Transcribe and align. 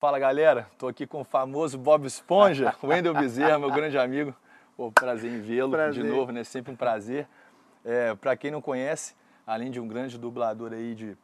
Fala 0.00 0.18
galera, 0.18 0.66
estou 0.72 0.88
aqui 0.88 1.06
com 1.06 1.20
o 1.20 1.24
famoso 1.24 1.76
Bob 1.76 2.06
Esponja, 2.06 2.74
Wendel 2.82 3.12
Bezerra, 3.12 3.58
meu 3.58 3.70
grande 3.70 3.98
amigo. 3.98 4.34
Pô, 4.74 4.90
prazer 4.90 5.30
em 5.30 5.42
vê-lo 5.42 5.76
de 5.92 6.02
novo, 6.02 6.32
né? 6.32 6.42
Sempre 6.42 6.72
um 6.72 6.74
prazer. 6.74 7.28
É, 7.84 8.14
Para 8.14 8.34
quem 8.34 8.50
não 8.50 8.62
conhece, 8.62 9.14
além 9.46 9.70
de 9.70 9.78
um 9.78 9.86
grande 9.86 10.16
dublador 10.16 10.72
aí 10.72 10.94
de 10.94 11.18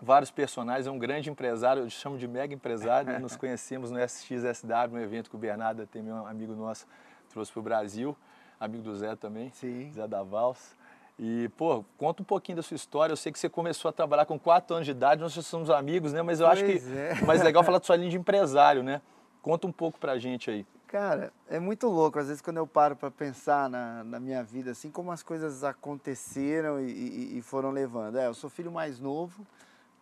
vários 0.00 0.30
personagens, 0.30 0.86
é 0.86 0.90
um 0.92 1.00
grande 1.00 1.30
empresário, 1.30 1.82
eu 1.82 1.90
chamo 1.90 2.16
de 2.16 2.28
mega 2.28 2.54
empresário. 2.54 3.12
Né? 3.12 3.18
Nos 3.18 3.34
conhecemos 3.36 3.90
no 3.90 3.98
SXSW, 3.98 4.92
um 4.92 5.00
evento 5.00 5.28
que 5.28 5.34
o 5.34 5.38
Bernardo, 5.38 5.84
tem 5.84 6.00
meu 6.00 6.24
amigo 6.24 6.54
nosso, 6.54 6.86
trouxe 7.28 7.50
para 7.50 7.58
o 7.58 7.62
Brasil, 7.64 8.16
amigo 8.60 8.84
do 8.84 8.94
Zé 8.94 9.16
também, 9.16 9.50
Sim. 9.50 9.90
Zé 9.92 10.06
da 10.06 10.22
Vals. 10.22 10.76
E, 11.24 11.48
pô, 11.50 11.84
conta 11.96 12.20
um 12.20 12.24
pouquinho 12.24 12.56
da 12.56 12.62
sua 12.64 12.74
história. 12.74 13.12
Eu 13.12 13.16
sei 13.16 13.30
que 13.30 13.38
você 13.38 13.48
começou 13.48 13.88
a 13.88 13.92
trabalhar 13.92 14.26
com 14.26 14.36
4 14.36 14.74
anos 14.74 14.86
de 14.86 14.90
idade, 14.90 15.20
nós 15.20 15.32
já 15.32 15.40
somos 15.40 15.70
amigos, 15.70 16.12
né? 16.12 16.20
Mas 16.20 16.40
eu 16.40 16.48
pois 16.48 16.58
acho 16.58 16.66
que 16.66 16.98
é. 16.98 17.24
mais 17.24 17.40
legal 17.40 17.62
falar 17.62 17.78
da 17.78 17.84
sua 17.84 17.94
linha 17.94 18.10
de 18.10 18.16
empresário, 18.16 18.82
né? 18.82 19.00
Conta 19.40 19.68
um 19.68 19.70
pouco 19.70 20.00
pra 20.00 20.18
gente 20.18 20.50
aí. 20.50 20.66
Cara, 20.88 21.32
é 21.48 21.60
muito 21.60 21.86
louco. 21.86 22.18
Às 22.18 22.26
vezes, 22.26 22.42
quando 22.42 22.56
eu 22.56 22.66
paro 22.66 22.96
para 22.96 23.08
pensar 23.08 23.70
na, 23.70 24.02
na, 24.02 24.18
minha 24.18 24.42
vida, 24.42 24.72
assim, 24.72 24.90
como 24.90 25.12
as 25.12 25.22
coisas 25.22 25.62
aconteceram 25.62 26.80
e, 26.80 26.90
e, 26.90 27.38
e 27.38 27.40
foram 27.40 27.70
levando. 27.70 28.18
É, 28.18 28.26
eu 28.26 28.34
sou 28.34 28.50
filho 28.50 28.72
mais 28.72 28.98
novo, 28.98 29.46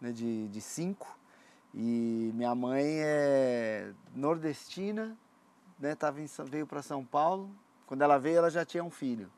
né, 0.01 0.13
de, 0.13 0.49
de 0.49 0.61
cinco, 0.63 1.07
e 1.75 2.33
minha 2.35 2.55
mãe 2.55 2.87
é 2.87 3.93
nordestina, 4.15 5.15
né, 5.79 5.95
tava 5.95 6.19
em, 6.23 6.27
veio 6.47 6.67
para 6.67 6.81
São 6.81 7.05
Paulo. 7.05 7.51
Quando 7.87 8.01
ela 8.01 8.17
veio, 8.17 8.39
ela 8.39 8.51
já 8.51 8.65
tinha 8.65 8.83
um 8.83 8.91
filho. 8.91 9.31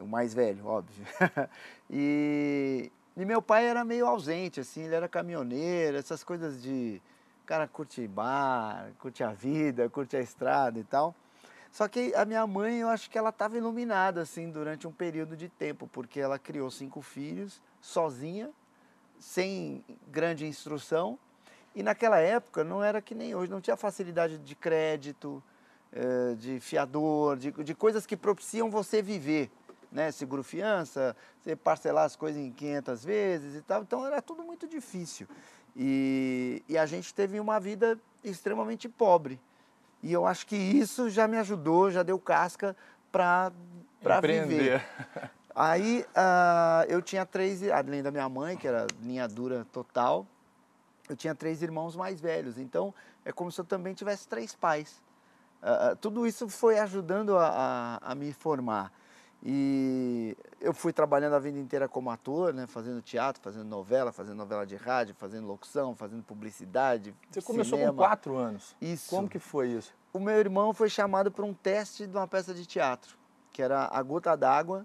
O 0.00 0.06
mais 0.06 0.32
velho, 0.32 0.66
óbvio. 0.66 1.04
e, 1.90 2.90
e 3.16 3.24
meu 3.24 3.42
pai 3.42 3.66
era 3.66 3.84
meio 3.84 4.06
ausente, 4.06 4.60
assim, 4.60 4.84
ele 4.84 4.94
era 4.94 5.08
caminhoneiro, 5.08 5.96
essas 5.96 6.24
coisas 6.24 6.62
de 6.62 7.00
cara 7.44 7.66
curte 7.66 8.06
bar, 8.06 8.92
curte 8.98 9.22
a 9.22 9.32
vida, 9.32 9.88
curte 9.90 10.16
a 10.16 10.20
estrada 10.20 10.78
e 10.78 10.84
tal. 10.84 11.14
Só 11.72 11.86
que 11.86 12.14
a 12.14 12.24
minha 12.24 12.46
mãe, 12.46 12.78
eu 12.78 12.88
acho 12.88 13.10
que 13.10 13.18
ela 13.18 13.30
estava 13.30 13.56
iluminada 13.56 14.22
assim 14.22 14.50
durante 14.50 14.86
um 14.86 14.92
período 14.92 15.36
de 15.36 15.48
tempo, 15.48 15.88
porque 15.88 16.18
ela 16.18 16.38
criou 16.38 16.70
cinco 16.70 17.00
filhos 17.00 17.60
sozinha, 17.80 18.50
sem 19.18 19.84
grande 20.08 20.46
instrução. 20.46 21.18
E 21.74 21.82
naquela 21.82 22.18
época 22.18 22.64
não 22.64 22.82
era 22.82 23.00
que 23.00 23.14
nem 23.14 23.34
hoje, 23.34 23.50
não 23.50 23.60
tinha 23.60 23.76
facilidade 23.76 24.38
de 24.38 24.54
crédito, 24.56 25.42
eh, 25.92 26.34
de 26.36 26.60
fiador, 26.60 27.36
de, 27.36 27.50
de 27.50 27.74
coisas 27.74 28.06
que 28.06 28.16
propiciam 28.16 28.70
você 28.70 29.02
viver. 29.02 29.50
Né, 29.90 30.12
seguro 30.12 30.44
fiança, 30.44 31.16
você 31.40 31.56
parcelar 31.56 32.04
as 32.04 32.14
coisas 32.14 32.40
em 32.40 32.52
500 32.52 33.04
vezes 33.04 33.56
e 33.56 33.62
tal. 33.62 33.82
Então 33.82 34.06
era 34.06 34.22
tudo 34.22 34.44
muito 34.44 34.68
difícil. 34.68 35.26
E, 35.76 36.62
e, 36.68 36.78
a 36.78 36.86
gente 36.86 37.12
teve 37.12 37.40
uma 37.40 37.58
vida 37.58 37.98
extremamente 38.22 38.88
pobre. 38.88 39.40
E 40.02 40.12
eu 40.12 40.26
acho 40.26 40.46
que 40.46 40.56
isso 40.56 41.10
já 41.10 41.26
me 41.26 41.36
ajudou, 41.38 41.90
já 41.90 42.02
deu 42.02 42.18
casca 42.18 42.76
para 43.10 43.52
viver. 44.20 44.84
Aí 45.54 46.06
uh, 46.10 46.84
eu 46.88 47.02
tinha 47.02 47.26
três, 47.26 47.62
além 47.68 48.02
da 48.02 48.10
minha 48.10 48.28
mãe, 48.28 48.56
que 48.56 48.66
era 48.66 48.86
linha 49.02 49.26
dura 49.26 49.66
total, 49.72 50.26
eu 51.08 51.16
tinha 51.16 51.34
três 51.34 51.60
irmãos 51.62 51.96
mais 51.96 52.20
velhos. 52.20 52.56
Então 52.56 52.94
é 53.24 53.32
como 53.32 53.50
se 53.50 53.60
eu 53.60 53.64
também 53.64 53.92
tivesse 53.92 54.26
três 54.28 54.54
pais. 54.54 55.02
Uh, 55.62 55.94
tudo 55.96 56.26
isso 56.26 56.48
foi 56.48 56.78
ajudando 56.78 57.36
a, 57.36 57.98
a, 58.00 58.12
a 58.12 58.14
me 58.14 58.32
formar. 58.32 58.92
E 59.42 60.36
eu 60.60 60.74
fui 60.74 60.92
trabalhando 60.92 61.34
a 61.34 61.38
vida 61.38 61.58
inteira 61.58 61.88
como 61.88 62.10
ator, 62.10 62.52
né? 62.52 62.66
Fazendo 62.66 63.00
teatro, 63.00 63.42
fazendo 63.42 63.64
novela, 63.64 64.12
fazendo 64.12 64.36
novela 64.36 64.66
de 64.66 64.76
rádio, 64.76 65.14
fazendo 65.14 65.46
locução, 65.46 65.94
fazendo 65.94 66.22
publicidade. 66.22 67.14
Você 67.30 67.40
começou 67.40 67.78
cinema. 67.78 67.92
com 67.92 67.98
quatro 67.98 68.36
anos. 68.36 68.76
Isso. 68.80 69.08
Como 69.08 69.28
que 69.28 69.38
foi 69.38 69.68
isso? 69.68 69.94
O 70.12 70.18
meu 70.18 70.38
irmão 70.38 70.74
foi 70.74 70.90
chamado 70.90 71.30
para 71.30 71.44
um 71.44 71.54
teste 71.54 72.06
de 72.06 72.14
uma 72.14 72.28
peça 72.28 72.52
de 72.52 72.66
teatro, 72.66 73.16
que 73.50 73.62
era 73.62 73.88
A 73.90 74.02
Gota 74.02 74.36
d'Água, 74.36 74.84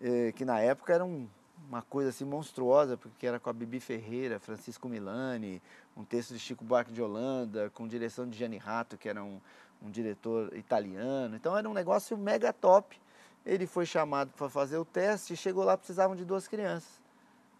eh, 0.00 0.32
que 0.32 0.44
na 0.44 0.58
época 0.60 0.94
era 0.94 1.04
um, 1.04 1.28
uma 1.68 1.82
coisa 1.82 2.10
assim 2.10 2.24
monstruosa, 2.24 2.96
porque 2.96 3.26
era 3.26 3.38
com 3.38 3.50
a 3.50 3.52
Bibi 3.52 3.80
Ferreira, 3.80 4.38
Francisco 4.38 4.88
Milani, 4.88 5.60
um 5.96 6.04
texto 6.04 6.32
de 6.32 6.38
Chico 6.38 6.64
Buarque 6.64 6.92
de 6.92 7.02
Holanda, 7.02 7.70
com 7.74 7.86
direção 7.86 8.28
de 8.28 8.38
Gianni 8.38 8.56
Rato, 8.56 8.96
que 8.96 9.08
era 9.08 9.22
um, 9.22 9.40
um 9.82 9.90
diretor 9.90 10.56
italiano. 10.56 11.36
Então 11.36 11.56
era 11.56 11.68
um 11.68 11.74
negócio 11.74 12.16
mega 12.16 12.52
top. 12.52 12.98
Ele 13.46 13.66
foi 13.66 13.86
chamado 13.86 14.32
para 14.36 14.48
fazer 14.48 14.76
o 14.76 14.84
teste 14.84 15.32
e 15.32 15.36
chegou 15.36 15.62
lá, 15.62 15.76
precisavam 15.76 16.16
de 16.16 16.24
duas 16.24 16.48
crianças. 16.48 17.00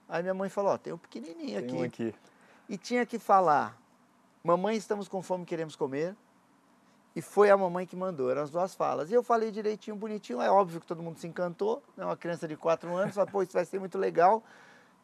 Aí 0.09 0.21
minha 0.21 0.35
mãe 0.35 0.49
falou, 0.49 0.73
ó, 0.73 0.79
tem 0.79 0.93
um 0.93 0.99
pequenininho 0.99 1.61
tem 1.61 1.65
aqui. 1.65 1.75
Um 1.75 1.83
aqui. 1.83 2.15
E 2.69 2.77
tinha 2.77 3.07
que 3.07 3.19
falar, 3.19 3.81
mamãe, 4.43 4.77
estamos 4.77 5.07
com 5.07 5.23
fome, 5.23 5.45
queremos 5.45 5.77
comer. 5.77 6.17
E 7.15 7.23
foi 7.23 7.49
a 7.51 7.57
mamãe 7.57 7.87
que 7.87 7.97
mandou, 7.97 8.31
eram 8.31 8.43
as 8.43 8.51
duas 8.51 8.75
falas. 8.75 9.11
E 9.11 9.15
eu 9.15 9.23
falei 9.23 9.51
direitinho, 9.51 9.97
bonitinho, 9.97 10.43
é 10.43 10.51
óbvio 10.51 10.81
que 10.81 10.87
todo 10.87 11.03
mundo 11.03 11.19
se 11.19 11.27
encantou, 11.27 11.83
né? 11.97 12.05
uma 12.05 12.17
criança 12.17 12.47
de 12.47 12.57
quatro 12.57 12.95
anos, 12.95 13.15
falou, 13.15 13.31
pô, 13.31 13.43
isso 13.43 13.53
vai 13.53 13.65
ser 13.65 13.79
muito 13.79 13.97
legal. 13.97 14.43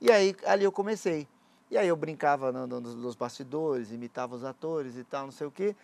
E 0.00 0.10
aí, 0.10 0.36
ali 0.44 0.64
eu 0.64 0.72
comecei. 0.72 1.26
E 1.70 1.78
aí 1.78 1.88
eu 1.88 1.96
brincava 1.96 2.52
no, 2.52 2.66
no, 2.66 2.80
nos 2.80 3.14
bastidores, 3.14 3.92
imitava 3.92 4.34
os 4.34 4.44
atores 4.44 4.96
e 4.96 5.04
tal, 5.04 5.24
não 5.24 5.32
sei 5.32 5.46
o 5.46 5.50
quê. 5.50 5.74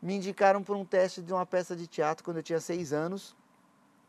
Me 0.00 0.14
indicaram 0.14 0.62
para 0.62 0.76
um 0.76 0.84
teste 0.84 1.20
de 1.20 1.32
uma 1.32 1.44
peça 1.44 1.74
de 1.74 1.88
teatro 1.88 2.22
quando 2.22 2.36
eu 2.36 2.42
tinha 2.42 2.60
seis 2.60 2.92
anos, 2.92 3.34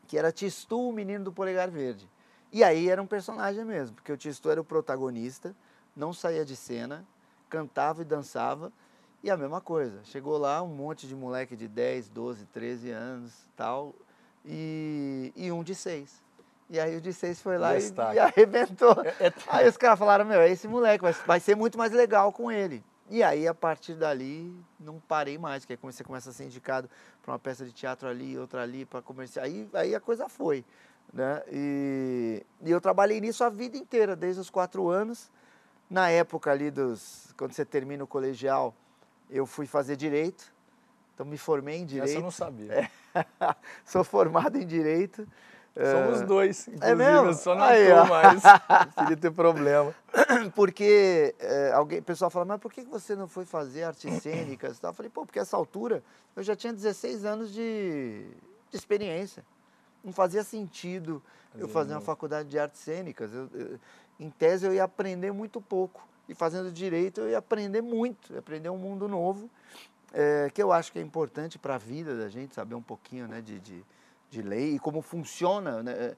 que 0.09 0.17
era 0.17 0.31
Tistu, 0.31 0.89
o 0.89 0.91
menino 0.91 1.23
do 1.23 1.31
polegar 1.31 1.69
verde. 1.69 2.09
E 2.51 2.63
aí 2.63 2.89
era 2.89 2.99
um 2.99 3.05
personagem 3.05 3.63
mesmo, 3.63 3.95
porque 3.95 4.11
o 4.11 4.17
Tistu 4.17 4.49
era 4.49 4.59
o 4.59 4.63
protagonista, 4.63 5.55
não 5.95 6.11
saía 6.11 6.43
de 6.43 6.55
cena, 6.55 7.05
cantava 7.47 8.01
e 8.01 8.05
dançava, 8.05 8.73
e 9.23 9.29
a 9.29 9.37
mesma 9.37 9.61
coisa. 9.61 9.99
Chegou 10.05 10.39
lá 10.39 10.63
um 10.63 10.67
monte 10.67 11.07
de 11.07 11.15
moleque 11.15 11.55
de 11.55 11.67
10, 11.67 12.09
12, 12.09 12.45
13 12.47 12.89
anos 12.89 13.33
tal, 13.55 13.93
e, 14.43 15.31
e 15.35 15.51
um 15.51 15.63
de 15.63 15.75
6. 15.75 16.23
E 16.71 16.79
aí 16.79 16.97
o 16.97 17.01
de 17.01 17.13
6 17.13 17.39
foi 17.39 17.59
lá 17.59 17.77
e, 17.77 17.81
e, 18.15 18.19
arrebentou. 18.19 18.99
É, 19.19 19.27
é... 19.27 19.33
Aí 19.47 19.69
os 19.69 19.77
caras 19.77 19.99
falaram, 19.99 20.25
meu, 20.25 20.41
é 20.41 20.49
esse 20.49 20.67
moleque, 20.67 21.03
vai, 21.03 21.13
vai 21.13 21.39
ser 21.39 21.55
muito 21.55 21.77
mais 21.77 21.91
legal 21.91 22.31
com 22.31 22.51
ele. 22.51 22.83
E 23.11 23.23
aí, 23.23 23.47
a 23.47 23.55
partir 23.55 23.95
dali, 23.95 24.55
não 24.79 24.99
parei 24.99 25.37
mais, 25.37 25.63
porque 25.63 25.73
aí 25.73 25.79
você 25.81 26.03
começa 26.03 26.29
a 26.31 26.33
ser 26.33 26.45
indicado 26.45 26.87
para 27.29 27.33
uma 27.33 27.39
peça 27.39 27.63
de 27.63 27.71
teatro 27.71 28.07
ali, 28.07 28.37
outra 28.37 28.63
ali, 28.63 28.85
para 28.85 29.01
comercial. 29.01 29.45
Aí, 29.45 29.69
aí 29.73 29.95
a 29.95 29.99
coisa 29.99 30.27
foi. 30.27 30.65
Né? 31.13 31.43
E, 31.51 32.43
e 32.63 32.71
eu 32.71 32.81
trabalhei 32.81 33.21
nisso 33.21 33.43
a 33.43 33.49
vida 33.49 33.77
inteira, 33.77 34.15
desde 34.15 34.41
os 34.41 34.49
quatro 34.49 34.89
anos. 34.89 35.29
Na 35.89 36.09
época 36.09 36.51
ali 36.51 36.71
dos. 36.71 37.33
Quando 37.37 37.53
você 37.53 37.65
termina 37.65 38.03
o 38.03 38.07
colegial, 38.07 38.73
eu 39.29 39.45
fui 39.45 39.67
fazer 39.67 39.95
direito. 39.95 40.51
Então 41.13 41.25
me 41.25 41.37
formei 41.37 41.77
em 41.77 41.85
direito. 41.85 42.09
Essa 42.09 42.19
eu 42.19 42.23
não 42.23 42.31
sabia. 42.31 42.89
É. 43.11 43.55
Sou 43.85 44.03
formado 44.03 44.55
em 44.59 44.65
direito. 44.67 45.27
Somos 45.85 46.21
dois, 46.21 46.67
inclusive, 46.67 46.91
é 46.91 46.95
mesmo? 46.95 47.27
eu 47.27 47.33
só 47.33 47.55
não 47.55 47.63
Aí, 47.63 47.87
tô 47.87 47.95
ó. 47.95 48.05
mais. 48.05 48.41
Queria 48.97 49.17
ter 49.17 49.31
problema. 49.31 49.93
Porque 50.55 51.35
é, 51.39 51.71
alguém, 51.73 51.99
o 51.99 52.03
pessoal 52.03 52.29
fala, 52.29 52.45
mas 52.45 52.59
por 52.59 52.71
que 52.71 52.81
você 52.81 53.15
não 53.15 53.27
foi 53.27 53.45
fazer 53.45 53.83
artes 53.83 54.21
cênicas? 54.21 54.81
Eu 54.81 54.93
falei, 54.93 55.09
pô, 55.09 55.25
porque 55.25 55.39
essa 55.39 55.55
altura 55.55 56.03
eu 56.35 56.43
já 56.43 56.55
tinha 56.55 56.73
16 56.73 57.25
anos 57.25 57.53
de, 57.53 58.25
de 58.69 58.77
experiência. 58.77 59.43
Não 60.03 60.11
fazia 60.11 60.43
sentido 60.43 61.21
eu 61.57 61.67
fazer 61.67 61.93
uma 61.93 62.01
faculdade 62.01 62.49
de 62.49 62.57
artes 62.57 62.81
cênicas. 62.81 63.33
Eu, 63.33 63.49
eu, 63.53 63.79
em 64.19 64.29
tese 64.29 64.65
eu 64.65 64.73
ia 64.73 64.83
aprender 64.83 65.31
muito 65.31 65.61
pouco. 65.61 66.07
E 66.27 66.35
fazendo 66.35 66.71
direito 66.71 67.21
eu 67.21 67.29
ia 67.29 67.39
aprender 67.39 67.81
muito, 67.81 68.33
ia 68.33 68.39
aprender 68.39 68.69
um 68.69 68.77
mundo 68.77 69.07
novo, 69.07 69.49
é, 70.13 70.49
que 70.53 70.61
eu 70.61 70.71
acho 70.71 70.91
que 70.91 70.99
é 70.99 71.01
importante 71.01 71.57
para 71.57 71.75
a 71.75 71.77
vida 71.77 72.15
da 72.15 72.29
gente, 72.29 72.53
saber 72.53 72.75
um 72.75 72.81
pouquinho 72.81 73.27
né, 73.27 73.41
de, 73.41 73.59
de 73.59 73.83
de 74.29 74.41
lei 74.41 74.75
e 74.75 74.79
como 74.79 75.01
funciona, 75.01 75.81
né? 75.83 76.15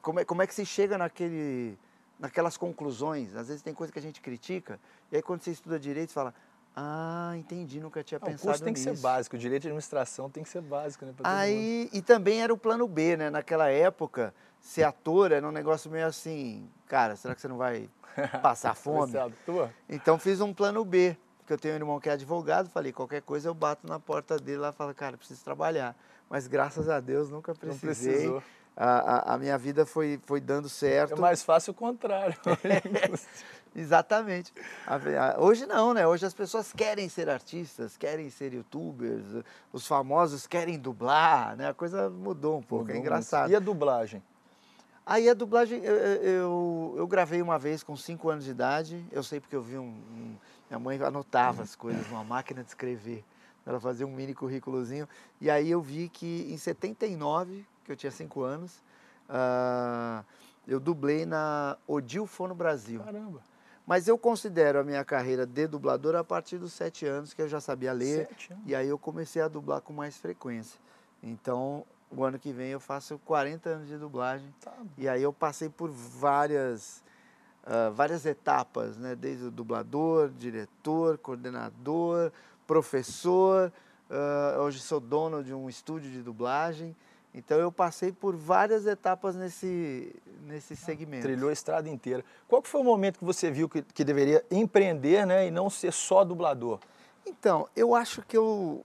como, 0.00 0.20
é, 0.20 0.24
como 0.24 0.42
é 0.42 0.46
que 0.46 0.54
se 0.54 0.64
chega 0.64 0.96
naquele, 0.98 1.78
naquelas 2.18 2.56
conclusões. 2.56 3.34
Às 3.34 3.48
vezes 3.48 3.62
tem 3.62 3.74
coisa 3.74 3.92
que 3.92 3.98
a 3.98 4.02
gente 4.02 4.20
critica, 4.20 4.78
e 5.10 5.16
aí 5.16 5.22
quando 5.22 5.42
você 5.42 5.50
estuda 5.50 5.78
direito, 5.78 6.10
você 6.10 6.14
fala, 6.14 6.34
ah, 6.74 7.34
entendi, 7.36 7.80
nunca 7.80 8.02
tinha 8.02 8.18
Não, 8.18 8.26
pensado 8.26 8.44
o 8.44 8.46
curso 8.48 8.64
tem 8.64 8.72
nisso. 8.72 8.88
que 8.88 8.96
ser 8.96 9.02
básico, 9.02 9.36
o 9.36 9.38
direito 9.38 9.62
de 9.62 9.68
administração 9.68 10.30
tem 10.30 10.42
que 10.42 10.48
ser 10.48 10.62
básico, 10.62 11.04
né? 11.04 11.12
Aí, 11.22 11.90
e 11.92 12.00
também 12.00 12.42
era 12.42 12.52
o 12.52 12.56
plano 12.56 12.88
B, 12.88 13.16
né? 13.16 13.28
Naquela 13.28 13.68
época, 13.68 14.34
ser 14.60 14.84
ator 14.84 15.32
era 15.32 15.46
um 15.46 15.52
negócio 15.52 15.90
meio 15.90 16.06
assim, 16.06 16.68
cara, 16.86 17.14
será 17.16 17.34
que 17.34 17.40
você 17.40 17.48
não 17.48 17.58
vai 17.58 17.90
passar 18.42 18.74
fome? 18.74 19.12
Então 19.88 20.18
fiz 20.18 20.40
um 20.40 20.54
plano 20.54 20.82
B, 20.84 21.16
porque 21.38 21.52
eu 21.52 21.58
tenho 21.58 21.74
um 21.74 21.76
irmão 21.76 22.00
que 22.00 22.08
é 22.08 22.12
advogado, 22.12 22.70
falei, 22.70 22.92
qualquer 22.92 23.20
coisa 23.20 23.48
eu 23.48 23.54
bato 23.54 23.86
na 23.86 24.00
porta 24.00 24.38
dele 24.38 24.58
lá 24.58 24.70
e 24.70 24.72
falo, 24.72 24.94
cara, 24.94 25.18
preciso 25.18 25.44
trabalhar 25.44 25.94
mas 26.32 26.46
graças 26.46 26.88
a 26.88 26.98
Deus 26.98 27.28
nunca 27.28 27.54
precisei. 27.54 28.34
A, 28.74 29.32
a, 29.32 29.34
a, 29.34 29.38
minha 29.38 29.58
vida 29.58 29.84
foi, 29.84 30.18
foi 30.24 30.40
dando 30.40 30.66
certo. 30.66 31.12
É 31.12 31.20
mais 31.20 31.42
fácil 31.42 31.72
o 31.72 31.74
contrário. 31.74 32.34
Exatamente. 33.76 34.50
A, 34.86 35.36
hoje 35.38 35.66
não, 35.66 35.92
né? 35.92 36.06
Hoje 36.06 36.24
as 36.24 36.32
pessoas 36.32 36.72
querem 36.72 37.06
ser 37.10 37.28
artistas, 37.28 37.98
querem 37.98 38.30
ser 38.30 38.54
youtubers, 38.54 39.44
os 39.74 39.86
famosos 39.86 40.46
querem 40.46 40.78
dublar, 40.78 41.54
né? 41.54 41.68
A 41.68 41.74
coisa 41.74 42.08
mudou 42.08 42.56
um 42.56 42.62
pouco, 42.62 42.86
mudou 42.86 42.96
é 42.96 42.98
engraçado. 42.98 43.42
Muito. 43.42 43.52
E 43.52 43.56
a 43.56 43.60
dublagem? 43.60 44.22
Aí 45.04 45.28
a 45.28 45.34
dublagem, 45.34 45.84
eu, 45.84 45.94
eu, 45.94 46.94
eu, 46.96 47.06
gravei 47.06 47.42
uma 47.42 47.58
vez 47.58 47.82
com 47.82 47.94
5 47.94 48.30
anos 48.30 48.44
de 48.46 48.52
idade, 48.52 49.04
eu 49.12 49.22
sei 49.22 49.38
porque 49.38 49.54
eu 49.54 49.60
vi 49.60 49.76
um, 49.76 49.82
um 49.82 50.34
Minha 50.70 50.78
mãe 50.78 51.02
anotava 51.02 51.62
as 51.62 51.76
coisas 51.76 52.08
numa 52.08 52.24
máquina 52.24 52.62
de 52.62 52.70
escrever. 52.70 53.22
Ela 53.64 53.80
fazia 53.80 54.06
um 54.06 54.12
mini 54.12 54.34
currículozinho. 54.34 55.08
E 55.40 55.50
aí 55.50 55.70
eu 55.70 55.80
vi 55.80 56.08
que 56.08 56.48
em 56.50 56.56
79, 56.56 57.64
que 57.84 57.92
eu 57.92 57.96
tinha 57.96 58.10
5 58.10 58.42
anos, 58.42 58.82
uh, 59.28 60.24
eu 60.66 60.80
dublei 60.80 61.26
na 61.26 61.76
Odil 61.86 62.26
Fono 62.26 62.54
Brasil. 62.54 63.00
Caramba! 63.00 63.40
Mas 63.86 64.06
eu 64.06 64.16
considero 64.16 64.78
a 64.78 64.84
minha 64.84 65.04
carreira 65.04 65.44
de 65.44 65.66
dublador 65.66 66.14
a 66.14 66.22
partir 66.22 66.56
dos 66.56 66.72
sete 66.72 67.04
anos, 67.04 67.34
que 67.34 67.42
eu 67.42 67.48
já 67.48 67.60
sabia 67.60 67.92
ler. 67.92 68.28
E 68.64 68.74
aí 68.74 68.88
eu 68.88 68.98
comecei 68.98 69.42
a 69.42 69.48
dublar 69.48 69.80
com 69.80 69.92
mais 69.92 70.16
frequência. 70.16 70.78
Então, 71.22 71.84
o 72.10 72.24
ano 72.24 72.38
que 72.38 72.52
vem 72.52 72.68
eu 72.68 72.80
faço 72.80 73.18
40 73.24 73.68
anos 73.68 73.88
de 73.88 73.96
dublagem. 73.96 74.54
Tá. 74.60 74.72
E 74.96 75.08
aí 75.08 75.22
eu 75.22 75.32
passei 75.32 75.68
por 75.68 75.90
várias, 75.90 77.02
uh, 77.64 77.92
várias 77.92 78.24
etapas, 78.24 78.96
né? 78.96 79.16
Desde 79.16 79.46
o 79.46 79.50
dublador, 79.50 80.30
diretor, 80.30 81.18
coordenador, 81.18 82.30
professor. 82.66 83.72
Uh, 84.10 84.60
hoje 84.60 84.80
sou 84.80 85.00
dono 85.00 85.42
de 85.42 85.54
um 85.54 85.68
estúdio 85.68 86.10
de 86.10 86.22
dublagem. 86.22 86.94
Então 87.34 87.58
eu 87.58 87.72
passei 87.72 88.12
por 88.12 88.36
várias 88.36 88.86
etapas 88.86 89.34
nesse, 89.34 90.14
nesse 90.46 90.76
segmento. 90.76 91.22
Trilhou 91.22 91.48
a 91.48 91.52
estrada 91.52 91.88
inteira. 91.88 92.22
Qual 92.46 92.62
foi 92.62 92.80
o 92.82 92.84
momento 92.84 93.18
que 93.18 93.24
você 93.24 93.50
viu 93.50 93.68
que, 93.68 93.82
que 93.82 94.04
deveria 94.04 94.44
empreender 94.50 95.26
né, 95.26 95.46
e 95.46 95.50
não 95.50 95.70
ser 95.70 95.92
só 95.92 96.24
dublador? 96.24 96.78
Então, 97.26 97.68
eu 97.74 97.94
acho 97.94 98.20
que 98.22 98.36
eu, 98.36 98.84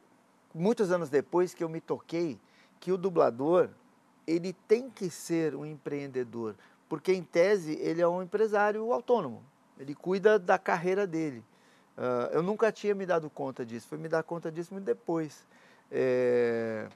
muitos 0.54 0.92
anos 0.92 1.10
depois 1.10 1.54
que 1.54 1.64
eu 1.64 1.68
me 1.68 1.82
toquei, 1.82 2.40
que 2.80 2.92
o 2.92 2.98
dublador, 2.98 3.70
ele 4.26 4.54
tem 4.68 4.90
que 4.90 5.10
ser 5.10 5.56
um 5.56 5.66
empreendedor, 5.66 6.56
porque 6.88 7.12
em 7.12 7.24
tese 7.24 7.78
ele 7.82 8.02
é 8.02 8.08
um 8.08 8.22
empresário 8.22 8.94
autônomo, 8.94 9.44
ele 9.80 9.96
cuida 9.96 10.38
da 10.38 10.58
carreira 10.58 11.06
dele. 11.08 11.44
Uh, 11.98 12.30
eu 12.32 12.44
nunca 12.44 12.72
tinha 12.72 12.94
me 12.94 13.08
dado 13.08 13.28
conta 13.28 13.66
disso, 13.66 13.88
foi 13.88 13.98
me 13.98 14.08
dar 14.08 14.22
conta 14.22 14.52
disso 14.52 14.72
muito 14.72 14.86
depois. 14.86 15.46
É, 15.92 16.88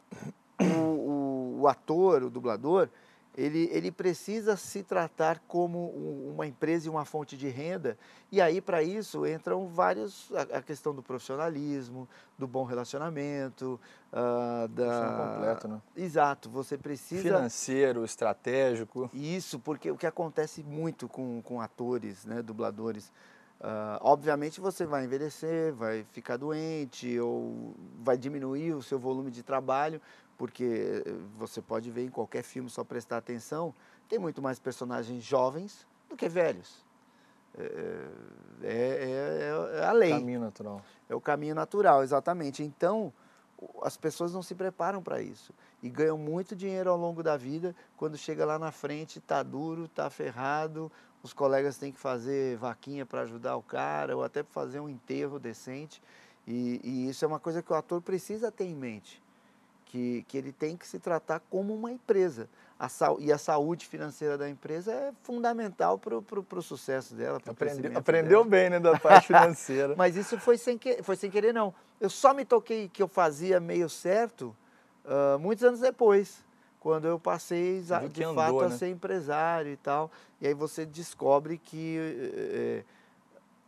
o, 0.61 1.61
o, 1.61 1.67
ator, 1.67 2.21
o 2.21 2.29
dublador, 2.29 2.87
ele, 3.35 3.69
ele 3.71 3.91
precisa 3.91 4.55
se 4.55 4.83
tratar 4.83 5.39
como 5.47 5.89
uma 6.29 6.45
empresa 6.45 6.85
e 6.85 6.89
uma 6.89 7.05
fonte 7.05 7.35
de 7.35 7.47
renda, 7.47 7.97
e 8.31 8.41
aí 8.41 8.61
para 8.61 8.83
isso 8.83 9.25
entram 9.25 9.67
vários, 9.69 10.31
a, 10.33 10.57
a, 10.57 10.61
questão 10.61 10.93
do 10.93 11.01
profissionalismo, 11.01 12.07
do 12.37 12.45
bom 12.45 12.63
relacionamento, 12.63 13.79
uh, 14.11 14.67
da... 14.67 15.33
completo, 15.33 15.67
né? 15.67 15.81
Exato, 15.95 16.49
você 16.49 16.77
precisa... 16.77 17.23
Financeiro, 17.23 18.03
estratégico. 18.03 19.09
Isso, 19.13 19.57
porque 19.57 19.89
o 19.89 19.97
que 19.97 20.05
acontece 20.05 20.61
muito 20.61 21.07
com, 21.07 21.41
com 21.41 21.61
atores, 21.61 22.25
né, 22.25 22.41
dubladores, 22.41 23.11
uh, 23.61 23.97
obviamente 24.01 24.59
você 24.59 24.85
vai 24.85 25.05
envelhecer, 25.05 25.73
vai 25.73 26.03
ficar 26.11 26.37
doente, 26.37 27.19
ou 27.19 27.73
vai 27.99 28.17
diminuir 28.17 28.73
o 28.73 28.81
seu 28.81 28.99
volume 28.99 29.31
de 29.31 29.43
trabalho, 29.43 30.01
porque 30.37 31.03
eh, 31.05 31.13
você 31.37 31.61
pode 31.61 31.91
ver 31.91 32.03
em 32.03 32.09
qualquer 32.09 32.41
filme, 32.41 32.67
só 32.67 32.83
prestar 32.83 33.17
atenção, 33.17 33.73
tem 34.09 34.17
muito 34.17 34.41
mais 34.41 34.57
personagens 34.59 35.23
jovens 35.23 35.85
do 36.09 36.17
que 36.17 36.27
velhos. 36.27 36.83
É, 37.57 38.07
é, 38.63 38.73
é, 38.73 39.79
é 39.79 39.85
a 39.85 39.91
lei. 39.91 40.11
É 40.11 40.15
o 40.15 40.19
caminho 40.19 40.39
natural. 40.39 40.81
É 41.09 41.15
o 41.15 41.21
caminho 41.21 41.55
natural, 41.55 42.03
exatamente. 42.03 42.63
Então, 42.63 43.13
as 43.81 43.95
pessoas 43.97 44.33
não 44.33 44.41
se 44.41 44.55
preparam 44.55 45.01
para 45.01 45.21
isso 45.21 45.53
e 45.83 45.89
ganham 45.89 46.17
muito 46.17 46.55
dinheiro 46.55 46.89
ao 46.89 46.97
longo 46.97 47.21
da 47.21 47.37
vida. 47.37 47.75
Quando 47.97 48.17
chega 48.17 48.45
lá 48.45 48.57
na 48.57 48.71
frente, 48.71 49.19
está 49.19 49.43
duro, 49.43 49.85
está 49.85 50.09
ferrado, 50.09 50.91
os 51.23 51.33
colegas 51.33 51.77
têm 51.77 51.91
que 51.91 51.99
fazer 51.99 52.57
vaquinha 52.57 53.05
para 53.05 53.21
ajudar 53.21 53.55
o 53.55 53.61
cara 53.61 54.15
ou 54.15 54.23
até 54.23 54.43
para 54.43 54.53
fazer 54.53 54.79
um 54.79 54.89
enterro 54.89 55.39
decente. 55.39 56.01
E, 56.47 56.81
e, 56.83 57.09
isso 57.09 57.23
é 57.23 57.27
uma 57.27 57.39
coisa 57.39 57.61
que 57.61 57.71
o 57.71 57.75
ator 57.75 58.01
precisa 58.01 58.51
ter 58.51 58.65
em 58.65 58.75
mente 58.75 59.21
que, 59.91 60.23
que 60.29 60.37
ele 60.37 60.53
tem 60.53 60.77
que 60.77 60.87
se 60.87 60.97
tratar 60.97 61.41
como 61.49 61.73
uma 61.75 61.91
empresa. 61.91 62.47
A, 62.79 62.87
e 63.19 63.31
a 63.31 63.37
saúde 63.37 63.85
financeira 63.85 64.37
da 64.37 64.49
empresa 64.49 64.91
é 64.91 65.11
fundamental 65.21 65.99
para 65.99 66.17
o 66.17 66.61
sucesso 66.61 67.13
dela. 67.13 67.39
Aprendeu, 67.45 67.97
aprendeu 67.97 68.29
dela. 68.39 68.49
bem, 68.49 68.69
né, 68.69 68.79
da 68.79 68.97
parte 68.97 69.27
financeira. 69.27 69.93
Mas 69.97 70.15
isso 70.15 70.39
foi 70.39 70.57
sem, 70.57 70.77
que, 70.77 71.03
foi 71.03 71.17
sem 71.17 71.29
querer, 71.29 71.53
não. 71.53 71.73
Eu 71.99 72.09
só 72.09 72.33
me 72.33 72.45
toquei 72.45 72.87
que 72.87 73.03
eu 73.03 73.07
fazia 73.07 73.59
meio 73.59 73.89
certo 73.89 74.55
uh, 75.05 75.37
muitos 75.37 75.63
anos 75.63 75.81
depois, 75.81 76.43
quando 76.81 77.05
eu 77.05 77.19
passei 77.19 77.79
de 78.11 78.23
andou, 78.23 78.35
fato 78.35 78.59
né? 78.61 78.65
a 78.65 78.69
ser 78.71 78.89
empresário 78.89 79.71
e 79.71 79.77
tal. 79.77 80.11
E 80.41 80.47
aí 80.47 80.53
você 80.53 80.83
descobre 80.83 81.59
que 81.59 81.97
é, 82.33 82.83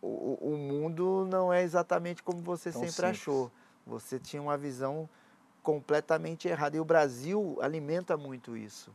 o, 0.01 0.39
o, 0.41 0.57
mundo 0.57 1.25
não 1.29 1.53
é 1.53 1.61
exatamente 1.61 2.23
como 2.23 2.39
você 2.39 2.71
Tão 2.71 2.81
sempre 2.81 2.95
simples. 2.95 3.11
achou. 3.11 3.51
Você 3.85 4.17
tinha 4.17 4.41
uma 4.41 4.57
visão 4.57 5.07
completamente 5.61 6.47
errada. 6.47 6.75
E 6.75 6.79
o 6.79 6.85
Brasil 6.85 7.55
alimenta 7.61 8.17
muito 8.17 8.57
isso. 8.57 8.91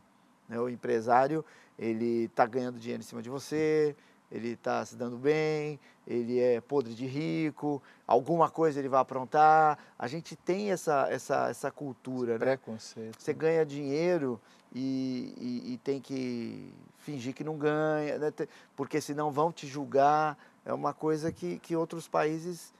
Né? 0.49 0.59
O 0.59 0.67
empresário, 0.67 1.43
ele 1.77 2.25
está 2.25 2.45
ganhando 2.45 2.77
dinheiro 2.77 3.01
em 3.01 3.05
cima 3.05 3.21
de 3.21 3.29
você, 3.29 3.95
ele 4.31 4.49
está 4.49 4.85
se 4.85 4.95
dando 4.95 5.17
bem, 5.17 5.79
ele 6.07 6.39
é 6.39 6.61
podre 6.61 6.93
de 6.93 7.05
rico, 7.05 7.81
alguma 8.05 8.49
coisa 8.49 8.79
ele 8.79 8.89
vai 8.89 8.99
aprontar. 8.99 9.77
A 9.97 10.07
gente 10.07 10.35
tem 10.35 10.71
essa, 10.71 11.07
essa, 11.09 11.49
essa 11.49 11.71
cultura. 11.71 12.33
Né? 12.33 12.39
Preconceito. 12.39 13.21
Você 13.21 13.33
ganha 13.33 13.65
dinheiro 13.65 14.39
e, 14.73 15.33
e, 15.37 15.73
e, 15.73 15.77
tem 15.77 15.99
que 15.99 16.71
fingir 16.99 17.33
que 17.33 17.43
não 17.43 17.57
ganha, 17.57 18.17
né? 18.19 18.31
porque 18.75 19.01
senão 19.01 19.31
vão 19.31 19.51
te 19.51 19.65
julgar. 19.67 20.37
É 20.65 20.73
uma 20.73 20.93
coisa 20.93 21.31
que, 21.31 21.57
que 21.59 21.75
outros 21.75 22.07
países 22.07 22.73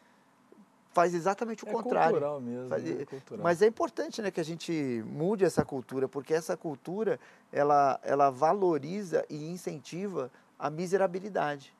faz 0.91 1.13
exatamente 1.13 1.63
o 1.63 1.69
é 1.69 1.71
contrário. 1.71 2.11
Cultural 2.11 2.41
mesmo, 2.41 2.69
faz, 2.69 2.85
é 2.85 3.05
cultural. 3.05 3.43
Mas 3.43 3.61
é 3.61 3.67
importante 3.67 4.21
né, 4.21 4.31
que 4.31 4.39
a 4.39 4.45
gente 4.45 5.03
mude 5.07 5.45
essa 5.45 5.63
cultura, 5.63 6.07
porque 6.07 6.33
essa 6.33 6.57
cultura 6.57 7.19
ela, 7.51 7.99
ela 8.03 8.29
valoriza 8.29 9.25
e 9.29 9.49
incentiva 9.49 10.31
a 10.59 10.69
miserabilidade. 10.69 11.73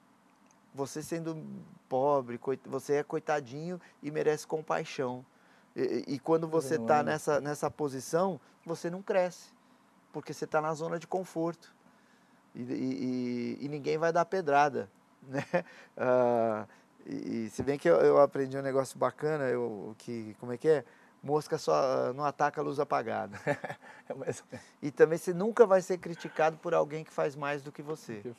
Você 0.74 1.04
sendo 1.04 1.38
pobre, 1.90 2.40
você 2.66 2.96
é 2.96 3.04
coitadinho 3.04 3.82
e 4.02 4.10
merece 4.10 4.48
compaixão. 4.48 5.26
E, 5.76 6.06
e 6.08 6.20
quando 6.20 6.48
você 6.48 6.76
está 6.76 7.04
nessa, 7.04 7.42
nessa 7.42 7.70
posição, 7.70 8.40
você 8.66 8.90
não 8.90 9.02
cresce, 9.02 9.52
porque 10.14 10.34
você 10.34 10.46
está 10.46 10.62
na 10.62 10.74
zona 10.74 10.98
de 10.98 11.08
conforto. 11.08 11.76
E, 12.56 12.62
e, 12.62 13.58
e, 13.62 13.68
ninguém 13.68 13.98
vai 13.98 14.14
dar 14.14 14.26
pedrada. 14.26 14.90
Né? 15.22 15.44
Uh, 15.98 16.66
e, 17.06 17.50
se 17.50 17.62
bem 17.62 17.78
que 17.78 17.90
eu, 17.90 17.98
eu, 17.98 18.22
aprendi 18.22 18.58
um 18.58 18.62
negócio 18.62 18.98
bacana, 18.98 19.44
eu, 19.50 19.94
que, 19.98 20.34
como 20.40 20.54
é 20.54 20.58
que 20.58 20.68
é? 20.70 20.86
Mosca 21.22 21.58
só 21.58 22.14
não 22.14 22.24
ataca 22.24 22.62
a 22.62 22.64
luz 22.64 22.80
apagada. 22.80 23.38
É 24.10 24.60
e 24.82 24.90
também 24.90 25.20
você 25.20 25.36
nunca 25.36 25.68
vai 25.68 25.84
ser 25.84 26.00
criticado 26.00 26.58
por 26.58 26.74
alguém 26.74 27.04
que 27.04 27.14
faz 27.14 27.36
mais 27.36 27.62
do 27.62 27.72
que 27.72 27.84
você. 27.84 28.22
Que 28.22 28.34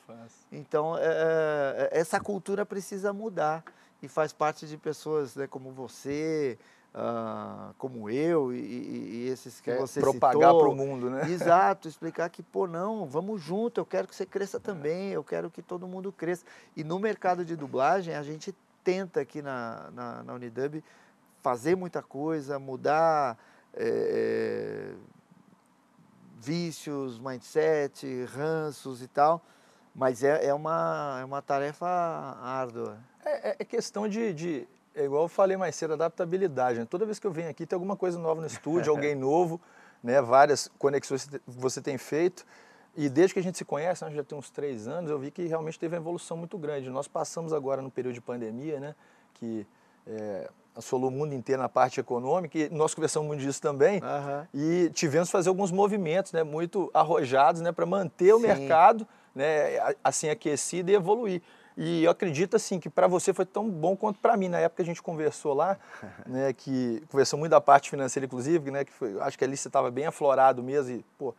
então, 0.51 0.97
é, 0.97 1.03
é, 1.03 1.89
essa 1.93 2.19
cultura 2.19 2.65
precisa 2.65 3.13
mudar. 3.13 3.63
E 4.03 4.07
faz 4.09 4.33
parte 4.33 4.67
de 4.67 4.77
pessoas 4.77 5.33
né, 5.33 5.47
como 5.47 5.71
você, 5.71 6.57
uh, 6.93 7.73
como 7.77 8.09
eu 8.09 8.53
e, 8.53 8.57
e, 8.57 9.29
esses 9.29 9.61
que 9.61 9.71
Quer 9.71 9.79
você 9.79 9.99
propagar 9.99 10.53
para 10.53 10.69
o 10.69 10.75
mundo, 10.75 11.09
né? 11.09 11.29
Exato, 11.29 11.87
explicar 11.87 12.29
que, 12.29 12.43
pô, 12.43 12.67
não, 12.67 13.05
vamos 13.07 13.41
junto, 13.41 13.79
eu 13.79 13.85
quero 13.85 14.07
que 14.07 14.15
você 14.15 14.25
cresça 14.25 14.59
também, 14.59 15.11
eu 15.11 15.23
quero 15.23 15.49
que 15.49 15.61
todo 15.61 15.87
mundo 15.87 16.11
cresça. 16.11 16.45
E 16.75 16.83
no 16.83 16.99
mercado 16.99 17.45
de 17.45 17.55
dublagem, 17.55 18.15
a 18.15 18.23
gente 18.23 18.53
tenta 18.83 19.21
aqui 19.21 19.41
na, 19.41 19.89
na, 19.91 20.23
na 20.23 20.33
Unidub 20.33 20.83
fazer 21.41 21.75
muita 21.75 22.01
coisa, 22.01 22.59
mudar 22.59 23.37
é, 23.73 24.93
vícios, 26.39 27.19
mindset, 27.19 28.25
ranços 28.25 29.01
e 29.01 29.07
tal, 29.07 29.41
mas 29.93 30.23
é, 30.23 30.45
é, 30.47 30.53
uma, 30.53 31.19
é 31.21 31.25
uma 31.25 31.41
tarefa 31.41 31.87
árdua. 31.87 32.97
É, 33.25 33.57
é 33.59 33.65
questão 33.65 34.07
de, 34.07 34.33
de 34.33 34.67
é 34.93 35.05
igual 35.05 35.23
eu 35.23 35.29
falei 35.29 35.55
mais 35.55 35.75
cedo, 35.75 35.93
adaptabilidade. 35.93 36.79
Né? 36.79 36.85
Toda 36.89 37.05
vez 37.05 37.19
que 37.19 37.25
eu 37.25 37.31
venho 37.31 37.49
aqui 37.49 37.65
tem 37.65 37.75
alguma 37.75 37.95
coisa 37.95 38.19
nova 38.19 38.41
no 38.41 38.47
estúdio, 38.47 38.91
alguém 38.91 39.15
novo, 39.15 39.59
né? 40.03 40.21
várias 40.21 40.69
conexões 40.77 41.25
que 41.25 41.39
você 41.47 41.81
tem 41.81 41.97
feito. 41.97 42.45
E 42.95 43.07
desde 43.07 43.33
que 43.33 43.39
a 43.39 43.43
gente 43.43 43.57
se 43.57 43.63
conhece, 43.63 44.03
nós 44.03 44.13
já 44.13 44.23
tem 44.23 44.37
uns 44.37 44.49
três 44.49 44.85
anos, 44.85 45.09
eu 45.09 45.17
vi 45.17 45.31
que 45.31 45.45
realmente 45.45 45.79
teve 45.79 45.95
uma 45.95 46.01
evolução 46.01 46.35
muito 46.35 46.57
grande. 46.57 46.89
Nós 46.89 47.07
passamos 47.07 47.53
agora 47.53 47.81
no 47.81 47.89
período 47.89 48.15
de 48.15 48.21
pandemia, 48.21 48.81
né? 48.81 48.95
que 49.33 49.65
é, 50.05 50.49
assolou 50.75 51.09
o 51.09 51.11
mundo 51.11 51.33
inteiro 51.33 51.61
na 51.61 51.69
parte 51.69 51.99
econômica, 51.99 52.57
e 52.57 52.69
nós 52.69 52.93
conversamos 52.93 53.27
muito 53.27 53.41
disso 53.41 53.61
também, 53.61 54.01
uhum. 54.01 54.47
e 54.53 54.89
tivemos 54.91 55.29
que 55.29 55.31
fazer 55.33 55.49
alguns 55.49 55.71
movimentos 55.71 56.31
né, 56.31 56.43
muito 56.43 56.89
arrojados 56.93 57.61
né, 57.61 57.71
para 57.71 57.85
manter 57.85 58.33
o 58.33 58.39
Sim. 58.39 58.47
mercado 58.47 59.07
né, 59.35 59.95
assim 60.03 60.29
aquecido 60.29 60.91
e 60.91 60.95
evoluir. 60.95 61.41
E 61.77 62.03
eu 62.03 62.11
acredito 62.11 62.55
assim 62.55 62.79
que 62.79 62.89
para 62.89 63.07
você 63.07 63.33
foi 63.33 63.45
tão 63.45 63.69
bom 63.69 63.95
quanto 63.95 64.19
para 64.19 64.35
mim. 64.35 64.49
Na 64.49 64.59
época 64.59 64.83
a 64.83 64.85
gente 64.85 65.01
conversou 65.01 65.53
lá, 65.53 65.77
né, 66.27 66.53
que 66.53 67.01
conversou 67.09 67.39
muito 67.39 67.51
da 67.51 67.61
parte 67.61 67.89
financeira 67.89 68.25
inclusive, 68.25 68.71
né, 68.71 68.83
que 68.83 68.91
foi, 68.91 69.19
acho 69.21 69.37
que 69.37 69.43
ali 69.43 69.55
você 69.55 69.67
estava 69.67 69.89
bem 69.89 70.05
aflorado 70.05 70.61
mesmo 70.61 70.91
e, 70.97 71.05
pô, 71.17 71.33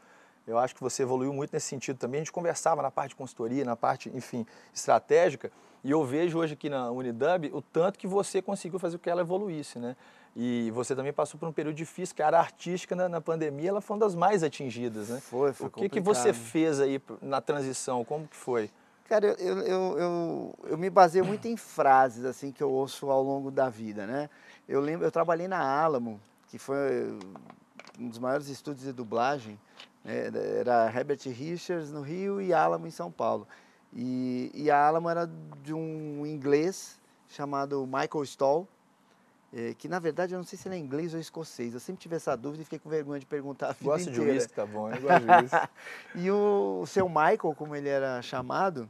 eu 0.47 0.59
acho 0.59 0.75
que 0.75 0.81
você 0.81 1.03
evoluiu 1.03 1.33
muito 1.33 1.53
nesse 1.53 1.67
sentido 1.67 1.99
também. 1.99 2.21
A 2.21 2.25
gente 2.25 2.33
conversava 2.33 2.83
na 2.83 2.91
parte 2.91 3.11
de 3.11 3.17
consultoria, 3.17 3.65
na 3.65 3.77
parte, 3.77 4.11
enfim, 4.15 4.45
estratégica, 4.75 5.53
E 5.85 5.91
eu 5.91 6.05
vejo 6.05 6.39
hoje 6.39 6.55
aqui 6.55 6.69
na 6.69 6.91
Unidub 6.91 7.51
o 7.53 7.61
tanto 7.61 7.99
que 7.99 8.07
você 8.07 8.41
conseguiu 8.41 8.79
fazer 8.79 8.99
com 8.99 9.05
que 9.05 9.11
ela 9.11 9.23
evoluísse, 9.23 9.79
né? 9.79 9.97
E 10.35 10.71
você 10.71 10.95
também 10.95 11.13
passou 11.13 11.39
por 11.39 11.49
um 11.49 11.53
período 11.53 11.75
difícil, 11.75 12.15
que 12.15 12.23
a 12.23 12.27
área 12.27 12.39
artística 12.39 12.95
na, 12.95 13.09
na 13.09 13.21
pandemia 13.21 13.69
ela 13.69 13.81
foi 13.81 13.97
uma 13.97 14.01
das 14.01 14.15
mais 14.15 14.43
atingidas, 14.43 15.09
né? 15.09 15.21
Foi, 15.21 15.53
foi 15.53 15.67
O 15.67 15.71
que, 15.71 15.89
que 15.89 16.01
você 16.01 16.33
fez 16.33 16.81
aí 16.81 17.03
na 17.21 17.41
transição? 17.41 18.05
Como 18.05 18.27
que 18.27 18.37
foi? 18.37 18.71
Cara, 19.09 19.27
eu, 19.27 19.35
eu, 19.35 19.59
eu, 19.59 19.99
eu, 19.99 20.55
eu 20.69 20.79
me 20.79 20.89
baseio 20.89 21.25
muito 21.25 21.47
em 21.47 21.57
frases 21.57 22.25
assim 22.25 22.51
que 22.51 22.63
eu 22.63 22.71
ouço 22.71 23.11
ao 23.11 23.23
longo 23.23 23.51
da 23.51 23.69
vida, 23.69 24.07
né? 24.07 24.31
Eu 24.69 24.81
lembro, 24.81 25.05
eu 25.05 25.11
trabalhei 25.11 25.49
na 25.49 25.59
Alamo, 25.59 26.21
que 26.49 26.59
foi 26.59 27.19
um 27.99 28.09
dos 28.09 28.19
maiores 28.19 28.49
estúdios 28.49 28.87
de 28.87 28.93
dublagem, 28.93 29.59
né? 30.05 30.31
era 30.61 30.91
Herbert 30.95 31.21
Richards 31.27 31.93
no 31.93 32.01
Rio 32.01 32.41
e 32.41 32.55
Alamo 32.55 32.87
em 32.87 32.91
São 32.91 33.11
Paulo. 33.11 33.47
E, 33.95 34.51
e 34.55 34.71
a 34.71 34.87
Alamo 34.87 35.09
era 35.09 35.31
de 35.63 35.75
um 35.75 36.27
inglês 36.27 37.01
chamado 37.29 37.87
Michael 37.87 38.25
Stoll, 38.25 38.69
é, 39.53 39.75
que 39.75 39.87
na 39.87 39.99
verdade 39.99 40.35
eu 40.35 40.39
não 40.39 40.45
sei 40.45 40.59
se 40.59 40.67
ele 40.67 40.77
é 40.77 40.79
inglês 40.79 41.13
ou 41.13 41.21
escocês. 41.21 41.75
Eu 41.75 41.81
sempre 41.81 42.01
tive 42.01 42.17
essa 42.17 42.35
dúvida 42.37 42.63
e 42.63 42.65
fiquei 42.65 42.79
com 42.79 42.89
vergonha 42.89 43.21
de 43.21 43.27
perguntar 43.27 43.71
a 43.71 43.77
Gosto 43.85 44.11
de 44.11 44.21
uísque, 44.21 44.55
tá 44.55 44.65
bom, 44.65 44.91
eu 44.91 45.01
gosto 45.01 45.25
de 45.25 45.31
uísque. 45.31 45.69
e 46.17 46.31
o, 46.31 46.81
o 46.83 46.87
seu 46.87 47.09
Michael, 47.09 47.55
como 47.57 47.77
ele 47.77 47.89
era 47.89 48.23
chamado, 48.23 48.89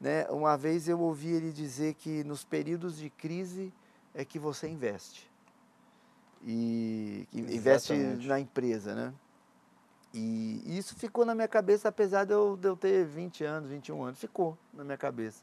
né, 0.00 0.26
uma 0.30 0.56
vez 0.56 0.88
eu 0.88 0.98
ouvi 1.00 1.28
ele 1.28 1.52
dizer 1.52 1.94
que 1.94 2.24
nos 2.24 2.44
períodos 2.44 2.96
de 2.96 3.10
crise 3.10 3.72
é 4.14 4.24
que 4.24 4.38
você 4.38 4.68
investe. 4.68 5.28
E 6.44 7.26
que 7.30 7.40
investe 7.40 7.92
Exatamente. 7.92 8.26
na 8.28 8.40
empresa, 8.40 8.94
né? 8.94 9.12
E 10.14 10.62
isso 10.78 10.94
ficou 10.96 11.24
na 11.24 11.34
minha 11.34 11.48
cabeça, 11.48 11.88
apesar 11.88 12.24
de 12.24 12.32
eu, 12.32 12.56
de 12.56 12.66
eu 12.66 12.76
ter 12.76 13.04
20 13.04 13.44
anos, 13.44 13.70
21 13.70 14.02
anos, 14.04 14.18
ficou 14.18 14.56
na 14.72 14.82
minha 14.82 14.96
cabeça. 14.96 15.42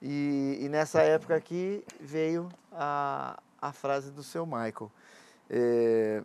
E, 0.00 0.58
e 0.60 0.68
nessa 0.68 1.00
época 1.02 1.34
aqui 1.34 1.84
veio 2.00 2.48
a, 2.72 3.38
a 3.60 3.72
frase 3.72 4.10
do 4.10 4.22
seu 4.22 4.46
Michael. 4.46 4.90
É, 5.50 6.22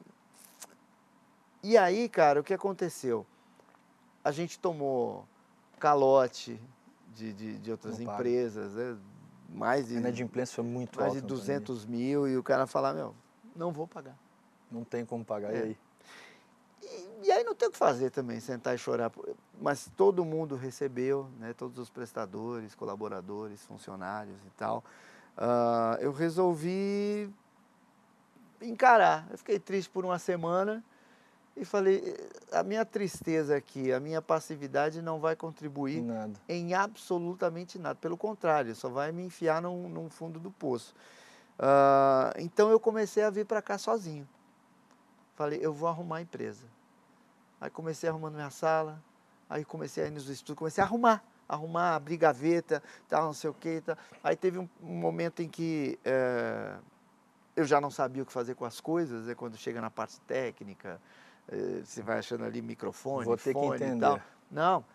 E 1.63 1.77
aí, 1.77 2.07
cara, 2.09 2.39
o 2.39 2.43
que 2.43 2.53
aconteceu? 2.53 3.25
A 4.23 4.31
gente 4.31 4.59
tomou 4.59 5.25
calote 5.79 6.59
de, 7.15 7.33
de, 7.33 7.57
de 7.59 7.71
outras 7.71 7.97
Não 7.99 8.13
empresas, 8.13 8.73
né? 8.75 8.97
mais 9.49 9.87
de, 9.87 9.95
A 9.95 9.99
inadimplência 9.99 10.55
foi 10.55 10.63
muito 10.63 10.99
mais 10.99 11.09
alta. 11.15 11.21
de 11.21 11.33
na 11.33 11.39
pandemia. 11.39 11.59
200 11.59 11.85
mil, 11.85 12.27
e 12.27 12.37
o 12.37 12.43
cara 12.43 12.65
falar, 12.67 12.93
meu, 12.93 13.15
não 13.55 13.71
vou 13.71 13.87
pagar. 13.87 14.17
Não 14.71 14.83
tem 14.83 15.03
como 15.05 15.25
pagar, 15.25 15.53
É. 15.53 15.57
e 15.57 15.61
aí? 15.63 15.77
E, 16.81 17.27
e 17.27 17.31
aí 17.31 17.43
não 17.43 17.53
tem 17.53 17.67
o 17.67 17.71
que 17.71 17.77
fazer 17.77 18.09
também, 18.09 18.39
sentar 18.39 18.75
e 18.75 18.77
chorar. 18.77 19.11
Mas 19.61 19.89
todo 19.95 20.25
mundo 20.25 20.55
recebeu, 20.55 21.29
né, 21.39 21.53
todos 21.53 21.77
os 21.77 21.89
prestadores, 21.89 22.73
colaboradores, 22.75 23.63
funcionários 23.65 24.37
e 24.47 24.49
tal. 24.57 24.83
Ah, 25.37 25.97
eu 25.99 26.11
resolvi 26.11 27.29
encarar. 28.61 29.27
Eu 29.31 29.37
fiquei 29.37 29.59
triste 29.59 29.89
por 29.89 30.05
uma 30.05 30.19
semana 30.19 30.83
e 31.55 31.65
falei, 31.65 32.17
a 32.51 32.63
minha 32.63 32.85
tristeza 32.85 33.55
aqui, 33.55 33.91
a 33.91 33.99
minha 33.99 34.21
passividade 34.21 35.01
não 35.01 35.19
vai 35.19 35.35
contribuir 35.35 36.01
Nada. 36.01 36.33
em 36.47 36.73
absolutamente 36.73 37.77
nada. 37.77 37.95
Pelo 37.95 38.17
contrário, 38.17 38.73
só 38.73 38.89
vai 38.89 39.11
me 39.11 39.23
enfiar 39.23 39.61
num, 39.61 39.89
num 39.89 40.09
fundo 40.09 40.39
do 40.39 40.49
poço. 40.49 40.95
Ah, 41.59 42.33
então 42.37 42.69
eu 42.69 42.79
comecei 42.79 43.23
a 43.23 43.29
vir 43.29 43.45
para 43.45 43.61
cá 43.61 43.77
sozinho. 43.77 44.27
Falei, 45.41 45.57
eu 45.59 45.73
vou 45.73 45.89
arrumar 45.89 46.17
a 46.17 46.21
empresa. 46.21 46.67
Aí 47.59 47.67
comecei 47.71 48.07
arrumando 48.07 48.35
minha 48.35 48.51
sala, 48.51 49.01
aí 49.49 49.65
comecei 49.65 50.03
a 50.03 50.07
ir 50.07 50.11
nos 50.11 50.29
estudos, 50.29 50.59
comecei 50.59 50.83
a 50.83 50.85
arrumar, 50.85 51.23
arrumar, 51.49 51.95
abrir 51.95 52.17
gaveta, 52.17 52.83
tal, 53.09 53.23
não 53.23 53.33
sei 53.33 53.49
o 53.49 53.53
quê. 53.55 53.81
Tal. 53.83 53.97
Aí 54.23 54.35
teve 54.35 54.59
um, 54.59 54.69
um 54.83 54.93
momento 54.93 55.41
em 55.41 55.49
que 55.49 55.97
eh, 56.05 56.75
eu 57.55 57.65
já 57.65 57.81
não 57.81 57.89
sabia 57.89 58.21
o 58.21 58.25
que 58.27 58.31
fazer 58.31 58.53
com 58.53 58.65
as 58.65 58.79
coisas, 58.79 59.27
é 59.27 59.33
quando 59.33 59.57
chega 59.57 59.81
na 59.81 59.89
parte 59.89 60.21
técnica, 60.27 61.01
eh, 61.51 61.81
você 61.83 62.03
vai 62.03 62.19
achando 62.19 62.43
ali 62.43 62.61
microfone, 62.61 63.25
Vou 63.25 63.35
ter 63.35 63.45
que 63.45 63.53
fone 63.53 63.71
e 63.71 63.83
entender. 63.83 63.99
tal. 63.99 64.21
Não, 64.51 64.85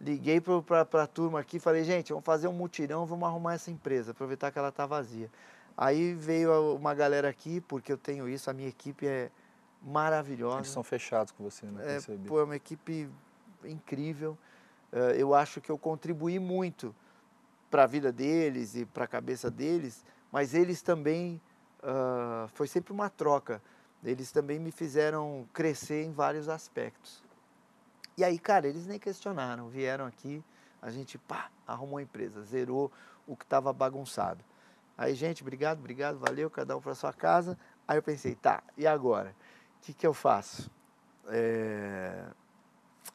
liguei 0.00 0.40
para 0.40 1.04
a 1.04 1.06
turma 1.06 1.38
aqui, 1.38 1.60
falei, 1.60 1.84
gente, 1.84 2.08
vamos 2.08 2.24
fazer 2.24 2.48
um 2.48 2.52
mutirão, 2.52 3.06
vamos 3.06 3.28
arrumar 3.28 3.54
essa 3.54 3.70
empresa, 3.70 4.10
aproveitar 4.10 4.50
que 4.50 4.58
ela 4.58 4.70
está 4.70 4.84
vazia. 4.84 5.30
Aí 5.76 6.12
veio 6.12 6.74
uma 6.74 6.92
galera 6.92 7.28
aqui, 7.28 7.60
porque 7.60 7.92
eu 7.92 7.96
tenho 7.96 8.28
isso, 8.28 8.50
a 8.50 8.52
minha 8.52 8.68
equipe 8.68 9.06
é 9.06 9.30
maravilhosa. 9.82 10.58
Eles 10.58 10.68
são 10.68 10.82
fechados 10.82 11.32
com 11.32 11.44
você, 11.44 11.66
né? 11.66 11.82
É, 11.82 11.86
Percebi. 11.94 12.28
pô, 12.28 12.40
é 12.40 12.44
uma 12.44 12.56
equipe 12.56 13.10
incrível. 13.64 14.38
Eh, 14.92 15.16
eu 15.18 15.34
acho 15.34 15.60
que 15.60 15.70
eu 15.70 15.78
contribuí 15.78 16.38
muito 16.38 16.94
para 17.70 17.84
a 17.84 17.86
vida 17.86 18.12
deles 18.12 18.74
e 18.76 18.84
para 18.84 19.04
a 19.04 19.08
cabeça 19.08 19.50
deles, 19.50 20.04
mas 20.30 20.54
eles 20.54 20.82
também, 20.82 21.40
ah, 21.82 22.46
foi 22.52 22.66
sempre 22.66 22.92
uma 22.92 23.08
troca. 23.08 23.62
Eles 24.04 24.30
também 24.30 24.58
me 24.58 24.70
fizeram 24.70 25.48
crescer 25.52 26.04
em 26.04 26.12
vários 26.12 26.48
aspectos. 26.48 27.24
E 28.16 28.22
aí, 28.22 28.38
cara, 28.38 28.66
eles 28.66 28.86
nem 28.86 28.98
questionaram, 28.98 29.68
vieram 29.68 30.04
aqui, 30.04 30.44
a 30.82 30.90
gente, 30.90 31.16
pá, 31.16 31.50
arrumou 31.66 31.96
a 31.98 32.02
empresa, 32.02 32.42
zerou 32.42 32.92
o 33.26 33.34
que 33.34 33.44
estava 33.44 33.72
bagunçado. 33.72 34.44
Aí, 34.98 35.14
gente, 35.14 35.42
obrigado, 35.42 35.78
obrigado, 35.78 36.18
valeu, 36.18 36.50
cada 36.50 36.76
um 36.76 36.80
para 36.80 36.94
sua 36.94 37.12
casa. 37.12 37.56
Aí 37.88 37.96
eu 37.96 38.02
pensei, 38.02 38.34
tá, 38.34 38.62
e 38.76 38.86
agora? 38.86 39.34
O 39.82 39.84
que, 39.84 39.92
que 39.92 40.06
eu 40.06 40.14
faço? 40.14 40.70
É, 41.26 42.22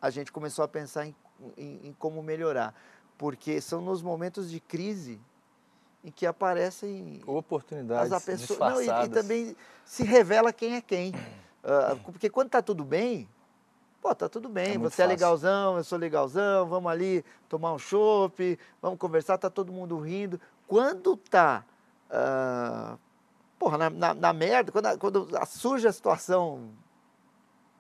A 0.02 0.10
gente 0.10 0.34
começou 0.34 0.66
a 0.66 0.68
pensar 0.68 1.06
em, 1.08 1.16
em- 1.58 1.88
em 1.88 1.94
como 1.94 2.22
melhorar, 2.22 2.76
porque 3.18 3.62
são 3.62 3.80
nos 3.80 4.02
momentos 4.02 4.52
de 4.52 4.60
crise 4.60 5.18
em 6.04 6.12
que 6.12 6.26
aparecem 6.26 7.22
Oportunidades 7.26 8.12
as 8.12 8.26
pessoas, 8.26 8.60
não, 8.60 8.82
e- 8.82 9.06
e, 9.06 9.08
também 9.10 9.56
se 9.86 10.04
revela 10.04 10.52
quem 10.52 10.76
é 10.76 10.82
quem. 10.82 11.14
Ah, 11.64 11.96
porque 12.04 12.30
quando 12.30 12.50
tá 12.50 12.62
tudo 12.62 12.84
bem, 12.84 13.30
pô, 14.02 14.14
tá 14.14 14.28
tudo 14.28 14.50
bem, 14.50 14.76
É 14.76 14.78
você 14.78 15.02
é 15.02 15.06
fácil. 15.06 15.10
legalzão, 15.10 15.78
eu 15.78 15.84
sou 15.86 15.98
legalzão, 15.98 16.68
vamos 16.68 16.92
ali 16.92 17.24
tomar 17.48 17.72
um 17.72 17.80
chopp, 17.80 18.60
vamos 18.82 19.00
conversar, 19.00 19.38
tá 19.38 19.50
todo 19.50 19.72
mundo 19.72 19.98
rindo. 20.00 20.40
Quando 20.68 21.16
tá, 21.16 21.64
ah, 22.10 22.98
porra, 23.58 23.78
na, 23.78 23.90
na, 23.90 24.14
na 24.14 24.34
merda, 24.34 24.72
quando, 24.72 24.86
a- 24.88 24.98
quando 24.98 25.28
surge 25.46 25.88
a 25.88 25.92
situação 25.92 26.70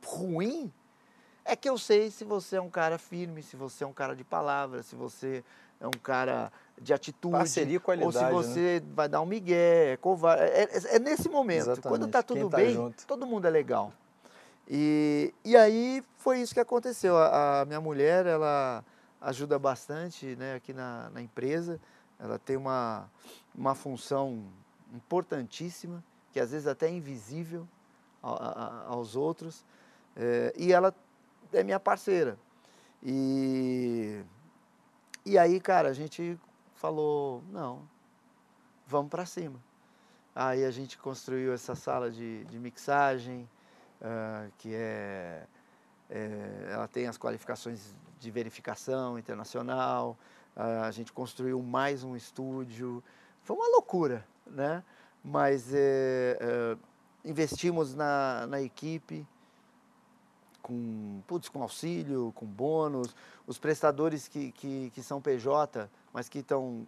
ruim, 0.05 0.71
é 1.45 1.55
que 1.55 1.69
eu 1.69 1.77
sei 1.77 2.11
se 2.11 2.23
você 2.23 2.57
é 2.57 2.61
um 2.61 2.69
cara 2.69 2.97
firme, 2.97 3.41
se 3.43 3.55
você 3.55 3.83
é 3.83 3.87
um 3.87 3.93
cara 3.93 4.15
de 4.15 4.23
palavra, 4.23 4.83
se 4.83 4.95
você 4.95 5.43
é 5.79 5.87
um 5.87 5.91
cara 5.91 6.51
de 6.81 6.93
atitude. 6.93 7.31
Parceria 7.37 7.73
e 7.75 7.77
Ou 7.77 7.81
qualidade, 7.81 8.17
se 8.17 8.23
né? 8.25 8.31
você 8.41 8.83
vai 8.93 9.07
dar 9.07 9.21
um 9.21 9.25
migué, 9.25 9.93
é 9.93 9.97
covarde. 9.97 10.43
É, 10.43 10.63
é- 10.63 10.95
é 10.95 10.99
nesse 10.99 11.29
momento. 11.29 11.65
Quando 11.81 12.05
Exatamente. 12.07 12.11
tá 12.11 12.23
Quem 12.23 12.37
tudo 12.37 12.49
tá 12.49 12.57
bem, 12.57 12.73
junto. 12.73 13.05
todo 13.05 13.25
mundo 13.25 13.45
é 13.47 13.49
legal. 13.49 13.93
E, 14.69 15.33
e 15.45 15.55
aí 15.55 16.03
foi 16.17 16.41
isso 16.41 16.53
que 16.53 16.59
aconteceu. 16.59 17.17
A, 17.17 17.61
a 17.61 17.65
minha 17.65 17.79
mulher, 17.79 18.25
ela 18.25 18.83
ajuda 19.21 19.57
bastante 19.57 20.35
né, 20.35 20.55
aqui 20.55 20.73
na, 20.73 21.09
na 21.11 21.21
empresa. 21.21 21.79
Ela 22.19 22.37
tem 22.37 22.57
uma, 22.57 23.09
uma 23.55 23.73
função 23.75 24.43
importantíssima, 24.93 26.03
que 26.31 26.39
às 26.39 26.51
vezes 26.51 26.67
até 26.67 26.87
é 26.87 26.91
invisível 26.91 27.67
aos 28.21 29.15
outros. 29.15 29.63
É, 30.15 30.53
e 30.57 30.73
ela 30.73 30.93
é 31.53 31.63
minha 31.63 31.79
parceira. 31.79 32.37
E, 33.01 34.21
e 35.25 35.37
aí, 35.37 35.59
cara, 35.59 35.89
a 35.89 35.93
gente 35.93 36.39
falou, 36.73 37.43
não, 37.49 37.87
vamos 38.85 39.09
para 39.09 39.25
cima. 39.25 39.59
Aí 40.33 40.63
a 40.65 40.71
gente 40.71 40.97
construiu 40.97 41.53
essa 41.53 41.73
sala 41.73 42.11
de, 42.11 42.45
de 42.45 42.59
mixagem, 42.59 43.49
ah, 44.01 44.47
que 44.57 44.73
é, 44.73 45.47
é, 46.09 46.69
ela 46.71 46.87
tem 46.87 47.07
as 47.07 47.17
qualificações 47.17 47.95
de 48.19 48.31
verificação 48.31 49.17
internacional. 49.17 50.17
ah, 50.55 50.85
a 50.85 50.91
gente 50.91 51.11
construiu 51.11 51.61
mais 51.61 52.03
um 52.03 52.15
estúdio. 52.15 53.03
Foi 53.41 53.55
uma 53.55 53.67
loucura, 53.69 54.25
né? 54.51 54.83
Mas 55.23 55.73
é, 55.73 56.37
é, 56.39 56.77
investimos 57.25 57.93
na, 57.93 58.47
na 58.47 58.61
equipe 58.61 59.25
com, 60.67 61.21
putz, 61.25 61.47
com 61.47 61.61
auxílio, 61.61 62.33
com 62.35 62.45
bônus. 62.45 63.15
Os 63.45 63.57
prestadores 63.57 64.27
que, 64.27 64.51
que, 64.51 64.91
que 64.93 65.01
são 65.01 65.21
PJ, 65.21 65.89
mas 66.13 66.27
que 66.27 66.39
estão 66.39 66.85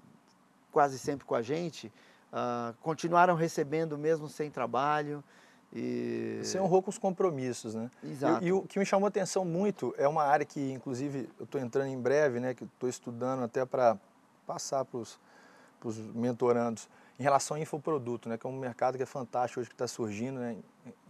quase 0.71 0.99
sempre 0.99 1.25
com 1.25 1.33
a 1.33 1.41
gente, 1.41 1.91
ah, 2.31 2.73
continuaram 2.81 3.35
recebendo 3.35 3.97
mesmo 3.97 4.27
sem 4.27 4.51
trabalho. 4.51 5.23
E... 5.73 6.41
Você 6.43 6.59
honrou 6.59 6.81
com 6.81 6.89
os 6.89 6.97
compromissos, 6.97 7.75
né? 7.75 7.89
Exato. 8.03 8.43
E, 8.43 8.47
e 8.47 8.51
o 8.51 8.63
que 8.63 8.79
me 8.79 8.85
chamou 8.85 9.05
a 9.05 9.09
atenção 9.09 9.45
muito 9.45 9.93
é 9.97 10.07
uma 10.07 10.23
área 10.23 10.45
que, 10.45 10.71
inclusive, 10.71 11.29
eu 11.39 11.45
estou 11.45 11.61
entrando 11.61 11.87
em 11.87 11.99
breve, 11.99 12.39
né? 12.39 12.53
Que 12.53 12.65
estou 12.65 12.89
estudando 12.89 13.43
até 13.43 13.65
para 13.65 13.97
passar 14.45 14.83
para 14.83 14.99
os 14.99 15.97
mentorandos 16.13 16.89
em 17.19 17.23
relação 17.23 17.57
ao 17.57 17.61
infoproduto, 17.61 18.29
né? 18.29 18.37
Que 18.37 18.47
é 18.47 18.49
um 18.49 18.57
mercado 18.57 18.95
que 18.95 19.03
é 19.03 19.05
fantástico 19.05 19.59
hoje 19.59 19.69
que 19.69 19.75
está 19.75 19.87
surgindo, 19.87 20.39
né? 20.39 20.55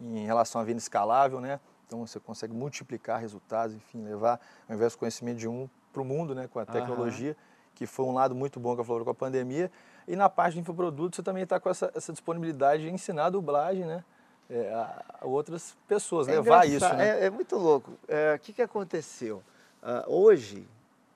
Em, 0.01 0.25
relação 0.25 0.59
à 0.59 0.63
venda 0.63 0.79
escalável, 0.79 1.39
né? 1.39 1.59
Então 1.85 2.05
você 2.05 2.19
consegue 2.19 2.53
multiplicar 2.53 3.19
resultados, 3.19 3.75
enfim, 3.75 4.03
levar 4.03 4.39
ao 4.67 4.75
invés 4.75 4.93
do 4.93 4.99
conhecimento 4.99 5.37
de 5.37 5.47
um 5.47 5.69
para 5.93 6.01
o 6.01 6.05
mundo, 6.05 6.33
né? 6.33 6.47
Com 6.47 6.59
a 6.59 6.63
Aham. 6.63 6.71
tecnologia, 6.71 7.37
que 7.75 7.85
foi 7.85 8.05
um 8.05 8.13
lado 8.13 8.33
muito 8.33 8.59
bom 8.59 8.75
que 8.75 8.83
falou 8.83 9.03
com 9.03 9.11
a 9.11 9.15
pandemia. 9.15 9.71
E 10.07 10.15
na 10.15 10.27
parte 10.27 10.55
de 10.55 10.61
infoprodutos 10.61 11.17
você 11.17 11.23
também 11.23 11.43
está 11.43 11.59
com 11.59 11.69
essa, 11.69 11.91
essa, 11.93 12.11
disponibilidade 12.11 12.83
de 12.83 12.89
ensinar 12.89 13.25
a 13.25 13.29
dublagem, 13.29 13.85
né? 13.85 14.03
É, 14.49 14.73
a, 14.73 15.19
outras 15.21 15.77
pessoas, 15.87 16.27
é 16.27 16.31
levar 16.31 16.67
isso. 16.67 16.91
Né? 16.95 17.07
É, 17.07 17.25
é, 17.25 17.29
muito 17.29 17.55
louco. 17.55 17.93
É, 18.07 18.33
o 18.33 18.39
que, 18.39 18.51
que 18.51 18.63
aconteceu? 18.63 19.43
Uh, 19.83 20.11
hoje, 20.11 20.67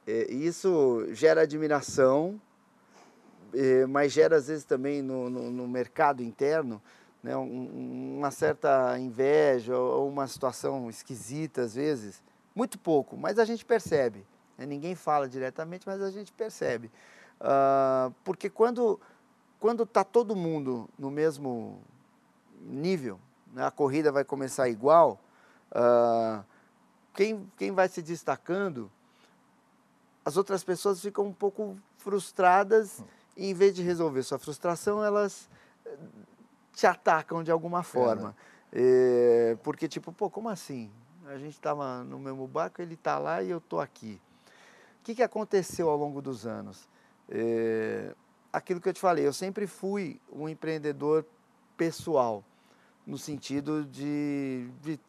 é, 0.06 0.32
isso 0.32 1.08
gera 1.12 1.42
admiração, 1.42 2.40
mas 3.90 4.12
gera 4.12 4.38
às 4.38 4.48
vezes 4.48 4.64
também 4.64 5.02
no, 5.02 5.30
no, 5.30 5.52
no 5.52 5.68
mercado 5.68 6.24
interno 6.24 6.82
né, 7.22 7.38
um, 7.38 8.18
uma 8.18 8.32
certa 8.32 9.00
inveja 9.00 9.78
ou 9.78 10.10
uma 10.10 10.28
situação 10.28 10.90
esquisita 10.90 11.62
às 11.62 11.76
vezes. 11.76 12.22
Muito 12.54 12.78
pouco, 12.78 13.16
mas 13.16 13.40
a 13.40 13.46
gente 13.46 13.64
percebe. 13.66 14.26
Né? 14.58 14.66
Ninguém 14.66 14.94
fala 14.94 15.28
diretamente, 15.28 15.88
mas 15.88 16.02
a 16.02 16.12
gente 16.12 16.32
percebe. 16.34 16.92
Uh, 17.40 18.14
porque 18.24 18.50
quando 18.50 19.00
quando 19.60 19.84
está 19.84 20.04
todo 20.04 20.36
mundo 20.36 20.90
no 21.00 21.10
mesmo 21.10 21.82
nível, 22.60 23.18
né, 23.54 23.66
a 23.66 23.72
corrida 23.72 24.12
vai 24.12 24.26
começar 24.26 24.68
igual, 24.68 25.22
uh, 25.72 26.44
quem, 27.14 27.50
quem 27.58 27.72
vai 27.72 27.88
se 27.88 28.02
destacando, 28.02 28.92
as 30.26 30.36
outras 30.36 30.66
pessoas 30.66 31.00
ficam 31.00 31.28
um 31.28 31.34
pouco 31.34 31.78
frustradas 31.98 33.02
e 33.36 33.50
em 33.50 33.54
vez 33.54 33.76
de 33.76 33.82
resolver 33.82 34.24
sua 34.24 34.38
frustração, 34.38 35.04
elas 35.04 35.50
eh, 35.86 35.98
te 36.74 36.86
atacam 36.86 37.44
de 37.44 37.52
alguma 37.52 37.84
forma. 37.84 38.36
É, 38.72 38.80
né? 38.80 38.86
é, 39.52 39.58
porque, 39.64 39.88
tipo, 39.88 40.12
pô, 40.12 40.30
como 40.30 40.50
assim? 40.50 40.92
A 41.26 41.38
gente 41.38 41.54
estava 41.54 42.04
no 42.04 42.20
mesmo 42.20 42.48
barco, 42.48 42.82
ele 42.82 42.96
está 42.96 43.18
lá 43.18 43.42
e 43.42 43.50
eu 43.50 43.58
estou 43.58 43.80
aqui. 43.80 44.22
O 45.00 45.04
que, 45.04 45.16
que 45.16 45.24
aconteceu 45.24 45.90
ao 45.90 45.98
longo 45.98 46.22
dos 46.22 46.46
anos? 46.46 46.88
É, 47.30 48.14
aquilo 48.52 48.80
que 48.80 48.90
eu 48.90 48.94
te 48.94 49.00
falei, 49.00 49.26
eu 49.26 49.34
sempre 49.34 49.66
fui 49.66 50.20
um 50.32 50.48
empreendedor 50.48 51.26
pessoal, 51.76 52.44
no 53.06 53.18
sentido 53.18 53.86
de, 53.86 54.70
de 54.82 55.00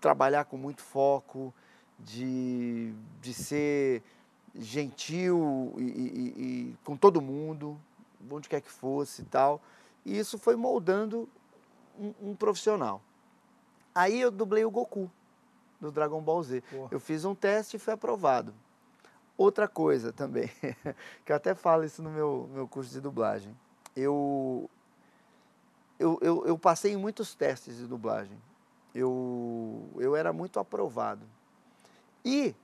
trabalhar 0.00 0.46
com 0.46 0.56
muito 0.56 0.80
foco, 0.80 1.52
de, 1.98 2.94
de 3.20 3.34
ser 3.34 4.02
gentil 4.54 5.74
e, 5.78 5.82
e, 5.82 6.42
e, 6.70 6.76
com 6.84 6.96
todo 6.96 7.20
mundo, 7.20 7.78
onde 8.30 8.48
quer 8.48 8.60
que 8.60 8.70
fosse 8.70 9.22
e 9.22 9.24
tal. 9.24 9.60
E 10.04 10.18
isso 10.18 10.38
foi 10.38 10.56
moldando 10.56 11.28
um, 11.98 12.30
um 12.30 12.34
profissional. 12.34 13.02
Aí 13.94 14.20
eu 14.20 14.30
dublei 14.30 14.64
o 14.64 14.70
Goku, 14.70 15.10
do 15.80 15.90
Dragon 15.90 16.20
Ball 16.20 16.42
Z. 16.42 16.62
Porra. 16.62 16.88
Eu 16.90 17.00
fiz 17.00 17.24
um 17.24 17.34
teste 17.34 17.76
e 17.76 17.80
foi 17.80 17.94
aprovado. 17.94 18.54
Outra 19.36 19.66
coisa 19.66 20.12
também, 20.12 20.50
que 21.24 21.32
eu 21.32 21.36
até 21.36 21.54
falo 21.54 21.84
isso 21.84 22.02
no 22.02 22.10
meu, 22.10 22.48
meu 22.52 22.68
curso 22.68 22.90
de 22.90 23.00
dublagem. 23.00 23.56
Eu, 23.96 24.68
eu, 25.98 26.18
eu, 26.20 26.46
eu 26.46 26.58
passei 26.58 26.92
em 26.92 26.96
muitos 26.96 27.34
testes 27.34 27.78
de 27.78 27.86
dublagem. 27.86 28.38
Eu, 28.94 29.88
eu 29.96 30.14
era 30.14 30.32
muito 30.32 30.60
aprovado. 30.60 31.24
E, 32.24 32.54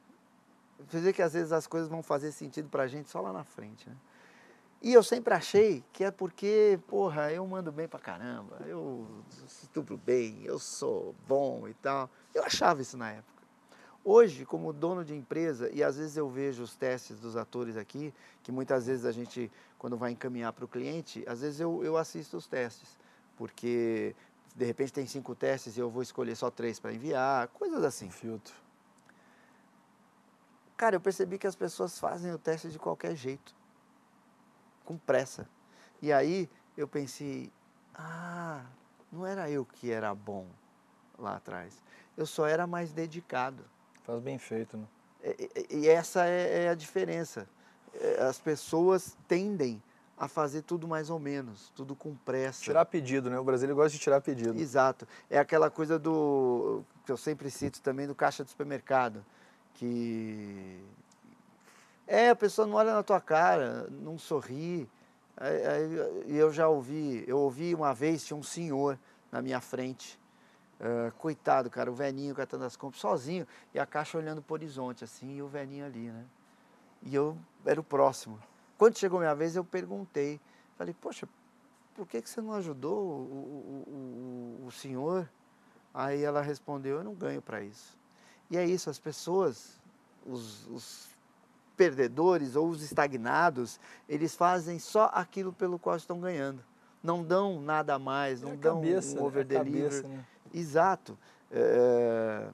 você 0.89 1.01
vê 1.01 1.13
que 1.13 1.23
às 1.23 1.33
vezes 1.33 1.53
as 1.53 1.67
coisas 1.67 1.89
vão 1.89 2.03
fazer 2.03 2.33
sentido 2.33 2.69
para 2.69 2.85
a 2.85 2.87
gente 2.87 3.09
só 3.09 3.21
lá 3.21 3.33
na 3.33 3.45
frente, 3.45 3.89
né? 3.89 3.97
E 4.83 4.93
eu 4.93 5.03
sempre 5.03 5.33
achei 5.33 5.83
que 5.93 6.05
é 6.05 6.11
porque, 6.11 6.79
porra, 6.87 7.33
eu 7.33 7.47
mando 7.47 7.73
bem 7.73 7.89
pra 7.89 7.99
caramba, 7.99 8.61
eu 8.67 9.07
estupro 9.47 9.97
bem, 9.97 10.43
eu 10.45 10.59
sou 10.59 11.15
bom 11.27 11.67
e 11.67 11.75
tal. 11.75 12.11
Eu 12.35 12.45
achava 12.45 12.83
isso 12.83 12.97
na 12.97 13.11
época. 13.11 13.43
Hoje, 14.05 14.45
como 14.45 14.73
dono 14.73 15.05
de 15.05 15.15
empresa, 15.15 15.69
e 15.73 15.83
às 15.83 15.97
vezes 15.97 16.17
eu 16.17 16.29
vejo 16.29 16.63
os 16.63 16.77
testes 16.77 17.19
dos 17.19 17.37
atores 17.37 17.77
aqui, 17.77 18.15
que 18.43 18.53
muitas 18.53 18.87
vezes 18.87 19.05
a 19.05 19.11
gente, 19.11 19.51
quando 19.79 19.97
vai 19.97 20.13
encaminhar 20.13 20.53
para 20.53 20.65
o 20.65 20.69
cliente, 20.69 21.25
às 21.27 21.41
vezes 21.41 21.59
eu, 21.59 21.83
eu 21.83 21.97
assisto 21.97 22.37
os 22.37 22.47
testes, 22.47 22.97
porque 23.37 24.15
de 24.55 24.65
repente 24.65 24.93
tem 24.93 25.07
cinco 25.07 25.35
testes 25.35 25.77
e 25.77 25.81
eu 25.81 25.91
vou 25.91 26.03
escolher 26.03 26.37
só 26.37 26.51
três 26.51 26.79
para 26.79 26.93
enviar, 26.93 27.49
coisas 27.49 27.83
assim. 27.83 28.09
Filtro. 28.09 28.55
Cara, 30.77 30.97
eu 30.97 31.01
percebi 31.01 31.39
que 31.39 31.47
as 31.47 31.57
pessoas 31.57 31.99
fazem 31.99 32.33
o 32.33 32.39
teste 32.39 32.69
de 32.69 32.79
qualquer 32.79 33.17
jeito, 33.17 33.55
com 34.85 34.99
pressa. 34.99 35.49
E 36.03 36.13
aí 36.13 36.49
eu 36.77 36.87
pensei, 36.87 37.51
ah, 37.95 38.65
não 39.11 39.27
era 39.27 39.51
eu 39.51 39.65
que 39.65 39.91
era 39.91 40.15
bom 40.15 40.47
lá 41.19 41.37
atrás, 41.37 41.83
eu 42.17 42.27
só 42.27 42.47
era 42.47 42.67
mais 42.67 42.93
dedicado. 42.93 43.65
Faz 44.05 44.21
bem 44.21 44.39
feito, 44.39 44.77
né? 44.77 44.87
E, 45.25 45.79
e 45.79 45.89
essa 45.89 46.27
é, 46.27 46.65
é, 46.65 46.69
a 46.69 46.75
diferença. 46.75 47.49
É, 47.95 48.23
as 48.23 48.39
pessoas 48.39 49.17
tendem 49.27 49.83
a 50.19 50.29
fazer 50.29 50.63
tudo 50.63 50.87
mais 50.87 51.11
ou 51.11 51.19
menos, 51.19 51.73
tudo 51.75 51.95
com 51.95 52.15
pressa. 52.15 52.63
Tirar 52.63 52.85
pedido, 52.87 53.29
né? 53.29 53.39
O 53.39 53.45
brasileiro 53.45 53.77
gosta 53.77 53.91
de 53.91 53.99
tirar 53.99 54.21
pedido. 54.21 54.59
Exato. 54.59 55.07
É 55.29 55.39
aquela 55.39 55.71
coisa 55.71 55.99
do 55.99 56.83
que 57.05 57.13
eu 57.13 57.17
sempre 57.17 57.51
cito 57.51 57.81
também 57.83 58.07
do 58.07 58.15
caixa 58.15 58.43
do 58.43 58.51
supermercado, 58.51 59.25
que 59.77 60.81
é 62.07 62.31
a 62.31 62.37
pessoa 62.37 62.67
não 62.67 62.75
olha 62.75 62.95
na 62.95 63.03
tua 63.03 63.21
cara, 63.21 63.89
não 63.91 64.19
sorri. 64.19 64.89
E 66.27 66.37
eu 66.37 66.53
já 66.53 66.69
ouvi, 66.69 67.25
eu 67.27 67.39
ouvi 67.39 67.75
uma 67.75 67.93
vez 67.95 68.25
tinha 68.25 68.37
um 68.37 68.43
senhor 68.43 68.99
na 69.31 69.41
minha 69.41 69.61
frente 69.61 70.19
Uh, 70.79 71.11
coitado, 71.13 71.71
cara, 71.71 71.91
o 71.91 71.95
velhinho 71.95 72.35
catando 72.35 72.65
as 72.65 72.77
compras 72.77 73.01
sozinho 73.01 73.47
e 73.73 73.79
a 73.79 73.87
caixa 73.87 74.19
olhando 74.19 74.43
para 74.43 74.53
o 74.53 74.57
horizonte, 74.57 75.05
assim, 75.05 75.37
e 75.37 75.43
o 75.43 75.49
velhinho 75.49 75.87
ali, 75.87 76.11
né? 76.11 76.23
E 77.03 77.15
eu 77.15 77.35
era 77.65 77.81
o 77.81 77.85
próximo. 77.85 78.39
Quando 78.77 78.99
chegou 78.99 79.19
minha 79.19 79.35
vez, 79.35 79.57
eu 79.57 79.65
perguntei, 79.65 80.39
falei, 80.77 80.95
poxa, 81.01 81.27
por 81.95 82.07
que, 82.07 82.21
que 82.21 82.29
você 82.29 82.43
não 82.43 82.53
ajudou 82.53 82.95
o, 82.95 84.61
o, 84.61 84.61
o, 84.65 84.67
o 84.67 84.71
senhor? 84.71 85.27
Aí 85.95 86.23
ela 86.23 86.43
respondeu, 86.43 86.99
eu 86.99 87.05
não 87.05 87.15
ganho 87.15 87.41
para 87.41 87.63
isso. 87.63 87.97
E 88.51 88.57
é 88.57 88.65
isso, 88.65 88.89
as 88.89 88.99
pessoas, 88.99 89.81
os, 90.25 90.67
os 90.69 91.09
perdedores 91.77 92.57
ou 92.57 92.69
os 92.69 92.83
estagnados, 92.83 93.79
eles 94.09 94.35
fazem 94.35 94.79
só 94.79 95.11
aquilo 95.13 95.53
pelo 95.53 95.79
qual 95.79 95.97
estão 95.97 96.21
ganhando. 96.21 96.65
Não 97.03 97.23
dão 97.23 97.61
nada 97.61 97.95
a 97.95 97.99
mais, 97.99 98.43
não 98.43 98.53
é 98.53 98.57
dão 98.57 98.77
cabeça, 98.77 99.19
um 99.19 99.25
over 99.25 99.45
delivery. 99.45 100.05
É 100.05 100.09
né? 100.09 100.25
Exato. 100.53 101.19
É, 101.51 102.49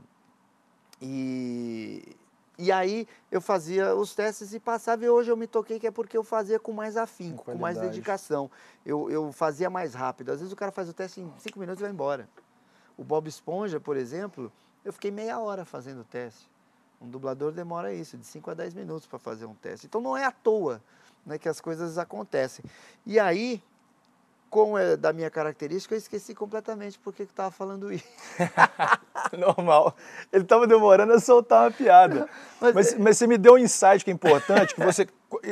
e, 1.01 2.17
e 2.59 2.71
aí 2.71 3.07
eu 3.31 3.41
fazia 3.41 3.95
os 3.95 4.15
testes 4.15 4.53
e 4.53 4.61
passava, 4.61 5.05
e 5.05 5.09
hoje 5.09 5.31
eu 5.31 5.37
me 5.37 5.47
toquei 5.47 5.79
que 5.79 5.87
é 5.87 5.91
porque 5.91 6.17
eu 6.17 6.25
fazia 6.25 6.59
com 6.59 6.73
mais 6.73 6.97
afinco, 6.97 7.45
com, 7.45 7.53
com 7.53 7.59
mais 7.59 7.79
dedicação. 7.79 8.51
Eu, 8.85 9.11
eu 9.11 9.33
fazia 9.33 9.71
mais 9.71 9.95
rápido. 9.95 10.31
Às 10.31 10.41
vezes 10.41 10.53
o 10.53 10.57
cara 10.57 10.73
faz 10.73 10.89
o 10.89 10.93
teste 10.93 11.21
em 11.21 11.33
cinco 11.39 11.59
minutos 11.59 11.81
e 11.81 11.85
vai 11.85 11.93
embora. 11.93 12.29
O 12.97 13.05
Bob 13.05 13.27
Esponja, 13.27 13.81
por 13.81 13.97
exemplo, 13.97 14.53
eu 14.85 14.93
fiquei 14.93 15.11
meia 15.11 15.39
hora 15.39 15.65
fazendo 15.65 16.01
o 16.01 16.05
teste. 16.05 16.51
Um 17.01 17.09
dublador 17.09 17.53
demora 17.53 17.93
isso, 17.93 18.17
de 18.17 18.25
5 18.25 18.51
a 18.51 18.55
10 18.55 18.75
minutos 18.75 19.07
para 19.07 19.19
fazer 19.19 19.45
um 19.45 19.55
teste. 19.55 19.87
Então 19.87 20.01
não 20.01 20.17
é 20.17 20.25
à 20.25 20.31
toa 20.31 20.81
né, 21.27 21.39
que 21.39 21.49
as 21.49 21.61
coisas 21.61 21.99
acontecem. 21.99 22.65
E 23.05 23.19
aí, 23.19 23.63
como 24.49 24.77
é 24.77 24.97
da 24.97 25.13
minha 25.13 25.31
característica, 25.31 25.95
eu 25.95 25.99
esqueci 25.99 26.35
completamente 26.35 26.99
por 26.99 27.13
que 27.13 27.23
estava 27.23 27.51
falando 27.51 27.93
isso. 27.93 28.05
Normal. 29.37 29.97
Ele 30.33 30.45
estava 30.45 30.67
demorando 30.67 31.13
a 31.13 31.19
soltar 31.19 31.65
uma 31.65 31.71
piada. 31.71 32.29
mas, 32.61 32.75
mas, 32.75 32.95
mas, 32.99 33.19
você 33.19 33.27
me 33.27 33.39
deu 33.39 33.55
um 33.55 33.59
insight 33.59 34.05
que 34.05 34.11
é 34.11 34.15
importante, 34.15 34.75
que 34.75 34.85
você, 34.85 35.09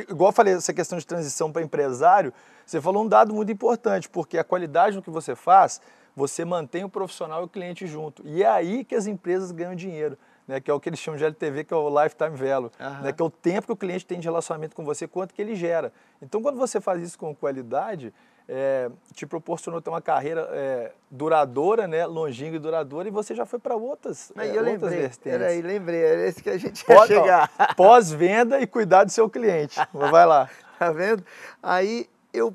igual 0.07 0.29
eu 0.29 0.33
falei, 0.33 0.53
essa 0.53 0.73
questão 0.73 0.97
de 0.97 1.05
transição 1.05 1.51
para 1.51 1.61
empresário, 1.61 2.31
você 2.65 2.79
falou 2.79 3.03
um 3.03 3.07
dado 3.07 3.33
muito 3.33 3.51
importante, 3.51 4.07
porque 4.07 4.37
a 4.37 4.43
qualidade 4.43 4.95
do 4.95 5.01
que 5.01 5.09
você 5.09 5.35
faz, 5.35 5.81
você 6.15 6.43
mantém 6.45 6.83
o 6.83 6.89
profissional 6.89 7.41
e 7.41 7.45
o 7.45 7.47
cliente 7.47 7.87
junto. 7.87 8.21
E 8.25 8.43
é 8.43 8.47
aí 8.47 8.83
que 8.83 8.95
as 8.95 9.07
empresas 9.07 9.51
ganham 9.51 9.75
dinheiro. 9.75 10.17
Né, 10.47 10.59
que 10.59 10.69
é 10.69 10.73
o 10.73 10.79
que 10.79 10.89
eles 10.89 10.99
chamam 10.99 11.17
de 11.17 11.23
LTV, 11.23 11.63
que 11.63 11.73
é 11.73 11.77
o 11.77 12.03
Lifetime 12.03 12.35
Value, 12.35 12.71
uhum. 12.77 13.01
né, 13.03 13.13
que 13.13 13.21
é 13.21 13.25
o 13.25 13.29
tempo 13.29 13.67
que 13.67 13.73
o 13.73 13.75
cliente 13.75 14.05
tem 14.05 14.19
de 14.19 14.27
relacionamento 14.27 14.75
com 14.75 14.83
você, 14.83 15.07
quanto 15.07 15.33
que 15.33 15.41
ele 15.41 15.55
gera. 15.55 15.93
Então, 16.21 16.41
quando 16.41 16.57
você 16.57 16.81
faz 16.81 17.01
isso 17.01 17.17
com 17.17 17.33
qualidade, 17.33 18.11
é, 18.49 18.89
te 19.13 19.25
proporcionou 19.25 19.81
ter 19.81 19.89
uma 19.89 20.01
carreira 20.01 20.49
é, 20.51 20.91
duradoura, 21.09 21.87
né, 21.87 22.05
longínqua 22.05 22.57
e 22.57 22.59
duradoura, 22.59 23.07
e 23.07 23.11
você 23.11 23.33
já 23.33 23.45
foi 23.45 23.59
para 23.59 23.75
outras, 23.77 24.33
Mas 24.35 24.49
é, 24.49 24.51
eu 24.51 24.55
outras 24.57 24.73
lembrei, 24.73 24.99
vertentes. 24.99 25.39
Peraí, 25.39 25.61
lembrei, 25.61 26.03
era 26.03 26.27
esse 26.27 26.43
que 26.43 26.49
a 26.49 26.57
gente 26.57 26.83
ia 26.89 27.07
chegar. 27.07 27.49
Pós-venda 27.77 28.59
e 28.59 28.67
cuidar 28.67 29.05
do 29.05 29.11
seu 29.11 29.29
cliente. 29.29 29.79
Vai 29.93 30.25
lá. 30.25 30.49
tá 30.77 30.91
vendo? 30.91 31.23
Aí 31.61 32.09
eu 32.33 32.53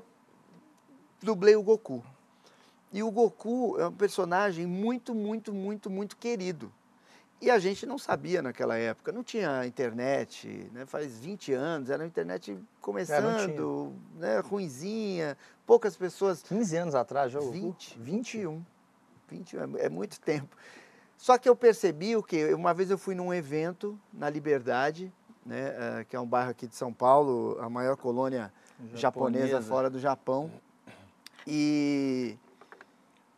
dublei 1.23 1.57
o 1.57 1.63
Goku. 1.63 2.05
E 2.93 3.03
o 3.03 3.11
Goku 3.11 3.79
é 3.79 3.89
um 3.89 3.93
personagem 3.93 4.67
muito, 4.67 5.15
muito, 5.15 5.53
muito, 5.53 5.91
muito 5.91 6.17
querido. 6.17 6.73
E 7.41 7.51
a 7.51 7.59
gente 7.59 7.85
não 7.85 7.99
sabia 7.99 8.41
naquela 8.41 8.77
época, 8.79 9.13
não 9.13 9.23
tinha 9.23 9.67
internet, 9.67 10.71
né? 10.73 10.87
faz 10.87 11.19
20 11.19 11.53
anos, 11.53 11.91
era 11.91 12.03
a 12.03 12.07
internet 12.07 12.59
começando, 12.81 13.93
é, 14.17 14.21
né? 14.21 14.39
ruinzinha, 14.41 15.37
poucas 15.67 15.97
pessoas. 15.97 16.43
15 16.43 16.77
anos 16.77 16.95
atrás 16.95 17.31
já? 17.31 17.39
20, 17.41 17.99
21. 17.99 18.65
21, 19.29 19.77
é 19.77 19.89
muito 19.89 20.19
tempo. 20.21 20.57
Só 21.19 21.37
que 21.37 21.49
eu 21.49 21.57
percebi 21.57 22.17
o 22.17 22.23
que? 22.23 22.55
Uma 22.55 22.73
vez 22.73 22.91
eu 22.91 22.97
fui 22.97 23.15
num 23.15 23.35
evento 23.35 23.99
na 24.13 24.31
Liberdade, 24.31 25.13
né, 25.45 26.05
que 26.09 26.17
é 26.17 26.21
um 26.21 26.27
bairro 26.27 26.51
aqui 26.51 26.67
de 26.67 26.75
São 26.75 26.93
Paulo, 26.93 27.59
a 27.61 27.69
maior 27.69 27.97
colônia 27.97 28.53
japonesa, 28.95 29.47
japonesa 29.47 29.63
fora 29.63 29.91
do 29.91 29.99
Japão. 29.99 30.51
E 31.47 32.37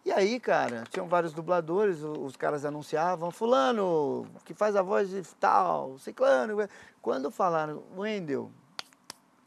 e 0.09 0.11
aí, 0.11 0.41
cara, 0.41 0.85
tinham 0.89 1.07
vários 1.07 1.35
dubladores, 1.35 2.03
os 2.03 2.35
caras 2.35 2.65
anunciavam, 2.65 3.31
fulano, 3.31 4.27
que 4.43 4.55
faz 4.55 4.75
a 4.75 4.81
voz 4.81 5.11
de 5.11 5.21
tal, 5.35 5.99
ciclano. 5.99 6.57
Quando 7.03 7.31
falaram, 7.31 7.83
Wendel, 7.95 8.51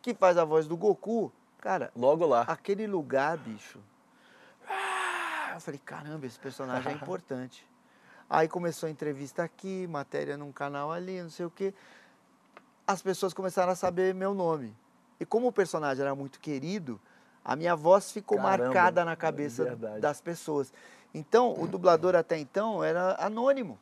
que 0.04 0.14
faz 0.14 0.38
a 0.38 0.46
voz 0.46 0.68
do 0.68 0.78
Goku, 0.78 1.32
cara... 1.58 1.92
Logo 1.96 2.28
lá. 2.28 2.42
Aquele 2.42 2.86
lugar, 2.86 3.40
bicho... 3.40 3.80
Ah, 4.70 5.54
eu 5.56 5.62
falei, 5.62 5.82
caramba, 5.84 6.28
esse 6.28 6.38
personagem 6.38 6.92
é 6.92 6.94
importante. 6.96 7.68
Aí 8.30 8.48
começou 8.48 8.86
a 8.86 8.92
entrevista 8.92 9.42
aqui, 9.42 9.88
matéria 9.88 10.38
num 10.38 10.52
canal 10.52 10.92
ali, 10.92 11.24
não 11.24 11.32
sei 11.32 11.48
o 11.48 11.50
quê. 11.50 11.74
As 12.86 13.02
pessoas 13.02 13.34
começaram 13.34 13.72
a 13.72 13.76
saber 13.76 14.14
meu 14.14 14.36
nome. 14.36 14.78
E 15.20 15.26
como 15.26 15.48
o 15.48 15.52
personagem 15.52 16.04
era 16.04 16.14
muito 16.14 16.40
querido, 16.40 17.02
a 17.44 17.56
minha 17.56 17.76
voz 17.76 18.12
ficou 18.12 18.38
Caramba, 18.38 18.66
marcada 18.66 19.06
na 19.06 19.16
cabeça 19.16 19.78
é 19.84 20.00
das 20.00 20.22
pessoas. 20.22 20.74
Então, 21.14 21.54
o 21.60 21.68
dublador 21.68 22.16
até 22.16 22.38
então 22.38 22.84
era 22.84 23.16
anônimo. 23.20 23.78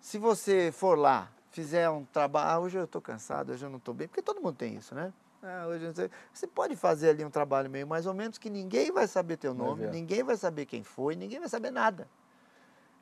Se 0.00 0.18
você 0.18 0.72
for 0.72 0.98
lá, 0.98 1.30
fizer 1.50 1.88
um 1.90 2.04
trabalho, 2.04 2.50
ah, 2.50 2.58
hoje 2.58 2.78
eu 2.78 2.84
estou 2.84 3.00
cansado, 3.00 3.52
hoje 3.52 3.64
eu 3.64 3.70
não 3.70 3.78
estou 3.78 3.94
bem, 3.94 4.08
porque 4.08 4.22
todo 4.22 4.40
mundo 4.40 4.56
tem 4.56 4.74
isso, 4.74 4.94
né? 4.94 5.12
Ah, 5.42 5.66
hoje 5.68 6.10
você 6.32 6.46
pode 6.46 6.76
fazer 6.76 7.10
ali 7.10 7.24
um 7.24 7.30
trabalho 7.30 7.70
meio 7.70 7.86
mais 7.86 8.06
ou 8.06 8.12
menos 8.12 8.38
que 8.38 8.50
ninguém 8.50 8.90
vai 8.90 9.06
saber 9.06 9.36
teu 9.36 9.54
nome, 9.54 9.86
ninguém 9.86 10.22
vai 10.22 10.36
saber 10.36 10.66
quem 10.66 10.82
foi, 10.82 11.16
ninguém 11.16 11.38
vai 11.38 11.48
saber 11.48 11.70
nada. 11.70 12.08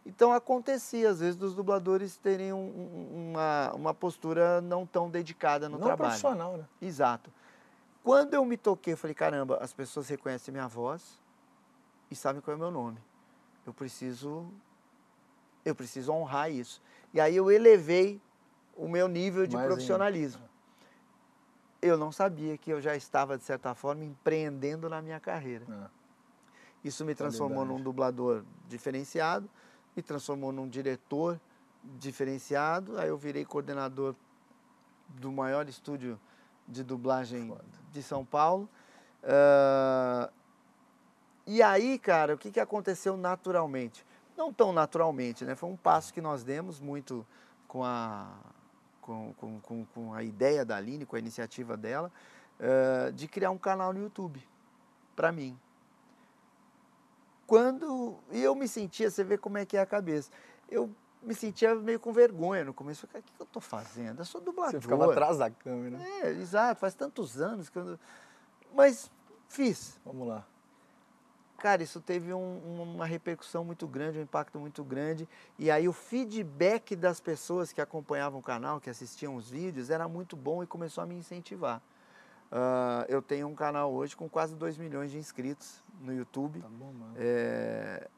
Então 0.06 0.32
acontecia, 0.32 1.10
às 1.10 1.20
vezes, 1.20 1.36
dos 1.36 1.54
dubladores 1.54 2.16
terem 2.16 2.52
um, 2.52 3.30
uma, 3.30 3.72
uma 3.74 3.94
postura 3.94 4.60
não 4.60 4.86
tão 4.86 5.10
dedicada 5.10 5.68
no 5.68 5.78
não 5.78 5.86
trabalho. 5.86 6.12
Não 6.12 6.20
profissional, 6.20 6.56
né? 6.56 6.64
Exato. 6.80 7.30
Quando 8.08 8.32
eu 8.32 8.42
me 8.42 8.56
toquei, 8.56 8.94
eu 8.94 8.96
falei, 8.96 9.14
caramba, 9.14 9.58
as 9.60 9.74
pessoas 9.74 10.08
reconhecem 10.08 10.50
minha 10.50 10.66
voz 10.66 11.20
e 12.10 12.16
sabem 12.16 12.40
qual 12.40 12.54
é 12.54 12.56
o 12.56 12.58
meu 12.58 12.70
nome. 12.70 12.98
Eu 13.66 13.74
preciso 13.74 14.50
eu 15.62 15.74
preciso 15.74 16.10
honrar 16.10 16.50
isso. 16.50 16.80
E 17.12 17.20
aí 17.20 17.36
eu 17.36 17.50
elevei 17.50 18.18
o 18.74 18.88
meu 18.88 19.08
nível 19.08 19.46
de 19.46 19.54
profissionalismo. 19.54 20.42
Eu 21.82 21.98
não 21.98 22.10
sabia 22.10 22.56
que 22.56 22.70
eu 22.70 22.80
já 22.80 22.96
estava, 22.96 23.36
de 23.36 23.44
certa 23.44 23.74
forma, 23.74 24.02
empreendendo 24.06 24.88
na 24.88 25.02
minha 25.02 25.20
carreira. 25.20 25.66
É. 25.70 26.88
Isso 26.88 27.04
me 27.04 27.14
transformou 27.14 27.62
num 27.66 27.78
dublador 27.78 28.42
diferenciado, 28.66 29.50
me 29.94 30.02
transformou 30.02 30.50
num 30.50 30.66
diretor 30.66 31.38
diferenciado. 31.84 32.98
Aí 32.98 33.10
eu 33.10 33.18
virei 33.18 33.44
coordenador 33.44 34.14
do 35.10 35.30
maior 35.30 35.68
estúdio 35.68 36.18
de 36.68 36.84
dublagem 36.84 37.48
Foda. 37.48 37.64
de 37.90 38.02
São 38.02 38.24
Paulo. 38.24 38.68
Uh, 39.22 40.30
e 41.46 41.62
aí, 41.62 41.98
cara, 41.98 42.34
o 42.34 42.38
que, 42.38 42.50
que 42.50 42.60
aconteceu 42.60 43.16
naturalmente? 43.16 44.04
Não 44.36 44.52
tão 44.52 44.72
naturalmente, 44.72 45.44
né? 45.44 45.54
Foi 45.54 45.68
um 45.68 45.76
passo 45.76 46.12
que 46.12 46.20
nós 46.20 46.44
demos 46.44 46.78
muito 46.78 47.26
com 47.66 47.82
a, 47.82 48.30
com, 49.00 49.32
com, 49.34 49.60
com, 49.60 49.84
com 49.86 50.14
a 50.14 50.22
ideia 50.22 50.64
da 50.64 50.76
Aline, 50.76 51.06
com 51.06 51.16
a 51.16 51.18
iniciativa 51.18 51.76
dela, 51.76 52.12
uh, 52.60 53.10
de 53.12 53.26
criar 53.26 53.50
um 53.50 53.58
canal 53.58 53.92
no 53.92 54.00
YouTube, 54.00 54.46
para 55.16 55.32
mim. 55.32 55.58
Quando 57.46 58.18
e 58.30 58.42
eu 58.42 58.54
me 58.54 58.68
sentia, 58.68 59.10
você 59.10 59.24
vê 59.24 59.38
como 59.38 59.56
é 59.56 59.64
que 59.64 59.76
é 59.76 59.80
a 59.80 59.86
cabeça. 59.86 60.30
Eu 60.70 60.90
me 61.22 61.34
sentia 61.34 61.74
meio 61.74 62.00
com 62.00 62.12
vergonha 62.12 62.64
no 62.64 62.74
começo. 62.74 63.06
o 63.06 63.08
que, 63.08 63.22
eu 63.38 63.44
estou 63.44 63.62
fazendo? 63.62 64.20
Eu 64.20 64.24
sou 64.24 64.40
dublador. 64.40 64.72
Você 64.72 64.80
ficava 64.80 65.10
atrás 65.10 65.38
da 65.38 65.50
câmera. 65.50 65.98
É, 66.22 66.30
exato. 66.30 66.80
Faz 66.80 66.94
tantos 66.94 67.40
anos 67.40 67.68
que 67.68 67.78
eu... 67.78 67.98
Mas 68.74 69.10
fiz. 69.48 70.00
Vamos 70.04 70.28
lá. 70.28 70.46
Cara, 71.58 71.82
isso 71.82 72.00
teve 72.00 72.32
um, 72.32 72.82
uma 72.94 73.04
repercussão 73.04 73.64
muito 73.64 73.86
grande, 73.88 74.18
um 74.18 74.22
impacto 74.22 74.60
muito 74.60 74.84
grande. 74.84 75.28
E 75.58 75.72
aí 75.72 75.88
o 75.88 75.92
feedback 75.92 76.94
das 76.94 77.20
pessoas 77.20 77.72
que 77.72 77.80
acompanhavam 77.80 78.38
o 78.38 78.42
canal, 78.42 78.80
que 78.80 78.88
assistiam 78.88 79.34
os 79.34 79.50
vídeos, 79.50 79.90
era 79.90 80.06
muito 80.06 80.36
bom 80.36 80.62
e 80.62 80.66
começou 80.66 81.02
a 81.02 81.06
me 81.06 81.16
incentivar. 81.16 81.82
Uh, 82.50 83.04
eu 83.08 83.20
tenho 83.20 83.48
um 83.48 83.54
canal 83.56 83.92
hoje 83.92 84.16
com 84.16 84.28
quase 84.28 84.54
2 84.54 84.78
milhões 84.78 85.10
de 85.10 85.18
inscritos 85.18 85.82
no 86.00 86.14
YouTube. 86.14 86.60
Tá 86.60 86.68
bom, 86.68 86.92
mano. 86.92 87.14
É, 87.16 88.08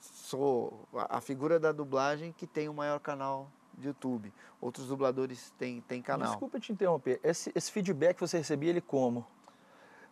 sou 0.00 0.88
a 0.94 1.20
figura 1.20 1.58
da 1.58 1.72
dublagem 1.72 2.32
que 2.32 2.46
tem 2.46 2.68
o 2.68 2.74
maior 2.74 2.98
canal 3.00 3.48
de 3.76 3.88
YouTube. 3.88 4.32
Outros 4.60 4.86
dubladores 4.86 5.52
têm, 5.58 5.80
têm 5.82 6.00
canal. 6.00 6.28
Desculpa 6.28 6.58
te 6.60 6.72
interromper. 6.72 7.20
Esse, 7.22 7.52
esse 7.54 7.70
feedback 7.70 8.18
você 8.18 8.38
recebia 8.38 8.70
ele 8.70 8.80
como? 8.80 9.26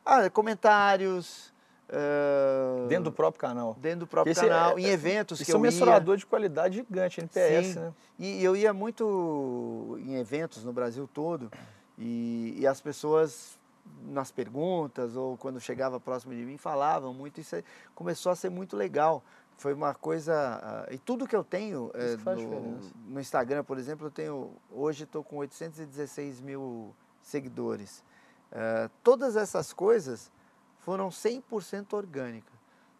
Ah, 0.04 0.28
comentários. 0.28 1.52
Uh, 1.88 2.87
dentro 2.88 3.04
do 3.04 3.12
próprio 3.12 3.40
canal. 3.40 3.76
Dentro 3.80 4.00
do 4.00 4.06
próprio 4.06 4.35
canal, 4.35 4.78
é, 4.78 4.80
em 4.80 4.87
eventos 4.87 5.42
que 5.42 5.50
eu 5.50 5.54
ia. 5.54 5.56
é 5.56 5.58
um 5.58 5.62
mensurador 5.62 6.16
de 6.16 6.24
qualidade 6.24 6.76
gigante, 6.76 7.20
NPS, 7.20 7.66
Sim. 7.66 7.80
né? 7.80 7.92
E 8.18 8.42
eu 8.42 8.56
ia 8.56 8.72
muito 8.72 9.98
em 10.00 10.14
eventos 10.14 10.64
no 10.64 10.72
Brasil 10.72 11.08
todo 11.12 11.50
e, 11.98 12.54
e 12.58 12.66
as 12.66 12.80
pessoas 12.80 13.58
nas 14.04 14.30
perguntas 14.30 15.16
ou 15.16 15.37
quando 15.37 15.61
chegava 15.61 16.00
próximo 16.00 16.35
de 16.35 16.42
mim 16.42 16.56
falavam 16.56 17.12
muito. 17.12 17.40
Isso 17.40 17.62
começou 17.94 18.32
a 18.32 18.37
ser 18.37 18.48
muito 18.48 18.76
legal 18.76 19.22
foi 19.62 19.72
uma 19.72 19.94
coisa. 19.94 20.87
Uh, 20.90 20.94
e 20.94 20.98
tudo 20.98 21.27
que 21.27 21.37
eu 21.37 21.44
tenho 21.44 21.92
é, 21.94 22.16
no, 22.16 22.81
no, 23.07 23.20
Instagram, 23.20 23.62
por 23.62 23.79
exemplo, 23.79 24.09
eu 24.09 24.11
tenho. 24.11 24.51
Hoje 24.68 25.05
estou 25.05 25.22
com 25.22 25.37
816 25.37 26.40
mil 26.40 26.92
seguidores. 27.22 28.03
Uh, 28.51 28.90
todas 29.05 29.37
essas 29.37 29.72
coisas 29.72 30.33
foram 30.81 31.09
100% 31.11 31.92
orgânicas. 31.92 32.53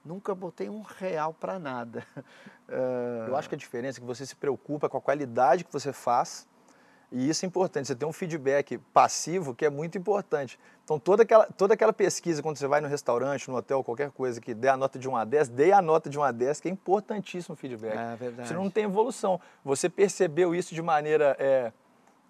Nunca 0.05 0.35
botei 0.35 0.69
um 0.69 0.83
real 0.83 1.35
para 1.35 1.59
nada. 1.59 2.07
Uh, 2.69 3.27
eu 3.29 3.37
acho 3.37 3.49
que 3.49 3.57
a 3.57 3.59
diferença 3.59 3.99
é 3.99 4.01
que 4.01 4.07
você 4.07 4.25
se 4.25 4.37
preocupa 4.37 4.89
com 4.89 4.97
a 4.97 5.01
qualidade 5.01 5.65
que 5.65 5.73
você 5.73 5.93
faz 5.93 6.47
e 7.13 7.29
isso 7.29 7.45
é 7.45 7.47
importante, 7.47 7.87
você 7.87 7.95
tem 7.95 8.09
um 8.09 8.13
feedback 8.13 8.79
passivo 8.93 9.55
que 9.55 9.67
é 9.67 9.71
muito 9.71 9.99
importante. 9.99 10.59
Então, 10.83 10.99
toda 10.99 11.23
aquela, 11.23 11.45
toda 11.45 11.75
aquela 11.75 11.93
pesquisa, 11.93 12.43
quando 12.43 12.57
você 12.57 12.67
vai 12.67 12.81
no 12.81 12.89
restaurante, 12.89 13.49
no 13.51 13.57
hotel, 13.57 13.85
qualquer 13.85 14.11
coisa, 14.11 14.41
que 14.41 14.55
dê 14.55 14.69
a 14.69 14.77
nota 14.77 14.99
de 14.99 15.09
1 15.09 15.17
a 15.17 15.25
10, 15.25 15.49
dê 15.49 15.73
a 15.73 15.83
nota 15.83 16.09
de 16.09 16.19
1 16.19 16.23
a 16.23 16.33
10, 16.33 16.61
que 16.61 16.69
é 16.69 16.71
importantíssimo 16.71 17.53
o 17.53 17.57
feedback. 17.57 17.97
É 17.97 18.17
verdade. 18.17 18.49
Você 18.49 18.55
não 18.55 18.71
tem 18.71 18.85
evolução. 18.85 19.39
Você 19.63 19.91
percebeu 19.91 20.55
isso 20.55 20.75
de 20.75 20.81
maneira 20.81 21.37
é, 21.39 21.73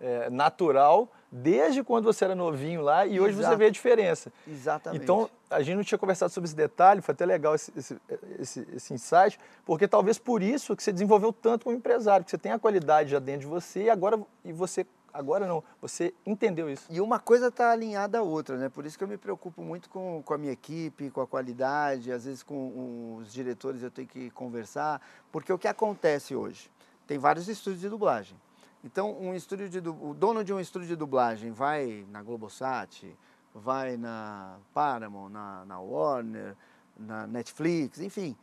é, 0.01 0.29
natural 0.31 1.09
desde 1.33 1.83
quando 1.83 2.05
você 2.05 2.27
era 2.27 2.35
novinho 2.35 2.83
lá 2.83 3.07
e 3.07 3.18
hoje 3.18 3.35
você 3.35 3.57
vê 3.57 3.66
a 3.66 3.71
diferença. 3.71 4.31
Exatamente. 4.47 5.03
Então, 5.03 5.31
a 5.49 5.62
gente 5.62 5.77
não 5.77 5.83
tinha 5.83 5.99
conversado 5.99 6.31
sobre 6.31 6.47
esse 6.47 6.57
detalhe, 6.57 7.01
foi 7.01 7.14
até 7.14 7.25
legal 7.25 7.55
esse, 7.55 7.73
esse, 7.75 7.99
esse, 8.38 8.68
esse 8.75 8.92
insight, 8.92 9.38
porque 9.64 9.88
talvez 9.88 10.18
por 10.18 10.42
isso 10.42 10.77
que 10.77 10.83
você 10.83 10.92
desenvolveu 10.92 11.33
tanto 11.33 11.64
como 11.64 11.75
empresário, 11.75 12.25
que 12.25 12.31
você 12.31 12.37
tem 12.37 12.53
a 12.53 12.59
qualidade 12.59 13.11
já 13.11 13.18
dentro 13.18 13.40
de 13.40 13.47
você 13.47 13.85
e 13.85 13.90
agora 13.90 14.21
e 14.45 14.53
você 14.53 14.87
agora 15.12 15.47
não, 15.47 15.62
você 15.81 16.14
entendeu 16.25 16.71
isso. 16.71 16.87
E 16.90 17.01
uma 17.01 17.18
coisa 17.18 17.49
está 17.49 17.71
alinhada 17.71 18.18
à 18.18 18.23
outra, 18.23 18.57
né? 18.57 18.68
Por 18.68 18.87
isso 18.87 18.97
que 18.97 19.05
eu 19.05 19.09
me 19.09 19.18
preocupo 19.18 19.62
muito 19.62 19.88
com, 19.90 20.23
com 20.25 20.35
a 20.35 20.38
minha 20.38 20.53
equipe, 20.53 21.11
com 21.11 21.21
a 21.21 21.27
qualidade, 21.27 22.11
às 22.11 22.25
vezes 22.25 22.42
com 22.42 23.16
os 23.18 23.33
diretores 23.33 23.83
eu 23.83 23.90
tenho 23.90 24.09
que 24.09 24.31
conversar, 24.31 25.01
porque 25.31 25.53
o 25.53 25.59
que 25.59 25.68
acontece 25.68 26.35
hoje? 26.35 26.71
Tem 27.07 27.18
vários 27.18 27.49
estúdios 27.49 27.81
de 27.83 27.88
dublagem. 27.88 28.37
Então, 28.85 29.16
um 29.21 29.35
estúdio 29.35 29.68
de, 29.68 29.79
o 29.79 30.12
dono 30.12 30.42
de 30.42 30.53
um 30.53 30.59
estúdio 30.59 30.88
de 30.88 30.97
dublagem 30.97 31.53
vai 31.53 32.05
na 32.11 32.21
Globosat, 32.23 33.16
vai 33.55 33.97
na 33.97 34.57
Paramount, 34.75 35.31
na, 35.31 35.64
na 35.64 35.79
Warner, 35.79 36.57
na 36.99 37.27
Netflix, 37.27 38.01
enfim. 38.01 38.37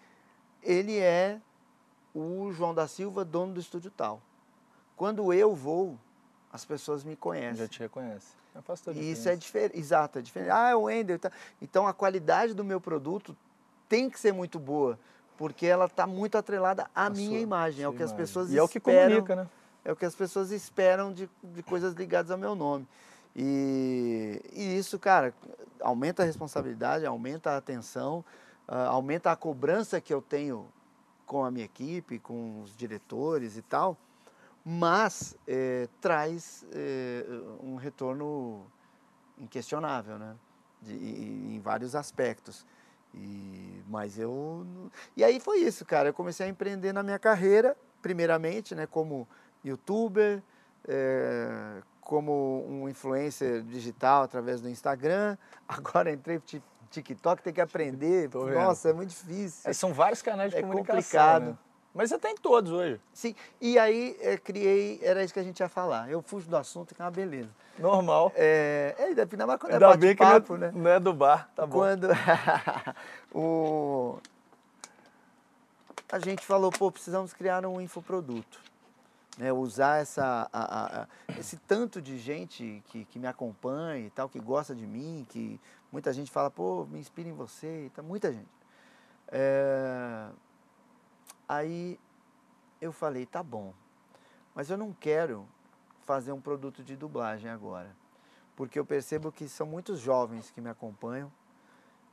Ele 0.64 0.98
é 0.98 1.42
o 2.14 2.52
João 2.54 2.74
da 2.74 2.88
Silva, 2.88 3.26
dono 3.26 3.54
do 3.54 3.60
estúdio 3.60 3.92
tal. 3.92 4.22
Quando 4.96 5.34
eu 5.34 5.54
vou, 5.54 5.98
as 6.52 6.64
pessoas 6.64 7.04
me 7.04 7.16
conhecem. 7.16 7.56
Já 7.56 7.68
te 7.68 7.80
reconhecem. 7.80 8.40
Isso 9.12 9.30
é 9.30 9.36
diferente. 9.36 9.78
Exato, 9.78 10.20
é 10.20 10.22
diferente. 10.22 10.52
Ah, 10.52 10.70
é 10.70 10.76
o 10.76 10.84
Wender. 10.84 11.20
Tá. 11.20 11.32
Então, 11.62 11.88
a 11.88 11.94
qualidade 11.94 12.54
do 12.54 12.64
meu 12.64 12.82
produto 12.82 13.36
tem 13.88 14.10
que 14.10 14.20
ser 14.20 14.34
muito 14.34 14.60
boa, 14.60 15.00
porque 15.38 15.66
ela 15.66 15.86
está 15.86 16.08
muito 16.08 16.38
atrelada 16.38 16.90
à 16.94 17.06
a 17.06 17.10
minha 17.10 17.30
sua, 17.30 17.40
imagem. 17.40 17.84
É 17.84 17.88
o 17.88 17.92
que 17.92 17.98
imagem. 17.98 18.14
as 18.14 18.18
pessoas 18.18 18.50
e 18.50 18.58
esperam. 18.58 18.58
E 18.58 18.60
é 18.60 18.64
o 18.64 18.70
que 18.70 18.80
comunica, 18.80 19.36
né? 19.36 19.48
É 19.90 19.92
o 19.92 19.96
que 19.96 20.06
as 20.06 20.14
pessoas 20.14 20.52
esperam 20.52 21.12
de, 21.12 21.28
de 21.44 21.64
coisas 21.64 21.96
ligadas 21.96 22.30
ao 22.30 22.38
meu 22.38 22.54
nome. 22.54 22.88
E, 23.36 24.40
e 24.54 24.78
isso, 24.78 25.00
cara, 25.00 25.34
aumenta 25.82 26.22
a 26.22 26.26
responsabilidade, 26.26 27.08
aumenta 27.08 27.52
a 27.52 27.58
atenção, 27.58 28.24
uh, 28.68 28.90
aumenta 28.90 29.32
a 29.32 29.36
cobrança 29.36 30.00
que 30.00 30.14
eu 30.14 30.22
tenho 30.22 30.68
com 31.26 31.44
a 31.44 31.50
minha 31.50 31.66
equipe, 31.66 32.20
com 32.20 32.62
os 32.62 32.78
diretores 32.78 33.58
e 33.58 33.64
tal, 33.64 33.98
mas 34.64 35.36
é, 35.48 35.88
traz 36.00 36.66
é, 36.72 37.26
um 37.64 37.76
retorno 37.76 38.66
inquestionável, 39.40 40.20
né? 40.20 40.36
De, 40.82 40.94
em 40.94 41.60
vários 41.60 41.96
aspectos. 41.96 42.64
E, 43.14 43.82
mas 43.88 44.20
eu. 44.20 44.68
E 45.18 45.24
aí 45.24 45.40
foi 45.40 45.60
isso, 45.60 45.84
cara. 45.84 46.10
Eu 46.10 46.14
comecei 46.14 46.46
a 46.46 46.50
empreender 46.50 46.94
na 46.94 47.02
minha 47.02 47.18
carreira, 47.18 47.76
primeiramente, 48.02 48.76
né, 48.76 48.86
como 48.86 49.28
youtuber, 49.64 50.42
é, 50.88 51.82
como 52.02 52.66
um 52.68 52.90
influencer 52.90 53.62
digital 53.64 54.24
através 54.24 54.62
do 54.62 54.70
Instagram. 54.70 55.38
Agora 55.68 56.12
entrei 56.12 56.40
pro 56.40 56.62
TikTok, 56.90 57.42
tem 57.42 57.54
que 57.54 57.62
aprender. 57.62 58.30
Nossa, 58.34 58.90
é 58.90 58.94
muito 58.94 59.10
difícil. 59.10 59.70
É, 59.70 59.74
são 59.74 59.94
vários 59.94 60.22
canais 60.22 60.52
de 60.52 60.58
é 60.58 60.62
comunicação. 60.62 60.96
complicado. 60.96 61.46
Né? 61.52 61.58
Mas 61.94 62.10
você 62.10 62.20
tem 62.20 62.36
todos 62.36 62.72
hoje. 62.72 63.02
Sim, 63.12 63.36
e 63.60 63.78
aí 63.78 64.16
é, 64.22 64.38
criei, 64.38 65.00
era 65.02 65.24
isso 65.24 65.34
que 65.34 65.40
a 65.40 65.44
gente 65.44 65.60
ia 65.60 65.68
falar. 65.68 66.10
Eu 66.10 66.22
fujo 66.22 66.48
do 66.48 66.56
assunto, 66.56 66.94
que 66.94 67.02
é 67.02 67.06
uma 67.06 67.12
beleza. 67.12 67.50
Normal. 67.78 68.32
É, 68.36 68.96
é 68.98 69.04
ainda 69.06 69.28
mais 69.48 69.60
quando 69.60 69.74
ainda 69.74 69.86
é 69.86 69.98
bate-papo, 69.98 70.58
né? 70.58 70.72
Não 70.74 70.90
é 70.90 71.00
do 71.00 71.14
bar, 71.14 71.50
tá 71.56 71.66
bom. 71.66 71.80
Quando 71.80 72.08
o... 73.34 74.20
a 76.12 76.20
gente 76.20 76.46
falou, 76.46 76.72
pô, 76.72 76.92
precisamos 76.92 77.34
criar 77.34 77.66
um 77.66 77.82
infoproduto. 77.82 78.69
Né, 79.40 79.52
usar 79.54 80.02
essa, 80.02 80.48
a, 80.54 81.04
a, 81.04 81.08
esse 81.40 81.56
tanto 81.56 82.00
de 82.02 82.20
gente 82.20 82.84
que, 82.88 83.06
que 83.06 83.18
me 83.18 83.26
acompanha 83.26 84.06
e 84.06 84.10
tal, 84.10 84.28
que 84.28 84.40
gosta 84.40 84.76
de 84.76 84.86
mim, 84.86 85.26
que 85.30 85.60
muita 85.92 86.14
gente 86.14 86.30
fala, 86.30 86.52
pô, 86.52 86.86
me 86.86 87.00
inspira 87.00 87.28
em 87.28 87.34
você, 87.34 87.86
e 87.86 87.90
tal, 87.90 88.04
muita 88.04 88.32
gente. 88.34 88.50
É, 89.30 90.30
Aí 91.50 92.00
eu 92.80 92.92
falei, 92.92 93.26
tá 93.26 93.42
bom, 93.42 93.74
mas 94.54 94.70
eu 94.70 94.78
não 94.78 94.94
quero 94.94 95.48
fazer 96.06 96.32
um 96.32 96.40
produto 96.40 96.84
de 96.84 96.96
dublagem 96.96 97.50
agora, 97.50 97.90
porque 98.56 98.78
eu 98.78 98.86
percebo 98.86 99.32
que 99.32 99.50
são 99.50 99.66
muitos 99.66 100.00
jovens 100.00 100.52
que 100.52 100.62
me 100.62 100.70
acompanham 100.70 101.32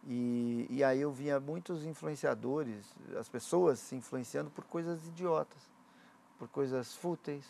e, 0.07 0.67
e 0.71 0.83
aí 0.83 1.03
eu 1.03 1.13
via 1.13 1.39
muitos 1.39 1.85
influenciadores, 1.85 2.87
as 3.21 3.29
pessoas 3.29 3.79
se 3.79 3.95
influenciando 3.95 4.51
por 4.51 4.65
coisas 4.65 5.07
idiotas, 5.07 5.71
por 6.39 6.49
coisas 6.49 6.95
fúteis, 6.95 7.45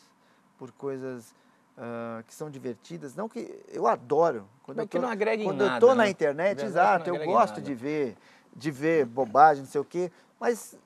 por 0.58 0.72
coisas 0.72 1.34
uh, 1.76 2.22
que 2.24 2.34
são 2.34 2.50
divertidas. 2.50 3.14
Não 3.14 3.28
que 3.28 3.62
eu 3.68 3.86
adoro. 3.86 4.48
Quando 4.62 4.78
eu 4.78 4.86
tô, 4.86 4.88
que 4.90 4.98
não 4.98 5.08
agrega 5.08 5.44
Quando 5.44 5.62
eu 5.62 5.74
estou 5.74 5.90
né? 5.90 6.04
na 6.04 6.08
internet, 6.08 6.64
exato, 6.64 7.10
eu 7.10 7.24
gosto 7.24 7.60
de 7.60 7.74
ver, 7.74 8.16
de 8.54 8.70
ver 8.70 9.06
bobagem, 9.06 9.64
não 9.64 9.70
sei 9.70 9.80
o 9.80 9.84
quê, 9.84 10.10
mas 10.40 10.76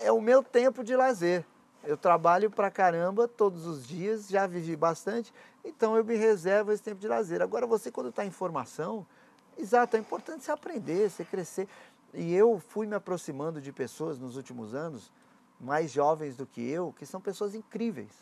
é 0.00 0.10
o 0.10 0.20
meu 0.20 0.42
tempo 0.42 0.82
de 0.82 0.94
lazer. 0.96 1.44
Eu 1.84 1.96
trabalho 1.96 2.50
pra 2.50 2.70
caramba 2.70 3.28
todos 3.28 3.66
os 3.66 3.86
dias, 3.86 4.28
já 4.28 4.46
vivi 4.46 4.76
bastante, 4.76 5.32
então 5.64 5.96
eu 5.96 6.04
me 6.04 6.16
reservo 6.16 6.72
esse 6.72 6.82
tempo 6.82 7.00
de 7.00 7.08
lazer. 7.08 7.40
Agora, 7.40 7.66
você, 7.66 7.90
quando 7.90 8.10
está 8.10 8.24
em 8.24 8.30
formação, 8.30 9.06
exato, 9.56 9.96
é 9.96 10.00
importante 10.00 10.44
você 10.44 10.50
aprender, 10.50 11.08
você 11.08 11.24
crescer. 11.24 11.68
E 12.12 12.34
eu 12.34 12.60
fui 12.68 12.86
me 12.86 12.94
aproximando 12.94 13.60
de 13.60 13.72
pessoas 13.72 14.18
nos 14.18 14.36
últimos 14.36 14.74
anos, 14.74 15.12
mais 15.60 15.90
jovens 15.90 16.36
do 16.36 16.46
que 16.46 16.68
eu, 16.68 16.92
que 16.92 17.04
são 17.04 17.20
pessoas 17.20 17.54
incríveis, 17.54 18.12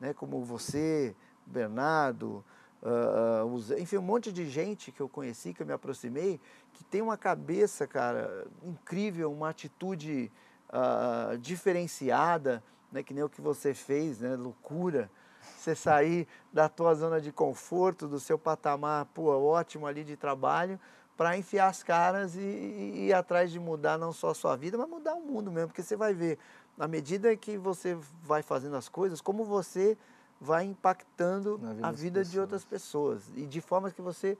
né? 0.00 0.14
como 0.14 0.42
você, 0.44 1.14
Bernardo, 1.46 2.44
uh, 2.82 3.78
enfim, 3.78 3.98
um 3.98 4.02
monte 4.02 4.32
de 4.32 4.48
gente 4.48 4.90
que 4.90 5.00
eu 5.00 5.08
conheci, 5.08 5.52
que 5.52 5.62
eu 5.62 5.66
me 5.66 5.72
aproximei, 5.72 6.40
que 6.72 6.84
tem 6.84 7.02
uma 7.02 7.16
cabeça, 7.16 7.86
cara, 7.86 8.46
incrível, 8.62 9.32
uma 9.32 9.50
atitude 9.50 10.30
uh, 10.68 11.36
diferenciada, 11.38 12.62
né, 12.90 13.02
que 13.02 13.14
nem 13.14 13.22
o 13.22 13.28
que 13.28 13.40
você 13.40 13.74
fez, 13.74 14.18
né, 14.20 14.36
loucura. 14.36 15.10
Você 15.56 15.74
sair 15.74 16.28
da 16.52 16.68
tua 16.68 16.94
zona 16.94 17.20
de 17.20 17.32
conforto, 17.32 18.06
do 18.06 18.20
seu 18.20 18.38
patamar, 18.38 19.06
pô, 19.06 19.30
ótimo 19.30 19.86
ali 19.86 20.04
de 20.04 20.16
trabalho, 20.16 20.78
para 21.16 21.36
enfiar 21.36 21.68
as 21.68 21.82
caras 21.82 22.36
e, 22.36 22.40
e, 22.40 23.06
ir 23.06 23.12
atrás 23.12 23.50
de 23.50 23.60
mudar 23.60 23.98
não 23.98 24.12
só 24.12 24.30
a 24.30 24.34
sua 24.34 24.56
vida, 24.56 24.78
mas 24.78 24.88
mudar 24.88 25.14
o 25.14 25.20
mundo 25.20 25.52
mesmo, 25.52 25.68
porque 25.68 25.82
você 25.82 25.96
vai 25.96 26.14
ver, 26.14 26.38
na 26.82 26.88
medida 26.88 27.36
que 27.36 27.56
você 27.56 27.96
vai 28.24 28.42
fazendo 28.42 28.74
as 28.74 28.88
coisas, 28.88 29.20
como 29.20 29.44
você 29.44 29.96
vai 30.40 30.64
impactando 30.64 31.56
vida 31.56 31.86
a 31.86 31.92
vida 31.92 32.24
de 32.24 32.40
outras 32.40 32.64
pessoas 32.64 33.22
e 33.36 33.46
de 33.46 33.60
formas 33.60 33.92
que 33.92 34.02
você 34.02 34.36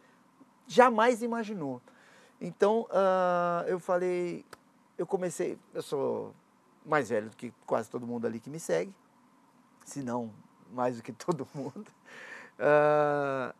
jamais 0.66 1.22
imaginou. 1.22 1.80
Então, 2.40 2.80
uh, 2.90 3.64
eu 3.68 3.78
falei, 3.78 4.44
eu 4.98 5.06
comecei, 5.06 5.56
eu 5.72 5.82
sou 5.82 6.34
mais 6.84 7.10
velho 7.10 7.30
do 7.30 7.36
que 7.36 7.54
quase 7.64 7.88
todo 7.88 8.04
mundo 8.04 8.26
ali 8.26 8.40
que 8.40 8.50
me 8.50 8.58
segue, 8.58 8.92
se 9.84 10.02
não 10.02 10.28
mais 10.72 10.96
do 10.96 11.02
que 11.04 11.12
todo 11.14 11.46
mundo. 11.54 11.86
Uh, 12.58 13.54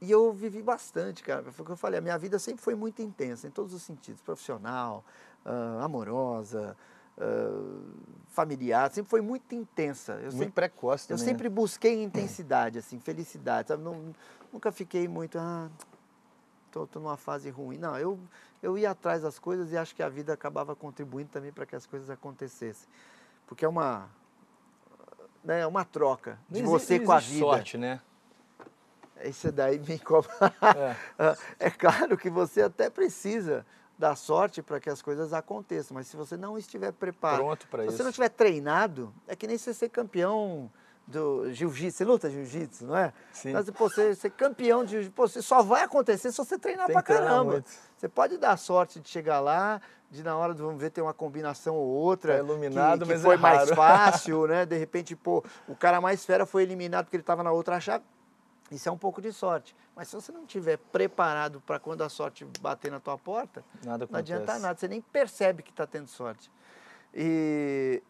e 0.00 0.10
eu 0.10 0.32
vivi 0.32 0.60
bastante, 0.60 1.22
cara. 1.22 1.52
Foi 1.52 1.62
o 1.62 1.66
que 1.66 1.70
eu 1.70 1.76
falei, 1.76 2.00
a 2.00 2.02
minha 2.02 2.18
vida 2.18 2.36
sempre 2.40 2.64
foi 2.64 2.74
muito 2.74 3.00
intensa, 3.00 3.46
em 3.46 3.50
todos 3.52 3.72
os 3.72 3.82
sentidos, 3.82 4.20
profissional, 4.20 5.04
uh, 5.46 5.84
amorosa, 5.84 6.76
uh, 7.18 7.82
familiar, 8.28 8.90
sempre 8.90 9.10
foi 9.10 9.20
muito 9.20 9.54
intensa. 9.54 10.14
Eu 10.14 10.22
muito 10.22 10.38
sempre, 10.38 10.52
precoce 10.52 11.08
também. 11.08 11.22
Eu 11.22 11.26
sempre 11.26 11.48
né? 11.48 11.54
busquei 11.54 12.02
intensidade, 12.02 12.78
assim, 12.78 12.98
felicidade, 12.98 13.68
sabe? 13.68 13.82
Não, 13.82 14.14
nunca 14.52 14.72
fiquei 14.72 15.06
muito, 15.06 15.38
ah, 15.38 15.70
tô, 16.70 16.86
tô 16.86 16.98
numa 17.00 17.16
fase 17.16 17.50
ruim. 17.50 17.78
Não, 17.78 17.96
eu, 17.98 18.18
eu 18.62 18.76
ia 18.76 18.90
atrás 18.90 19.22
das 19.22 19.38
coisas 19.38 19.72
e 19.72 19.76
acho 19.76 19.94
que 19.94 20.02
a 20.02 20.08
vida 20.08 20.32
acabava 20.32 20.74
contribuindo 20.74 21.30
também 21.30 21.52
para 21.52 21.64
que 21.64 21.76
as 21.76 21.86
coisas 21.86 22.10
acontecesse. 22.10 22.86
Porque 23.46 23.64
é 23.64 23.68
uma, 23.68 24.08
né, 25.44 25.60
é 25.60 25.66
uma 25.66 25.84
troca 25.84 26.38
de 26.48 26.62
não 26.62 26.70
você 26.70 26.98
com 26.98 27.12
a 27.12 27.20
vida. 27.20 27.38
sorte, 27.38 27.78
né? 27.78 28.00
Isso 29.22 29.52
daí 29.52 29.78
me 29.78 29.98
cobra. 29.98 30.30
É. 31.18 31.36
é 31.66 31.70
claro 31.70 32.16
que 32.16 32.28
você 32.28 32.62
até 32.62 32.90
precisa 32.90 33.64
da 33.98 34.16
sorte 34.16 34.62
para 34.62 34.80
que 34.80 34.90
as 34.90 35.00
coisas 35.00 35.32
aconteçam, 35.32 35.94
mas 35.94 36.06
se 36.06 36.16
você 36.16 36.36
não 36.36 36.58
estiver 36.58 36.92
preparado, 36.92 37.38
pronto 37.38 37.68
para 37.68 37.84
isso, 37.84 37.92
se 37.92 37.96
você 37.98 38.02
não 38.02 38.10
estiver 38.10 38.28
treinado, 38.28 39.14
é 39.26 39.36
que 39.36 39.46
nem 39.46 39.56
você 39.56 39.72
ser 39.72 39.88
campeão 39.88 40.70
do 41.06 41.52
jiu-jitsu. 41.52 41.98
Você 41.98 42.04
luta 42.04 42.30
jiu-jitsu, 42.30 42.86
não 42.86 42.96
é? 42.96 43.12
Sim. 43.32 43.52
Mas, 43.52 43.68
pô, 43.70 43.88
você 43.88 44.14
ser 44.14 44.30
campeão 44.30 44.84
de 44.84 45.02
jiu-jitsu, 45.02 45.42
só 45.42 45.62
vai 45.62 45.82
acontecer 45.82 46.30
se 46.30 46.38
você 46.38 46.58
treinar 46.58 46.86
Tem 46.86 46.94
pra 46.94 47.02
caramba. 47.02 47.64
Você 47.96 48.08
pode 48.08 48.36
dar 48.38 48.56
sorte 48.56 49.00
de 49.00 49.08
chegar 49.08 49.40
lá, 49.40 49.80
de 50.10 50.22
na 50.22 50.36
hora 50.36 50.54
do 50.54 50.64
vamos 50.64 50.80
ver 50.80 50.90
ter 50.90 51.02
uma 51.02 51.14
combinação 51.14 51.74
ou 51.74 51.86
outra. 51.86 52.34
É 52.34 52.38
iluminado, 52.38 53.00
que, 53.00 53.06
que 53.06 53.12
mas 53.12 53.22
foi 53.22 53.34
é 53.34 53.38
mais 53.38 53.70
fácil, 53.74 54.46
né? 54.46 54.64
De 54.64 54.76
repente, 54.78 55.14
pô, 55.14 55.44
o 55.68 55.74
cara 55.74 56.00
mais 56.00 56.24
fera 56.24 56.46
foi 56.46 56.62
eliminado 56.62 57.06
porque 57.06 57.16
ele 57.16 57.22
estava 57.22 57.42
na 57.42 57.52
outra 57.52 57.80
chave. 57.80 58.04
Isso 58.70 58.88
é 58.88 58.92
um 58.92 58.98
pouco 58.98 59.20
de 59.20 59.32
sorte. 59.32 59.76
Mas 59.94 60.08
se 60.08 60.16
você 60.16 60.32
não 60.32 60.42
estiver 60.42 60.78
preparado 60.78 61.60
para 61.60 61.78
quando 61.78 62.02
a 62.02 62.08
sorte 62.08 62.46
bater 62.60 62.90
na 62.90 62.98
tua 62.98 63.18
porta, 63.18 63.64
nada 63.84 64.08
não 64.10 64.18
adianta 64.18 64.58
nada. 64.58 64.78
Você 64.78 64.88
nem 64.88 65.00
percebe 65.00 65.62
que 65.62 65.70
está 65.70 65.86
tendo 65.86 66.08
sorte. 66.08 66.50
E, 67.12 68.02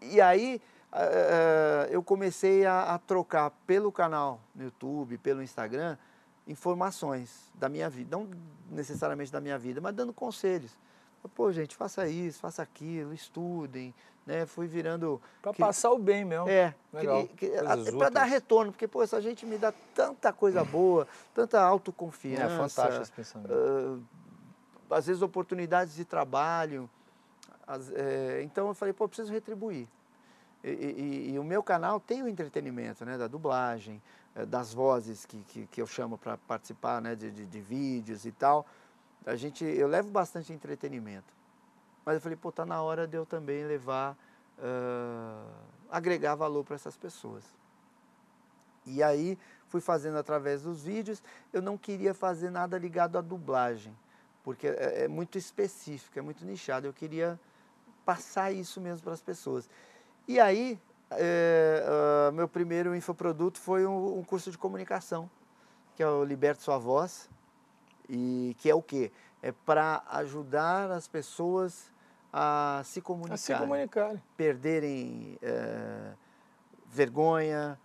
e 0.00 0.20
aí 0.20 0.60
uh, 0.92 1.90
eu 1.90 2.02
comecei 2.02 2.64
a, 2.64 2.94
a, 2.94 2.98
trocar 2.98 3.50
pelo 3.66 3.90
canal 3.90 4.40
no 4.54 4.64
YouTube, 4.64 5.18
pelo 5.18 5.42
Instagram, 5.42 5.98
informações 6.46 7.50
da 7.54 7.68
minha 7.68 7.90
vida. 7.90 8.16
Não 8.16 8.30
necessariamente 8.70 9.32
da 9.32 9.40
minha 9.40 9.58
vida, 9.58 9.80
mas 9.80 9.94
dando 9.94 10.12
conselhos. 10.12 10.76
Pô, 11.34 11.52
gente, 11.52 11.76
faça 11.76 12.06
isso, 12.08 12.40
faça 12.40 12.62
aquilo, 12.62 13.12
estudem. 13.12 13.94
Né? 14.26 14.46
Fui 14.46 14.66
virando. 14.66 15.20
Para 15.40 15.52
passar 15.52 15.90
o 15.90 15.98
bem 15.98 16.24
mesmo. 16.24 16.48
É, 16.48 16.74
para 17.96 18.10
dar 18.10 18.24
retorno, 18.24 18.72
porque 18.72 18.86
pô, 18.86 19.02
essa 19.02 19.20
gente 19.20 19.44
me 19.44 19.58
dá 19.58 19.72
tanta 19.94 20.32
coisa 20.32 20.64
boa, 20.64 21.06
tanta 21.34 21.60
autoconfiança. 21.60 22.44
É 22.44 22.56
fantástico 22.56 23.02
esse 23.02 23.12
pensamento. 23.12 23.52
Uh, 23.52 24.02
às 24.90 25.06
vezes 25.06 25.22
oportunidades 25.22 25.94
de 25.94 26.04
trabalho. 26.04 26.88
As, 27.66 27.90
é, 27.92 28.42
então 28.42 28.68
eu 28.68 28.74
falei, 28.74 28.92
pô, 28.92 29.08
preciso 29.08 29.32
retribuir. 29.32 29.88
E, 30.62 30.70
e, 30.70 31.30
e, 31.32 31.38
o 31.38 31.44
meu 31.44 31.62
canal 31.62 31.98
tem 31.98 32.22
o 32.22 32.28
entretenimento, 32.28 33.04
né, 33.04 33.18
da 33.18 33.26
dublagem, 33.26 34.00
eh, 34.34 34.46
das 34.46 34.72
vozes 34.72 35.26
que, 35.26 35.38
que, 35.48 35.66
que 35.66 35.82
eu 35.82 35.86
chamo 35.88 36.16
para 36.16 36.36
participar, 36.36 37.02
né, 37.02 37.16
de, 37.16 37.32
de, 37.32 37.44
de, 37.44 37.60
vídeos 37.60 38.24
e 38.24 38.30
tal. 38.30 38.64
A 39.26 39.36
gente, 39.36 39.64
eu 39.64 39.86
levo 39.86 40.10
bastante 40.10 40.52
entretenimento. 40.52 41.32
Mas 42.04 42.16
eu 42.16 42.20
falei, 42.20 42.36
pô, 42.36 42.50
tá 42.50 42.66
na 42.66 42.82
hora 42.82 43.06
de 43.06 43.16
eu 43.16 43.24
também 43.24 43.64
levar, 43.64 44.16
uh, 44.58 45.50
agregar 45.90 46.34
valor 46.34 46.64
para 46.64 46.74
essas 46.74 46.96
pessoas. 46.96 47.44
E 48.84 49.02
aí 49.02 49.38
fui 49.68 49.80
fazendo 49.80 50.18
através 50.18 50.62
dos 50.62 50.82
vídeos. 50.82 51.22
Eu 51.52 51.62
não 51.62 51.78
queria 51.78 52.12
fazer 52.12 52.50
nada 52.50 52.76
ligado 52.76 53.16
à 53.16 53.20
dublagem, 53.20 53.96
porque 54.42 54.66
é, 54.66 55.04
é 55.04 55.08
muito 55.08 55.38
específico, 55.38 56.18
é 56.18 56.22
muito 56.22 56.44
nichado. 56.44 56.86
Eu 56.86 56.92
queria 56.92 57.38
passar 58.04 58.52
isso 58.52 58.80
mesmo 58.80 59.04
para 59.04 59.12
as 59.12 59.22
pessoas. 59.22 59.68
E 60.26 60.40
aí, 60.40 60.80
é, 61.12 61.84
uh, 62.28 62.32
meu 62.32 62.48
primeiro 62.48 62.94
infoproduto 62.94 63.60
foi 63.60 63.86
um, 63.86 64.18
um, 64.18 64.24
curso 64.24 64.50
de 64.50 64.58
comunicação, 64.58 65.30
que 65.94 66.02
é 66.02 66.08
o 66.08 66.24
Liberte 66.24 66.62
Sua 66.62 66.78
Voz, 66.78 67.28
e 68.08 68.56
que 68.58 68.70
é 68.70 68.74
o 68.74 68.82
quê? 68.82 69.10
É 69.42 69.52
para 69.52 70.02
ajudar 70.10 70.90
as 70.90 71.08
pessoas 71.08 71.90
a 72.32 72.82
se 72.84 73.00
comunicar. 73.00 73.34
A 73.34 73.38
se 73.38 73.54
comunicarem. 73.54 74.22
Perderem 74.36 75.38
é, 75.42 76.12
vergonha, 76.86 77.78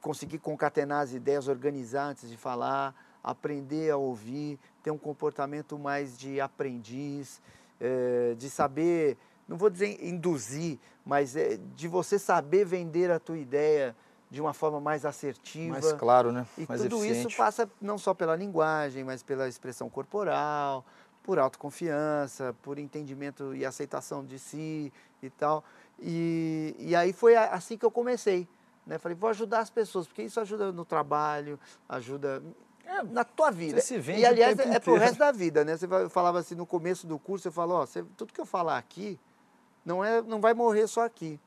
conseguir 0.00 0.38
concatenar 0.38 1.02
as 1.02 1.12
ideias, 1.12 1.48
organizar 1.48 2.06
antes 2.06 2.28
de 2.28 2.36
falar, 2.36 2.94
aprender 3.22 3.90
a 3.90 3.96
ouvir, 3.96 4.58
ter 4.82 4.90
um 4.90 4.98
comportamento 4.98 5.78
mais 5.78 6.18
de 6.18 6.40
aprendiz, 6.40 7.40
é, 7.80 8.34
de 8.36 8.50
saber 8.50 9.16
não 9.52 9.56
vou 9.56 9.68
dizer 9.68 10.02
induzir, 10.02 10.78
mas 11.04 11.36
é 11.36 11.58
de 11.76 11.88
você 11.88 12.18
saber 12.18 12.64
vender 12.64 13.10
a 13.10 13.18
tua 13.18 13.38
ideia 13.38 13.94
de 14.32 14.40
uma 14.40 14.54
forma 14.54 14.80
mais 14.80 15.04
assertiva. 15.04 15.78
Mais 15.78 15.92
claro, 15.92 16.32
né? 16.32 16.46
E 16.56 16.64
mais 16.66 16.80
tudo 16.80 16.96
eficiente. 17.04 17.28
isso 17.28 17.36
passa 17.36 17.70
não 17.78 17.98
só 17.98 18.14
pela 18.14 18.34
linguagem, 18.34 19.04
mas 19.04 19.22
pela 19.22 19.46
expressão 19.46 19.90
corporal, 19.90 20.86
por 21.22 21.38
autoconfiança, 21.38 22.56
por 22.62 22.78
entendimento 22.78 23.54
e 23.54 23.66
aceitação 23.66 24.24
de 24.24 24.38
si 24.38 24.90
e 25.22 25.28
tal. 25.28 25.62
E, 26.00 26.74
e 26.78 26.96
aí 26.96 27.12
foi 27.12 27.36
assim 27.36 27.76
que 27.76 27.84
eu 27.84 27.90
comecei. 27.90 28.48
Né? 28.86 28.96
Falei, 28.96 29.14
vou 29.14 29.28
ajudar 29.28 29.58
as 29.58 29.68
pessoas, 29.68 30.06
porque 30.06 30.22
isso 30.22 30.40
ajuda 30.40 30.72
no 30.72 30.86
trabalho, 30.86 31.60
ajuda 31.86 32.42
é, 32.86 33.02
na 33.02 33.24
tua 33.24 33.50
vida. 33.50 33.82
Você 33.82 33.86
se 33.86 33.98
vende 33.98 34.20
e 34.22 34.24
aliás, 34.24 34.58
é 34.58 34.80
pro 34.80 34.96
resto 34.96 35.18
da 35.18 35.30
vida, 35.30 35.62
né? 35.62 35.76
Você 35.76 35.86
falava 36.08 36.38
assim 36.38 36.54
no 36.54 36.64
começo 36.64 37.06
do 37.06 37.18
curso, 37.18 37.42
você 37.42 37.50
falou, 37.50 37.82
ó, 37.82 37.86
você, 37.86 38.02
tudo 38.16 38.32
que 38.32 38.40
eu 38.40 38.46
falar 38.46 38.78
aqui 38.78 39.20
não, 39.84 40.02
é, 40.02 40.22
não 40.22 40.40
vai 40.40 40.54
morrer 40.54 40.86
só 40.86 41.04
aqui. 41.04 41.38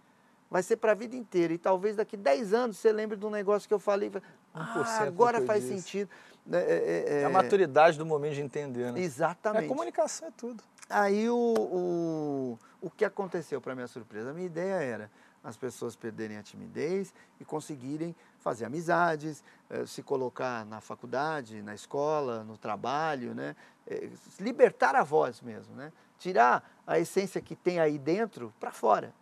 Vai 0.55 0.63
ser 0.63 0.77
para 0.77 0.93
a 0.93 0.95
vida 0.95 1.17
inteira. 1.17 1.53
E 1.53 1.57
talvez 1.57 1.97
daqui 1.97 2.15
10 2.15 2.53
anos 2.53 2.77
você 2.77 2.89
lembre 2.89 3.17
de 3.17 3.25
um 3.25 3.29
negócio 3.29 3.67
que 3.67 3.73
eu 3.73 3.79
falei. 3.79 4.09
Ah, 4.53 5.01
agora 5.01 5.41
faz 5.41 5.63
disse. 5.63 5.81
sentido. 5.81 6.09
É, 6.49 6.55
é, 6.57 7.21
é, 7.23 7.25
a 7.25 7.29
maturidade 7.29 7.97
do 7.97 8.05
momento 8.05 8.35
de 8.35 8.41
entender, 8.41 8.93
né? 8.93 9.01
Exatamente. 9.01 9.65
A 9.65 9.67
comunicação 9.67 10.29
é 10.29 10.31
tudo. 10.31 10.63
Aí 10.89 11.29
o, 11.29 11.35
o, 11.35 12.59
o 12.79 12.89
que 12.89 13.03
aconteceu 13.03 13.59
para 13.59 13.75
minha 13.75 13.87
surpresa? 13.87 14.29
A 14.29 14.33
minha 14.33 14.45
ideia 14.45 14.75
era 14.75 15.11
as 15.43 15.57
pessoas 15.57 15.93
perderem 15.93 16.37
a 16.37 16.41
timidez 16.41 17.13
e 17.37 17.43
conseguirem 17.43 18.15
fazer 18.39 18.63
amizades, 18.63 19.43
eh, 19.69 19.85
se 19.85 20.01
colocar 20.01 20.65
na 20.65 20.79
faculdade, 20.79 21.61
na 21.61 21.75
escola, 21.75 22.45
no 22.45 22.57
trabalho, 22.57 23.35
né? 23.35 23.57
Eh, 23.85 24.09
libertar 24.39 24.95
a 24.95 25.03
voz 25.03 25.41
mesmo, 25.41 25.75
né? 25.75 25.91
Tirar 26.17 26.63
a 26.87 26.97
essência 26.97 27.41
que 27.41 27.57
tem 27.57 27.77
aí 27.77 27.99
dentro 27.99 28.53
para 28.57 28.71
fora. 28.71 29.13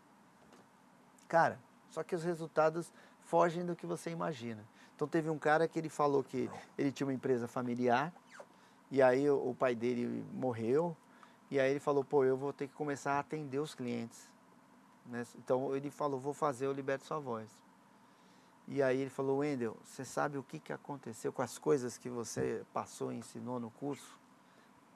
Cara, 1.34 1.60
só 1.90 2.04
que 2.04 2.14
os 2.14 2.24
resultados 2.24 2.94
fogem 3.22 3.66
do 3.66 3.76
que 3.76 3.88
você 3.88 4.12
imagina. 4.12 4.64
Então 4.96 5.08
teve 5.08 5.32
um 5.32 5.40
cara 5.40 5.68
que 5.68 5.80
ele 5.80 5.90
falou 5.90 6.24
que 6.24 6.48
ele 6.78 6.92
tinha 6.92 7.08
uma 7.08 7.14
empresa 7.14 7.48
familiar 7.48 8.14
e 8.92 9.02
aí 9.02 9.28
o 9.28 9.56
pai 9.58 9.74
dele 9.74 10.24
morreu 10.32 10.96
e 11.50 11.60
aí 11.60 11.72
ele 11.72 11.80
falou, 11.80 12.04
pô, 12.04 12.24
eu 12.24 12.38
vou 12.38 12.54
ter 12.54 12.68
que 12.68 12.76
começar 12.76 13.14
a 13.14 13.20
atender 13.20 13.58
os 13.58 13.74
clientes. 13.74 14.30
Né? 15.08 15.26
Então 15.40 15.76
ele 15.76 15.90
falou, 15.90 16.20
vou 16.20 16.36
fazer 16.36 16.68
o 16.68 16.72
Liberte 16.72 17.04
Sua 17.04 17.18
Voz. 17.18 17.50
E 18.68 18.84
aí 18.84 19.00
ele 19.00 19.10
falou, 19.10 19.40
Wendel, 19.40 19.76
você 19.84 20.06
sabe 20.06 20.38
o 20.38 20.44
que, 20.44 20.60
que 20.60 20.72
aconteceu 20.72 21.34
com 21.34 21.42
as 21.42 21.58
coisas 21.58 21.98
que 21.98 22.12
você 22.12 22.64
passou 22.72 23.12
e 23.12 23.16
ensinou 23.16 23.60
no 23.60 23.72
curso? 23.72 24.20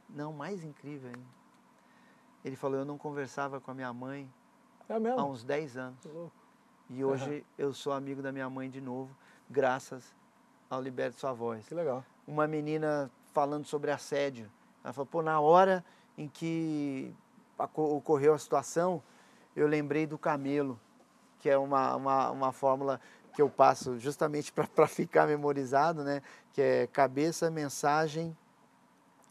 Não, 0.08 0.32
mais 0.34 0.64
incrível 0.64 1.10
ainda. 1.10 1.38
Ele 2.46 2.56
falou, 2.56 2.78
eu 2.78 2.86
não 2.86 2.96
conversava 2.96 3.60
com 3.60 3.72
a 3.72 3.74
minha 3.74 3.92
mãe 3.92 4.32
é 4.90 5.10
há 5.10 5.24
uns 5.24 5.44
10 5.44 5.78
anos. 5.78 6.00
E 6.90 7.04
hoje 7.04 7.30
uhum. 7.30 7.44
eu 7.58 7.74
sou 7.74 7.92
amigo 7.92 8.22
da 8.22 8.32
minha 8.32 8.50
mãe 8.50 8.70
de 8.70 8.80
novo, 8.80 9.16
graças 9.50 10.16
ao 10.70 10.82
Liberte 10.82 11.20
Sua 11.20 11.34
Voz. 11.34 11.68
Que 11.68 11.76
legal. 11.76 12.04
Uma 12.26 12.48
menina 12.48 13.12
falando 13.34 13.66
sobre 13.66 13.92
assédio. 13.92 14.50
Ela 14.84 14.94
falou, 14.94 15.06
pô, 15.06 15.22
na 15.22 15.40
hora 15.40 15.84
em 16.18 16.28
que 16.28 17.14
ocorreu 17.76 18.34
a 18.34 18.38
situação, 18.38 19.04
eu 19.56 19.68
lembrei 19.68 20.08
do 20.08 20.18
camelo, 20.18 20.80
que 21.40 21.50
é 21.50 21.58
uma, 21.58 21.96
uma, 21.96 22.32
uma 22.32 22.52
fórmula 22.52 23.00
que 23.36 23.42
eu 23.42 23.50
passo 23.50 24.00
justamente 24.00 24.52
para 24.52 24.88
ficar 24.88 25.28
memorizado, 25.28 26.04
né? 26.04 26.22
Que 26.54 26.62
é 26.62 26.88
cabeça, 26.88 27.52
mensagem, 27.52 28.36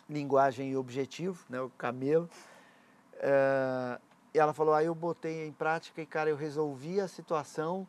linguagem 0.09 0.71
e 0.71 0.77
objetivo, 0.77 1.45
né? 1.49 1.61
O 1.61 1.71
camelo. 1.71 2.29
É, 3.15 3.99
e 4.37 4.39
ela 4.39 4.53
falou, 4.53 4.75
aí 4.75 4.85
eu 4.85 4.95
botei 4.95 5.47
em 5.47 5.53
prática 5.53 6.03
e, 6.03 6.05
cara, 6.05 6.29
eu 6.29 6.37
resolvi 6.37 7.01
a 7.01 7.09
situação 7.09 7.89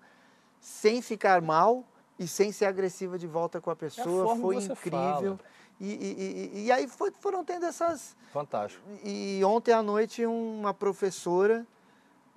sem 0.62 1.02
ficar 1.02 1.42
mal 1.42 1.84
e 2.18 2.26
sem 2.26 2.54
ser 2.54 2.68
agressiva 2.68 3.20
de 3.20 3.28
volta 3.28 3.60
com 3.60 3.70
a 3.70 3.76
pessoa. 3.76 4.32
É 4.32 4.34
a 4.34 4.42
Foi 4.42 4.56
incrível. 4.56 5.38
E, 5.78 5.92
e, 5.92 6.52
e, 6.56 6.66
e, 6.66 6.72
aí 6.72 6.88
foi, 6.88 7.12
foram 7.12 7.44
tendo 7.44 7.66
essas. 7.66 8.16
Fantástico. 8.32 8.82
E 9.04 9.42
ontem 9.44 9.74
à 9.74 9.84
noite 9.84 10.26
uma 10.26 10.74
professora 10.74 11.68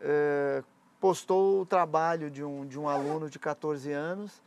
é, 0.01 0.65
postou 0.99 1.61
o 1.61 1.65
trabalho 1.65 2.33
de 2.33 2.43
um, 2.43 2.67
de 2.67 2.81
um 2.81 2.89
aluno 2.89 3.31
de 3.31 3.39
14 3.39 3.93
anos, 3.93 4.43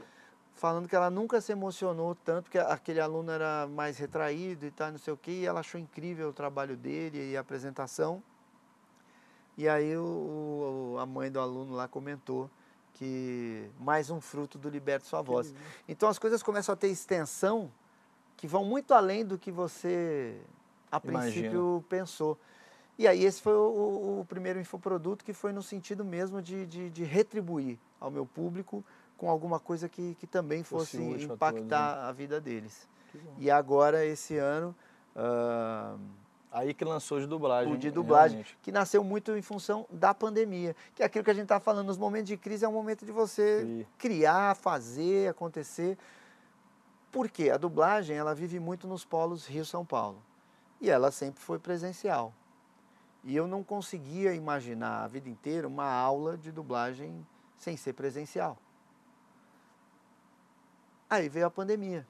falando 0.56 0.89
que 0.89 0.95
ela 0.95 1.10
nunca 1.10 1.39
se 1.39 1.54
emocionou 1.54 2.15
tanto, 2.15 2.52
que 2.52 2.60
aquele 2.60 2.99
aluno 2.99 3.32
era 3.32 3.65
mais 3.67 3.97
retraído 3.97 4.65
e 4.65 4.71
tal, 4.71 4.91
não 4.91 4.99
sei 4.99 5.13
o 5.13 5.17
quê, 5.17 5.32
e 5.32 5.45
ela 5.45 5.62
achou 5.62 5.80
incrível 5.80 6.28
o 6.28 6.34
trabalho 6.34 6.76
dele 6.76 7.32
e 7.32 7.38
a 7.38 7.39
apresentação. 7.39 8.21
E 9.58 9.70
aí 9.70 9.96
o, 9.96 10.98
a 11.00 11.06
mãe 11.06 11.32
do 11.32 11.39
aluno 11.39 11.76
lá 11.76 11.88
comentou 11.88 12.50
que 12.94 13.70
mais 13.80 14.10
um 14.10 14.20
fruto 14.20 14.58
do 14.58 14.70
Liberte 14.70 15.08
Sua 15.08 15.22
Voz. 15.22 15.54
Então 15.88 16.10
as 16.10 16.18
coisas 16.18 16.42
começam 16.42 16.74
a 16.74 16.76
ter 16.76 16.88
extensão 16.88 17.72
que 18.38 18.48
vão 18.48 18.66
muito 18.66 18.94
além 18.94 19.26
do 19.26 19.38
que 19.38 19.52
você 19.52 20.39
a 20.92 21.00
princípio 21.00 21.50
Imagina. 21.50 21.84
pensou. 21.88 22.38
E 22.98 23.08
aí 23.08 23.24
esse 23.24 23.42
foi 23.42 23.54
o, 23.54 24.20
o, 24.20 24.26
primeiro 24.28 24.60
infoproduto 24.60 25.26
que 25.26 25.34
foi 25.34 25.52
no 25.52 25.63
sentido 25.63 26.06
mesmo 26.06 26.42
de, 26.42 26.66
de, 26.66 26.89
de 26.89 27.04
retribuir 27.04 27.80
ao 28.00 28.12
meu 28.12 28.26
público 28.26 28.84
com 29.18 29.30
alguma 29.30 29.60
coisa 29.60 29.89
que, 29.89 30.16
que 30.16 30.28
também 30.28 30.63
fosse 30.63 30.98
impactar 30.98 31.50
a, 31.50 31.52
todos, 31.52 32.04
né? 32.04 32.10
a, 32.10 32.12
vida 32.12 32.42
deles. 32.42 32.88
E 33.38 33.50
agora, 33.52 34.06
esse 34.06 34.38
ano... 34.38 34.76
Uh, 35.16 36.22
Aí 36.54 36.72
que 36.72 36.86
lançou 36.86 37.20
de 37.20 37.26
dublagem. 37.26 37.74
O 37.74 37.78
de 37.78 37.89
dublagem, 37.89 38.38
realmente. 38.38 38.60
que 38.62 38.72
nasceu 38.72 39.04
muito 39.04 39.36
em 39.36 39.42
função 39.42 39.88
da 39.89 40.13
pandemia. 40.13 40.76
Que 40.94 41.02
é 41.02 41.06
aquilo 41.08 41.24
que 41.24 41.32
a 41.32 41.34
gente 41.34 41.46
está 41.46 41.60
falando, 41.60 41.88
nos 41.88 41.98
momentos 41.98 42.28
de 42.28 42.38
crise 42.38 42.63
é 42.63 42.70
um 42.70 42.72
momento 42.72 43.04
de 43.04 43.12
você 43.12 43.63
Sim. 43.63 43.86
criar, 43.98 44.56
fazer, 44.56 45.30
acontecer. 45.30 45.98
Por 47.12 47.28
quê? 47.28 47.50
A 47.50 47.58
dublagem, 47.58 48.16
ela 48.16 48.36
vive 48.36 48.60
muito 48.60 48.88
nos 48.88 49.04
polos 49.04 49.48
Rio-São 49.48 49.84
Paulo. 49.84 50.22
E 50.80 50.92
ela 50.92 51.10
sempre 51.10 51.42
foi 51.42 51.58
presencial. 51.58 52.32
E 53.24 53.36
eu 53.36 53.48
não 53.48 53.63
conseguia 53.63 54.36
imaginar 54.36 55.04
a 55.04 55.08
vida 55.08 55.28
inteira 55.28 55.68
uma 55.68 55.92
aula 55.92 56.38
de 56.38 56.52
dublagem 56.52 57.26
sem 57.58 57.76
ser 57.76 57.94
presencial. 57.94 58.60
Aí 61.10 61.28
veio 61.30 61.48
a 61.48 61.52
pandemia. 61.52 62.06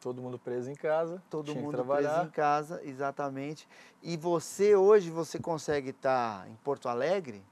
Todo 0.00 0.22
mundo 0.22 0.38
preso 0.38 0.70
em 0.70 0.74
casa. 0.74 1.22
Todo 1.28 1.54
mundo 1.54 1.84
preso 1.84 2.22
em 2.22 2.30
casa, 2.30 2.80
exatamente. 2.84 3.68
E 4.02 4.16
você 4.16 4.74
hoje 4.74 5.10
você 5.10 5.38
consegue 5.38 5.90
estar 5.90 6.48
em 6.48 6.54
Porto 6.64 6.88
Alegre 6.88 7.44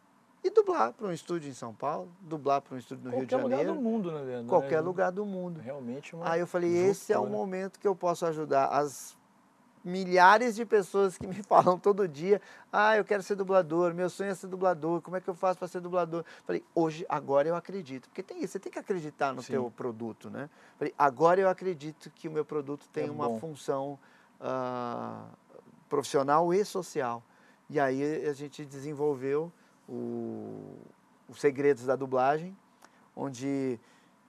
e 0.42 0.48
dublar 0.50 0.94
para 0.94 1.08
um 1.08 1.12
estúdio 1.12 1.50
em 1.50 1.52
São 1.52 1.74
Paulo, 1.74 2.10
dublar 2.20 2.62
para 2.62 2.74
um 2.74 2.78
estúdio 2.78 3.04
no 3.04 3.10
Qualquer 3.10 3.18
Rio 3.18 3.26
de 3.26 3.32
Janeiro. 3.32 3.50
Qualquer 3.50 3.66
lugar 3.66 3.74
do 3.74 3.82
mundo, 3.82 4.12
na 4.12 4.22
verdade. 4.22 4.48
Qualquer 4.48 4.80
lugar 4.80 5.12
do 5.12 5.26
mundo. 5.26 5.60
Realmente 5.60 6.16
uma 6.16 6.30
Aí 6.30 6.40
eu 6.40 6.46
falei, 6.46 6.74
esse 6.74 7.12
é 7.12 7.18
o 7.18 7.26
momento 7.26 7.78
que 7.78 7.86
eu 7.86 7.94
posso 7.94 8.24
ajudar 8.24 8.66
as 8.68 9.17
milhares 9.88 10.54
de 10.54 10.64
pessoas 10.64 11.16
que 11.18 11.26
me 11.26 11.42
falam 11.42 11.78
todo 11.78 12.06
dia, 12.06 12.40
ah, 12.72 12.96
eu 12.96 13.04
quero 13.04 13.22
ser 13.22 13.34
dublador, 13.34 13.94
meu 13.94 14.08
sonho 14.08 14.30
é 14.30 14.34
ser 14.34 14.46
dublador, 14.46 15.00
como 15.00 15.16
é 15.16 15.20
que 15.20 15.28
eu 15.28 15.34
faço 15.34 15.58
para 15.58 15.66
ser 15.66 15.80
dublador? 15.80 16.24
Falei, 16.44 16.62
hoje, 16.74 17.04
agora 17.08 17.48
eu 17.48 17.56
acredito, 17.56 18.08
porque 18.08 18.22
tem 18.22 18.42
isso, 18.42 18.52
você 18.52 18.60
tem 18.60 18.70
que 18.70 18.78
acreditar 18.78 19.32
no 19.32 19.42
Sim. 19.42 19.52
teu 19.52 19.70
produto, 19.70 20.30
né? 20.30 20.48
Falei, 20.78 20.94
agora 20.96 21.40
eu 21.40 21.48
acredito 21.48 22.10
que 22.10 22.28
o 22.28 22.30
meu 22.30 22.44
produto 22.44 22.86
tem 22.92 23.08
é 23.08 23.10
uma 23.10 23.28
bom. 23.28 23.38
função 23.38 23.98
uh, 24.40 25.26
profissional 25.88 26.52
e 26.52 26.64
social. 26.64 27.22
E 27.70 27.78
aí 27.78 28.26
a 28.26 28.32
gente 28.32 28.64
desenvolveu 28.64 29.52
o, 29.88 30.76
os 31.28 31.40
segredos 31.40 31.84
da 31.84 31.96
dublagem, 31.96 32.56
onde 33.14 33.78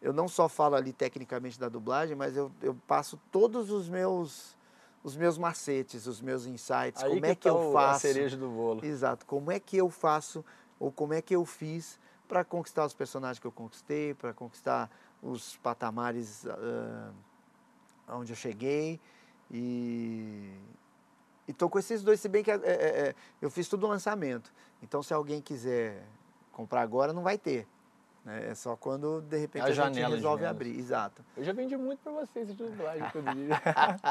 eu 0.02 0.14
não 0.14 0.28
só 0.28 0.48
falo 0.48 0.76
ali 0.76 0.94
tecnicamente 0.94 1.60
da 1.60 1.70
dublagem, 1.70 2.16
mas 2.16 2.36
eu, 2.36 2.52
eu 2.62 2.76
passo 2.88 3.20
todos 3.32 3.70
os 3.70 3.90
meus 3.90 4.58
os 5.04 5.16
meus 5.16 5.38
macetes, 5.38 6.06
os 6.06 6.22
meus 6.22 6.46
insights, 6.46 7.04
Aí 7.04 7.10
como 7.10 7.22
que 7.22 7.28
é 7.28 7.36
que 7.36 7.50
tá 7.50 7.50
eu 7.50 7.72
faço. 7.72 8.08
A 8.08 8.12
cereja 8.12 8.38
do 8.38 8.50
bolo. 8.50 8.86
Exato, 8.86 9.26
como 9.26 9.52
é 9.52 9.60
que 9.60 9.78
eu 9.78 9.90
faço 9.90 10.44
ou 10.80 10.92
como 10.92 11.14
é 11.14 11.22
que 11.22 11.36
eu 11.36 11.46
fiz 11.46 12.00
para 12.28 12.44
conquistar 12.44 12.86
os 12.86 12.94
personagens 12.94 13.40
que 13.40 13.48
eu 13.48 13.52
conquistei, 13.52 14.14
para 14.14 14.34
conquistar 14.34 14.90
os 15.22 15.58
patamares 15.58 16.46
uh, 16.46 17.14
onde 18.08 18.32
eu 18.32 18.36
cheguei 18.36 19.00
e 19.52 20.54
estou 21.48 21.70
com 21.70 21.80
esses 21.80 22.04
dois, 22.04 22.20
se 22.20 22.30
bem 22.30 22.44
que 22.44 22.52
é, 22.52 22.56
é, 22.56 22.60
é, 22.64 23.16
eu 23.42 23.50
fiz 23.50 23.68
tudo 23.68 23.88
lançamento. 23.88 24.54
Então, 24.82 25.02
se 25.02 25.14
alguém 25.14 25.42
quiser 25.42 26.04
comprar 26.52 26.82
agora, 26.82 27.12
não 27.12 27.24
vai 27.24 27.38
ter. 27.38 27.68
Né? 28.24 28.50
É 28.50 28.56
só 28.56 28.76
quando, 28.76 29.22
de 29.22 29.38
repente, 29.38 29.64
a, 29.64 29.66
a 29.68 29.72
gente 29.72 30.00
resolve 30.00 30.46
abrir. 30.46 30.78
Exato. 30.78 31.24
Eu 31.38 31.44
já 31.44 31.54
vendi 31.54 31.76
muito 31.78 32.00
para 32.00 32.12
vocês 32.12 32.48
de 32.48 32.54
dublagem, 32.54 33.04
inclusive. 33.08 33.50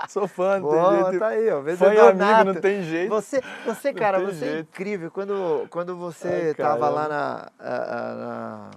Sou 0.08 0.26
fã. 0.26 0.60
Boa, 0.60 1.18
tá 1.18 1.28
aí, 1.28 1.48
ó. 1.50 1.62
Foi 1.76 1.98
amigo, 1.98 2.52
não 2.52 2.60
tem 2.60 2.82
jeito. 2.82 3.10
Você, 3.10 3.40
você 3.64 3.92
cara, 3.94 4.20
você 4.20 4.44
é 4.44 4.48
jeito. 4.48 4.56
é 4.56 4.60
incrível. 4.60 5.10
Quando, 5.10 5.66
quando 5.70 5.96
você 5.96 6.50
estava 6.50 6.88
lá 6.88 7.08
na, 7.08 7.52
na, 7.58 8.70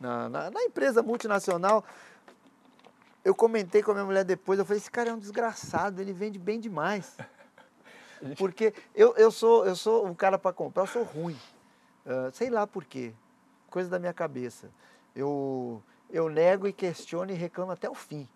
na, 0.00 0.28
na, 0.28 0.50
na 0.50 0.62
empresa 0.62 1.02
multinacional, 1.02 1.84
eu 3.24 3.34
comentei 3.34 3.82
com 3.82 3.92
a 3.92 3.94
minha 3.94 4.06
mulher 4.06 4.24
depois, 4.24 4.58
eu 4.58 4.66
falei, 4.66 4.78
esse 4.78 4.90
cara 4.90 5.08
é 5.10 5.14
um 5.14 5.18
desgraçado, 5.18 6.00
ele 6.00 6.12
vende 6.12 6.38
bem 6.38 6.60
demais. 6.60 7.16
Porque 8.38 8.72
eu, 8.94 9.14
eu, 9.16 9.30
sou, 9.30 9.66
eu 9.66 9.74
sou 9.74 10.06
um 10.06 10.14
cara 10.14 10.38
para 10.38 10.52
comprar, 10.52 10.82
eu 10.82 10.86
sou 10.86 11.02
ruim. 11.02 11.38
Uh, 12.06 12.30
sei 12.32 12.50
lá 12.50 12.66
por 12.66 12.84
quê 12.84 13.14
coisa 13.74 13.90
da 13.90 13.98
minha 13.98 14.14
cabeça. 14.14 14.70
Eu, 15.16 15.82
eu 16.08 16.28
nego 16.28 16.68
e 16.68 16.72
questiono 16.72 17.32
e 17.32 17.34
reclamo 17.34 17.72
até 17.72 17.90
o 17.90 17.94
fim. 17.94 18.28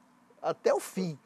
Até 0.43 0.75
o 0.75 0.81
fim. 0.81 1.17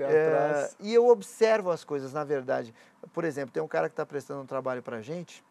É, 0.00 0.70
e 0.80 0.94
eu 0.94 1.06
observo 1.08 1.70
as 1.70 1.84
coisas, 1.84 2.14
na 2.14 2.24
verdade. 2.24 2.74
Por 3.12 3.24
exemplo, 3.24 3.52
tem 3.52 3.62
um 3.62 3.68
cara 3.68 3.90
que 3.90 3.92
está 3.92 4.06
prestando 4.06 4.40
um 4.40 4.46
trabalho 4.46 4.82
para 4.82 4.96
a 4.96 5.02
gente 5.02 5.44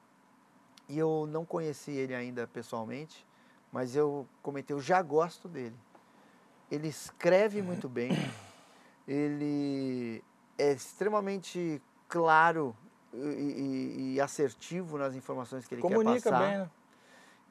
e 0.90 0.98
eu 0.98 1.28
não 1.30 1.46
conheci 1.46 1.92
ele 1.92 2.16
ainda 2.16 2.48
pessoalmente, 2.48 3.24
mas 3.72 3.96
eu 3.96 4.28
comentei, 4.42 4.76
eu 4.76 4.82
já 4.82 5.00
gosto 5.00 5.48
dele. 5.48 5.76
Ele 6.72 6.88
escreve 6.88 7.62
muito 7.62 7.88
bem, 7.88 8.12
ele 9.08 10.24
é 10.58 10.72
extremamente 10.72 11.80
claro 12.08 12.76
e, 13.14 13.18
e, 13.20 14.14
e 14.16 14.22
assertivo 14.22 14.98
nas 14.98 15.14
informações 15.14 15.68
que 15.68 15.76
ele 15.76 15.82
Comunica 15.84 16.22
quer 16.22 16.30
passar. 16.32 16.48
bem, 16.48 16.58
né? 16.58 16.70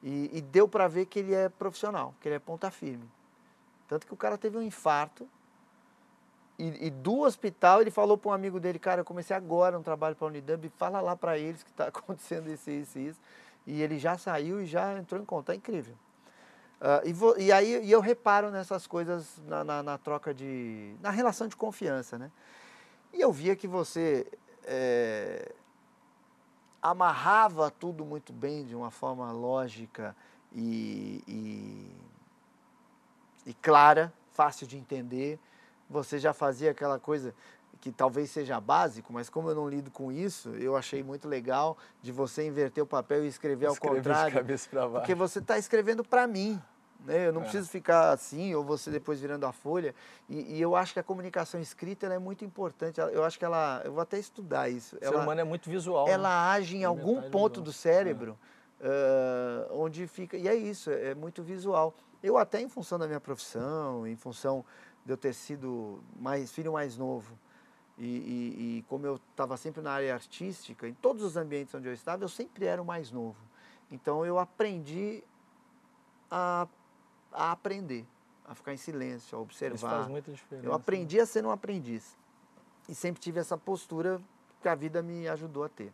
E, 0.03 0.29
e 0.37 0.41
deu 0.41 0.67
para 0.67 0.87
ver 0.87 1.05
que 1.07 1.19
ele 1.19 1.33
é 1.33 1.49
profissional, 1.49 2.13
que 2.21 2.27
ele 2.27 2.35
é 2.35 2.39
ponta 2.39 2.69
firme. 2.69 3.09
Tanto 3.87 4.05
que 4.05 4.13
o 4.13 4.17
cara 4.17 4.37
teve 4.37 4.57
um 4.57 4.61
infarto 4.61 5.27
e, 6.57 6.87
e, 6.87 6.89
do 6.89 7.19
hospital 7.19 7.81
ele 7.81 7.91
falou 7.91 8.17
para 8.17 8.31
um 8.31 8.33
amigo 8.33 8.59
dele, 8.59 8.79
cara, 8.79 9.01
eu 9.01 9.05
comecei 9.05 9.35
agora 9.35 9.77
um 9.77 9.83
trabalho 9.83 10.15
para 10.15 10.25
a 10.25 10.29
Unidub, 10.29 10.69
fala 10.75 10.99
lá 10.99 11.15
para 11.15 11.37
eles 11.37 11.61
que 11.61 11.69
está 11.69 11.85
acontecendo 11.89 12.51
isso, 12.51 12.69
isso, 12.69 12.97
isso. 12.97 13.19
E 13.65 13.81
ele 13.81 13.99
já 13.99 14.17
saiu 14.17 14.61
e 14.61 14.65
já 14.65 14.97
entrou 14.97 15.21
em 15.21 15.25
conta, 15.25 15.53
é 15.53 15.55
incrível. 15.55 15.95
Uh, 16.81 17.37
e, 17.39 17.45
e, 17.45 17.51
aí 17.51 17.85
e 17.85 17.91
eu 17.91 17.99
reparo 17.99 18.49
nessas 18.49 18.87
coisas 18.87 19.41
na, 19.45 19.63
na, 19.63 19.83
na, 19.83 19.97
troca 19.97 20.33
de. 20.33 20.95
na 21.01 21.09
relação 21.09 21.47
de 21.47 21.55
confiança, 21.55 22.17
né? 22.17 22.31
E 23.13 23.19
eu 23.19 23.31
via 23.31 23.55
que 23.55 23.67
você 23.67 24.27
é, 24.63 25.51
amarrava 26.91 27.69
tudo 27.69 28.05
muito 28.05 28.31
bem 28.31 28.65
de 28.65 28.75
uma 28.75 28.91
forma 28.91 29.31
lógica 29.31 30.15
e, 30.53 31.21
e, 31.27 31.91
e 33.45 33.53
clara, 33.55 34.13
fácil 34.33 34.65
de 34.67 34.77
entender. 34.77 35.39
Você 35.89 36.19
já 36.19 36.33
fazia 36.33 36.71
aquela 36.71 36.99
coisa 36.99 37.33
que 37.79 37.91
talvez 37.91 38.31
seja 38.31 38.59
básico, 38.59 39.13
mas 39.13 39.29
como 39.29 39.49
eu 39.49 39.55
não 39.55 39.69
lido 39.69 39.91
com 39.91 40.11
isso, 40.11 40.49
eu 40.49 40.75
achei 40.75 41.03
muito 41.03 41.27
legal 41.27 41.77
de 42.01 42.11
você 42.11 42.45
inverter 42.45 42.83
o 42.83 42.87
papel 42.87 43.23
e 43.23 43.27
escrever, 43.27 43.69
escrever 43.69 43.89
ao 43.89 43.95
contrário. 43.95 44.31
De 44.31 44.37
cabeça 44.37 44.69
baixo. 44.71 44.91
Porque 44.91 45.15
você 45.15 45.39
está 45.39 45.57
escrevendo 45.57 46.03
para 46.03 46.25
mim. 46.25 46.61
Né? 47.05 47.27
Eu 47.27 47.33
não 47.33 47.41
é. 47.41 47.43
preciso 47.43 47.69
ficar 47.69 48.11
assim, 48.11 48.53
ou 48.53 48.63
você 48.63 48.89
depois 48.91 49.19
virando 49.19 49.45
a 49.45 49.51
folha. 49.51 49.93
E, 50.29 50.57
e 50.57 50.61
eu 50.61 50.75
acho 50.75 50.93
que 50.93 50.99
a 50.99 51.03
comunicação 51.03 51.59
escrita 51.59 52.07
é 52.07 52.19
muito 52.19 52.43
importante. 52.43 52.99
Eu 52.99 53.23
acho 53.23 53.37
que 53.37 53.45
ela. 53.45 53.81
Eu 53.85 53.93
vou 53.93 54.01
até 54.01 54.17
estudar 54.17 54.69
isso. 54.69 54.95
O 54.95 54.99
ela, 55.01 55.13
ser 55.13 55.21
humano 55.21 55.41
é 55.41 55.43
muito 55.43 55.69
visual. 55.69 56.07
Ela 56.07 56.29
né? 56.29 56.57
age 56.57 56.77
em 56.77 56.83
algum 56.83 57.29
ponto 57.29 57.61
do 57.61 57.71
cérebro 57.71 58.37
é. 58.79 59.69
uh, 59.69 59.81
onde 59.81 60.07
fica. 60.07 60.37
E 60.37 60.47
é 60.47 60.55
isso, 60.55 60.89
é 60.91 61.15
muito 61.15 61.43
visual. 61.43 61.93
Eu, 62.21 62.37
até 62.37 62.59
em 62.59 62.67
função 62.67 62.97
da 62.97 63.07
minha 63.07 63.19
profissão, 63.19 64.07
em 64.07 64.15
função 64.15 64.65
de 65.05 65.13
eu 65.13 65.17
ter 65.17 65.33
sido 65.33 66.03
mais 66.19 66.51
filho 66.51 66.73
mais 66.73 66.97
novo, 66.97 67.37
e, 67.97 68.05
e, 68.05 68.77
e 68.77 68.85
como 68.87 69.05
eu 69.05 69.15
estava 69.31 69.55
sempre 69.57 69.81
na 69.81 69.91
área 69.91 70.13
artística, 70.13 70.87
em 70.87 70.93
todos 70.93 71.23
os 71.23 71.37
ambientes 71.37 71.73
onde 71.73 71.87
eu 71.87 71.93
estava, 71.93 72.23
eu 72.23 72.29
sempre 72.29 72.65
era 72.65 72.81
o 72.81 72.85
mais 72.85 73.11
novo. 73.11 73.37
Então 73.91 74.25
eu 74.25 74.37
aprendi 74.37 75.23
a, 76.29 76.67
a 77.37 77.51
aprender, 77.51 78.05
a 78.45 78.55
ficar 78.55 78.73
em 78.73 78.77
silêncio, 78.77 79.37
a 79.37 79.41
observar. 79.41 79.75
Isso 79.75 79.87
faz 79.87 80.07
muita 80.07 80.31
diferença. 80.31 80.67
Eu 80.67 80.73
aprendi 80.73 81.19
a 81.19 81.25
ser 81.25 81.45
um 81.45 81.51
aprendiz. 81.51 82.17
E 82.89 82.95
sempre 82.95 83.21
tive 83.21 83.39
essa 83.39 83.57
postura 83.57 84.19
que 84.61 84.67
a 84.67 84.73
vida 84.73 85.01
me 85.03 85.27
ajudou 85.27 85.63
a 85.63 85.69
ter. 85.69 85.93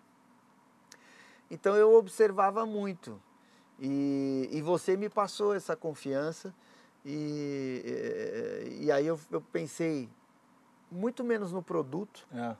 Então 1.51 1.75
eu 1.75 1.93
observava 1.93 2.65
muito. 2.65 3.21
E, 3.79 4.47
e 4.51 4.61
você 4.61 4.95
me 4.95 5.09
passou 5.09 5.53
essa 5.53 5.75
confiança. 5.75 6.53
E, 7.05 7.83
e, 8.71 8.85
e 8.85 8.91
aí 8.91 9.05
eu, 9.05 9.19
eu 9.29 9.41
pensei, 9.41 10.09
muito 10.89 11.23
menos 11.23 11.51
no 11.51 11.61
produto 11.61 12.25
é. 12.31 12.55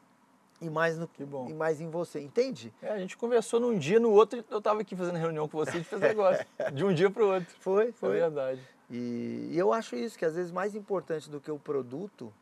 E 0.64 0.70
mais 0.70 0.98
no 0.98 1.08
que 1.08 1.26
bom. 1.26 1.50
e 1.50 1.54
mais 1.54 1.82
em 1.82 1.90
você, 1.90 2.22
entende? 2.22 2.74
É, 2.82 2.90
a 2.90 2.98
gente 2.98 3.18
conversou 3.18 3.60
num 3.60 3.78
dia, 3.78 4.00
no 4.00 4.12
outro 4.12 4.44
eu 4.50 4.58
estava 4.58 4.82
aqui 4.82 4.96
fazendo 4.96 5.18
reunião 5.18 5.48
com 5.48 5.58
você 5.58 5.80
e 5.80 5.84
fez 5.84 6.02
negócio, 6.02 6.46
de 6.74 6.86
um 6.86 6.94
dia 6.94 7.10
para 7.10 7.24
o 7.24 7.34
outro. 7.34 7.54
Foi, 7.60 7.92
foi. 7.92 8.18
É 8.18 8.22
verdade. 8.22 8.62
E, 8.90 9.50
e, 9.52 9.58
eu 9.58 9.74
acho 9.74 9.96
isso, 9.96 10.18
que 10.18 10.24
às 10.24 10.36
vezes 10.36 10.52
mais 10.52 10.76
importante 10.76 11.30
do 11.30 11.42
que 11.42 11.52
o 11.52 11.60
produto 11.60 12.34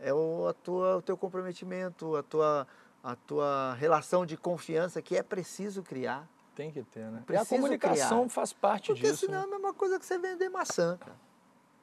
é 0.00 0.12
o, 0.12 0.48
a 0.48 0.52
tua, 0.52 0.96
o 0.96 1.02
teu 1.02 1.16
comprometimento, 1.16 2.16
a 2.16 2.22
tua, 2.22 2.66
a 3.02 3.14
tua 3.14 3.74
relação 3.74 4.26
de 4.26 4.36
confiança 4.36 5.00
que 5.00 5.16
é 5.16 5.22
preciso 5.22 5.82
criar. 5.82 6.28
Tem 6.54 6.70
que 6.70 6.82
ter, 6.82 7.04
né? 7.10 7.22
e 7.30 7.36
a 7.36 7.46
comunicação 7.46 8.20
criar. 8.20 8.28
faz 8.28 8.52
parte 8.52 8.88
Porque 8.88 9.02
disso. 9.02 9.20
Porque 9.20 9.26
senão 9.26 9.40
né? 9.40 9.46
é 9.46 9.48
a 9.48 9.50
mesma 9.50 9.72
coisa 9.72 9.98
que 9.98 10.04
você 10.04 10.18
vender 10.18 10.48
maçã, 10.48 10.98
cara. 10.98 11.16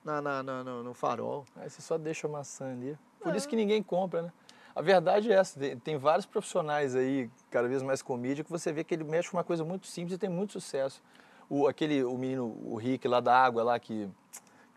Na, 0.04 0.22
na, 0.22 0.44
na 0.44 0.64
no, 0.64 0.84
no 0.84 0.94
farol. 0.94 1.46
Aí 1.56 1.70
você 1.70 1.82
só 1.82 1.98
deixa 1.98 2.28
a 2.28 2.30
maçã 2.30 2.72
ali. 2.72 2.98
Por 3.20 3.36
isso 3.36 3.48
que 3.48 3.56
ninguém 3.56 3.84
compra, 3.84 4.22
né? 4.24 4.34
A 4.76 4.82
verdade 4.82 5.32
é 5.32 5.36
essa, 5.36 5.60
tem 5.84 5.98
vários 5.98 6.26
profissionais 6.26 6.96
aí, 6.96 7.30
cada 7.50 7.68
vez 7.68 7.82
mais 7.82 8.02
com 8.02 8.16
mídia, 8.16 8.44
que 8.44 8.52
você 8.52 8.72
vê 8.72 8.84
que 8.84 8.94
ele 8.94 9.04
mexe 9.04 9.30
com 9.30 9.38
uma 9.38 9.44
coisa 9.44 9.64
muito 9.64 9.88
simples 9.88 10.16
e 10.16 10.18
tem 10.18 10.30
muito 10.30 10.54
sucesso. 10.54 11.02
O, 11.50 11.68
aquele, 11.68 12.04
o 12.04 12.18
menino, 12.18 12.56
o 12.64 12.76
Rick 12.76 13.08
lá 13.08 13.20
da 13.20 13.36
água, 13.36 13.64
lá 13.64 13.80
que 13.80 14.08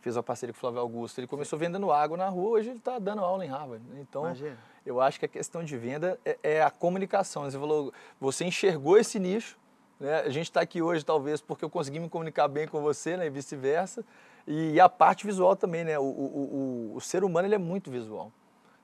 fez 0.01 0.17
a 0.17 0.23
parceria 0.23 0.53
com 0.53 0.57
o 0.57 0.61
Flávio 0.61 0.81
Augusto, 0.81 1.21
ele 1.21 1.27
começou 1.27 1.59
vendendo 1.59 1.93
água 1.93 2.17
na 2.17 2.29
rua, 2.29 2.59
hoje 2.59 2.71
ele 2.71 2.79
está 2.79 2.99
dando 2.99 3.21
aula 3.21 3.45
em 3.45 3.49
Harvard. 3.49 3.85
Então, 4.01 4.25
Imagina. 4.25 4.59
eu 4.85 5.01
acho 5.01 5.19
que 5.19 5.27
a 5.27 5.29
questão 5.29 5.63
de 5.63 5.77
venda 5.77 6.19
é, 6.25 6.39
é, 6.43 6.63
a 6.63 6.71
comunicação. 6.71 7.45
Você 7.45 7.59
falou, 7.59 7.93
você 8.21 8.45
enxergou 8.45 8.99
esse 8.99 9.19
nicho, 9.19 9.57
né? 10.01 10.21
a 10.21 10.31
gente 10.31 10.47
está 10.47 10.61
aqui 10.61 10.83
hoje 10.83 11.05
talvez 11.05 11.41
porque 11.41 11.65
eu 11.65 11.71
consegui 11.71 12.01
me 12.01 12.09
comunicar 12.09 12.49
bem 12.49 12.67
com 12.67 12.83
você, 12.83 13.17
né? 13.17 13.27
e 13.27 13.31
vice-versa, 13.31 14.05
e 14.47 14.81
a 14.81 14.89
parte 14.89 15.25
visual 15.25 15.55
também, 15.55 15.85
né? 15.85 15.99
O, 15.99 16.03
o, 16.03 16.07
o, 16.07 16.97
o, 16.97 17.01
ser 17.01 17.23
humano 17.23 17.47
ele 17.47 17.55
é 17.55 17.59
muito 17.59 17.91
visual. 17.91 18.33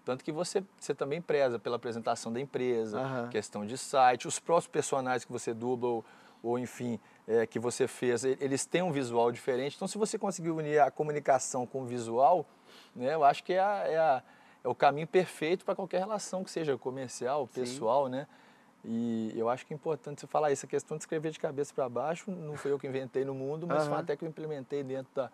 Tanto 0.09 0.25
que 0.25 0.33
você, 0.33 0.65
você 0.81 0.95
também 0.95 1.21
preza 1.21 1.59
pela 1.59 1.77
apresentação 1.77 2.33
da 2.33 2.41
empresa, 2.41 2.99
uhum. 2.99 3.29
questão 3.29 3.67
de 3.67 3.77
site, 3.77 4.27
os 4.27 4.41
próprios 4.41 4.67
personagens 4.67 5.23
que 5.23 5.31
você 5.31 5.53
dubla 5.53 5.87
ou, 5.87 6.05
ou 6.43 6.59
enfim, 6.59 6.99
é, 7.27 7.47
que 7.47 7.59
você 7.59 7.87
fez, 7.87 8.25
eles 8.25 8.65
têm 8.65 8.81
um 8.81 8.91
visual 8.91 9.31
diferente. 9.31 9.77
Então, 9.77 9.87
se 9.87 9.99
você 9.99 10.19
conseguir 10.19 10.49
unir 10.49 10.81
a 10.81 10.91
comunicação 10.91 11.67
com 11.67 11.83
o 11.83 11.85
visual, 11.85 12.47
né, 12.97 13.13
eu 13.13 13.23
acho 13.23 13.45
que 13.45 13.53
é, 13.53 13.61
a, 13.61 13.85
é, 13.87 13.99
a, 13.99 14.23
é 14.65 14.69
o 14.69 14.75
caminho 14.75 15.07
perfeito 15.07 15.63
para 15.63 15.75
qualquer 15.75 15.99
relação 15.99 16.43
que 16.43 16.51
seja 16.51 16.79
comercial, 16.79 17.47
pessoal, 17.47 18.07
Sim. 18.07 18.13
né? 18.13 18.27
E 18.87 19.35
eu 19.37 19.51
acho 19.51 19.67
que 19.67 19.75
é 19.75 19.77
importante 19.77 20.23
você 20.23 20.27
falar 20.27 20.51
isso. 20.53 20.65
A 20.65 20.69
questão 20.71 20.97
de 20.97 21.03
escrever 21.03 21.33
de 21.33 21.39
cabeça 21.39 21.75
para 21.75 21.87
baixo, 21.87 22.31
não 22.31 22.57
foi 22.57 22.73
eu 22.73 22.79
que 22.79 22.87
inventei 22.87 23.27
no 23.27 23.35
mundo, 23.35 23.67
mas 23.67 23.83
uhum. 23.83 23.91
foi 23.91 23.99
até 23.99 24.17
que 24.17 24.25
eu 24.25 24.29
implementei 24.31 24.83
dentro 24.83 25.13
da, 25.15 25.31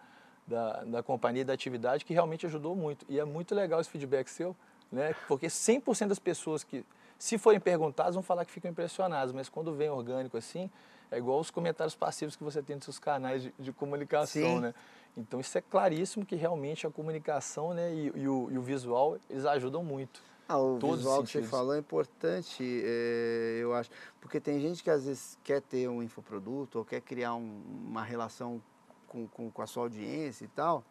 da, 0.46 0.84
da 0.84 1.02
companhia 1.02 1.42
e 1.42 1.44
da 1.44 1.52
atividade, 1.52 2.04
que 2.04 2.12
realmente 2.12 2.46
ajudou 2.46 2.76
muito. 2.76 3.04
E 3.08 3.18
é 3.18 3.24
muito 3.24 3.54
legal 3.54 3.80
esse 3.80 3.90
feedback 3.90 4.28
seu, 4.28 4.54
né? 4.90 5.14
porque 5.26 5.46
100% 5.46 6.08
das 6.08 6.18
pessoas 6.18 6.62
que, 6.62 6.84
se 7.18 7.38
forem 7.38 7.60
perguntadas, 7.60 8.14
vão 8.14 8.22
falar 8.22 8.44
que 8.44 8.52
ficam 8.52 8.70
impressionadas, 8.70 9.32
mas 9.32 9.48
quando 9.48 9.74
vem 9.74 9.88
orgânico 9.88 10.36
assim, 10.36 10.70
é 11.10 11.18
igual 11.18 11.40
os 11.40 11.50
comentários 11.50 11.94
passivos 11.94 12.36
que 12.36 12.44
você 12.44 12.62
tem 12.62 12.76
nos 12.76 12.84
seus 12.84 12.98
canais 12.98 13.42
de, 13.42 13.54
de 13.58 13.72
comunicação, 13.72 14.56
Sim. 14.56 14.60
né? 14.60 14.74
Então 15.16 15.38
isso 15.38 15.56
é 15.56 15.60
claríssimo 15.60 16.26
que 16.26 16.34
realmente 16.34 16.86
a 16.86 16.90
comunicação 16.90 17.72
né, 17.72 17.94
e, 17.94 18.12
e, 18.16 18.28
o, 18.28 18.48
e 18.50 18.58
o 18.58 18.62
visual, 18.62 19.16
eles 19.30 19.46
ajudam 19.46 19.84
muito. 19.84 20.20
Ah, 20.48 20.58
o 20.58 20.76
visual 20.78 21.22
que 21.22 21.30
você 21.30 21.42
falou 21.42 21.74
é 21.74 21.78
importante, 21.78 22.62
é, 22.84 23.60
eu 23.62 23.72
acho, 23.72 23.90
porque 24.20 24.38
tem 24.38 24.60
gente 24.60 24.82
que 24.82 24.90
às 24.90 25.06
vezes 25.06 25.38
quer 25.42 25.62
ter 25.62 25.88
um 25.88 26.02
infoproduto 26.02 26.80
ou 26.80 26.84
quer 26.84 27.00
criar 27.00 27.34
um, 27.34 27.62
uma 27.86 28.02
relação 28.02 28.60
com, 29.14 29.28
com, 29.28 29.50
com 29.50 29.62
a 29.62 29.66
sua 29.66 29.84
audiência 29.84 30.44
e 30.44 30.48
tal. 30.48 30.82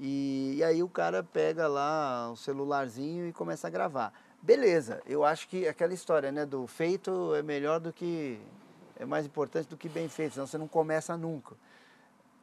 E, 0.00 0.56
e, 0.56 0.64
aí 0.64 0.82
o 0.82 0.88
cara 0.88 1.22
pega 1.22 1.68
lá 1.68 2.28
o 2.32 2.36
celularzinho 2.36 3.28
e 3.28 3.32
começa 3.32 3.68
a 3.68 3.70
gravar. 3.70 4.12
Beleza, 4.42 5.00
eu 5.06 5.24
acho 5.24 5.48
que 5.48 5.68
aquela 5.68 5.94
história, 5.94 6.32
né, 6.32 6.44
do 6.44 6.66
feito 6.66 7.32
é 7.34 7.42
melhor 7.42 7.78
do 7.78 7.92
que 7.92 8.40
é 8.96 9.04
mais 9.04 9.24
importante 9.24 9.68
do 9.68 9.76
que 9.76 9.88
bem 9.88 10.08
feito, 10.08 10.34
senão 10.34 10.46
você 10.46 10.58
não 10.58 10.66
começa 10.66 11.16
nunca. 11.16 11.54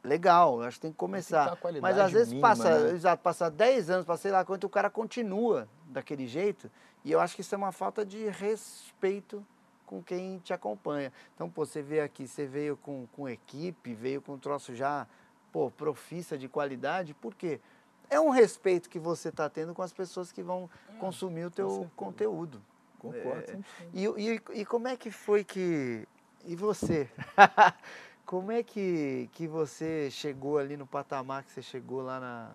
Legal, 0.02 0.62
acho 0.62 0.78
que 0.78 0.82
tem 0.82 0.90
que 0.90 0.96
começar. 0.96 1.56
Tem 1.56 1.74
que 1.74 1.80
Mas 1.80 1.98
às 1.98 2.10
vezes 2.10 2.30
mínima, 2.30 2.48
passa, 2.48 2.78
né? 2.80 2.90
exato, 2.90 3.22
passa 3.22 3.50
10 3.50 3.90
anos, 3.90 4.06
passa 4.06 4.22
sei 4.22 4.30
lá 4.32 4.44
quanto, 4.44 4.64
o 4.64 4.70
cara 4.70 4.90
continua 4.90 5.68
daquele 5.86 6.26
jeito. 6.26 6.70
E 7.04 7.12
eu 7.12 7.20
acho 7.20 7.34
que 7.36 7.42
isso 7.42 7.54
é 7.54 7.58
uma 7.58 7.70
falta 7.70 8.04
de 8.04 8.28
respeito 8.28 9.46
com 9.92 10.02
quem 10.02 10.38
te 10.38 10.54
acompanha. 10.54 11.12
Então, 11.34 11.50
pô, 11.50 11.66
você 11.66 11.82
veio 11.82 12.02
aqui, 12.02 12.26
você 12.26 12.46
veio 12.46 12.78
com, 12.78 13.06
com 13.12 13.28
equipe, 13.28 13.92
veio 13.92 14.22
com 14.22 14.32
um 14.32 14.38
troço 14.38 14.74
já, 14.74 15.06
pô, 15.52 15.70
profissa 15.70 16.38
de 16.38 16.48
qualidade, 16.48 17.12
por 17.12 17.34
quê? 17.34 17.60
É 18.08 18.18
um 18.18 18.30
respeito 18.30 18.88
que 18.88 18.98
você 18.98 19.28
está 19.28 19.50
tendo 19.50 19.74
com 19.74 19.82
as 19.82 19.92
pessoas 19.92 20.32
que 20.32 20.42
vão 20.42 20.70
é, 20.88 20.98
consumir 20.98 21.44
o 21.44 21.50
teu 21.50 21.90
conteúdo. 21.94 22.62
Concordo. 22.98 23.52
É, 23.52 23.58
e, 23.92 24.06
e, 24.06 24.42
e 24.60 24.64
como 24.64 24.88
é 24.88 24.96
que 24.96 25.10
foi 25.10 25.44
que... 25.44 26.08
E 26.46 26.56
você? 26.56 27.06
como 28.24 28.50
é 28.50 28.62
que, 28.62 29.28
que 29.32 29.46
você 29.46 30.10
chegou 30.10 30.56
ali 30.56 30.74
no 30.74 30.86
patamar 30.86 31.44
que 31.44 31.50
você 31.50 31.60
chegou 31.60 32.00
lá 32.00 32.18
na, 32.18 32.50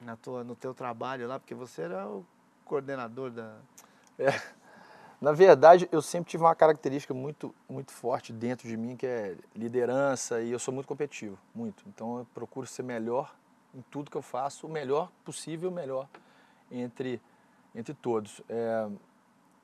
na 0.00 0.16
tua, 0.16 0.42
no 0.42 0.56
teu 0.56 0.74
trabalho 0.74 1.28
lá? 1.28 1.38
Porque 1.38 1.54
você 1.54 1.82
era 1.82 2.08
o 2.08 2.26
coordenador 2.64 3.30
da... 3.30 3.56
É. 4.18 4.59
Na 5.20 5.32
verdade, 5.32 5.86
eu 5.92 6.00
sempre 6.00 6.30
tive 6.30 6.42
uma 6.42 6.54
característica 6.54 7.12
muito, 7.12 7.54
muito 7.68 7.92
forte 7.92 8.32
dentro 8.32 8.66
de 8.66 8.74
mim, 8.74 8.96
que 8.96 9.06
é 9.06 9.36
liderança, 9.54 10.40
e 10.40 10.50
eu 10.50 10.58
sou 10.58 10.72
muito 10.72 10.86
competitivo, 10.86 11.38
muito. 11.54 11.84
Então 11.86 12.20
eu 12.20 12.26
procuro 12.32 12.66
ser 12.66 12.82
melhor 12.82 13.34
em 13.74 13.82
tudo 13.90 14.10
que 14.10 14.16
eu 14.16 14.22
faço, 14.22 14.66
o 14.66 14.70
melhor 14.70 15.10
possível, 15.22 15.68
o 15.68 15.72
melhor 15.72 16.08
entre, 16.70 17.20
entre 17.74 17.92
todos, 17.92 18.40
é, 18.48 18.88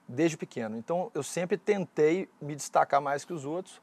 desde 0.07 0.37
pequeno. 0.37 0.77
Então 0.77 1.11
eu 1.15 1.23
sempre 1.23 1.57
tentei 1.57 2.29
me 2.39 2.55
destacar 2.55 3.01
mais 3.01 3.25
que 3.25 3.33
os 3.33 3.47
outros, 3.47 3.81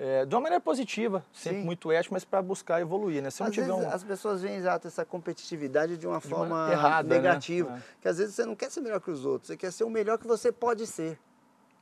é, 0.00 0.24
de 0.24 0.32
uma 0.32 0.42
maneira 0.42 0.60
positiva, 0.60 1.24
sempre 1.32 1.58
Sim. 1.58 1.64
muito 1.64 1.90
ético, 1.90 2.14
mas 2.14 2.24
para 2.24 2.40
buscar 2.40 2.80
evoluir, 2.80 3.20
né? 3.20 3.30
Se 3.30 3.42
às 3.42 3.54
vezes 3.54 3.68
um... 3.68 3.88
as 3.88 4.04
pessoas 4.04 4.42
veem 4.42 4.54
exato 4.54 4.86
essa 4.86 5.04
competitividade 5.04 5.96
de 5.96 6.06
uma 6.06 6.20
de 6.20 6.28
forma 6.28 6.66
uma 6.66 6.70
errada, 6.70 7.08
né? 7.08 7.16
negativa, 7.16 7.72
né? 7.72 7.82
que 8.00 8.06
às 8.06 8.18
vezes 8.18 8.36
você 8.36 8.46
não 8.46 8.54
quer 8.54 8.70
ser 8.70 8.80
melhor 8.80 9.00
que 9.00 9.10
os 9.10 9.26
outros, 9.26 9.48
você 9.48 9.56
quer 9.56 9.72
ser 9.72 9.82
o 9.82 9.90
melhor 9.90 10.16
que 10.16 10.26
você 10.26 10.52
pode 10.52 10.86
ser. 10.86 11.18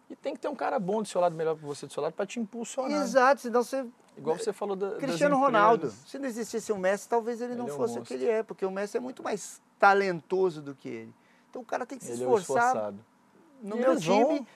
E 0.09 0.17
tem 0.17 0.33
que 0.33 0.41
ter 0.41 0.49
um 0.49 0.55
cara 0.55 0.79
bom 0.79 1.03
do 1.03 1.09
seu 1.09 1.21
lado, 1.21 1.37
melhor 1.37 1.57
que 1.57 1.65
você 1.65 1.87
do 1.87 1.93
seu 1.93 2.03
lado, 2.03 2.15
para 2.15 2.25
te 2.25 2.41
impulsionar. 2.41 3.03
Exato, 3.03 3.43
senão 3.43 3.63
você... 3.63 3.85
Igual 4.17 4.39
você 4.39 4.51
falou 4.51 4.75
da, 4.75 4.93
Cristiano 4.93 5.37
Ronaldo, 5.37 5.91
se 5.91 6.19
não 6.19 6.27
existisse 6.27 6.73
o 6.73 6.79
Messi, 6.79 7.07
talvez 7.07 7.43
ele, 7.43 7.53
ele 7.53 7.59
não 7.59 7.67
é 7.67 7.71
fosse 7.71 7.99
o 7.99 8.03
que 8.03 8.15
ele 8.15 8.27
é, 8.27 8.43
porque 8.43 8.65
o 8.65 8.71
Messi 8.71 8.97
é 8.97 9.01
muito 9.01 9.23
mais 9.23 9.61
talentoso 9.79 10.63
do 10.63 10.75
que 10.75 10.89
ele. 10.89 11.15
Então 11.51 11.61
o 11.61 11.65
cara 11.67 11.85
tem 11.85 11.99
que 11.99 12.05
se 12.05 12.13
ele 12.13 12.21
esforçar. 12.23 12.95
É 12.95 12.95
no 13.63 13.77
e 13.77 13.81
meu 13.81 13.97
time, 13.99 14.25
vão 14.25 14.47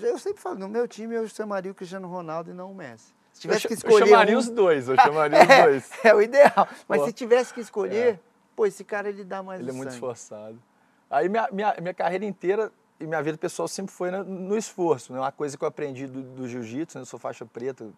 eu 0.00 0.18
sempre 0.18 0.40
falo, 0.40 0.58
no 0.58 0.68
meu 0.68 0.86
time 0.86 1.14
eu 1.14 1.26
chamaria 1.28 1.70
o 1.70 1.74
Cristiano 1.74 2.08
Ronaldo 2.08 2.50
e 2.50 2.54
não 2.54 2.70
o 2.70 2.74
Messi. 2.74 3.12
Se 3.32 3.40
tivesse 3.40 3.66
eu, 3.66 3.68
que 3.68 3.74
escolher. 3.74 4.02
Eu 4.02 4.06
chamaria 4.06 4.36
um... 4.36 4.38
os 4.38 4.48
dois, 4.48 4.88
eu 4.88 4.96
chamaria 5.00 5.38
é, 5.38 5.42
os 5.42 5.64
dois. 5.64 5.90
É, 6.04 6.14
o 6.14 6.22
ideal. 6.22 6.68
Mas 6.88 7.00
pô. 7.00 7.06
se 7.06 7.12
tivesse 7.12 7.54
que 7.54 7.60
escolher, 7.60 8.14
é. 8.14 8.20
pô, 8.54 8.66
esse 8.66 8.84
cara 8.84 9.08
ele 9.08 9.24
dá 9.24 9.42
mais 9.42 9.60
Ele 9.60 9.70
é 9.70 9.72
muito 9.72 9.90
sangue. 9.90 9.96
esforçado. 9.96 10.62
Aí 11.10 11.28
minha, 11.28 11.48
minha, 11.52 11.74
minha 11.80 11.94
carreira 11.94 12.24
inteira 12.24 12.72
e 12.98 13.06
minha 13.06 13.22
vida 13.22 13.36
pessoal 13.36 13.68
sempre 13.68 13.92
foi 13.92 14.10
no, 14.10 14.24
no 14.24 14.56
esforço. 14.56 15.12
Né? 15.12 15.18
Uma 15.18 15.32
coisa 15.32 15.56
que 15.56 15.64
eu 15.64 15.68
aprendi 15.68 16.06
do, 16.06 16.22
do 16.22 16.48
jiu-jitsu, 16.48 16.98
né? 16.98 17.02
eu 17.02 17.06
sou 17.06 17.18
faixa 17.18 17.44
preta, 17.44 17.90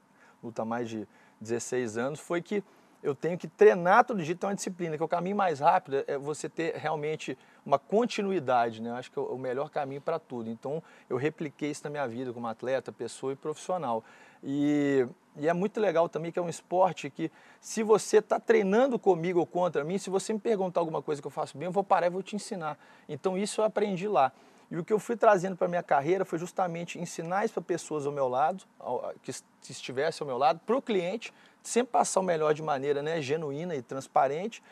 luta 0.43 0.63
há 0.63 0.65
mais 0.65 0.89
de 0.89 1.07
16 1.41 1.97
anos, 1.97 2.21
foi 2.21 2.41
que 2.41 2.63
eu 3.05 3.15
tenho 3.15 3.37
que 3.37 3.47
treinar 3.47 4.03
todo 4.03 4.23
dia, 4.23 4.33
então 4.33 4.49
é 4.49 4.53
uma 4.53 4.57
disciplina, 4.57 4.97
que 4.97 5.03
é 5.03 5.07
o 5.07 5.09
caminho 5.09 5.37
mais 5.37 5.61
rápido 5.61 6.03
é 6.07 6.17
você 6.17 6.49
ter 6.49 6.75
realmente 6.75 7.37
uma 7.65 7.79
continuidade, 7.79 8.81
né? 8.81 8.89
Eu 8.89 8.95
acho 8.95 9.13
que 9.13 9.19
é 9.19 9.23
o 9.23 9.37
melhor 9.37 9.69
caminho 9.69 10.01
para 10.01 10.19
tudo. 10.19 10.49
Então, 10.49 10.83
eu 11.09 11.19
repliquei 11.19 11.71
isso 11.71 11.85
na 11.85 11.91
minha 11.91 12.09
vida 12.09 12.33
como 12.33 12.47
atleta, 12.47 12.91
pessoa 12.91 13.35
e 13.35 13.37
profissional. 13.37 14.03
E, 14.43 15.07
e 15.37 15.47
é 15.47 15.53
muito 15.53 15.79
legal 15.79 16.09
também 16.09 16.33
que 16.33 16.39
é 16.39 16.43
um 16.43 16.49
esporte 16.49 17.11
que, 17.11 17.31
se 17.61 17.83
você 17.83 18.19
está 18.19 18.41
treinando 18.41 18.99
comigo 18.99 19.39
ou 19.39 19.47
contra 19.47 19.85
mim, 19.85 19.99
se 19.99 20.09
você 20.09 20.33
me 20.33 20.41
perguntar 20.41 20.81
alguma 20.81 21.03
coisa 21.03 21.21
que 21.21 21.27
eu 21.27 21.31
faço 21.31 21.59
bem, 21.59 21.67
eu 21.67 21.73
vou 21.73 21.85
parar 21.85 22.07
e 22.07 22.11
vou 22.11 22.23
te 22.23 22.35
ensinar. 22.35 22.79
Então, 23.07 23.37
isso 23.37 23.61
eu 23.61 23.67
aprendi 23.67 24.09
lá. 24.09 24.33
E 24.71 24.79
o 24.79 24.85
que 24.85 24.93
eu 24.93 24.99
fui 24.99 25.15
trazendo 25.15 25.57
para 25.57 25.67
a 25.67 25.69
minha 25.69 25.83
carreira 25.83 26.25
foi 26.25 26.39
justamente 26.39 26.99
ensinar 26.99 27.45
isso 27.45 27.53
para 27.53 27.63
pessoas 27.63 28.07
ao 28.07 28.13
meu 28.13 28.29
lado, 28.29 28.65
que 29.23 29.31
estivessem 29.71 30.25
ao 30.25 30.27
meu 30.27 30.39
lado, 30.39 30.59
para 30.65 30.75
o 30.75 30.81
cliente, 30.81 31.33
sempre 31.65 31.93
passar 31.93 32.21
o 32.21 32.23
melhor 32.23 32.55
de 32.55 32.63
maneira 32.63 33.03
né, 33.03 33.21
genuína 33.21 33.75
e 33.75 33.83
transparente. 33.83 34.63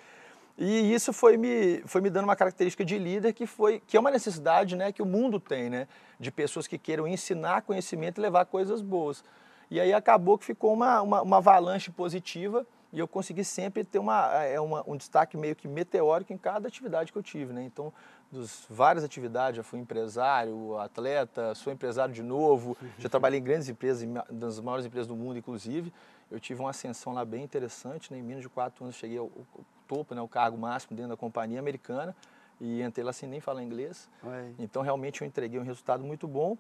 E 0.56 0.92
isso 0.92 1.12
foi 1.12 1.36
me, 1.36 1.82
foi 1.86 2.00
me 2.00 2.10
dando 2.10 2.24
uma 2.24 2.36
característica 2.36 2.84
de 2.84 2.98
líder 2.98 3.32
que, 3.32 3.46
foi, 3.46 3.82
que 3.86 3.96
é 3.96 4.00
uma 4.00 4.10
necessidade 4.10 4.76
né, 4.76 4.92
que 4.92 5.02
o 5.02 5.06
mundo 5.06 5.40
tem, 5.40 5.70
né, 5.70 5.88
de 6.20 6.30
pessoas 6.30 6.66
que 6.66 6.78
queiram 6.78 7.08
ensinar 7.08 7.62
conhecimento 7.62 8.18
e 8.18 8.20
levar 8.20 8.44
coisas 8.44 8.82
boas. 8.82 9.24
E 9.70 9.80
aí 9.80 9.92
acabou 9.92 10.36
que 10.36 10.44
ficou 10.44 10.74
uma, 10.74 11.00
uma, 11.00 11.22
uma 11.22 11.36
avalanche 11.38 11.90
positiva 11.90 12.66
e 12.92 12.98
eu 12.98 13.08
consegui 13.08 13.42
sempre 13.42 13.82
ter 13.82 13.98
uma, 13.98 14.26
é 14.44 14.60
uma, 14.60 14.84
um 14.86 14.96
destaque 14.98 15.34
meio 15.34 15.56
que 15.56 15.66
meteórico 15.66 16.32
em 16.32 16.36
cada 16.36 16.68
atividade 16.68 17.10
que 17.10 17.16
eu 17.16 17.22
tive. 17.22 17.54
Né? 17.54 17.64
Então, 17.64 17.90
dos 18.30 18.66
várias 18.68 19.02
atividades, 19.02 19.56
já 19.56 19.62
fui 19.62 19.78
empresário, 19.78 20.78
atleta, 20.78 21.54
sou 21.54 21.72
empresário 21.72 22.12
de 22.12 22.22
novo, 22.22 22.76
já 22.98 23.08
trabalhei 23.08 23.40
em 23.40 23.42
grandes 23.42 23.68
empresas, 23.68 24.06
das 24.30 24.60
maiores 24.60 24.84
empresas 24.84 25.06
do 25.06 25.16
mundo, 25.16 25.38
inclusive. 25.38 25.90
Eu 26.32 26.40
tive 26.40 26.60
uma 26.60 26.70
ascensão 26.70 27.12
lá 27.12 27.24
bem 27.24 27.44
interessante, 27.44 28.10
né? 28.10 28.18
em 28.18 28.22
menos 28.22 28.42
de 28.42 28.48
quatro 28.48 28.84
anos 28.84 28.96
cheguei 28.96 29.18
ao, 29.18 29.26
ao 29.26 29.64
topo, 29.86 30.14
né? 30.14 30.22
o 30.22 30.28
cargo 30.28 30.56
máximo 30.56 30.96
dentro 30.96 31.10
da 31.10 31.16
companhia 31.16 31.58
americana 31.58 32.16
e 32.58 32.82
entrei 32.82 33.04
lá 33.04 33.12
sem 33.12 33.28
nem 33.28 33.40
falar 33.40 33.62
inglês. 33.62 34.08
Oi. 34.22 34.54
Então, 34.58 34.82
realmente, 34.82 35.20
eu 35.20 35.26
entreguei 35.26 35.60
um 35.60 35.64
resultado 35.64 36.02
muito 36.02 36.26
bom 36.26 36.56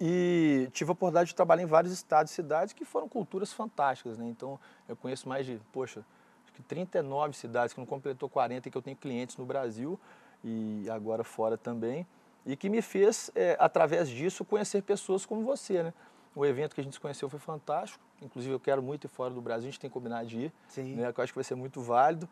e 0.00 0.68
tive 0.72 0.90
a 0.90 0.92
oportunidade 0.92 1.28
de 1.28 1.34
trabalhar 1.34 1.62
em 1.62 1.66
vários 1.66 1.92
estados 1.92 2.32
e 2.32 2.34
cidades 2.34 2.74
que 2.74 2.84
foram 2.84 3.08
culturas 3.08 3.52
fantásticas, 3.52 4.18
né? 4.18 4.26
Então, 4.28 4.58
eu 4.88 4.96
conheço 4.96 5.28
mais 5.28 5.46
de, 5.46 5.60
poxa, 5.72 6.04
acho 6.44 6.52
que 6.52 6.62
39 6.62 7.36
cidades, 7.36 7.72
que 7.72 7.80
não 7.80 7.86
completou 7.86 8.28
40, 8.28 8.68
e 8.68 8.70
que 8.70 8.76
eu 8.76 8.82
tenho 8.82 8.96
clientes 8.96 9.36
no 9.36 9.46
Brasil 9.46 9.98
e 10.44 10.86
agora 10.90 11.22
fora 11.24 11.56
também, 11.56 12.06
e 12.44 12.56
que 12.56 12.68
me 12.68 12.82
fez, 12.82 13.30
é, 13.34 13.56
através 13.58 14.08
disso, 14.08 14.44
conhecer 14.44 14.82
pessoas 14.82 15.24
como 15.24 15.42
você, 15.42 15.84
né? 15.84 15.94
O 16.36 16.44
evento 16.44 16.74
que 16.74 16.82
a 16.82 16.84
gente 16.84 16.92
se 16.92 17.00
conheceu 17.00 17.30
foi 17.30 17.40
fantástico, 17.40 18.04
inclusive 18.20 18.52
eu 18.52 18.60
quero 18.60 18.82
muito 18.82 19.06
ir 19.06 19.08
fora 19.08 19.32
do 19.32 19.40
Brasil, 19.40 19.68
a 19.68 19.70
gente 19.70 19.80
tem 19.80 19.88
combinado 19.88 20.26
de 20.26 20.38
ir, 20.38 20.52
Sim. 20.68 20.94
né? 20.94 21.10
Que 21.10 21.18
eu 21.18 21.24
acho 21.24 21.32
que 21.32 21.38
vai 21.38 21.44
ser 21.44 21.54
muito 21.54 21.80
válido. 21.80 22.28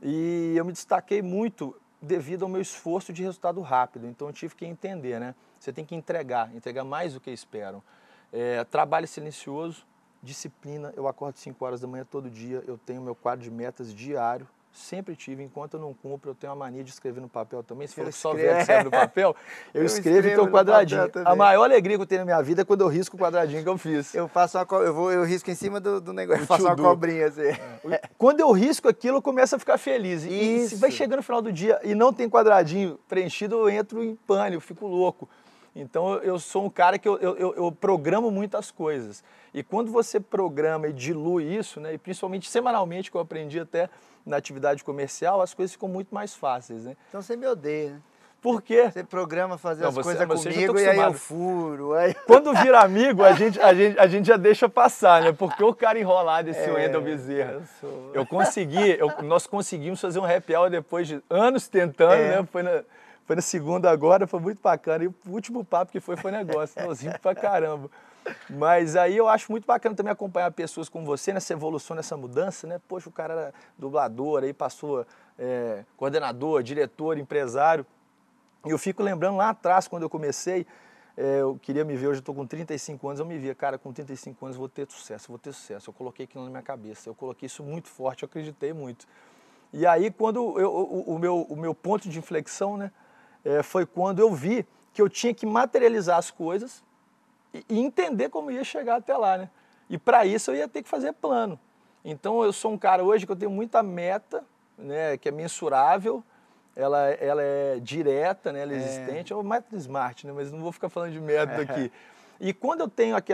E 0.00 0.54
eu 0.56 0.64
me 0.64 0.72
destaquei 0.72 1.20
muito 1.20 1.78
devido 2.00 2.44
ao 2.44 2.48
meu 2.48 2.62
esforço 2.62 3.12
de 3.12 3.22
resultado 3.22 3.60
rápido. 3.60 4.06
Então 4.06 4.26
eu 4.26 4.32
tive 4.32 4.54
que 4.54 4.64
entender, 4.64 5.20
né? 5.20 5.34
Você 5.60 5.70
tem 5.70 5.84
que 5.84 5.94
entregar, 5.94 6.52
entregar 6.56 6.82
mais 6.82 7.12
do 7.12 7.20
que 7.20 7.30
esperam. 7.30 7.82
É, 8.32 8.64
trabalho 8.64 9.06
silencioso, 9.06 9.86
disciplina. 10.22 10.90
Eu 10.96 11.06
acordo 11.06 11.36
5 11.36 11.62
horas 11.62 11.82
da 11.82 11.86
manhã 11.86 12.06
todo 12.10 12.30
dia, 12.30 12.64
eu 12.66 12.78
tenho 12.78 13.02
meu 13.02 13.14
quadro 13.14 13.44
de 13.44 13.50
metas 13.50 13.94
diário. 13.94 14.48
Sempre 14.72 15.14
tive, 15.14 15.42
enquanto 15.42 15.74
eu 15.74 15.80
não 15.80 15.92
cumpro, 15.92 16.30
eu 16.30 16.34
tenho 16.34 16.50
a 16.50 16.56
mania 16.56 16.82
de 16.82 16.90
escrever 16.90 17.20
no 17.20 17.28
papel 17.28 17.62
também. 17.62 17.86
Se 17.86 17.94
for 17.94 18.10
só 18.10 18.32
ver 18.32 18.58
escreve 18.58 18.84
no 18.84 18.90
papel, 18.90 19.36
eu, 19.74 19.82
eu 19.82 19.86
escrevo 19.86 20.26
e 20.26 20.30
tenho 20.30 20.44
um 20.44 20.50
quadradinho. 20.50 21.10
A 21.26 21.36
maior 21.36 21.64
alegria 21.64 21.96
que 21.96 22.02
eu 22.02 22.06
tenho 22.06 22.22
na 22.22 22.24
minha 22.24 22.42
vida 22.42 22.62
é 22.62 22.64
quando 22.64 22.80
eu 22.80 22.88
risco 22.88 23.14
o 23.14 23.20
quadradinho 23.20 23.62
que 23.62 23.68
eu 23.68 23.76
fiz. 23.76 24.14
Eu 24.14 24.28
faço 24.28 24.56
uma, 24.56 24.66
eu 24.78 24.94
vou, 24.94 25.12
eu 25.12 25.24
risco 25.24 25.50
em 25.50 25.54
cima 25.54 25.78
do, 25.78 26.00
do 26.00 26.14
negócio, 26.14 26.42
eu 26.42 26.46
faço 26.46 26.64
uma 26.64 26.74
cobrinha 26.74 27.26
assim. 27.26 27.42
É. 27.42 28.00
Quando 28.16 28.40
eu 28.40 28.50
risco 28.50 28.88
aquilo, 28.88 29.18
eu 29.18 29.22
começo 29.22 29.54
a 29.54 29.58
ficar 29.58 29.76
feliz. 29.76 30.24
E, 30.24 30.30
e 30.30 30.68
se 30.68 30.76
vai 30.76 30.90
chegando 30.90 31.18
no 31.18 31.22
final 31.22 31.42
do 31.42 31.52
dia 31.52 31.78
e 31.84 31.94
não 31.94 32.10
tem 32.10 32.28
quadradinho 32.30 32.98
preenchido, 33.06 33.56
eu 33.56 33.68
entro 33.68 34.02
em 34.02 34.16
pânico, 34.16 34.62
fico 34.62 34.86
louco. 34.86 35.28
Então 35.74 36.14
eu 36.16 36.38
sou 36.38 36.64
um 36.64 36.70
cara 36.70 36.98
que 36.98 37.08
eu, 37.08 37.16
eu, 37.18 37.54
eu, 37.54 37.72
programo 37.72 38.30
muitas 38.30 38.70
coisas. 38.70 39.24
E 39.54 39.62
quando 39.62 39.90
você 39.90 40.20
programa 40.20 40.88
e 40.88 40.92
dilui 40.92 41.44
isso, 41.44 41.80
né, 41.80 41.94
e 41.94 41.98
principalmente 41.98 42.48
semanalmente, 42.48 43.10
que 43.10 43.16
eu 43.16 43.20
aprendi 43.20 43.58
até 43.58 43.88
na 44.24 44.36
atividade 44.36 44.84
comercial, 44.84 45.40
as 45.40 45.54
coisas 45.54 45.72
ficam 45.72 45.88
muito 45.88 46.14
mais 46.14 46.34
fáceis. 46.34 46.84
Né? 46.84 46.96
Então 47.08 47.22
você 47.22 47.36
me 47.36 47.46
odeia, 47.46 47.92
né? 47.92 48.00
Por 48.42 48.60
quê? 48.60 48.90
Você 48.90 49.04
programa 49.04 49.56
fazer 49.56 49.82
não, 49.82 49.90
as 49.90 49.98
coisas 49.98 50.26
comigo 50.26 50.76
e 50.76 50.88
aí 50.88 50.98
eu 50.98 51.12
furo. 51.12 51.94
Aí... 51.94 52.12
Quando 52.26 52.52
vira 52.54 52.80
amigo, 52.82 53.22
a 53.22 53.34
gente, 53.34 53.60
a, 53.60 53.72
gente, 53.72 53.96
a 53.96 54.06
gente 54.08 54.26
já 54.26 54.36
deixa 54.36 54.68
passar, 54.68 55.22
né? 55.22 55.30
Porque 55.30 55.62
o 55.62 55.72
cara 55.72 55.96
enrolado, 55.96 56.50
esse 56.50 56.68
é, 56.68 56.72
Wendel 56.72 57.00
Bezerra. 57.02 57.52
Eu, 57.52 57.62
sou... 57.80 58.10
eu 58.12 58.26
consegui, 58.26 58.98
eu, 58.98 59.12
nós 59.22 59.46
conseguimos 59.46 60.00
fazer 60.00 60.18
um 60.18 60.24
happy 60.24 60.56
hour 60.56 60.68
depois 60.68 61.06
de 61.06 61.22
anos 61.30 61.68
tentando, 61.68 62.14
é. 62.14 62.40
né? 62.40 62.48
Foi 62.50 62.64
na, 62.64 62.82
foi 63.24 63.36
na 63.36 63.42
segunda 63.42 63.90
agora, 63.90 64.26
foi 64.26 64.40
muito 64.40 64.60
bacana. 64.60 65.04
E 65.04 65.08
o 65.08 65.14
último 65.28 65.64
papo 65.64 65.92
que 65.92 66.00
foi 66.00 66.16
foi 66.16 66.30
negócio, 66.30 66.82
nós 66.84 67.00
pra 67.20 67.34
caramba. 67.34 67.90
Mas 68.48 68.96
aí 68.96 69.16
eu 69.16 69.28
acho 69.28 69.50
muito 69.50 69.66
bacana 69.66 69.94
também 69.94 70.12
acompanhar 70.12 70.50
pessoas 70.52 70.88
como 70.88 71.04
você 71.04 71.32
nessa 71.32 71.52
evolução, 71.52 71.96
nessa 71.96 72.16
mudança, 72.16 72.66
né? 72.66 72.80
Poxa, 72.88 73.08
o 73.08 73.12
cara 73.12 73.34
era 73.34 73.54
dublador, 73.76 74.44
aí 74.44 74.52
passou 74.52 75.06
é, 75.38 75.84
coordenador, 75.96 76.62
diretor, 76.62 77.18
empresário. 77.18 77.84
E 78.64 78.70
eu 78.70 78.78
fico 78.78 79.02
lembrando 79.02 79.36
lá 79.36 79.50
atrás, 79.50 79.88
quando 79.88 80.04
eu 80.04 80.10
comecei, 80.10 80.66
é, 81.16 81.40
eu 81.40 81.58
queria 81.60 81.84
me 81.84 81.96
ver, 81.96 82.06
hoje 82.06 82.18
eu 82.18 82.20
estou 82.20 82.34
com 82.34 82.46
35 82.46 83.08
anos, 83.08 83.20
eu 83.20 83.26
me 83.26 83.36
via, 83.38 83.54
cara, 83.54 83.76
com 83.76 83.92
35 83.92 84.44
anos 84.44 84.56
vou 84.56 84.68
ter 84.68 84.86
sucesso, 84.88 85.28
vou 85.28 85.38
ter 85.38 85.52
sucesso. 85.52 85.90
Eu 85.90 85.94
coloquei 85.94 86.24
aquilo 86.24 86.44
na 86.44 86.50
minha 86.50 86.62
cabeça, 86.62 87.08
eu 87.08 87.14
coloquei 87.14 87.46
isso 87.46 87.62
muito 87.62 87.88
forte, 87.88 88.22
eu 88.22 88.26
acreditei 88.26 88.72
muito. 88.72 89.06
E 89.72 89.86
aí, 89.86 90.10
quando 90.10 90.60
eu, 90.60 90.70
o, 90.70 91.14
o, 91.14 91.18
meu, 91.18 91.42
o 91.42 91.56
meu 91.56 91.74
ponto 91.74 92.08
de 92.08 92.18
inflexão, 92.18 92.76
né, 92.76 92.92
é, 93.44 93.62
foi 93.62 93.86
quando 93.86 94.18
eu 94.18 94.32
vi 94.32 94.66
que 94.92 95.00
eu 95.00 95.08
tinha 95.08 95.32
que 95.32 95.46
materializar 95.46 96.18
as 96.18 96.30
coisas 96.30 96.82
e, 97.52 97.64
e 97.68 97.80
entender 97.80 98.28
como 98.28 98.50
ia 98.50 98.64
chegar 98.64 98.96
até 98.96 99.16
lá, 99.16 99.38
né? 99.38 99.50
E 99.88 99.98
para 99.98 100.24
isso 100.24 100.50
eu 100.50 100.56
ia 100.56 100.68
ter 100.68 100.82
que 100.82 100.88
fazer 100.88 101.12
plano. 101.12 101.58
Então 102.04 102.42
eu 102.42 102.52
sou 102.52 102.72
um 102.72 102.78
cara 102.78 103.02
hoje 103.04 103.26
que 103.26 103.32
eu 103.32 103.36
tenho 103.36 103.50
muita 103.50 103.82
meta, 103.82 104.44
né, 104.76 105.16
que 105.16 105.28
é 105.28 105.32
mensurável, 105.32 106.22
ela, 106.74 107.10
ela 107.10 107.42
é 107.42 107.78
direta, 107.80 108.52
né, 108.52 108.62
ela 108.62 108.72
é, 108.72 108.76
é. 108.76 108.78
existente, 108.78 109.32
é 109.32 109.36
o 109.36 109.42
meta 109.42 109.76
smart, 109.76 110.26
né, 110.26 110.32
mas 110.34 110.50
não 110.50 110.60
vou 110.60 110.72
ficar 110.72 110.88
falando 110.88 111.12
de 111.12 111.20
método 111.20 111.60
aqui. 111.62 111.92
E 112.44 112.52
quando 112.52 112.80
eu 112.80 112.88
tenho 112.88 113.14
aqu 113.14 113.32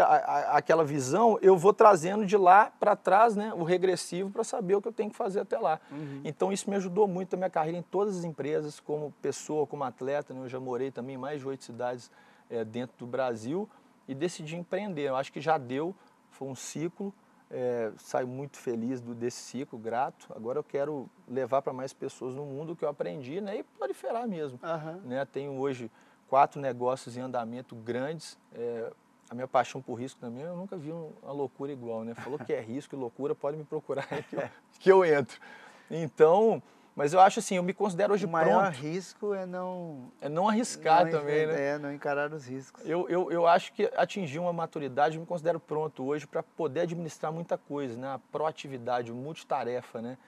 aquela 0.49 0.85
visão, 0.85 1.39
eu 1.41 1.57
vou 1.57 1.73
trazendo 1.73 2.27
de 2.27 2.37
lá 2.37 2.71
para 2.79 2.95
trás 2.95 3.35
né, 3.35 3.55
o 3.55 3.63
regressivo 3.63 4.29
para 4.29 4.45
saber 4.45 4.75
o 4.75 4.83
que 4.83 4.89
eu 4.89 4.93
tenho 4.93 5.09
que 5.09 5.17
fazer 5.17 5.41
até 5.41 5.59
lá. 5.59 5.81
Uhum. 5.91 6.21
Então 6.23 6.53
isso 6.53 6.69
me 6.69 6.77
ajudou 6.77 7.09
muito 7.09 7.33
na 7.33 7.39
minha 7.39 7.51
carreira 7.51 7.79
em 7.79 7.83
todas 7.83 8.19
as 8.19 8.25
empresas, 8.25 8.79
como 8.79 9.11
pessoa, 9.23 9.67
como 9.67 9.83
atleta. 9.83 10.35
Né? 10.35 10.41
Eu 10.41 10.49
já 10.49 10.61
morei 10.61 10.91
também 10.91 11.15
em 11.15 11.19
mais 11.19 11.41
de 11.41 11.49
oito 11.49 11.65
cidades 11.65 12.11
é, 12.51 12.63
dentro 12.67 12.99
do 12.99 13.07
Brasil 13.07 13.67
e 14.07 14.15
decidi 14.15 14.57
empreender. 14.57 15.09
Eu 15.09 15.17
acho 15.17 15.33
que 15.33 15.41
já 15.41 15.57
deu, 15.57 15.97
foi 16.31 16.47
um 16.47 16.55
ciclo. 16.55 17.15
É, 17.51 17.91
saio 17.97 18.29
muito 18.29 18.59
feliz 18.59 19.01
do, 19.01 19.15
desse 19.15 19.39
ciclo, 19.39 19.79
grato. 19.79 20.29
Agora 20.37 20.59
eu 20.59 20.63
quero 20.63 21.09
levar 21.27 21.63
para 21.63 21.73
mais 21.73 21.95
pessoas 21.95 22.35
no 22.35 22.45
mundo 22.45 22.73
o 22.73 22.77
que 22.77 22.85
eu 22.85 22.91
aprendi 22.91 23.41
né, 23.41 23.61
e 23.61 23.63
proliferar 23.63 24.29
mesmo. 24.29 24.61
Uhum. 24.63 25.09
Né? 25.09 25.25
Tenho 25.25 25.59
hoje 25.59 25.91
quatro 26.29 26.61
negócios 26.61 27.17
em 27.17 27.21
andamento 27.21 27.75
grandes. 27.75 28.39
É, 28.55 28.93
a 29.31 29.35
minha 29.35 29.49
paixão 29.49 29.83
por 29.83 29.95
risco 29.95 30.19
também, 30.21 30.43
eu 30.43 30.57
nunca 30.57 30.77
vi 30.77 30.91
uma 30.91 31.33
loucura 31.33 31.71
igual, 31.71 32.03
né? 32.03 32.15
Falou 32.15 32.39
que 32.39 32.53
é 32.53 32.61
risco 32.61 32.95
e 32.95 32.99
loucura, 32.99 33.35
pode 33.35 33.57
me 33.57 33.65
procurar 33.65 34.07
que 34.07 34.37
eu, 34.37 34.43
que 34.81 34.93
eu 34.93 35.05
entro. 35.05 35.39
Então, 35.91 36.63
mas 36.99 37.13
eu 37.13 37.21
acho 37.21 37.39
assim, 37.39 37.57
eu 37.57 37.63
me 37.63 37.75
considero 37.75 38.15
hoje 38.15 38.25
o 38.25 38.29
maior 38.29 38.73
pronto. 38.73 38.83
risco 38.83 39.35
é 39.35 39.47
não... 39.47 40.11
É 40.21 40.29
não 40.29 40.49
arriscar 40.49 41.05
não, 41.05 41.13
também, 41.13 41.47
né? 41.47 41.75
É, 41.75 41.79
não 41.79 41.93
encarar 41.93 42.33
os 42.33 42.47
riscos. 42.47 42.83
Eu, 42.85 43.09
eu, 43.09 43.31
eu 43.31 43.47
acho 43.47 43.73
que 43.73 43.91
atingi 43.97 44.39
uma 44.39 44.53
maturidade, 44.53 45.17
eu 45.17 45.21
me 45.21 45.27
considero 45.27 45.61
pronto 45.61 46.05
hoje 46.05 46.27
para 46.27 46.43
poder 46.43 46.81
administrar 46.81 47.31
muita 47.31 47.57
coisa, 47.59 47.97
né? 47.97 48.15
A 48.15 48.19
proatividade, 48.33 49.13
o 49.13 49.15
multitarefa, 49.15 50.03
né? 50.03 50.19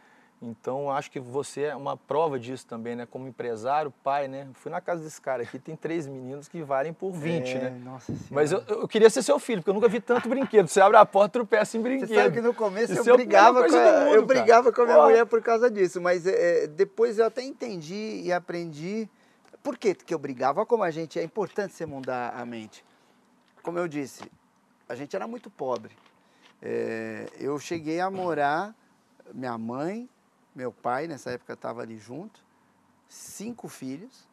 Então, 0.43 0.91
acho 0.91 1.11
que 1.11 1.21
você 1.21 1.65
é 1.65 1.77
uma 1.77 1.99
prova 1.99 2.39
disso 2.39 2.67
também, 2.67 2.97
né? 2.97 3.05
Como 3.05 3.29
empresário, 3.29 3.93
pai, 4.03 4.27
né? 4.27 4.49
Fui 4.55 4.71
na 4.71 4.81
casa 4.81 5.03
desse 5.03 5.21
cara 5.21 5.43
aqui, 5.43 5.59
tem 5.59 5.77
três 5.77 6.07
meninos 6.07 6.49
que 6.49 6.63
valem 6.63 6.95
por 6.95 7.13
20, 7.13 7.51
é, 7.51 7.59
né? 7.59 7.81
Nossa 7.85 8.07
senhora. 8.07 8.27
Mas 8.31 8.51
eu, 8.51 8.63
eu, 8.67 8.89
queria 8.89 9.11
ser 9.11 9.23
seu 9.23 9.39
filho, 9.39 9.61
porque 9.61 9.69
eu 9.69 9.75
nunca 9.75 9.89
vi 9.89 10.01
tanto 10.01 10.31
brinquedo. 10.31 10.67
Você 10.67 10.81
abre 10.81 10.97
a 10.97 11.05
porta, 11.05 11.29
tropeça 11.29 11.77
em 11.77 11.83
brinquedo. 11.83 12.09
Você 12.09 12.15
sabe 12.15 12.35
que 12.37 12.41
no 12.41 12.55
começo 12.55 12.95
Isso 12.95 13.07
eu 13.07 13.15
é 13.15 13.19
brigava, 13.19 13.69
com 13.69 13.77
a, 13.77 14.01
mundo, 14.01 14.15
eu 14.15 14.25
brigava 14.25 14.73
com 14.73 14.81
a 14.81 14.85
minha 14.85 14.97
Porra. 14.97 15.09
mulher 15.09 15.27
por 15.27 15.43
causa 15.43 15.71
disso, 15.71 16.01
mas 16.01 16.27
é, 16.27 16.67
depois 16.67 17.19
eu 17.19 17.27
até 17.27 17.43
entendi 17.43 18.23
e 18.25 18.33
aprendi. 18.33 19.11
Por 19.63 19.77
que 19.77 19.95
que 19.95 20.15
eu 20.15 20.19
brigava? 20.19 20.61
Olha 20.61 20.67
como 20.67 20.83
a 20.83 20.91
gente, 20.91 21.19
é 21.19 21.23
importante 21.23 21.75
você 21.75 21.85
mudar 21.85 22.31
a 22.35 22.47
mente. 22.47 22.83
Como 23.63 23.79
eu 23.79 23.87
disse, 23.87 24.23
a 24.89 24.95
gente 24.95 25.15
era 25.15 25.29
muito 25.29 25.51
pobre. 25.51 25.95
É, 26.63 27.27
eu 27.39 27.59
cheguei 27.59 28.01
a 28.01 28.11
morar, 28.11 28.75
minha 29.35 29.59
mãe, 29.59 30.09
meu 30.55 30.73
pai, 30.73 31.07
nessa 31.07 31.31
época 31.31 31.53
estava 31.53 31.83
ali 31.83 31.99
junto, 31.99 32.45
cinco 33.09 33.69
filhos, 33.69 34.29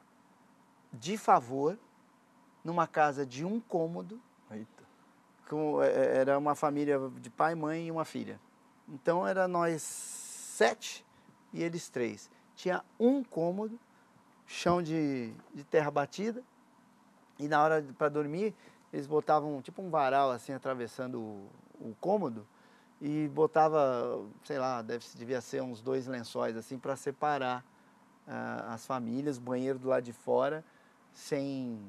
de 0.91 1.18
favor, 1.18 1.78
numa 2.63 2.88
casa 2.88 3.26
de 3.26 3.45
um 3.45 3.59
cômodo, 3.59 4.20
Eita. 4.51 4.84
com, 5.49 5.82
é, 5.82 6.18
era 6.18 6.38
uma 6.38 6.55
família 6.55 6.99
de 7.20 7.30
pai, 7.30 7.55
mãe 7.55 7.88
e 7.88 7.91
uma 7.91 8.05
filha. 8.05 8.39
Então 8.88 9.28
era 9.28 9.47
nós 9.47 9.82
sete 9.82 11.05
e 11.53 11.63
eles 11.63 11.89
três. 11.89 12.30
Tinha 12.55 12.84
um 12.99 13.24
cômodo, 13.24 13.80
chão 14.45 14.82
de, 14.82 15.34
de 15.53 15.63
terra 15.63 15.91
batida, 15.91 16.43
e 17.38 17.47
na 17.47 17.61
hora 17.61 17.86
para 17.97 18.09
dormir 18.09 18.55
eles 18.91 19.05
botavam 19.05 19.61
tipo 19.61 19.82
um 19.82 19.89
varal 19.89 20.32
assim 20.32 20.53
atravessando 20.53 21.20
o, 21.20 21.49
o 21.80 21.95
cômodo 21.99 22.47
e 23.02 23.28
botava, 23.28 24.26
sei 24.43 24.58
lá, 24.58 24.82
deve, 24.82 25.06
devia 25.16 25.39
ser 25.39 25.62
uns 25.62 25.82
dois 25.82 26.08
lençóis 26.08 26.58
assim 26.58 26.78
para 26.78 26.95
separar 26.95 27.64
ah, 28.28 28.74
as 28.74 28.86
famílias, 28.86 29.38
banheiro 29.38 29.78
do 29.78 29.88
lado 29.88 30.04
de 30.04 30.14
fora, 30.14 30.64
sem, 31.14 31.80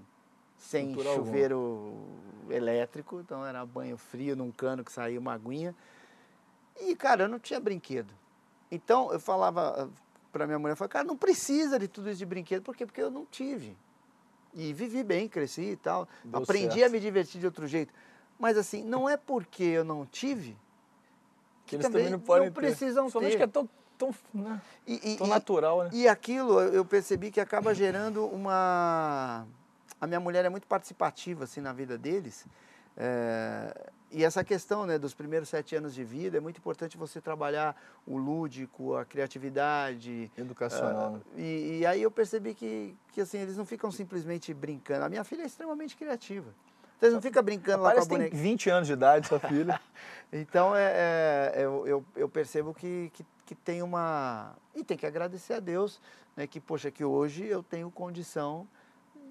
sem 0.58 0.90
alguma. 0.90 1.14
chuveiro 1.14 1.96
elétrico, 2.50 3.20
então 3.20 3.44
era 3.44 3.64
banho 3.64 3.96
frio 3.96 4.36
num 4.36 4.52
cano 4.52 4.84
que 4.84 4.92
saía 4.92 5.18
uma 5.18 5.32
aguinha. 5.32 5.74
E, 6.80 6.94
cara, 6.94 7.24
eu 7.24 7.28
não 7.28 7.38
tinha 7.38 7.58
brinquedo. 7.58 8.12
Então 8.70 9.10
eu 9.12 9.18
falava 9.18 9.90
para 10.30 10.46
minha 10.46 10.58
mulher, 10.58 10.76
falava, 10.76 10.92
cara, 10.92 11.04
não 11.04 11.16
precisa 11.16 11.78
de 11.78 11.88
tudo 11.88 12.10
isso 12.10 12.18
de 12.18 12.26
brinquedo, 12.26 12.62
por 12.62 12.76
quê? 12.76 12.84
Porque 12.84 13.00
eu 13.00 13.10
não 13.10 13.24
tive. 13.24 13.76
E 14.54 14.72
vivi 14.72 15.02
bem, 15.02 15.28
cresci 15.28 15.72
e 15.72 15.76
tal. 15.76 16.06
Deu 16.22 16.42
Aprendi 16.42 16.80
certo. 16.80 16.86
a 16.86 16.88
me 16.90 17.00
divertir 17.00 17.40
de 17.40 17.46
outro 17.46 17.66
jeito. 17.66 17.92
Mas 18.38 18.56
assim, 18.56 18.84
não 18.84 19.08
é 19.08 19.16
porque 19.16 19.62
eu 19.62 19.84
não 19.84 20.06
tive 20.06 20.56
Que 21.68 21.76
eles 21.76 21.86
também, 21.86 22.10
não 22.10 22.18
podem 22.18 22.48
ter. 22.50 22.54
precisam 22.60 23.08
Somente 23.10 23.32
ter. 23.32 23.36
que 23.38 23.42
é 23.44 23.46
tão, 23.46 23.68
tão, 23.98 24.14
né? 24.32 24.60
E, 24.86 25.12
e- 25.12 25.16
tão 25.16 25.26
e- 25.26 25.30
natural, 25.30 25.84
né? 25.84 25.90
e 25.92 26.08
aquilo 26.08 26.60
eu 26.60 26.84
percebi 26.84 27.30
que 27.30 27.40
acaba 27.40 27.74
gerando 27.74 28.24
uma. 28.26 29.46
A 30.00 30.06
minha 30.06 30.20
mulher 30.20 30.44
é 30.44 30.48
muito 30.48 30.66
participativa 30.66 31.44
assim 31.44 31.60
na 31.60 31.72
vida 31.72 31.98
deles. 31.98 32.46
É, 32.96 33.90
E 34.10 34.24
essa 34.24 34.42
questão 34.42 34.86
né, 34.86 34.98
dos 34.98 35.12
primeiros 35.12 35.48
sete 35.50 35.76
anos 35.76 35.92
de 35.94 36.02
vida 36.02 36.38
é 36.38 36.40
muito 36.40 36.56
importante 36.58 36.96
você 36.96 37.20
trabalhar 37.20 37.76
o 38.06 38.16
lúdico, 38.16 38.96
a 38.96 39.04
criatividade. 39.04 40.30
Educacional. 40.36 41.20
ah, 41.22 41.38
e, 41.38 41.78
e 41.80 41.86
aí 41.86 42.00
eu 42.02 42.10
percebi 42.10 42.54
que, 42.54 42.96
que 43.12 43.20
assim, 43.20 43.38
eles 43.38 43.56
não 43.56 43.66
ficam 43.66 43.90
simplesmente 43.92 44.54
brincando. 44.54 45.04
A 45.04 45.08
minha 45.10 45.22
filha 45.24 45.42
é 45.42 45.46
extremamente 45.46 45.94
criativa. 45.96 46.52
Eles 47.00 47.14
não 47.14 47.22
ficam 47.22 47.42
brincando 47.42 47.82
lá 47.82 47.92
com 47.92 48.00
a 48.00 48.02
que 48.02 48.08
tem 48.08 48.18
boneca. 48.18 48.36
20 48.36 48.70
anos 48.70 48.86
de 48.86 48.92
idade, 48.92 49.28
sua 49.28 49.40
filha. 49.40 49.80
Então, 50.30 50.76
é, 50.76 51.52
é, 51.54 51.64
eu, 51.64 51.86
eu, 51.86 52.04
eu 52.14 52.28
percebo 52.28 52.74
que, 52.74 53.10
que, 53.14 53.24
que 53.46 53.54
tem 53.54 53.82
uma... 53.82 54.54
E 54.74 54.84
tem 54.84 54.94
que 54.94 55.06
agradecer 55.06 55.54
a 55.54 55.58
Deus, 55.58 56.02
né, 56.36 56.46
que, 56.46 56.60
poxa, 56.60 56.90
que 56.90 57.02
hoje 57.02 57.46
eu 57.46 57.62
tenho 57.62 57.90
condição 57.90 58.68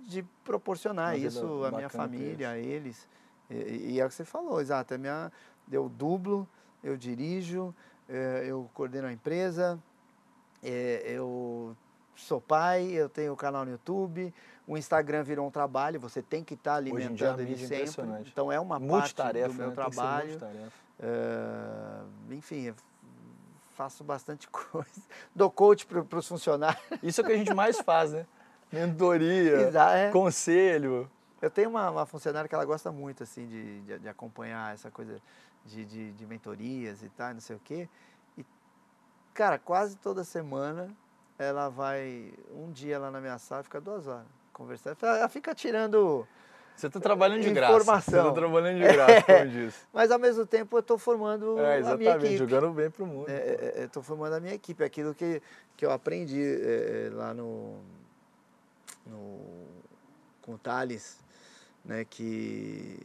de 0.08 0.24
proporcionar 0.44 1.10
Uma 1.10 1.16
vida 1.18 1.28
isso 1.28 1.64
à 1.66 1.70
minha 1.70 1.88
família, 1.88 2.50
a 2.50 2.58
eles. 2.58 3.08
E, 3.48 3.94
e 3.94 4.00
é 4.00 4.06
o 4.06 4.10
que 4.10 4.16
você 4.16 4.26
falou, 4.26 4.60
exato. 4.60 4.96
É 4.96 4.98
minha, 4.98 5.32
eu 5.72 5.88
dublo, 5.88 6.48
eu 6.84 6.98
dirijo, 6.98 7.76
é, 8.10 8.46
eu 8.48 8.68
coordeno 8.74 9.08
a 9.08 9.14
empresa, 9.14 9.78
é, 10.64 11.04
eu 11.06 11.76
sou 12.18 12.42
pai, 12.42 12.88
eu 12.88 13.08
tenho 13.08 13.32
o 13.32 13.38
canal 13.38 13.64
no 13.64 13.72
YouTube, 13.72 14.34
o 14.68 14.78
Instagram 14.78 15.24
virou 15.24 15.48
um 15.48 15.52
trabalho, 15.52 16.00
você 16.00 16.22
tem 16.22 16.44
que 16.44 16.56
estar 16.56 16.82
dia, 16.82 16.94
alimentando 16.94 17.42
ele 17.42 17.54
é 17.54 17.86
sempre. 17.86 18.06
Então 18.26 18.52
é 18.52 18.60
uma 18.60 18.80
parte 18.80 18.92
Multitarefa, 18.92 19.48
do 19.50 19.54
meu 19.54 19.68
né? 19.70 19.74
Trabalho. 19.76 20.30
multitarefa. 20.30 20.72
É, 21.00 22.34
enfim, 22.34 22.74
faço 23.76 24.04
bastante 24.04 24.48
coisa. 24.52 25.02
Dou 25.34 25.50
coach 25.50 25.86
para 25.86 26.20
os 26.20 26.28
funcionários. 26.28 26.82
Isso 27.02 27.22
é 27.22 27.24
o 27.24 27.28
que 27.28 27.34
a 27.34 27.38
gente 27.38 27.54
mais 27.54 27.80
faz, 27.80 28.12
né? 28.12 28.26
Mentoria, 28.72 29.72
é. 29.96 30.12
conselho. 30.12 31.10
Eu 31.42 31.50
tenho 31.50 31.70
uma, 31.70 31.90
uma 31.90 32.06
funcionária 32.06 32.50
que 32.50 32.56
ela 32.56 32.66
gosta 32.66 32.92
muito 32.92 33.24
assim 33.24 33.46
de, 33.46 33.82
de, 33.82 34.00
de 34.00 34.10
acompanhar 34.10 34.74
essa 34.74 34.90
coisa 34.90 35.22
de, 35.64 35.86
de, 35.86 36.12
de 36.12 36.26
mentorias 36.26 37.04
e 37.04 37.10
tal, 37.10 37.34
não 37.34 37.40
sei 37.40 37.56
o 37.56 37.60
quê. 37.64 37.88
E, 38.38 38.44
cara, 39.34 39.60
quase 39.60 39.96
toda 39.98 40.24
semana 40.24 40.90
ela 41.38 41.70
vai, 41.70 42.34
um 42.52 42.72
dia 42.72 42.98
lá 43.00 43.12
na 43.12 43.20
minha 43.22 43.38
sala, 43.38 43.64
fica 43.64 43.80
duas 43.82 44.08
horas 44.08 44.26
conversando. 44.54 44.98
Ela 45.04 45.30
fica 45.30 45.54
tirando, 45.54 46.28
Você 46.76 46.88
está 46.88 47.00
trabalhando 47.00 47.42
de 47.42 47.52
graça. 47.52 47.74
Você 47.74 47.82
Informação. 47.82 48.20
está 48.30 48.34
trabalhando 48.34 48.78
de 48.82 48.88
graça, 48.94 49.22
como 49.24 49.48
diz. 49.50 49.88
mas 49.94 50.10
ao 50.12 50.18
mesmo 50.20 50.46
tempo 50.48 50.76
eu 50.76 50.80
estou 50.80 50.98
formando 50.98 51.60
É, 51.60 51.80
a 51.82 51.96
minha 51.96 52.16
equipe. 52.16 52.38
jogando 52.38 52.72
bem 52.72 52.90
pro 52.90 53.06
mundo. 53.06 53.28
Estou 53.30 54.02
formando 54.02 54.34
a 54.34 54.40
minha 54.40 54.54
equipe, 54.56 54.84
aquilo 54.84 55.14
que, 55.14 55.42
que 55.76 55.86
eu 55.86 55.92
aprendi 55.92 56.42
é, 56.44 57.08
é, 57.08 57.10
lá 57.14 57.34
no, 57.36 57.80
no 59.06 59.40
com 60.42 60.54
o 60.54 60.58
Thales, 60.58 61.20
né, 61.84 62.06
que 62.06 63.00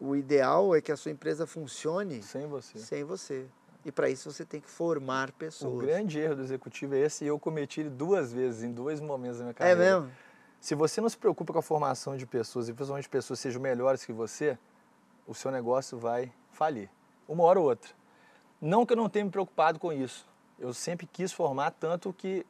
o 0.00 0.16
ideal 0.16 0.74
é 0.74 0.80
que 0.80 0.90
a 0.90 0.96
sua 0.96 1.10
empresa 1.12 1.46
funcione 1.46 2.22
Sem 2.22 2.46
você. 2.46 2.78
sem 2.78 3.04
você. 3.04 3.46
E 3.84 3.92
para 3.92 4.08
isso 4.10 4.30
você 4.30 4.44
tem 4.44 4.60
que 4.60 4.68
formar 4.68 5.30
O 5.30 5.32
pessoas. 5.32 5.80
grande 5.84 6.18
erro 6.18 6.36
do 6.36 6.42
executivo 6.42 6.94
é 6.94 6.98
esse 6.98 7.24
e 7.24 7.28
eu 7.28 7.38
cometi 7.38 7.80
ele 7.80 7.90
duas 7.90 8.32
vezes, 8.32 8.62
em 8.62 8.72
dois 8.72 9.00
momentos 9.00 9.38
da 9.38 9.44
minha 9.44 9.52
É 9.52 9.54
carreira. 9.54 9.80
mesmo? 10.00 10.12
Se 10.60 10.74
você 10.74 11.00
não 11.00 11.08
se 11.08 11.16
preocupa 11.16 11.52
com 11.52 11.58
a 11.60 11.62
formação 11.62 12.16
de 12.16 12.26
pessoas, 12.26 12.68
e 12.68 12.72
principalmente 12.72 13.08
pessoas 13.08 13.38
que 13.38 13.42
sejam 13.44 13.62
melhores 13.62 14.04
que 14.04 14.12
você, 14.12 14.58
o 15.26 15.32
seu 15.34 15.50
negócio 15.52 15.96
vai 15.96 16.32
falir. 16.50 16.90
Uma 17.28 17.44
hora 17.44 17.60
ou 17.60 17.66
outra. 17.66 17.92
Não 18.60 18.84
que 18.84 18.92
eu 18.92 18.96
não 18.96 19.08
tenha 19.08 19.24
me 19.24 19.30
preocupado 19.30 19.78
com 19.78 19.92
isso. 19.92 20.26
Eu 20.58 20.74
sempre 20.74 21.06
quis 21.06 21.32
formar, 21.32 21.70
tanto 21.70 22.12
que 22.12 22.44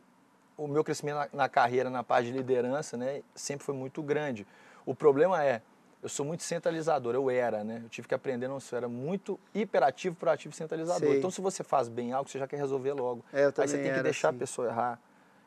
o 0.56 0.66
meu 0.66 0.82
crescimento 0.82 1.16
na, 1.16 1.28
na 1.34 1.48
carreira, 1.48 1.90
na 1.90 2.02
parte 2.02 2.32
de 2.32 2.32
liderança, 2.38 2.96
né, 2.96 3.22
sempre 3.34 3.64
foi 3.66 3.74
muito 3.74 4.02
grande. 4.02 4.46
O 4.86 4.94
problema 4.94 5.44
é, 5.44 5.60
eu 6.02 6.08
sou 6.08 6.24
muito 6.24 6.42
centralizador, 6.42 7.14
eu 7.14 7.28
era, 7.28 7.64
né? 7.64 7.80
Eu 7.84 7.88
tive 7.88 8.06
que 8.06 8.14
aprender, 8.14 8.46
não 8.46 8.58
eu 8.70 8.76
era 8.78 8.88
muito 8.88 9.38
hiperativo, 9.52 10.14
proativo 10.14 10.54
e 10.54 10.56
centralizador. 10.56 11.08
Sei. 11.08 11.18
Então, 11.18 11.30
se 11.30 11.40
você 11.40 11.64
faz 11.64 11.88
bem 11.88 12.12
algo, 12.12 12.28
você 12.30 12.38
já 12.38 12.46
quer 12.46 12.56
resolver 12.56 12.92
logo. 12.92 13.24
É, 13.32 13.46
eu 13.46 13.52
Aí 13.58 13.68
você 13.68 13.78
tem 13.78 13.92
que 13.92 14.02
deixar 14.02 14.28
assim. 14.28 14.36
a 14.36 14.38
pessoa 14.38 14.68
errar, 14.68 15.00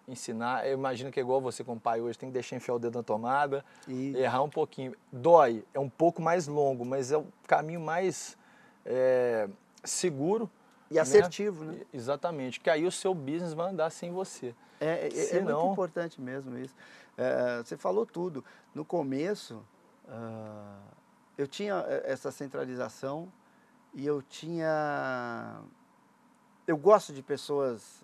ensinar. 0.07 0.67
Eu 0.67 0.73
imagino 0.73 1.09
que 1.11 1.19
é 1.19 1.23
igual 1.23 1.39
você 1.39 1.63
como 1.63 1.79
pai 1.79 2.01
hoje, 2.01 2.17
tem 2.17 2.29
que 2.29 2.33
deixar 2.33 2.55
enfiar 2.57 2.75
o 2.75 2.79
dedo 2.79 2.97
na 2.97 3.03
tomada, 3.03 3.63
E- 3.87 4.13
errar 4.17 4.43
um 4.43 4.49
pouquinho. 4.49 4.93
Dói, 5.11 5.63
é 5.73 5.79
um 5.79 5.89
pouco 5.89 6.21
mais 6.21 6.47
longo, 6.47 6.83
mas 6.83 7.11
é 7.11 7.17
o 7.17 7.25
caminho 7.47 7.79
mais 7.79 8.37
é, 8.85 9.47
seguro. 9.83 10.49
E 10.89 10.99
assertivo, 10.99 11.63
né? 11.63 11.79
E- 11.93 11.95
Exatamente, 11.95 12.59
que 12.59 12.69
aí 12.69 12.85
o 12.85 12.91
seu 12.91 13.13
business 13.13 13.53
vai 13.53 13.69
andar 13.69 13.89
sem 13.89 14.11
você. 14.11 14.53
É, 14.81 15.03
é- 15.03 15.07
é 15.07 15.09
Se 15.11 15.39
muito 15.39 15.65
importante 15.71 16.19
mesmo 16.19 16.57
isso. 16.57 16.75
É, 17.17 17.61
você 17.63 17.77
falou 17.77 18.05
tudo. 18.05 18.43
No 18.73 18.83
começo, 18.83 19.63
ah, 20.07 20.79
eu 21.37 21.47
tinha 21.47 21.83
eh, 21.87 22.03
essa 22.05 22.31
centralização 22.31 23.31
e 23.93 24.05
eu 24.05 24.21
tinha. 24.21 25.61
Eu 26.67 26.77
gosto 26.77 27.13
de 27.13 27.21
pessoas 27.21 28.03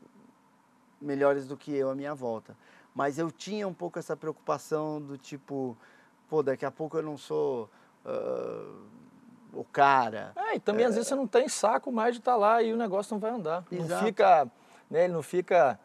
melhores 1.00 1.48
do 1.48 1.56
que 1.56 1.74
eu 1.74 1.90
à 1.90 1.96
minha 1.96 2.16
volta, 2.16 2.58
mas 2.94 3.18
eu 3.18 3.32
tinha 3.32 3.68
um 3.68 3.74
pouco 3.74 4.00
essa 4.00 4.18
preocupação 4.18 5.02
do 5.02 5.18
tipo, 5.18 5.78
pô, 6.28 6.42
daqui 6.42 6.66
a 6.66 6.72
pouco 6.72 6.98
eu 6.98 7.04
não 7.04 7.18
sou 7.18 7.70
ah, 8.06 8.76
o 9.54 9.64
cara. 9.64 10.34
É, 10.36 10.56
e 10.56 10.60
também 10.60 10.86
às 10.86 10.96
vezes 10.96 11.08
você 11.08 11.16
não 11.16 11.28
tem 11.28 11.48
saco 11.48 11.92
mais 11.92 12.16
de 12.16 12.20
estar 12.20 12.36
lá 12.36 12.62
e 12.62 12.74
o 12.74 12.78
negócio 12.78 13.14
não 13.14 13.20
vai 13.20 13.32
andar. 13.32 13.66
Não 13.72 13.80
Exato. 13.80 14.06
fica, 14.06 14.52
né, 14.90 15.06
ele 15.06 15.14
não 15.14 15.24
fica 15.24 15.80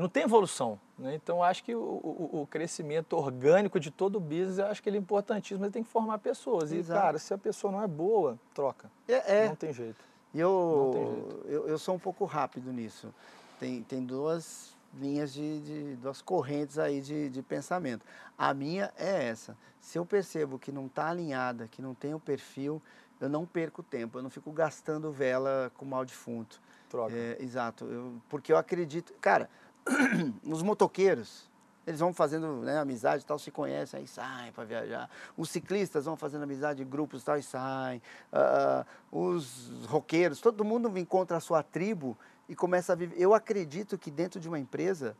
não 0.00 0.08
tem 0.08 0.24
evolução. 0.24 0.78
Né? 0.98 1.14
Então, 1.14 1.42
acho 1.42 1.62
que 1.62 1.74
o, 1.74 1.80
o, 1.80 2.42
o, 2.42 2.46
crescimento 2.46 3.16
orgânico 3.16 3.78
de 3.78 3.90
todo 3.90 4.16
o 4.16 4.20
business, 4.20 4.58
eu 4.58 4.66
acho 4.66 4.82
que 4.82 4.88
ele 4.88 4.96
é 4.96 5.00
importantíssimo, 5.00 5.64
ele 5.64 5.72
tem 5.72 5.84
que 5.84 5.88
formar 5.88 6.18
pessoas. 6.18 6.72
Exato. 6.72 6.98
E, 6.98 7.02
cara, 7.02 7.18
se 7.18 7.32
a 7.32 7.38
pessoa 7.38 7.72
não 7.72 7.82
é 7.82 7.86
boa, 7.86 8.38
troca. 8.52 8.90
É, 9.06 9.44
é. 9.44 9.48
Não 9.48 9.56
tem 9.56 9.72
jeito. 9.72 10.04
E 10.32 10.40
eu, 10.40 11.42
eu, 11.46 11.68
eu 11.68 11.78
sou 11.78 11.94
um 11.94 11.98
pouco 11.98 12.24
rápido 12.24 12.72
nisso. 12.72 13.14
Tem, 13.60 13.82
tem 13.84 14.04
duas 14.04 14.74
linhas 14.98 15.32
de, 15.32 15.60
de 15.60 15.96
duas 15.96 16.20
correntes 16.20 16.78
aí 16.78 17.00
de, 17.00 17.28
de 17.28 17.42
pensamento. 17.42 18.04
A 18.36 18.52
minha 18.52 18.92
é 18.96 19.28
essa. 19.28 19.56
Se 19.80 19.98
eu 19.98 20.04
percebo 20.04 20.58
que 20.58 20.72
não 20.72 20.86
está 20.86 21.08
alinhada, 21.08 21.68
que 21.68 21.80
não 21.80 21.94
tem 21.94 22.14
o 22.14 22.20
perfil, 22.20 22.82
eu 23.20 23.28
não 23.28 23.46
perco 23.46 23.82
tempo, 23.82 24.18
eu 24.18 24.22
não 24.22 24.30
fico 24.30 24.50
gastando 24.50 25.10
vela 25.12 25.70
com 25.76 25.84
mal 25.84 26.04
defunto. 26.04 26.60
Troca. 26.88 27.14
É, 27.14 27.36
exato. 27.40 27.84
Eu, 27.84 28.20
porque 28.28 28.52
eu 28.52 28.56
acredito. 28.56 29.12
Cara, 29.20 29.48
os 30.44 30.62
motoqueiros, 30.62 31.48
eles 31.86 32.00
vão 32.00 32.12
fazendo 32.12 32.62
né, 32.62 32.78
amizade 32.78 33.22
e 33.22 33.26
tal, 33.26 33.38
se 33.38 33.50
conhecem, 33.50 34.00
aí 34.00 34.06
saem 34.06 34.52
para 34.52 34.64
viajar. 34.64 35.10
Os 35.36 35.50
ciclistas 35.50 36.06
vão 36.06 36.16
fazendo 36.16 36.42
amizade 36.42 36.82
em 36.82 36.86
grupos 36.86 37.22
e 37.22 37.24
tal 37.24 37.38
e 37.38 37.42
saem. 37.42 38.00
Uh, 38.32 39.18
os 39.18 39.86
roqueiros, 39.86 40.40
todo 40.40 40.64
mundo 40.64 40.96
encontra 40.98 41.36
a 41.36 41.40
sua 41.40 41.62
tribo 41.62 42.16
e 42.48 42.54
começa 42.54 42.92
a 42.92 42.96
viver. 42.96 43.20
Eu 43.20 43.34
acredito 43.34 43.98
que 43.98 44.10
dentro 44.10 44.40
de 44.40 44.48
uma 44.48 44.58
empresa 44.58 45.16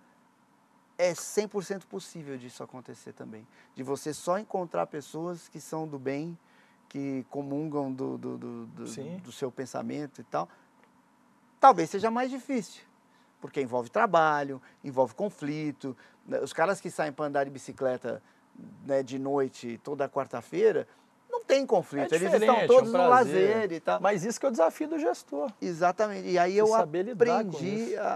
é 0.96 1.12
100% 1.12 1.84
possível 1.84 2.38
disso 2.38 2.62
acontecer 2.62 3.12
também. 3.12 3.46
De 3.74 3.82
você 3.82 4.14
só 4.14 4.38
encontrar 4.38 4.86
pessoas 4.86 5.48
que 5.48 5.60
são 5.60 5.86
do 5.86 5.98
bem, 5.98 6.38
que 6.88 7.26
comungam 7.28 7.92
do, 7.92 8.16
do, 8.16 8.38
do, 8.38 8.66
do, 8.66 8.84
do 9.18 9.32
seu 9.32 9.50
pensamento 9.50 10.20
e 10.20 10.24
tal. 10.24 10.48
Talvez 11.60 11.90
seja 11.90 12.10
mais 12.10 12.30
difícil 12.30 12.82
porque 13.44 13.60
envolve 13.60 13.90
trabalho, 13.90 14.58
envolve 14.82 15.14
conflito. 15.14 15.94
Né, 16.26 16.40
os 16.40 16.50
caras 16.50 16.80
que 16.80 16.90
saem 16.90 17.12
para 17.12 17.26
andar 17.26 17.44
de 17.44 17.50
bicicleta 17.50 18.22
né, 18.86 19.02
de 19.02 19.18
noite 19.18 19.78
toda 19.84 20.08
quarta-feira, 20.08 20.88
não 21.28 21.44
tem 21.44 21.66
conflito, 21.66 22.10
é 22.10 22.16
eles 22.16 22.32
estão 22.32 22.66
todos 22.66 22.94
é 22.94 22.96
um 22.96 23.02
no 23.02 23.06
lazer 23.06 23.70
e 23.70 23.80
tal. 23.80 24.00
Mas 24.00 24.24
isso 24.24 24.40
que 24.40 24.46
é 24.46 24.48
o 24.48 24.50
desafio 24.50 24.88
do 24.88 24.98
gestor. 24.98 25.52
Exatamente. 25.60 26.26
E 26.26 26.38
aí 26.38 26.56
eu 26.56 26.72
aprendi 26.74 27.94
a, 27.98 28.08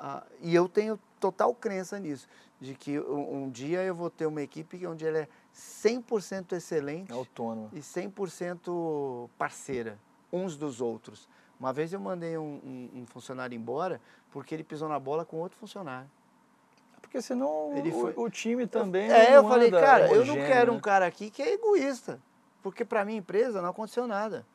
a, 0.00 0.16
a, 0.16 0.22
E 0.40 0.54
eu 0.54 0.66
tenho 0.66 0.98
total 1.20 1.54
crença 1.54 2.00
nisso, 2.00 2.26
de 2.58 2.74
que 2.74 2.98
um, 2.98 3.42
um, 3.42 3.50
dia 3.50 3.82
eu 3.82 3.94
vou 3.94 4.08
ter 4.08 4.24
uma 4.24 4.40
equipe 4.40 4.86
onde 4.86 5.06
ela 5.06 5.18
é 5.18 5.28
100% 5.54 6.54
excelente. 6.54 7.12
Autônoma. 7.12 7.68
E 7.74 7.80
100% 7.80 9.28
parceira 9.36 9.98
uns 10.32 10.56
dos 10.56 10.80
outros. 10.80 11.28
Uma 11.62 11.72
vez 11.72 11.92
eu 11.92 12.00
mandei 12.00 12.36
um, 12.36 12.60
um, 12.64 12.90
um, 13.02 13.06
funcionário 13.06 13.54
embora 13.54 14.00
porque 14.32 14.54
ele 14.54 14.64
pisou 14.64 14.88
na 14.88 14.98
bola 14.98 15.24
com 15.24 15.36
outro 15.36 15.56
funcionário. 15.58 16.10
Porque 17.00 17.20
senão 17.20 17.76
ele 17.76 17.92
foi... 17.92 18.12
o, 18.16 18.22
o 18.22 18.30
time 18.30 18.66
também. 18.66 19.08
Eu, 19.08 19.14
é, 19.14 19.36
eu 19.36 19.46
falei, 19.46 19.70
cara, 19.70 20.10
eu 20.10 20.24
não 20.24 20.34
quero 20.34 20.72
né? 20.72 20.78
um 20.78 20.80
cara 20.80 21.06
aqui 21.06 21.30
que 21.30 21.42
é 21.42 21.52
egoísta. 21.52 22.18
Porque 22.62 22.84
para 22.84 23.04
minha 23.04 23.18
empresa 23.18 23.60
não 23.60 23.68
aconteceu 23.68 24.06
nada. 24.06 24.46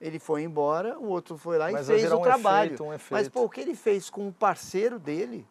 Ele 0.00 0.18
foi 0.18 0.42
embora, 0.42 0.98
o 0.98 1.06
outro 1.06 1.38
foi 1.38 1.56
lá 1.56 1.70
Mas 1.70 1.88
e 1.88 1.92
fez 1.92 2.10
o 2.10 2.18
um 2.18 2.22
trabalho. 2.22 2.74
Efeito, 2.74 2.84
um 2.84 2.98
Mas 3.10 3.28
pô, 3.28 3.44
o 3.44 3.48
que 3.48 3.60
ele 3.60 3.76
fez 3.76 4.10
com 4.10 4.26
um 4.26 4.32
parceiro 4.32 4.98
dele, 4.98 5.46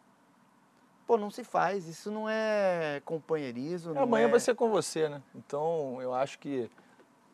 pô, 1.06 1.16
não 1.16 1.30
se 1.30 1.42
faz. 1.42 1.88
Isso 1.88 2.10
não 2.10 2.28
é 2.28 3.00
companheirismo. 3.04 3.96
É, 3.96 4.02
amanhã 4.02 4.26
é... 4.26 4.30
vai 4.30 4.40
ser 4.40 4.54
com 4.54 4.68
você, 4.68 5.08
né? 5.08 5.22
Então 5.34 5.98
eu 6.02 6.12
acho 6.12 6.38
que 6.38 6.70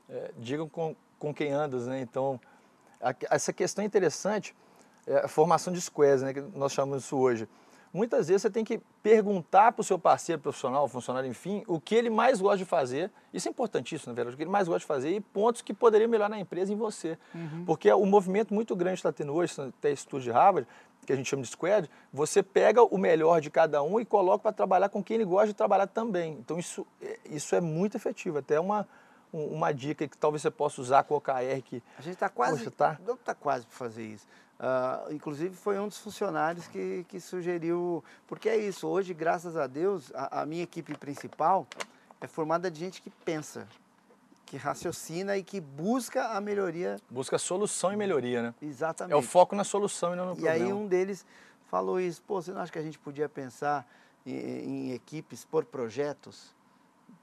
é, 0.09 0.31
digam 0.39 0.69
com, 0.69 0.95
com 1.19 1.35
quem 1.35 1.51
andas, 1.51 1.87
né? 1.87 2.01
Então 2.01 2.41
essa 3.29 3.53
questão 3.53 3.83
é 3.83 3.87
interessante, 3.87 4.55
é 5.07 5.25
a 5.25 5.29
formação 5.29 5.73
de 5.73 5.81
squares, 5.81 6.23
né, 6.23 6.33
que 6.33 6.41
nós 6.41 6.73
chamamos 6.73 7.05
isso 7.05 7.17
hoje. 7.17 7.49
Muitas 7.93 8.29
vezes 8.29 8.43
você 8.43 8.51
tem 8.51 8.65
que 8.65 8.81
perguntar 9.03 9.73
para 9.73 9.81
o 9.81 9.85
seu 9.85 9.99
parceiro 9.99 10.41
profissional, 10.41 10.87
funcionário, 10.87 11.29
enfim, 11.29 11.65
o 11.67 11.81
que 11.81 11.97
ele 11.97 12.09
mais 12.09 12.41
gosta 12.41 12.59
de 12.59 12.65
fazer. 12.65 13.11
Isso 13.35 13.49
é 13.49 13.51
importantíssimo, 13.51 14.13
na 14.13 14.15
verdade, 14.15 14.35
o 14.35 14.37
que 14.37 14.45
ele 14.45 14.51
mais 14.51 14.69
gosta 14.69 14.81
de 14.81 14.87
fazer 14.87 15.11
e 15.11 15.21
pontos 15.21 15.61
que 15.61 15.75
poderiam 15.75 16.09
melhorar 16.09 16.29
na 16.29 16.39
empresa 16.39 16.73
em 16.73 16.77
você. 16.77 17.19
Uhum. 17.35 17.65
Porque 17.67 17.93
o 17.93 18.07
movimento 18.07 18.55
muito 18.55 18.77
grande 18.77 18.95
que 18.95 19.09
está 19.09 19.13
tendo 19.13 19.35
hoje, 19.35 19.55
até 19.61 19.91
estudo 19.91 20.23
de 20.23 20.31
Harvard, 20.31 20.69
que 21.05 21.13
a 21.13 21.17
gente 21.17 21.29
chama 21.29 21.43
de 21.43 21.49
squad, 21.49 21.91
você 22.13 22.45
pega 22.45 22.81
o 22.81 22.97
melhor 22.97 23.41
de 23.41 23.51
cada 23.51 23.83
um 23.83 23.99
e 23.99 24.05
coloca 24.05 24.43
para 24.43 24.53
trabalhar 24.53 24.89
com 24.89 25.03
quem 25.03 25.17
ele 25.17 25.25
gosta 25.25 25.49
de 25.49 25.55
trabalhar 25.55 25.89
também. 25.89 26.35
Então 26.35 26.59
isso, 26.61 26.87
é, 27.03 27.19
isso 27.25 27.57
é 27.57 27.61
muito 27.61 27.97
efetivo, 27.97 28.39
até 28.39 28.61
uma, 28.61 28.87
uma 29.33 29.73
dica 29.73 30.07
que 30.07 30.17
talvez 30.17 30.43
você 30.43 30.51
possa 30.51 30.81
usar 30.81 31.03
com 31.03 31.15
o 31.15 31.17
OKR 31.17 31.61
que... 31.65 31.83
A 31.99 32.03
gente 32.03 32.15
está 32.15 32.29
quase, 32.29 32.59
Poxa, 32.59 32.71
tá? 32.71 33.01
não 33.05 33.15
está 33.15 33.35
quase 33.35 33.67
para 33.67 33.77
fazer 33.77 34.05
isso. 34.05 34.27
Uh, 34.61 35.15
inclusive 35.15 35.57
foi 35.57 35.79
um 35.79 35.89
dos 35.89 35.97
funcionários 35.97 36.67
que, 36.67 37.07
que 37.09 37.19
sugeriu, 37.19 38.05
porque 38.27 38.47
é 38.47 38.59
isso, 38.59 38.87
hoje, 38.87 39.15
graças 39.15 39.57
a 39.57 39.67
Deus, 39.67 40.13
a, 40.15 40.43
a 40.43 40.47
minha 40.47 40.63
equipe 40.63 40.95
principal 40.99 41.67
é 42.21 42.27
formada 42.27 42.71
de 42.71 42.79
gente 42.79 43.01
que 43.01 43.09
pensa, 43.09 43.67
que 44.45 44.59
raciocina 44.59 45.35
e 45.39 45.43
que 45.43 45.63
busca 45.63 46.37
a 46.37 46.43
melhoria. 46.43 46.99
Busca 47.09 47.39
solução 47.39 47.91
e 47.91 47.97
melhoria, 47.97 48.43
né? 48.43 48.55
Exatamente. 48.61 49.15
É 49.15 49.17
o 49.17 49.23
foco 49.23 49.57
na 49.57 49.65
solução 49.65 50.13
e 50.13 50.17
não 50.17 50.27
no 50.27 50.33
e 50.33 50.35
problema. 50.35 50.59
E 50.59 50.63
aí 50.63 50.73
um 50.75 50.87
deles 50.87 51.25
falou 51.71 51.99
isso, 51.99 52.23
pô, 52.23 52.43
você 52.43 52.53
não 52.53 52.61
acha 52.61 52.71
que 52.71 52.79
a 52.79 52.83
gente 52.83 52.99
podia 52.99 53.31
pensar 53.31 53.89
em, 54.27 54.35
em 54.35 54.93
equipes 54.93 55.43
por 55.43 55.65
projetos? 55.65 56.55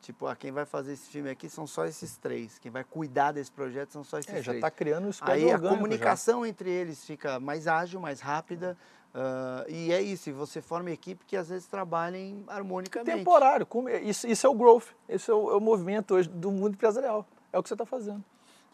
Tipo, 0.01 0.27
ah, 0.27 0.35
quem 0.35 0.51
vai 0.51 0.65
fazer 0.65 0.93
esse 0.93 1.09
filme 1.09 1.29
aqui 1.29 1.49
são 1.49 1.65
só 1.65 1.85
esses 1.85 2.17
três. 2.17 2.59
Quem 2.59 2.71
vai 2.71 2.83
cuidar 2.83 3.31
desse 3.31 3.51
projeto 3.51 3.91
são 3.91 4.03
só 4.03 4.19
esses 4.19 4.29
é, 4.29 4.33
três. 4.33 4.45
Já 4.45 4.55
está 4.55 4.71
criando 4.71 5.07
um 5.07 5.11
Aí 5.21 5.51
a 5.51 5.59
comunicação 5.59 6.43
já. 6.43 6.49
entre 6.49 6.69
eles 6.69 7.03
fica 7.03 7.39
mais 7.39 7.67
ágil, 7.67 7.99
mais 7.99 8.21
rápida. 8.21 8.77
Uh, 9.13 9.69
e 9.69 9.91
é 9.91 9.99
isso, 10.01 10.31
você 10.33 10.61
forma 10.61 10.91
equipe 10.91 11.25
que 11.25 11.35
às 11.35 11.49
vezes 11.49 11.65
trabalhem 11.65 12.43
harmonicamente. 12.47 13.17
Temporário, 13.17 13.67
isso, 14.03 14.27
isso 14.27 14.45
é 14.45 14.49
o 14.49 14.53
growth, 14.53 14.89
esse 15.09 15.31
é 15.31 15.33
o, 15.33 15.51
é 15.51 15.55
o 15.55 15.59
movimento 15.59 16.13
hoje 16.13 16.29
do 16.29 16.51
mundo 16.51 16.73
empresarial. 16.75 17.25
É 17.51 17.57
o 17.57 17.63
que 17.63 17.69
você 17.69 17.73
está 17.73 17.85
fazendo. 17.85 18.23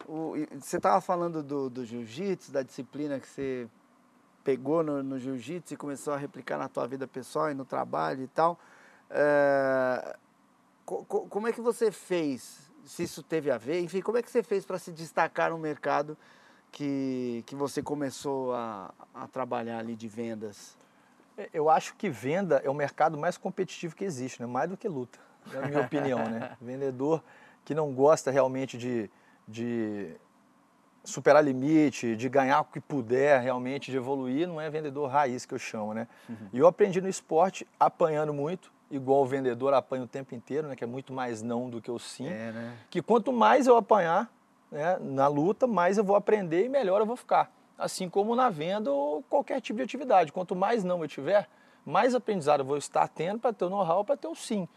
O, 0.06 0.34
você 0.60 0.76
estava 0.76 1.00
falando 1.00 1.42
do, 1.42 1.70
do 1.70 1.84
jiu-jitsu, 1.84 2.52
da 2.52 2.62
disciplina 2.62 3.18
que 3.18 3.26
você 3.26 3.66
pegou 4.42 4.82
no, 4.82 5.02
no 5.02 5.18
jiu-jitsu 5.18 5.72
e 5.72 5.76
começou 5.78 6.12
a 6.12 6.18
replicar 6.18 6.58
na 6.58 6.68
tua 6.68 6.86
vida 6.86 7.06
pessoal 7.06 7.50
e 7.50 7.54
no 7.54 7.64
trabalho 7.64 8.22
e 8.22 8.28
tal. 8.28 8.58
Uh, 9.10 10.18
como 10.84 11.48
é 11.48 11.52
que 11.52 11.60
você 11.60 11.90
fez, 11.90 12.70
se 12.84 13.04
isso 13.04 13.22
teve 13.22 13.50
a 13.50 13.56
ver, 13.56 13.80
enfim, 13.80 14.00
como 14.00 14.18
é 14.18 14.22
que 14.22 14.30
você 14.30 14.42
fez 14.42 14.64
para 14.64 14.78
se 14.78 14.92
destacar 14.92 15.50
no 15.50 15.58
mercado 15.58 16.16
que, 16.70 17.42
que 17.46 17.54
você 17.54 17.82
começou 17.82 18.52
a, 18.54 18.92
a 19.14 19.26
trabalhar 19.28 19.78
ali 19.78 19.96
de 19.96 20.08
vendas? 20.08 20.76
É, 21.36 21.48
eu 21.52 21.70
acho 21.70 21.94
que 21.94 22.08
venda 22.08 22.60
é 22.64 22.70
o 22.70 22.74
mercado 22.74 23.16
mais 23.16 23.36
competitivo 23.36 23.96
que 23.96 24.04
existe, 24.04 24.40
né? 24.40 24.46
mais 24.46 24.68
do 24.68 24.76
que 24.76 24.88
luta, 24.88 25.18
na 25.52 25.62
minha 25.62 25.80
opinião. 25.86 26.18
Né? 26.18 26.56
Vendedor 26.60 27.22
que 27.64 27.74
não 27.74 27.92
gosta 27.92 28.30
realmente 28.30 28.76
de, 28.76 29.10
de 29.48 30.14
superar 31.02 31.42
limite, 31.42 32.14
de 32.14 32.28
ganhar 32.28 32.60
o 32.60 32.64
que 32.64 32.80
puder 32.80 33.40
realmente, 33.40 33.90
de 33.90 33.96
evoluir, 33.96 34.46
não 34.46 34.60
é 34.60 34.68
vendedor 34.68 35.08
raiz 35.08 35.46
que 35.46 35.54
eu 35.54 35.58
chamo. 35.58 35.94
Né? 35.94 36.06
Uhum. 36.28 36.48
E 36.52 36.58
eu 36.58 36.66
aprendi 36.66 37.00
no 37.00 37.08
esporte 37.08 37.66
apanhando 37.80 38.34
muito, 38.34 38.70
igual 38.96 39.22
o 39.22 39.26
vendedor 39.26 39.74
apanha 39.74 40.04
o 40.04 40.06
tempo 40.06 40.34
inteiro, 40.34 40.68
né? 40.68 40.76
Que 40.76 40.84
é 40.84 40.86
muito 40.86 41.12
mais 41.12 41.42
não 41.42 41.68
do 41.68 41.80
que 41.80 41.90
o 41.90 41.98
sim. 41.98 42.28
É, 42.28 42.52
né? 42.52 42.76
Que 42.90 43.02
quanto 43.02 43.32
mais 43.32 43.66
eu 43.66 43.76
apanhar 43.76 44.30
né, 44.70 44.98
na 45.00 45.26
luta, 45.26 45.66
mais 45.66 45.98
eu 45.98 46.04
vou 46.04 46.16
aprender 46.16 46.64
e 46.64 46.68
melhor 46.68 47.00
eu 47.00 47.06
vou 47.06 47.16
ficar. 47.16 47.50
Assim 47.78 48.08
como 48.08 48.36
na 48.36 48.48
venda 48.50 48.90
ou 48.90 49.22
qualquer 49.22 49.60
tipo 49.60 49.76
de 49.78 49.82
atividade. 49.82 50.32
Quanto 50.32 50.54
mais 50.54 50.84
não 50.84 51.02
eu 51.02 51.08
tiver, 51.08 51.48
mais 51.84 52.14
aprendizado 52.14 52.60
eu 52.60 52.64
vou 52.64 52.76
estar 52.76 53.06
tendo 53.08 53.40
para 53.40 53.52
ter 53.52 53.64
o 53.64 53.70
know-how, 53.70 54.04
para 54.04 54.16
ter 54.16 54.28
o 54.28 54.34
sim. 54.34 54.68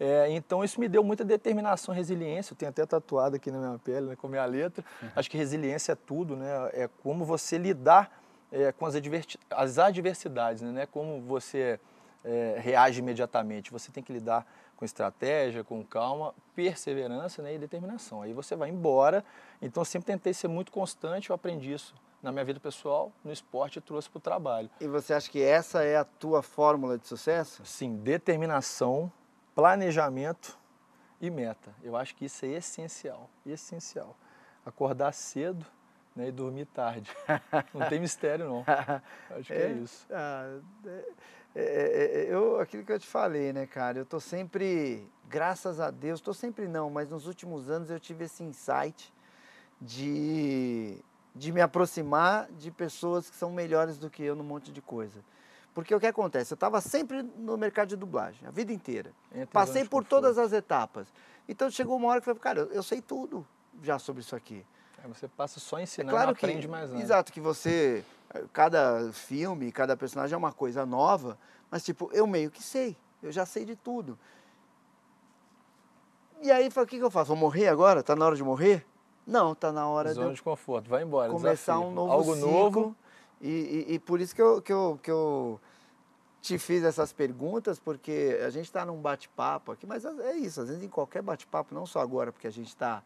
É, 0.00 0.30
então 0.30 0.62
isso 0.62 0.78
me 0.78 0.88
deu 0.88 1.02
muita 1.02 1.24
determinação, 1.24 1.94
resiliência. 1.94 2.52
Eu 2.52 2.56
tenho 2.56 2.70
até 2.70 2.86
tatuado 2.86 3.36
aqui 3.36 3.50
na 3.50 3.58
minha 3.58 3.78
pele, 3.78 4.06
né, 4.06 4.16
com 4.16 4.28
a 4.28 4.30
minha 4.30 4.44
letra. 4.44 4.84
Uhum. 5.02 5.08
Acho 5.16 5.30
que 5.30 5.36
resiliência 5.36 5.92
é 5.92 5.96
tudo, 5.96 6.36
né? 6.36 6.48
É 6.72 6.88
como 7.02 7.24
você 7.24 7.58
lidar 7.58 8.22
é, 8.52 8.70
com 8.72 8.86
as, 8.86 8.94
as 9.50 9.78
adversidades, 9.78 10.62
né? 10.62 10.86
Como 10.86 11.20
você 11.22 11.80
é, 12.24 12.58
reage 12.60 13.00
imediatamente. 13.00 13.72
Você 13.72 13.90
tem 13.90 14.02
que 14.02 14.12
lidar 14.12 14.46
com 14.76 14.84
estratégia, 14.84 15.64
com 15.64 15.84
calma, 15.84 16.32
perseverança 16.54 17.42
né, 17.42 17.54
e 17.54 17.58
determinação. 17.58 18.22
Aí 18.22 18.32
você 18.32 18.54
vai 18.54 18.70
embora. 18.70 19.24
Então, 19.60 19.80
eu 19.80 19.84
sempre 19.84 20.06
tentei 20.06 20.32
ser 20.32 20.48
muito 20.48 20.70
constante, 20.70 21.30
eu 21.30 21.34
aprendi 21.34 21.72
isso 21.72 21.94
na 22.22 22.32
minha 22.32 22.44
vida 22.44 22.60
pessoal, 22.60 23.12
no 23.24 23.32
esporte 23.32 23.78
e 23.78 23.80
trouxe 23.80 24.08
para 24.08 24.18
o 24.18 24.20
trabalho. 24.20 24.70
E 24.80 24.86
você 24.86 25.14
acha 25.14 25.30
que 25.30 25.42
essa 25.42 25.82
é 25.82 25.96
a 25.96 26.04
tua 26.04 26.42
fórmula 26.42 26.98
de 26.98 27.06
sucesso? 27.06 27.64
Sim, 27.64 27.96
determinação, 27.96 29.10
planejamento 29.54 30.58
e 31.20 31.30
meta. 31.30 31.74
Eu 31.82 31.96
acho 31.96 32.14
que 32.14 32.24
isso 32.24 32.44
é 32.44 32.50
essencial, 32.50 33.28
essencial. 33.44 34.16
Acordar 34.64 35.12
cedo 35.12 35.64
né, 36.14 36.28
e 36.28 36.32
dormir 36.32 36.66
tarde. 36.66 37.10
Não 37.74 37.88
tem 37.88 38.00
mistério, 38.00 38.48
não. 38.48 38.64
Acho 39.30 39.46
que 39.46 39.52
é, 39.52 39.62
é 39.62 39.72
isso. 39.72 40.06
Ah, 40.10 40.60
é 40.86 41.04
é, 41.60 41.60
é, 41.60 42.20
é, 42.20 42.32
eu, 42.32 42.60
aquilo 42.60 42.84
que 42.84 42.92
eu 42.92 43.00
te 43.00 43.06
falei, 43.06 43.52
né, 43.52 43.66
cara? 43.66 43.98
Eu 43.98 44.06
tô 44.06 44.20
sempre, 44.20 45.04
graças 45.28 45.80
a 45.80 45.90
Deus, 45.90 46.20
tô 46.20 46.32
sempre 46.32 46.68
não, 46.68 46.88
mas 46.88 47.10
nos 47.10 47.26
últimos 47.26 47.68
anos 47.68 47.90
eu 47.90 47.98
tive 47.98 48.26
esse 48.26 48.44
insight 48.44 49.12
de, 49.80 50.98
de 51.34 51.50
me 51.50 51.60
aproximar 51.60 52.48
de 52.52 52.70
pessoas 52.70 53.28
que 53.28 53.34
são 53.34 53.50
melhores 53.50 53.98
do 53.98 54.08
que 54.08 54.22
eu 54.22 54.36
num 54.36 54.44
monte 54.44 54.70
de 54.70 54.80
coisa. 54.80 55.18
Porque 55.74 55.92
o 55.92 55.98
que 55.98 56.06
acontece? 56.06 56.52
Eu 56.52 56.56
estava 56.56 56.80
sempre 56.80 57.22
no 57.22 57.56
mercado 57.56 57.88
de 57.88 57.96
dublagem, 57.96 58.46
a 58.46 58.52
vida 58.52 58.72
inteira. 58.72 59.10
Entre 59.32 59.46
Passei 59.46 59.84
por 59.84 60.04
todas 60.04 60.38
as 60.38 60.52
etapas. 60.52 61.08
Então 61.48 61.68
chegou 61.68 61.96
uma 61.96 62.08
hora 62.08 62.20
que 62.20 62.30
eu 62.30 62.36
falei, 62.36 62.40
cara, 62.40 62.60
eu, 62.60 62.76
eu 62.76 62.82
sei 62.84 63.02
tudo 63.02 63.44
já 63.82 63.98
sobre 63.98 64.22
isso 64.22 64.36
aqui. 64.36 64.64
É, 65.04 65.08
você 65.08 65.28
passa 65.28 65.60
só 65.60 65.80
ensinando, 65.80 66.10
é 66.10 66.18
claro 66.18 66.34
que, 66.34 66.44
aprende 66.44 66.66
mais 66.66 66.90
nada. 66.90 67.02
Exato, 67.02 67.32
que 67.32 67.40
você, 67.40 68.04
cada 68.52 69.12
filme, 69.12 69.70
cada 69.70 69.96
personagem 69.96 70.34
é 70.34 70.38
uma 70.38 70.52
coisa 70.52 70.84
nova, 70.84 71.38
mas 71.70 71.84
tipo, 71.84 72.10
eu 72.12 72.26
meio 72.26 72.50
que 72.50 72.62
sei, 72.62 72.96
eu 73.22 73.30
já 73.30 73.46
sei 73.46 73.64
de 73.64 73.76
tudo. 73.76 74.18
E 76.40 76.50
aí, 76.50 76.68
o 76.68 76.86
que, 76.86 76.98
que 76.98 77.04
eu 77.04 77.10
faço? 77.10 77.28
Vou 77.28 77.36
morrer 77.36 77.68
agora? 77.68 78.02
Tá 78.02 78.14
na 78.14 78.24
hora 78.24 78.36
de 78.36 78.44
morrer? 78.44 78.86
Não, 79.26 79.54
tá 79.54 79.72
na 79.72 79.86
hora 79.88 80.12
Zona 80.14 80.30
de, 80.30 80.36
de 80.36 80.42
conforto, 80.42 80.88
vai 80.88 81.02
embora. 81.02 81.30
Começar 81.30 81.74
desafio. 81.74 81.90
um 81.90 81.94
novo 81.94 82.12
Algo 82.12 82.34
ciclo, 82.34 82.50
novo. 82.50 82.96
E, 83.40 83.86
e, 83.88 83.94
e, 83.94 83.98
por 83.98 84.20
isso 84.20 84.34
que 84.34 84.42
eu, 84.42 84.62
que, 84.62 84.72
eu, 84.72 84.98
que 85.02 85.10
eu 85.10 85.60
te 86.40 86.58
fiz 86.58 86.82
essas 86.82 87.12
perguntas, 87.12 87.78
porque 87.78 88.40
a 88.44 88.50
gente 88.50 88.64
está 88.64 88.84
num 88.86 89.00
bate-papo 89.00 89.72
aqui, 89.72 89.86
mas 89.86 90.04
é 90.04 90.32
isso, 90.36 90.60
às 90.60 90.68
vezes 90.68 90.82
em 90.82 90.88
qualquer 90.88 91.22
bate-papo, 91.22 91.74
não 91.74 91.84
só 91.86 92.00
agora, 92.00 92.32
porque 92.32 92.46
a 92.46 92.50
gente 92.50 92.68
está 92.68 93.02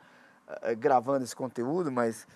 gravando 0.77 1.25
esse 1.25 1.35
conteúdo, 1.37 1.91
mas 1.91 2.27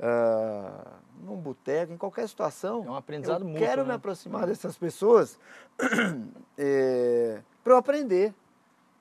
uh, 0.00 0.90
num 1.22 1.36
boteco, 1.36 1.92
em 1.92 1.96
qualquer 1.96 2.28
situação. 2.28 2.84
É 2.84 2.90
um 2.90 2.96
aprendizado 2.96 3.42
eu 3.42 3.48
muito. 3.48 3.58
Quero 3.58 3.82
né? 3.82 3.88
me 3.88 3.94
aproximar 3.94 4.46
dessas 4.46 4.76
pessoas 4.76 5.38
é, 6.58 7.40
para 7.62 7.72
eu 7.72 7.76
aprender. 7.76 8.34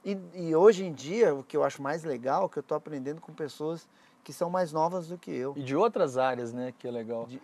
E, 0.05 0.17
e, 0.33 0.55
hoje 0.55 0.83
em 0.83 0.91
dia, 0.91 1.33
o 1.33 1.43
que 1.43 1.55
eu 1.55 1.63
acho 1.63 1.81
mais 1.81 2.03
legal 2.03 2.45
é 2.45 2.49
que 2.49 2.59
eu 2.59 2.61
estou 2.61 2.75
aprendendo 2.75 3.21
com 3.21 3.31
pessoas 3.33 3.87
que 4.21 4.33
são 4.33 4.49
mais 4.49 4.71
novas 4.71 5.07
do 5.07 5.17
que 5.17 5.31
eu. 5.31 5.53
E 5.55 5.63
de 5.63 5.75
outras 5.75 6.17
áreas, 6.17 6.53
né, 6.53 6.73
que 6.77 6.87
é 6.87 6.91
legal. 6.91 7.25
De, 7.25 7.41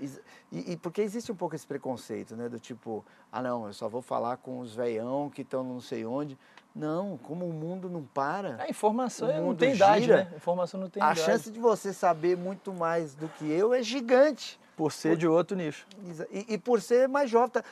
e, 0.51 0.73
e, 0.73 0.77
porque 0.77 1.01
existe 1.01 1.31
um 1.31 1.35
pouco 1.35 1.55
esse 1.55 1.67
preconceito, 1.67 2.35
né, 2.35 2.47
do 2.47 2.59
tipo, 2.59 3.03
ah 3.31 3.41
não, 3.41 3.67
eu 3.67 3.73
só 3.73 3.87
vou 3.87 4.01
falar 4.01 4.37
com 4.37 4.59
os 4.59 4.75
veião 4.75 5.29
que 5.29 5.41
estão 5.41 5.63
não 5.63 5.79
sei 5.79 6.05
onde. 6.05 6.37
Não, 6.79 7.17
como 7.17 7.45
o 7.45 7.51
mundo 7.51 7.89
não 7.89 8.03
para. 8.03 8.55
A 8.57 8.69
informação 8.69 9.27
não 9.41 9.53
tem 9.53 9.73
gira, 9.73 9.97
idade, 9.97 10.07
né? 10.07 10.29
A 10.31 10.35
informação 10.37 10.79
não 10.79 10.89
tem 10.89 11.03
a 11.03 11.07
idade. 11.07 11.21
A 11.21 11.25
chance 11.25 11.51
de 11.51 11.59
você 11.59 11.91
saber 11.91 12.37
muito 12.37 12.73
mais 12.73 13.13
do 13.13 13.27
que 13.27 13.51
eu 13.51 13.73
é 13.73 13.83
gigante. 13.83 14.57
Por 14.77 14.93
ser 14.93 15.17
de 15.17 15.27
outro 15.27 15.57
nicho. 15.57 15.85
E, 16.31 16.53
e 16.53 16.57
por 16.57 16.81
ser 16.81 17.09
mais 17.09 17.29
jovem. 17.29 17.49
Tá, 17.49 17.63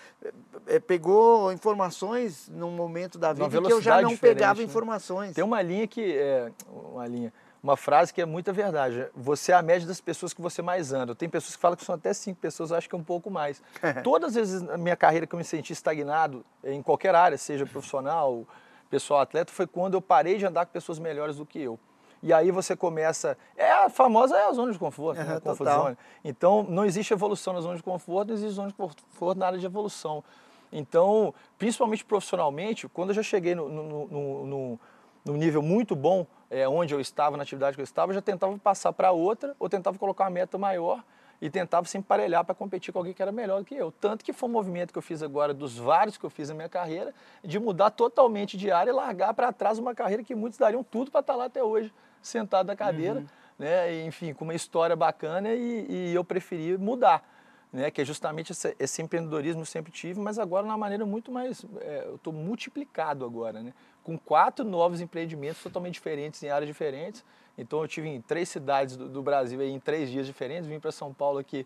é, 0.68 0.78
pegou 0.78 1.54
informações 1.54 2.50
num 2.50 2.72
momento 2.72 3.18
da 3.18 3.32
vida 3.32 3.50
que 3.62 3.72
eu 3.72 3.82
já 3.82 4.02
não 4.02 4.18
pegava 4.18 4.60
né? 4.60 4.66
informações. 4.66 5.34
Tem 5.34 5.44
uma 5.44 5.62
linha 5.62 5.88
que. 5.88 6.18
É, 6.18 6.52
uma 6.70 7.08
linha 7.08 7.32
uma 7.64 7.76
frase 7.76 8.14
que 8.14 8.22
é 8.22 8.26
muita 8.26 8.54
verdade. 8.54 9.08
Você 9.16 9.52
é 9.52 9.56
a 9.56 9.62
média 9.62 9.88
das 9.88 10.00
pessoas 10.00 10.34
que 10.34 10.42
você 10.42 10.62
mais 10.62 10.94
anda. 10.94 11.16
Tem 11.16 11.28
pessoas 11.28 11.56
que 11.56 11.62
falam 11.62 11.76
que 11.76 11.84
são 11.84 11.96
até 11.96 12.14
cinco 12.14 12.40
pessoas, 12.40 12.72
eu 12.72 12.78
acho 12.78 12.88
que 12.88 12.96
é 12.96 12.98
um 12.98 13.04
pouco 13.04 13.30
mais. 13.30 13.62
Todas 14.04 14.30
as 14.30 14.36
vezes 14.36 14.62
na 14.62 14.78
minha 14.78 14.96
carreira 14.96 15.28
que 15.28 15.34
eu 15.34 15.40
me 15.40 15.44
senti 15.44 15.74
estagnado, 15.74 16.46
em 16.64 16.82
qualquer 16.82 17.16
área, 17.16 17.38
seja 17.38 17.66
profissional, 17.66 18.46
pessoal 18.90 19.22
atleta, 19.22 19.52
foi 19.52 19.68
quando 19.68 19.94
eu 19.94 20.02
parei 20.02 20.38
de 20.38 20.46
andar 20.46 20.66
com 20.66 20.72
pessoas 20.72 21.00
melhores 21.00 21.38
do 21.38 21.46
que 21.46 21.60
eu. 21.60 21.80
E 22.22 22.34
aí 22.34 22.50
você 22.52 22.76
começa. 22.76 23.38
É 23.56 23.72
a 23.72 23.90
famosa 23.90 24.36
é 24.36 24.46
a 24.48 24.52
zona 24.52 24.72
de 24.72 24.80
conforto, 24.80 25.22
né? 25.22 25.40
Comfort 25.40 25.70
zone. 25.70 25.98
Então 26.24 26.64
não 26.68 26.84
existe 26.84 27.14
evolução 27.14 27.54
na 27.54 27.62
zona 27.62 27.76
de 27.76 27.84
conforto, 27.84 28.30
não 28.30 28.36
existe 28.36 28.54
zona 28.54 28.70
de 28.70 28.74
conforto 28.74 29.38
na 29.38 29.46
área 29.48 29.60
de 29.60 29.66
evolução. 29.66 30.24
Então, 30.72 31.34
principalmente 31.58 32.04
profissionalmente, 32.04 32.90
quando 32.90 33.12
eu 33.12 33.16
já 33.16 33.24
cheguei 33.24 33.56
no, 33.56 33.70
no, 33.70 34.08
no, 34.08 34.46
no 34.46 34.80
num 35.28 35.36
nível 35.36 35.62
muito 35.62 35.96
bom, 35.96 36.26
é, 36.50 36.68
onde 36.68 36.94
eu 36.94 37.02
estava, 37.02 37.36
na 37.36 37.44
atividade 37.44 37.76
que 37.76 37.82
eu 37.82 37.84
estava, 37.84 38.12
eu 38.12 38.16
já 38.16 38.22
tentava 38.22 38.58
passar 38.58 38.94
para 38.94 39.12
outra, 39.12 39.54
ou 39.60 39.68
tentava 39.68 39.98
colocar 39.98 40.24
uma 40.24 40.30
meta 40.30 40.58
maior 40.58 41.04
e 41.42 41.50
tentava 41.50 41.88
se 41.88 41.98
emparelhar 41.98 42.44
para 42.44 42.56
competir 42.56 42.92
com 42.92 43.00
alguém 43.00 43.14
que 43.14 43.22
era 43.22 43.32
melhor 43.32 43.60
do 43.60 43.66
que 43.66 43.76
eu. 43.76 43.92
Tanto 43.92 44.26
que 44.26 44.34
foi 44.34 44.50
um 44.50 44.52
movimento 44.52 44.92
que 44.92 44.98
eu 44.98 45.02
fiz 45.02 45.22
agora, 45.22 45.54
dos 45.54 45.78
vários 45.78 46.18
que 46.18 46.26
eu 46.26 46.30
fiz 46.30 46.50
na 46.50 46.56
minha 46.56 46.70
carreira, 46.70 47.14
de 47.44 47.60
mudar 47.60 47.92
totalmente 47.92 48.58
de 48.58 48.72
área 48.72 48.90
e 48.90 48.94
largar 48.94 49.34
para 49.34 49.52
trás 49.54 49.78
uma 49.78 49.94
carreira 49.94 50.24
que 50.24 50.34
muitos 50.34 50.58
dariam 50.58 50.84
tudo 50.84 51.12
para 51.12 51.22
estar 51.22 51.34
tá 51.34 51.38
lá 51.38 51.46
até 51.46 51.64
hoje, 51.64 51.94
sentado 52.22 52.68
na 52.68 52.76
cadeira, 52.76 53.20
uhum. 53.20 53.28
né? 53.60 53.94
E, 53.94 54.06
enfim, 54.06 54.34
com 54.34 54.44
uma 54.44 54.56
história 54.56 54.96
bacana 54.96 55.54
e, 55.54 55.86
e 55.90 56.16
eu 56.16 56.24
preferi 56.24 56.78
mudar. 56.78 57.24
Né, 57.70 57.92
que 57.92 58.00
é 58.00 58.06
justamente 58.06 58.54
esse, 58.54 58.74
esse, 58.80 59.02
empreendedorismo 59.02 59.62
eu 59.62 59.66
sempre 59.66 59.92
tive, 59.92 60.22
mas 60.22 60.40
agora 60.40 60.64
de 60.64 60.70
uma 60.70 60.78
maneira 60.78 61.06
muito 61.06 61.34
mais, 61.34 61.66
é, 61.82 62.06
eu 62.08 62.16
estou 62.16 62.32
multiplicado 62.32 63.26
agora, 63.26 63.62
né? 63.62 63.74
com 64.08 64.18
quatro 64.18 64.64
novos 64.64 65.02
empreendimentos 65.02 65.62
totalmente 65.62 65.96
diferentes, 65.96 66.42
em 66.42 66.50
áreas 66.50 66.66
diferentes. 66.66 67.26
Então 67.58 67.82
eu 67.82 67.88
tive 67.88 68.08
em 68.08 68.22
três 68.22 68.50
cidades 68.50 68.96
do, 68.96 69.10
do 69.10 69.22
Brasil 69.22 69.60
aí, 69.60 69.70
em 69.70 69.80
três 69.80 70.10
dias 70.10 70.26
diferentes. 70.26 70.68
Vim 70.68 70.80
para 70.80 70.92
São 70.92 71.14
Paulo 71.14 71.40
aqui 71.40 71.66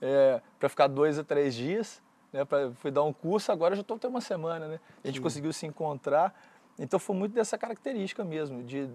é, 0.00 0.40
para 0.58 0.68
ficar 0.68 0.86
dois 0.86 1.18
a 1.18 1.24
três 1.24 1.54
dias, 1.54 2.02
né, 2.32 2.44
para 2.44 2.70
fui 2.72 2.90
dar 2.90 3.02
um 3.02 3.12
curso. 3.12 3.52
Agora 3.52 3.74
já 3.74 3.82
estou 3.82 3.96
até 3.96 4.08
uma 4.08 4.20
semana, 4.20 4.66
né? 4.66 4.80
A 5.02 5.06
gente 5.06 5.16
Sim. 5.16 5.22
conseguiu 5.22 5.52
se 5.52 5.66
encontrar. 5.66 6.34
Então 6.78 6.98
foi 6.98 7.16
muito 7.16 7.32
dessa 7.32 7.56
característica 7.56 8.24
mesmo, 8.24 8.62
de 8.62 8.88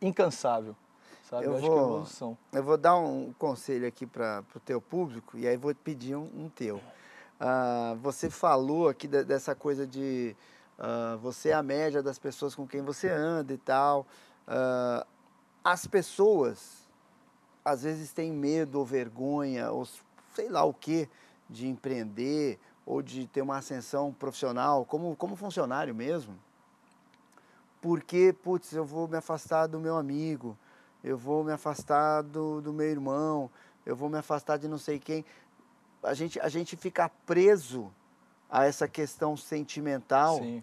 incansável. 0.00 0.76
Sabe? 1.24 1.46
Eu, 1.46 1.54
eu 1.54 1.58
vou, 1.58 1.78
evolução. 1.78 2.38
Eu 2.52 2.62
vou 2.62 2.76
dar 2.76 2.96
um 2.96 3.32
conselho 3.38 3.86
aqui 3.86 4.06
para 4.06 4.44
o 4.54 4.60
teu 4.60 4.80
público 4.80 5.38
e 5.38 5.46
aí 5.46 5.56
vou 5.56 5.74
pedir 5.74 6.16
um, 6.16 6.28
um 6.36 6.48
teu. 6.48 6.76
Uh, 6.76 7.96
você 7.96 8.30
falou 8.30 8.88
aqui 8.88 9.08
de, 9.08 9.24
dessa 9.24 9.54
coisa 9.54 9.86
de 9.86 10.36
uh, 10.78 11.18
você 11.18 11.48
é 11.48 11.54
a 11.54 11.62
média 11.62 12.02
das 12.02 12.18
pessoas 12.18 12.54
com 12.54 12.66
quem 12.66 12.82
você 12.82 13.08
anda 13.08 13.52
e 13.52 13.58
tal. 13.58 14.06
Uh, 14.46 15.13
as 15.64 15.86
pessoas, 15.86 16.86
às 17.64 17.82
vezes, 17.82 18.12
têm 18.12 18.30
medo 18.30 18.78
ou 18.78 18.84
vergonha, 18.84 19.70
ou 19.70 19.88
sei 20.34 20.48
lá 20.50 20.62
o 20.62 20.74
que, 20.74 21.08
de 21.48 21.66
empreender 21.66 22.58
ou 22.86 23.00
de 23.00 23.26
ter 23.26 23.40
uma 23.40 23.56
ascensão 23.56 24.12
profissional, 24.12 24.84
como, 24.84 25.16
como 25.16 25.34
funcionário 25.36 25.94
mesmo. 25.94 26.38
Porque, 27.80 28.34
putz, 28.42 28.72
eu 28.72 28.84
vou 28.84 29.08
me 29.08 29.16
afastar 29.16 29.66
do 29.66 29.80
meu 29.80 29.96
amigo, 29.96 30.56
eu 31.02 31.16
vou 31.16 31.42
me 31.42 31.52
afastar 31.52 32.22
do, 32.22 32.60
do 32.60 32.72
meu 32.72 32.86
irmão, 32.86 33.50
eu 33.86 33.96
vou 33.96 34.08
me 34.08 34.18
afastar 34.18 34.58
de 34.58 34.68
não 34.68 34.78
sei 34.78 34.98
quem. 34.98 35.24
A 36.02 36.14
gente, 36.14 36.38
a 36.40 36.48
gente 36.48 36.76
fica 36.76 37.10
preso 37.26 37.90
a 38.50 38.64
essa 38.64 38.86
questão 38.86 39.36
sentimental. 39.36 40.38
Sim. 40.38 40.62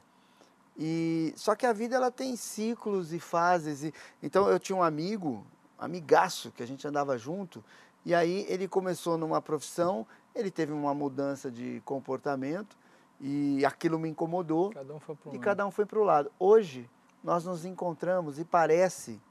E 0.78 1.34
só 1.36 1.56
que 1.56 1.66
a 1.66 1.74
vida 1.74 1.96
ela 1.96 2.12
tem 2.12 2.36
ciclos 2.36 3.14
e 3.14 3.20
fases. 3.20 3.84
E, 3.84 3.94
então 4.22 4.48
eu 4.48 4.60
tinha 4.60 4.76
um 4.76 4.84
amigo, 4.84 5.46
amigaço, 5.78 6.52
que 6.52 6.64
a 6.64 6.66
gente 6.66 6.88
andava 6.88 7.18
junto, 7.18 7.64
e 8.06 8.16
aí 8.16 8.46
ele 8.50 8.68
começou 8.68 9.18
numa 9.18 9.42
profissão, 9.42 10.08
ele 10.34 10.50
teve 10.50 10.72
uma 10.72 10.94
mudança 10.94 11.52
de 11.52 11.82
comportamento 11.86 12.76
e 13.20 13.64
aquilo 13.64 14.00
me 14.00 14.10
incomodou. 14.10 14.72
Cada 14.72 14.96
um 14.96 15.00
foi 15.00 15.16
e 15.16 15.28
lado. 15.28 15.40
cada 15.40 15.68
um 15.68 15.72
foi 15.72 15.86
para 15.86 16.00
o 16.00 16.04
lado. 16.04 16.32
Hoje 16.40 16.90
nós 17.24 17.46
nos 17.46 17.66
encontramos 17.66 18.40
e 18.40 18.46
parece 18.46 19.22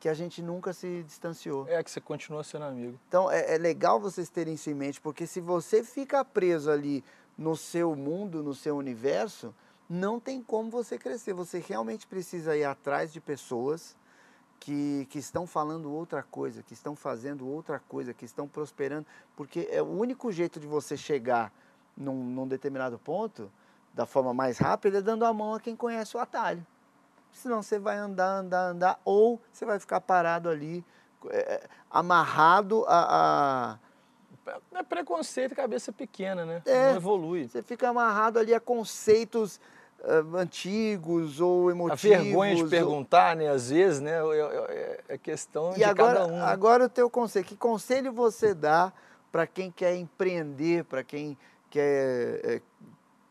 que 0.00 0.08
a 0.08 0.14
gente 0.14 0.42
nunca 0.42 0.72
se 0.72 1.02
distanciou. 1.04 1.68
É, 1.68 1.82
que 1.84 1.90
você 1.90 2.00
continua 2.00 2.42
sendo 2.42 2.64
amigo. 2.64 2.98
Então 3.06 3.30
é, 3.30 3.54
é 3.54 3.58
legal 3.58 4.00
vocês 4.00 4.28
terem 4.28 4.54
isso 4.54 4.70
em 4.70 4.74
mente, 4.74 5.00
porque 5.00 5.26
se 5.26 5.40
você 5.40 5.84
fica 5.84 6.24
preso 6.24 6.70
ali 6.70 7.04
no 7.38 7.54
seu 7.54 7.94
mundo, 7.94 8.42
no 8.42 8.54
seu 8.54 8.76
universo, 8.76 9.54
não 9.90 10.20
tem 10.20 10.40
como 10.40 10.70
você 10.70 10.96
crescer. 10.96 11.32
Você 11.32 11.58
realmente 11.58 12.06
precisa 12.06 12.56
ir 12.56 12.62
atrás 12.62 13.12
de 13.12 13.20
pessoas 13.20 13.96
que, 14.60 15.08
que 15.10 15.18
estão 15.18 15.48
falando 15.48 15.92
outra 15.92 16.22
coisa, 16.22 16.62
que 16.62 16.72
estão 16.72 16.94
fazendo 16.94 17.48
outra 17.48 17.80
coisa, 17.80 18.14
que 18.14 18.24
estão 18.24 18.46
prosperando, 18.46 19.04
porque 19.34 19.68
é 19.68 19.82
o 19.82 19.86
único 19.86 20.30
jeito 20.30 20.60
de 20.60 20.66
você 20.66 20.96
chegar 20.96 21.52
num, 21.96 22.22
num 22.22 22.46
determinado 22.46 22.98
ponto 23.00 23.50
da 23.92 24.06
forma 24.06 24.32
mais 24.32 24.58
rápida 24.58 24.98
é 24.98 25.02
dando 25.02 25.24
a 25.24 25.32
mão 25.32 25.54
a 25.54 25.60
quem 25.60 25.74
conhece 25.74 26.16
o 26.16 26.20
atalho. 26.20 26.64
Senão 27.32 27.60
você 27.60 27.78
vai 27.78 27.96
andar, 27.96 28.38
andar, 28.38 28.68
andar, 28.68 29.00
ou 29.04 29.40
você 29.50 29.64
vai 29.64 29.80
ficar 29.80 30.00
parado 30.00 30.48
ali, 30.48 30.84
é, 31.30 31.68
amarrado 31.90 32.84
a, 32.86 33.74
a 33.74 33.78
é 34.74 34.82
preconceito 34.82 35.54
cabeça 35.54 35.92
pequena, 35.92 36.44
né? 36.44 36.62
É, 36.64 36.90
Não 36.90 36.96
evolui. 36.96 37.48
Você 37.48 37.62
fica 37.62 37.88
amarrado 37.88 38.38
ali 38.38 38.54
a 38.54 38.60
conceitos 38.60 39.60
uh, 40.04 40.36
antigos 40.36 41.40
ou 41.40 41.70
emotivos. 41.70 42.04
A 42.04 42.22
vergonha 42.22 42.54
de 42.54 42.66
perguntar, 42.66 43.36
ou... 43.36 43.42
né? 43.42 43.50
Às 43.50 43.70
vezes, 43.70 44.00
né? 44.00 44.18
É 45.08 45.18
questão 45.18 45.72
e 45.72 45.76
de 45.76 45.84
agora, 45.84 46.20
cada 46.20 46.26
um. 46.26 46.36
Né? 46.36 46.42
Agora 46.42 46.84
o 46.84 46.88
teu 46.88 47.08
conselho. 47.10 47.44
Que 47.44 47.56
conselho 47.56 48.12
você 48.12 48.54
dá 48.54 48.92
para 49.30 49.46
quem 49.46 49.70
quer 49.70 49.96
empreender, 49.96 50.84
para 50.84 51.04
quem 51.04 51.36
quer 51.70 52.40
é, 52.42 52.62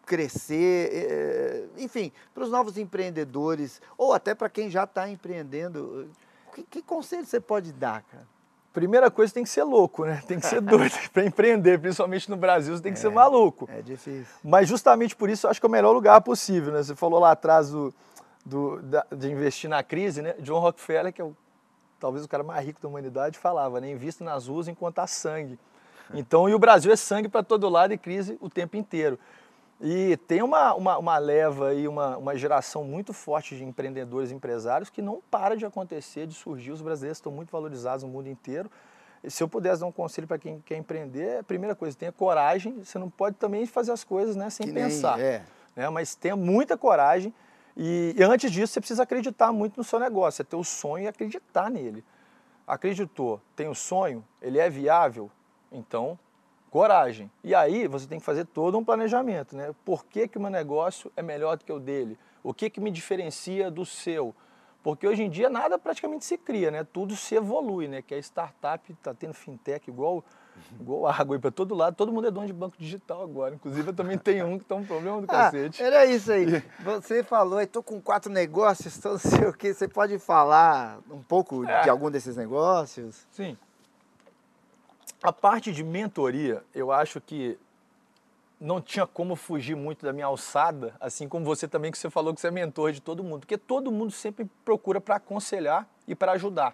crescer, 0.06 0.90
é, 0.92 1.66
enfim, 1.78 2.12
para 2.34 2.44
os 2.44 2.50
novos 2.50 2.78
empreendedores 2.78 3.82
ou 3.98 4.14
até 4.14 4.34
para 4.34 4.50
quem 4.50 4.70
já 4.70 4.86
está 4.86 5.10
empreendendo? 5.10 6.10
Que, 6.54 6.64
que 6.64 6.82
conselho 6.82 7.26
você 7.26 7.40
pode 7.40 7.72
dar, 7.72 8.02
cara? 8.04 8.28
Primeira 8.80 9.12
coisa, 9.12 9.34
tem 9.34 9.44
que 9.44 9.50
ser 9.50 9.64
louco, 9.64 10.06
né? 10.06 10.24
Tem 10.26 10.40
que 10.40 10.46
ser 10.46 10.62
doido 10.62 10.94
para 11.12 11.26
empreender, 11.26 11.78
principalmente 11.82 12.30
no 12.30 12.38
Brasil, 12.38 12.74
você 12.74 12.82
tem 12.82 12.94
que 12.94 12.98
é, 12.98 13.02
ser 13.02 13.10
maluco. 13.10 13.68
É 13.70 13.82
difícil. 13.82 14.26
Mas 14.42 14.70
justamente 14.70 15.18
por 15.18 15.30
isso 15.30 15.46
eu 15.46 15.52
acho 15.52 15.60
que 15.60 15.66
é 15.66 15.68
o 15.68 15.72
melhor 15.72 15.92
lugar 15.92 16.22
possível, 16.22 16.72
né? 16.72 16.82
Você 16.82 16.96
falou 16.96 17.20
lá 17.20 17.32
atrás 17.32 17.72
do, 17.72 17.94
do 18.46 18.82
da, 18.82 19.06
de 19.12 19.30
investir 19.30 19.70
na 19.70 19.84
crise, 19.84 20.22
né? 20.22 20.34
John 20.40 20.60
Rockefeller, 20.60 21.12
que 21.12 21.22
é 21.22 21.26
o, 21.26 21.36
talvez 22.00 22.24
o 22.24 22.28
cara 22.30 22.42
mais 22.42 22.66
rico 22.66 22.82
da 22.82 22.88
humanidade, 22.88 23.38
falava, 23.38 23.82
né? 23.82 23.92
Invista 23.92 24.24
nas 24.24 24.48
ruas 24.48 24.70
enquanto 24.70 25.00
há 25.00 25.08
sangue. 25.08 25.60
Então, 26.14 26.48
e 26.48 26.54
o 26.54 26.60
Brasil 26.60 26.90
é 26.90 26.96
sangue 26.96 27.28
para 27.28 27.44
todo 27.44 27.68
lado 27.68 27.94
e 27.94 27.98
crise 27.98 28.38
o 28.40 28.50
tempo 28.50 28.78
inteiro. 28.78 29.20
E 29.82 30.18
tem 30.28 30.42
uma, 30.42 30.74
uma, 30.74 30.98
uma 30.98 31.18
leva 31.18 31.74
e 31.74 31.88
uma, 31.88 32.18
uma 32.18 32.36
geração 32.36 32.84
muito 32.84 33.14
forte 33.14 33.56
de 33.56 33.64
empreendedores 33.64 34.30
e 34.30 34.34
empresários 34.34 34.90
que 34.90 35.02
não 35.02 35.22
para 35.32 35.56
de 35.56 35.66
acontecer, 35.66 36.28
de 36.28 36.34
surgir. 36.34 36.72
Os 36.72 36.82
brasileiros 36.82 37.18
estão 37.18 37.32
muito 37.32 37.50
valorizados 37.50 38.04
no 38.04 38.10
mundo 38.10 38.28
inteiro. 38.28 38.70
E 39.24 39.32
se 39.32 39.42
eu 39.42 39.48
pudesse 39.48 39.80
dar 39.80 39.88
um 39.88 39.92
conselho 39.92 40.28
para 40.28 40.38
quem 40.38 40.60
quer 40.62 40.78
empreender, 40.78 41.40
a 41.40 41.44
primeira 41.44 41.76
coisa, 41.76 41.96
tenha 41.96 42.12
coragem. 42.12 42.84
Você 42.84 43.00
não 43.00 43.10
pode 43.10 43.38
também 43.38 43.66
fazer 43.66 43.94
as 43.94 44.04
coisas 44.04 44.36
né, 44.36 44.50
sem 44.50 44.68
que 44.68 44.74
pensar. 44.74 45.18
Nem, 45.18 45.26
é. 45.26 45.46
né, 45.76 45.90
mas 45.90 46.14
tenha 46.14 46.36
muita 46.36 46.78
coragem. 46.78 47.34
E, 47.76 48.14
e, 48.18 48.24
antes 48.24 48.52
disso, 48.52 48.74
você 48.74 48.82
precisa 48.82 49.04
acreditar 49.04 49.54
muito 49.54 49.78
no 49.78 49.84
seu 49.86 49.98
negócio. 49.98 50.42
É 50.42 50.46
ter 50.46 50.58
o 50.58 50.64
sonho 50.64 51.06
e 51.06 51.08
acreditar 51.08 51.70
nele. 51.70 52.04
Acreditou, 52.68 53.42
tem 53.56 53.70
o 53.70 53.74
sonho, 53.74 54.24
ele 54.42 54.60
é 54.60 54.70
viável, 54.70 55.32
então 55.72 56.20
coragem. 56.70 57.30
E 57.44 57.54
aí 57.54 57.88
você 57.88 58.08
tem 58.08 58.20
que 58.20 58.26
fazer 58.26 58.46
todo 58.46 58.78
um 58.78 58.84
planejamento, 58.84 59.56
né? 59.56 59.74
Por 59.84 60.06
que, 60.06 60.28
que 60.28 60.38
o 60.38 60.42
meu 60.42 60.50
negócio 60.50 61.12
é 61.16 61.22
melhor 61.22 61.58
do 61.58 61.66
que 61.66 61.74
o 61.74 61.80
dele? 61.80 62.18
O 62.44 62.54
que, 62.54 62.70
que 62.70 62.80
me 62.80 62.92
diferencia 62.92 63.70
do 63.70 63.86
seu? 63.86 64.34
Porque 64.82 65.06
hoje 65.06 65.24
em 65.24 65.30
dia 65.30 65.50
nada 65.50 65.78
praticamente 65.78 66.24
se 66.24 66.38
cria, 66.38 66.72
né? 66.72 66.86
Tudo 66.86 67.16
se 67.16 67.36
evolui, 67.36 67.88
né? 67.88 68.02
Que 68.02 68.16
a 68.16 68.18
startup 68.18 68.92
está 68.92 69.14
tendo 69.14 69.34
fintech 69.34 69.90
igual, 69.90 70.24
igual 70.80 71.06
água 71.08 71.36
aí 71.36 71.40
para 71.40 71.52
todo 71.52 71.76
lado. 71.76 71.96
Todo 71.96 72.14
mundo 72.14 72.28
é 72.28 72.32
dono 72.32 72.48
de 72.48 72.54
banco 72.54 72.78
digital 72.80 73.22
agora. 73.22 73.56
Inclusive 73.56 73.90
eu 73.90 73.94
também 73.94 74.18
tenho 74.18 74.48
um 74.48 74.58
que 74.58 74.64
está 74.64 74.76
um 74.76 74.86
problema 74.86 75.20
do 75.20 75.26
ah, 75.26 75.28
cacete. 75.28 75.84
Era 75.84 76.06
isso 76.06 76.32
aí. 76.32 76.64
Você 76.80 77.24
falou, 77.24 77.60
estou 77.60 77.84
com 77.84 78.00
quatro 78.02 78.32
negócios, 78.32 78.98
tô 78.98 79.10
não 79.10 79.18
sei 79.18 79.48
o 79.48 79.54
quê. 79.54 79.74
Você 79.74 79.88
pode 79.88 80.18
falar 80.18 81.00
um 81.12 81.22
pouco 81.22 81.66
é. 81.66 81.82
de 81.82 81.90
algum 81.90 82.10
desses 82.10 82.38
negócios? 82.38 83.28
Sim. 83.32 83.58
A 85.22 85.34
parte 85.34 85.74
de 85.74 85.84
mentoria, 85.84 86.64
eu 86.74 86.94
acho 86.94 87.20
que 87.20 87.60
não 88.60 88.82
tinha 88.82 89.06
como 89.06 89.36
fugir 89.36 89.76
muito 89.76 90.06
da 90.06 90.14
minha 90.14 90.26
alçada, 90.26 90.96
assim 91.00 91.28
como 91.28 91.44
você 91.44 91.68
também, 91.68 91.92
que 91.92 91.98
você 91.98 92.10
falou 92.10 92.34
que 92.34 92.40
você 92.40 92.48
é 92.48 92.52
mentor 92.52 92.94
de 92.94 93.02
todo 93.02 93.22
mundo, 93.22 93.42
porque 93.42 93.58
todo 93.58 93.92
mundo 93.92 94.12
sempre 94.12 94.50
procura 94.64 95.02
para 95.02 95.16
aconselhar 95.16 95.86
e 96.08 96.16
para 96.16 96.32
ajudar. 96.34 96.74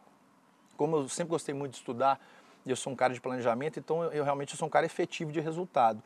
Como 0.77 0.97
eu 0.97 1.09
sempre 1.09 1.31
gostei 1.31 1.55
muito 1.55 1.71
de 1.71 1.77
estudar, 1.77 2.19
e 2.65 2.69
eu 2.69 2.75
sou 2.75 2.93
um 2.93 2.95
cara 2.95 3.13
de 3.13 3.21
planejamento, 3.21 3.79
então 3.79 4.03
eu 4.05 4.23
realmente 4.23 4.55
sou 4.55 4.67
um 4.67 4.71
cara 4.71 4.85
efetivo 4.85 5.31
de 5.31 5.39
resultado. 5.39 6.01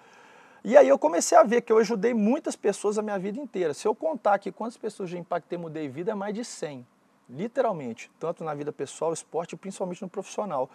E 0.64 0.78
aí 0.78 0.88
eu 0.88 0.98
comecei 0.98 1.38
a 1.38 1.44
ver 1.44 1.62
que 1.62 1.72
eu 1.72 1.78
ajudei 1.78 2.14
muitas 2.14 2.56
pessoas 2.56 2.98
a 2.98 3.02
minha 3.02 3.20
vida 3.20 3.38
inteira. 3.38 3.74
Se 3.74 3.86
eu 3.88 3.94
contar 3.94 4.36
aqui 4.36 4.52
quantas 4.52 4.78
pessoas 4.78 5.10
já 5.10 5.18
impactei, 5.18 5.58
mudei 5.58 5.90
vida, 5.90 6.12
é 6.12 6.16
mais 6.16 6.34
de 6.34 6.44
100, 6.46 6.86
literalmente, 7.30 8.10
tanto 8.18 8.46
na 8.46 8.54
vida 8.54 8.72
pessoal, 8.72 9.12
esporte 9.12 9.58
principalmente 9.58 10.02
no 10.02 10.10
profissional. 10.10 10.70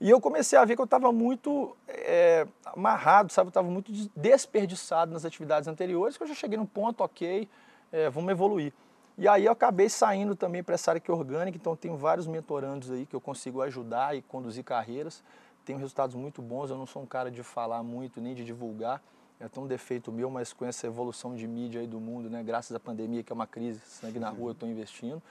E 0.00 0.10
eu 0.10 0.20
comecei 0.20 0.58
a 0.58 0.64
ver 0.64 0.74
que 0.74 0.80
eu 0.80 0.84
estava 0.84 1.10
muito 1.10 1.76
é, 1.88 2.46
amarrado, 2.64 3.32
sabe? 3.32 3.46
Eu 3.46 3.50
estava 3.50 3.68
muito 3.68 3.90
desperdiçado 4.14 5.12
nas 5.12 5.24
atividades 5.24 5.68
anteriores, 5.68 6.16
que 6.16 6.22
eu 6.22 6.26
já 6.26 6.34
cheguei 6.34 6.58
num 6.58 6.66
ponto, 6.66 7.02
ok, 7.02 7.48
é, 7.90 8.10
vamos 8.10 8.30
evoluir. 8.30 8.72
E 9.18 9.26
aí 9.26 9.46
eu 9.46 9.52
acabei 9.52 9.88
saindo 9.88 10.36
também 10.36 10.62
para 10.62 10.74
essa 10.74 10.90
área 10.90 11.00
que 11.00 11.10
é 11.10 11.14
orgânica, 11.14 11.56
então 11.56 11.74
tenho 11.74 11.96
vários 11.96 12.26
mentorandos 12.26 12.90
aí 12.90 13.06
que 13.06 13.16
eu 13.16 13.20
consigo 13.20 13.62
ajudar 13.62 14.14
e 14.14 14.20
conduzir 14.20 14.62
carreiras. 14.62 15.22
Tenho 15.64 15.78
resultados 15.78 16.14
muito 16.14 16.42
bons, 16.42 16.68
eu 16.68 16.76
não 16.76 16.86
sou 16.86 17.02
um 17.02 17.06
cara 17.06 17.30
de 17.30 17.42
falar 17.42 17.82
muito, 17.82 18.20
nem 18.20 18.34
de 18.34 18.44
divulgar. 18.44 19.02
É 19.40 19.48
tão 19.48 19.66
defeito 19.66 20.12
meu, 20.12 20.30
mas 20.30 20.52
com 20.52 20.64
essa 20.64 20.86
evolução 20.86 21.34
de 21.34 21.46
mídia 21.46 21.80
aí 21.80 21.86
do 21.86 21.98
mundo, 21.98 22.28
né? 22.30 22.42
Graças 22.42 22.74
à 22.74 22.80
pandemia, 22.80 23.22
que 23.22 23.32
é 23.32 23.34
uma 23.34 23.46
crise, 23.46 23.80
sangue 23.80 24.18
na 24.18 24.28
rua, 24.28 24.50
eu 24.50 24.52
estou 24.52 24.68
investindo. 24.68 25.22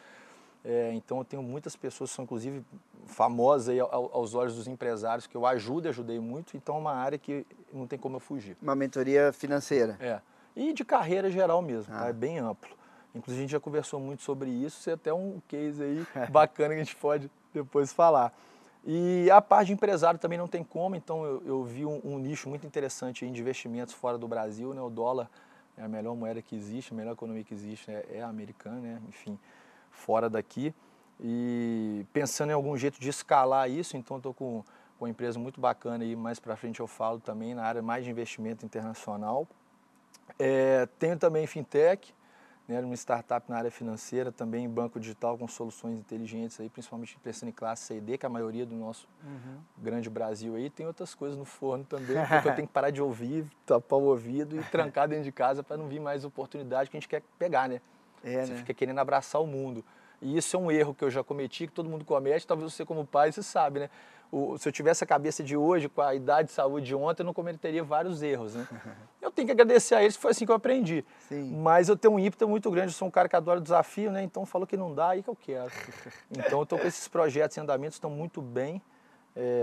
É, 0.68 0.92
então 0.94 1.20
eu 1.20 1.24
tenho 1.24 1.44
muitas 1.44 1.76
pessoas 1.76 2.10
que 2.10 2.16
são 2.16 2.24
inclusive 2.24 2.66
famosas 3.06 3.70
aí 3.70 3.80
aos 3.80 4.34
olhos 4.34 4.56
dos 4.56 4.68
empresários 4.68 5.28
que 5.28 5.38
eu 5.38 5.46
ajudo 5.46 5.88
e 5.88 5.90
ajudei 5.90 6.20
muito, 6.20 6.58
então 6.58 6.76
é 6.76 6.80
uma 6.80 6.94
área 6.94 7.20
que 7.20 7.46
não 7.72 7.86
tem 7.86 8.00
como 8.00 8.16
eu 8.16 8.20
fugir. 8.20 8.58
Uma 8.60 8.76
mentoria 8.76 9.32
financeira. 9.32 9.96
É. 10.00 10.20
E 10.56 10.74
de 10.74 10.84
carreira 10.84 11.30
geral 11.30 11.62
mesmo, 11.62 11.94
ah. 11.94 12.00
tá? 12.00 12.08
é 12.08 12.14
bem 12.14 12.40
amplo. 12.40 12.76
Inclusive 13.14 13.42
a 13.42 13.44
gente 13.44 13.52
já 13.52 13.60
conversou 13.60 14.00
muito 14.00 14.24
sobre 14.24 14.50
isso, 14.50 14.90
e 14.90 14.94
até 14.94 15.14
um 15.14 15.40
case 15.48 15.84
aí 15.84 16.06
bacana 16.32 16.74
que 16.74 16.82
a 16.82 16.84
gente 16.84 16.96
pode 16.96 17.30
depois 17.54 17.94
falar. 17.94 18.34
E 18.84 19.30
a 19.32 19.42
parte 19.42 19.68
de 19.68 19.74
empresário 19.74 20.20
também 20.20 20.38
não 20.38 20.48
tem 20.48 20.64
como, 20.64 20.96
então 20.96 21.24
eu, 21.26 21.44
eu 21.46 21.64
vi 21.64 21.86
um, 21.86 22.02
um, 22.04 22.20
nicho 22.20 22.50
muito 22.50 22.66
interessante 22.66 23.26
em 23.26 23.30
investimentos 23.30 23.94
fora 23.94 24.18
do 24.18 24.28
Brasil, 24.28 24.74
né? 24.74 24.82
O 24.82 24.90
dólar 24.90 25.30
é 25.78 25.84
a 25.84 25.88
melhor 25.88 26.16
moeda 26.16 26.42
que 26.42 26.56
existe, 26.56 26.94
a 26.94 26.96
melhor 26.96 27.14
economia 27.14 27.44
que 27.44 27.54
existe 27.54 27.90
é, 27.90 28.06
é 28.16 28.22
a 28.22 28.28
americana, 28.28 28.80
né? 28.80 29.02
Enfim, 29.08 29.40
fora 29.96 30.30
daqui. 30.30 30.74
E 31.20 32.06
pensando 32.12 32.50
em 32.50 32.54
algum 32.54 32.76
jeito 32.78 33.00
de 33.00 33.10
escalar 33.10 33.70
isso, 33.70 33.96
então 33.96 34.18
estou 34.18 34.34
com, 34.34 34.64
com 35.00 35.06
uma 35.06 35.10
empresa 35.10 35.40
muito 35.40 35.62
bacana 35.62 36.04
e 36.04 36.16
mais 36.16 36.40
para 36.40 36.56
frente 36.56 36.80
eu 36.80 36.88
falo 36.88 37.20
também 37.20 37.56
na 37.56 37.64
área 37.64 37.82
mais 37.82 38.04
de 38.04 38.12
investimento 38.12 38.66
internacional. 38.66 39.48
É, 40.38 40.88
tenho 41.00 41.18
também 41.18 41.48
fintech, 41.48 42.14
né, 42.68 42.80
uma 42.82 42.96
startup 42.96 43.50
na 43.50 43.58
área 43.58 43.72
financeira, 43.72 44.32
também 44.32 44.68
banco 44.68 45.00
digital 45.00 45.38
com 45.38 45.48
soluções 45.48 45.98
inteligentes 45.98 46.60
aí, 46.60 46.68
principalmente 46.68 47.18
pensando 47.24 47.50
em 47.50 47.52
classe 47.52 47.84
C 47.84 47.98
e 47.98 48.02
D, 48.02 48.18
que 48.18 48.26
é 48.26 48.28
a 48.28 48.30
maioria 48.30 48.66
do 48.66 48.76
nosso 48.76 49.08
uhum. 49.24 49.60
grande 49.78 50.10
Brasil 50.10 50.56
aí. 50.56 50.70
Tem 50.70 50.86
outras 50.86 51.14
coisas 51.14 51.38
no 51.38 51.46
forno 51.46 51.86
também, 51.86 52.18
porque 52.28 52.50
eu 52.50 52.56
tenho 52.56 52.68
que 52.68 52.74
parar 52.74 52.90
de 52.90 53.02
ouvir, 53.02 53.46
tapar 53.66 54.00
o 54.00 54.04
ouvido 54.04 54.60
e 54.60 54.64
trancar 54.64 55.08
dentro 55.08 55.26
de 55.26 55.32
casa 55.32 55.64
para 55.64 55.78
não 55.78 55.88
vir 55.88 56.00
mais 56.00 56.26
oportunidade 56.26 56.90
que 56.90 56.98
a 56.98 57.00
gente 57.00 57.08
quer 57.08 57.22
pegar, 57.38 57.70
né? 57.70 57.80
É, 58.26 58.46
você 58.46 58.54
né? 58.54 58.58
fica 58.60 58.74
querendo 58.74 59.00
abraçar 59.00 59.42
o 59.42 59.48
mundo. 59.48 59.86
E 60.22 60.38
isso 60.38 60.56
é 60.56 60.60
um 60.60 60.72
erro 60.72 60.94
que 60.94 61.04
eu 61.04 61.12
já 61.12 61.24
cometi, 61.24 61.68
que 61.68 61.74
todo 61.74 61.90
mundo 61.90 62.04
comete, 62.04 62.48
talvez 62.48 62.74
você 62.74 62.86
como 62.86 63.06
pai, 63.06 63.32
você 63.32 63.44
sabe, 63.44 63.82
né? 63.82 63.90
O, 64.32 64.58
se 64.58 64.68
eu 64.68 64.72
tivesse 64.72 65.04
a 65.04 65.08
cabeça 65.08 65.44
de 65.44 65.56
hoje, 65.56 65.88
com 65.88 66.02
a 66.02 66.16
idade 66.16 66.48
de 66.50 66.54
saúde 66.54 66.88
de 66.88 66.96
ontem, 66.96 67.22
eu 67.22 67.26
não 67.26 67.34
cometeria 67.34 67.84
vários 67.84 68.24
erros, 68.24 68.56
né? 68.56 68.68
Eu 69.22 69.32
tenho 69.32 69.48
que 69.48 69.52
agradecer 69.52 69.96
a 69.96 70.04
eles, 70.04 70.16
foi 70.16 70.30
assim 70.30 70.46
que 70.46 70.52
eu 70.52 70.56
aprendi. 70.56 71.04
Sim. 71.28 71.52
Mas 71.58 71.90
eu 71.90 71.98
tenho 71.98 72.14
um 72.14 72.20
ímpeto 72.20 72.48
muito 72.48 72.70
grande, 72.70 72.90
eu 72.90 72.94
sou 72.94 73.08
um 73.08 73.12
cara 73.12 73.28
que 73.28 73.36
adora 73.36 73.60
desafio, 73.60 74.12
né? 74.12 74.22
Então 74.22 74.46
falou 74.46 74.68
que 74.68 74.78
não 74.78 74.94
dá, 74.94 75.10
aí 75.10 75.24
que 75.24 75.30
eu 75.30 75.36
quero. 75.36 75.72
Então 76.30 76.60
eu 76.60 76.64
estou 76.64 76.78
com 76.78 76.86
esses 76.86 77.08
projetos 77.08 77.58
em 77.58 77.62
andamento, 77.62 77.94
estão 77.94 78.10
muito 78.10 78.40
bem. 78.40 78.80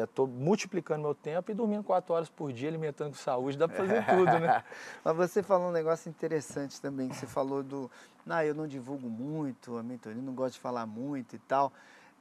Estou 0.02 0.26
é, 0.26 0.30
multiplicando 0.30 1.02
meu 1.02 1.14
tempo 1.14 1.50
e 1.50 1.54
dormindo 1.54 1.82
quatro 1.82 2.14
horas 2.14 2.28
por 2.28 2.52
dia, 2.52 2.68
alimentando 2.68 3.10
com 3.10 3.16
saúde, 3.16 3.56
dá 3.56 3.66
para 3.66 3.78
fazer 3.78 4.04
tudo, 4.06 4.38
né? 4.38 4.62
Mas 5.02 5.16
você 5.16 5.42
falou 5.42 5.68
um 5.68 5.72
negócio 5.72 6.10
interessante 6.10 6.80
também, 6.80 7.08
que 7.08 7.16
você 7.16 7.26
falou 7.26 7.62
do, 7.62 7.90
não, 8.26 8.42
eu 8.42 8.54
não 8.54 8.66
divulgo 8.66 9.08
muito, 9.08 9.78
a 9.78 9.82
mentoria 9.82 10.20
não 10.20 10.34
gosto 10.34 10.54
de 10.54 10.60
falar 10.60 10.84
muito 10.84 11.36
e 11.36 11.38
tal. 11.38 11.72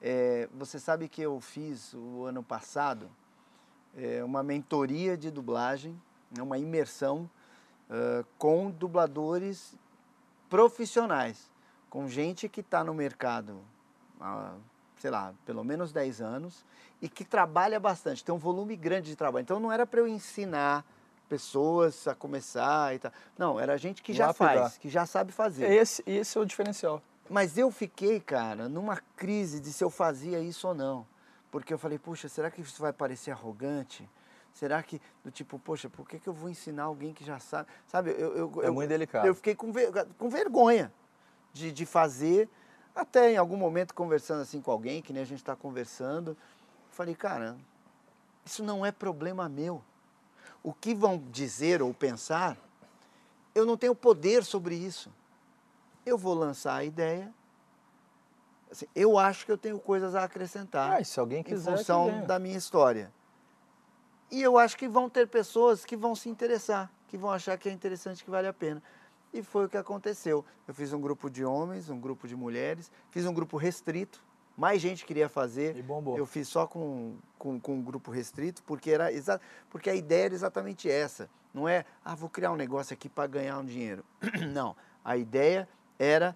É, 0.02 0.48
você 0.54 0.80
sabe 0.80 1.10
que 1.10 1.22
eu 1.22 1.40
fiz 1.42 1.94
o 1.94 2.24
ano 2.26 2.42
passado 2.42 3.10
é, 3.96 4.24
uma 4.24 4.42
mentoria 4.42 5.18
de 5.18 5.30
dublagem, 5.30 6.00
né, 6.36 6.42
uma 6.42 6.58
imersão 6.58 7.30
uh, 7.90 8.26
com 8.38 8.72
dubladores 8.72 9.78
profissionais, 10.50 11.52
com 11.90 12.08
gente 12.08 12.48
que 12.48 12.62
está 12.62 12.84
no 12.84 12.94
mercado 12.94 13.60
há, 14.20 14.56
sei 14.98 15.12
lá, 15.12 15.34
pelo 15.46 15.64
menos 15.64 15.92
10 15.92 16.22
anos 16.22 16.66
e 17.02 17.10
que 17.10 17.26
trabalha 17.26 17.80
bastante, 17.80 18.24
tem 18.24 18.34
um 18.34 18.38
volume 18.38 18.76
grande 18.76 19.10
de 19.10 19.16
trabalho. 19.16 19.44
Então 19.44 19.60
não 19.60 19.72
era 19.72 19.86
para 19.86 20.00
eu 20.00 20.08
ensinar 20.08 20.86
pessoas 21.28 22.08
a 22.08 22.14
começar 22.14 22.94
e 22.94 23.00
tal. 23.00 23.12
Não, 23.38 23.60
era 23.60 23.78
gente 23.78 24.04
que 24.04 24.14
já 24.14 24.34
faz, 24.34 24.78
que 24.78 24.90
já 24.90 25.06
sabe 25.06 25.32
fazer. 25.32 25.72
Esse, 25.72 26.04
esse 26.06 26.38
é 26.38 26.42
o 26.42 26.46
diferencial. 26.46 27.02
Mas 27.30 27.58
eu 27.58 27.72
fiquei, 27.72 28.20
cara, 28.20 28.68
numa 28.68 28.98
crise 29.16 29.60
de 29.60 29.72
se 29.72 29.84
eu 29.84 29.90
fazia 29.90 30.40
isso 30.40 30.68
ou 30.68 30.74
não. 30.74 31.08
Porque 31.50 31.74
eu 31.74 31.78
falei, 31.78 31.98
puxa, 31.98 32.28
será 32.28 32.52
que 32.52 32.62
isso 32.62 32.82
vai 32.82 32.94
parecer 32.94 33.32
arrogante? 33.32 34.08
Será 34.54 34.84
que, 34.84 35.02
do 35.24 35.32
tipo, 35.32 35.58
poxa, 35.58 35.90
por 35.90 36.08
que, 36.08 36.20
que 36.20 36.28
eu 36.28 36.34
vou 36.34 36.50
ensinar 36.50 36.84
alguém 36.84 37.14
que 37.14 37.24
já 37.24 37.40
sabe? 37.40 37.70
Sabe, 37.88 38.12
eu... 38.12 38.36
eu 38.36 38.64
é 38.64 38.68
eu, 38.68 38.74
muito 38.74 38.90
delicado. 38.90 39.26
Eu 39.26 39.34
fiquei 39.34 39.56
com, 39.56 39.72
ver, 39.72 39.92
com 40.18 40.30
vergonha 40.30 40.92
de, 41.54 41.72
de 41.72 41.86
fazer, 41.86 42.50
até 42.94 43.32
em 43.32 43.38
algum 43.38 43.58
momento 43.58 43.94
conversando 43.94 44.42
assim 44.42 44.62
com 44.62 44.72
alguém, 44.72 45.02
que 45.02 45.14
nem 45.14 45.22
a 45.24 45.26
gente 45.26 45.40
está 45.40 45.56
conversando, 45.56 46.36
falei, 46.92 47.16
cara, 47.16 47.58
isso 48.46 48.64
não 48.64 48.86
é 48.86 48.92
problema 48.92 49.50
meu. 49.50 49.82
O 50.64 50.74
que 50.74 50.94
vão 50.94 51.18
dizer 51.18 51.82
ou 51.82 51.94
pensar, 51.94 52.58
eu 53.56 53.66
não 53.66 53.76
tenho 53.76 53.96
poder 53.96 54.44
sobre 54.44 54.76
isso. 54.76 55.12
Eu 56.06 56.18
vou 56.18 56.34
lançar 56.34 56.76
a 56.76 56.84
ideia. 56.84 57.34
Assim, 58.70 58.86
eu 58.96 59.18
acho 59.18 59.46
que 59.46 59.52
eu 59.52 59.58
tenho 59.58 59.80
coisas 59.80 60.16
a 60.16 60.24
acrescentar. 60.24 61.02
Ah, 61.02 61.04
se 61.04 61.20
alguém 61.20 61.44
quiser. 61.44 61.74
Em 61.74 61.78
função 61.78 62.26
da 62.26 62.40
minha 62.40 62.58
história. 62.58 63.12
E 64.30 64.42
eu 64.42 64.58
acho 64.58 64.78
que 64.78 64.88
vão 64.88 65.10
ter 65.10 65.28
pessoas 65.28 65.84
que 65.84 65.98
vão 65.98 66.16
se 66.16 66.30
interessar, 66.30 66.90
que 67.08 67.18
vão 67.18 67.32
achar 67.32 67.58
que 67.58 67.68
é 67.68 67.72
interessante, 67.72 68.24
que 68.24 68.30
vale 68.30 68.48
a 68.48 68.54
pena. 68.54 68.82
E 69.34 69.44
foi 69.44 69.66
o 69.66 69.70
que 69.70 69.78
aconteceu. 69.78 70.46
Eu 70.68 70.74
fiz 70.74 70.94
um 70.94 71.02
grupo 71.02 71.30
de 71.30 71.44
homens, 71.44 71.90
um 71.90 72.00
grupo 72.00 72.28
de 72.28 72.36
mulheres, 72.36 72.90
fiz 73.10 73.26
um 73.26 73.34
grupo 73.34 73.58
restrito, 73.58 74.24
mais 74.58 74.82
gente 74.82 75.06
queria 75.06 75.30
fazer. 75.30 75.76
E 75.76 75.82
bombou. 75.82 76.18
Eu 76.18 76.26
fiz 76.26 76.48
só 76.48 76.68
com, 76.68 77.16
com, 77.38 77.60
com 77.60 77.76
um 77.76 77.82
grupo 77.82 78.12
restrito, 78.12 78.62
porque, 78.64 78.92
era 78.92 79.12
exa 79.12 79.40
porque 79.70 79.90
a 79.90 79.96
ideia 79.96 80.26
era 80.26 80.34
exatamente 80.34 80.90
essa. 80.90 81.30
Não 81.54 81.68
é, 81.68 81.86
ah, 82.04 82.16
vou 82.16 82.30
criar 82.30 82.52
um 82.52 82.56
negócio 82.56 82.94
aqui 82.94 83.10
para 83.10 83.28
ganhar 83.28 83.58
um 83.58 83.66
dinheiro. 83.66 84.04
Não. 84.54 84.76
A 85.04 85.18
ideia 85.18 85.68
era 86.00 86.36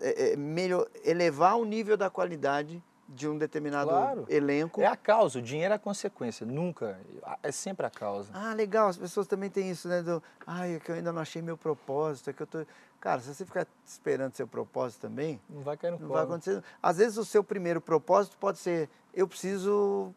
é, 0.00 0.32
é, 0.32 0.36
melhor, 0.36 0.88
elevar 1.04 1.58
o 1.58 1.64
nível 1.64 1.96
da 1.96 2.08
qualidade 2.08 2.82
de 3.08 3.26
um 3.26 3.38
determinado 3.38 3.90
claro. 3.90 4.26
elenco. 4.28 4.80
É 4.80 4.86
a 4.86 4.96
causa, 4.96 5.38
o 5.38 5.42
dinheiro 5.42 5.72
é 5.72 5.76
a 5.76 5.78
consequência, 5.78 6.46
nunca, 6.46 6.98
é 7.42 7.50
sempre 7.50 7.86
a 7.86 7.90
causa. 7.90 8.30
Ah, 8.34 8.52
legal, 8.52 8.88
as 8.88 8.98
pessoas 8.98 9.26
também 9.26 9.48
têm 9.48 9.70
isso, 9.70 9.88
né? 9.88 10.02
Do, 10.02 10.22
ai, 10.46 10.74
é 10.74 10.78
que 10.78 10.90
eu 10.90 10.94
ainda 10.94 11.12
não 11.12 11.22
achei 11.22 11.40
meu 11.40 11.56
propósito, 11.56 12.30
é 12.30 12.32
que 12.32 12.42
eu 12.42 12.46
tô... 12.46 12.66
Cara, 13.00 13.20
se 13.20 13.32
você 13.32 13.44
ficar 13.44 13.66
esperando 13.86 14.34
seu 14.34 14.46
propósito 14.46 15.02
também... 15.02 15.40
Não 15.48 15.62
vai 15.62 15.76
cair 15.76 15.92
no 15.92 15.98
Não 15.98 16.08
colo. 16.08 16.14
vai 16.14 16.24
acontecer. 16.24 16.62
Às 16.82 16.98
vezes 16.98 17.16
o 17.16 17.24
seu 17.24 17.44
primeiro 17.44 17.80
propósito 17.80 18.36
pode 18.38 18.58
ser, 18.58 18.88
eu 19.14 19.28
preciso... 19.28 20.12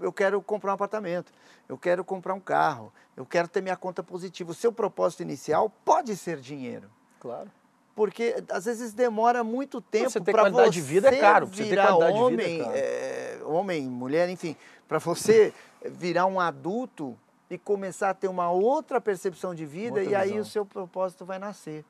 Eu 0.00 0.12
quero 0.12 0.40
comprar 0.40 0.70
um 0.70 0.74
apartamento, 0.74 1.32
eu 1.68 1.76
quero 1.76 2.04
comprar 2.04 2.32
um 2.32 2.38
carro, 2.38 2.92
eu 3.16 3.26
quero 3.26 3.48
ter 3.48 3.60
minha 3.60 3.76
conta 3.76 4.00
positiva. 4.00 4.52
O 4.52 4.54
seu 4.54 4.72
propósito 4.72 5.24
inicial 5.24 5.68
pode 5.84 6.16
ser 6.16 6.38
dinheiro. 6.38 6.88
Claro 7.18 7.50
porque 7.98 8.36
às 8.48 8.64
vezes 8.64 8.92
demora 8.92 9.42
muito 9.42 9.80
tempo 9.80 10.04
para 10.04 10.12
você 10.12 10.20
ter 10.20 10.30
qualidade 10.30 10.70
de 10.70 10.80
vida 10.80 11.08
é 11.08 11.18
caro 11.18 11.48
você 11.48 11.64
ter 11.64 11.74
qualidade 11.74 12.16
homem, 12.16 12.58
de 12.58 12.62
vida 12.62 12.78
é, 12.78 13.40
homem 13.44 13.88
mulher 13.88 14.28
enfim 14.28 14.54
para 14.86 15.00
você 15.00 15.52
virar 15.84 16.26
um 16.26 16.38
adulto 16.38 17.18
e 17.50 17.58
começar 17.58 18.10
a 18.10 18.14
ter 18.14 18.28
uma 18.28 18.52
outra 18.52 19.00
percepção 19.00 19.52
de 19.52 19.66
vida 19.66 20.00
e 20.04 20.14
aí 20.14 20.38
o 20.38 20.44
seu 20.44 20.64
propósito 20.64 21.24
vai 21.24 21.40
nascer 21.40 21.84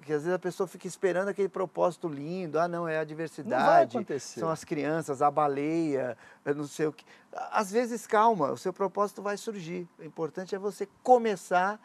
porque 0.00 0.14
às 0.14 0.22
vezes 0.22 0.34
a 0.34 0.38
pessoa 0.38 0.66
fica 0.66 0.86
esperando 0.86 1.28
aquele 1.28 1.48
propósito 1.48 2.08
lindo, 2.08 2.58
ah 2.58 2.66
não, 2.66 2.88
é 2.88 2.98
a 2.98 3.04
diversidade, 3.04 3.98
são 4.18 4.48
as 4.48 4.64
crianças, 4.64 5.20
a 5.20 5.30
baleia, 5.30 6.16
eu 6.42 6.54
não 6.54 6.66
sei 6.66 6.86
o 6.86 6.92
que. 6.92 7.04
Às 7.52 7.70
vezes, 7.70 8.06
calma, 8.06 8.50
o 8.50 8.56
seu 8.56 8.72
propósito 8.72 9.20
vai 9.20 9.36
surgir. 9.36 9.86
O 9.98 10.04
importante 10.04 10.54
é 10.54 10.58
você 10.58 10.88
começar 11.02 11.78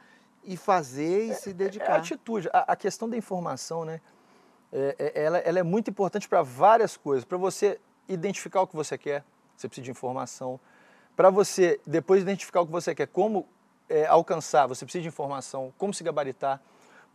e 0.46 0.56
fazer 0.56 1.28
e 1.28 1.32
é, 1.32 1.34
se 1.34 1.52
dedicar. 1.52 1.90
É 1.90 1.92
a 1.92 1.98
atitude. 1.98 2.50
A, 2.54 2.72
a, 2.72 2.76
questão 2.78 3.10
da 3.10 3.18
informação, 3.18 3.84
né? 3.84 4.00
É, 4.72 4.96
é, 4.98 5.24
ela, 5.24 5.38
ela 5.40 5.60
é 5.60 5.64
muito 5.64 5.90
importante 5.90 6.30
para 6.30 6.42
várias 6.42 6.96
coisas. 6.96 7.26
Para 7.26 7.38
você 7.38 7.80
identificar 8.08 8.62
o 8.62 8.68
que 8.68 8.78
você 8.78 8.98
quer, 8.98 9.26
você 9.58 9.68
precisa 9.68 9.84
de 9.84 9.92
informação. 9.92 10.58
Para 11.18 11.30
você, 11.30 11.82
depois 11.86 12.22
de 12.22 12.32
identificar 12.32 12.62
o 12.62 12.66
que 12.66 12.72
você 12.72 12.96
quer, 12.96 13.08
como 13.08 13.46
é, 13.90 14.06
alcançar, 14.06 14.68
você 14.68 14.86
precisa 14.86 15.02
de 15.02 15.10
informação, 15.10 15.74
como 15.78 15.94
se 15.94 16.02
gabaritar. 16.02 16.62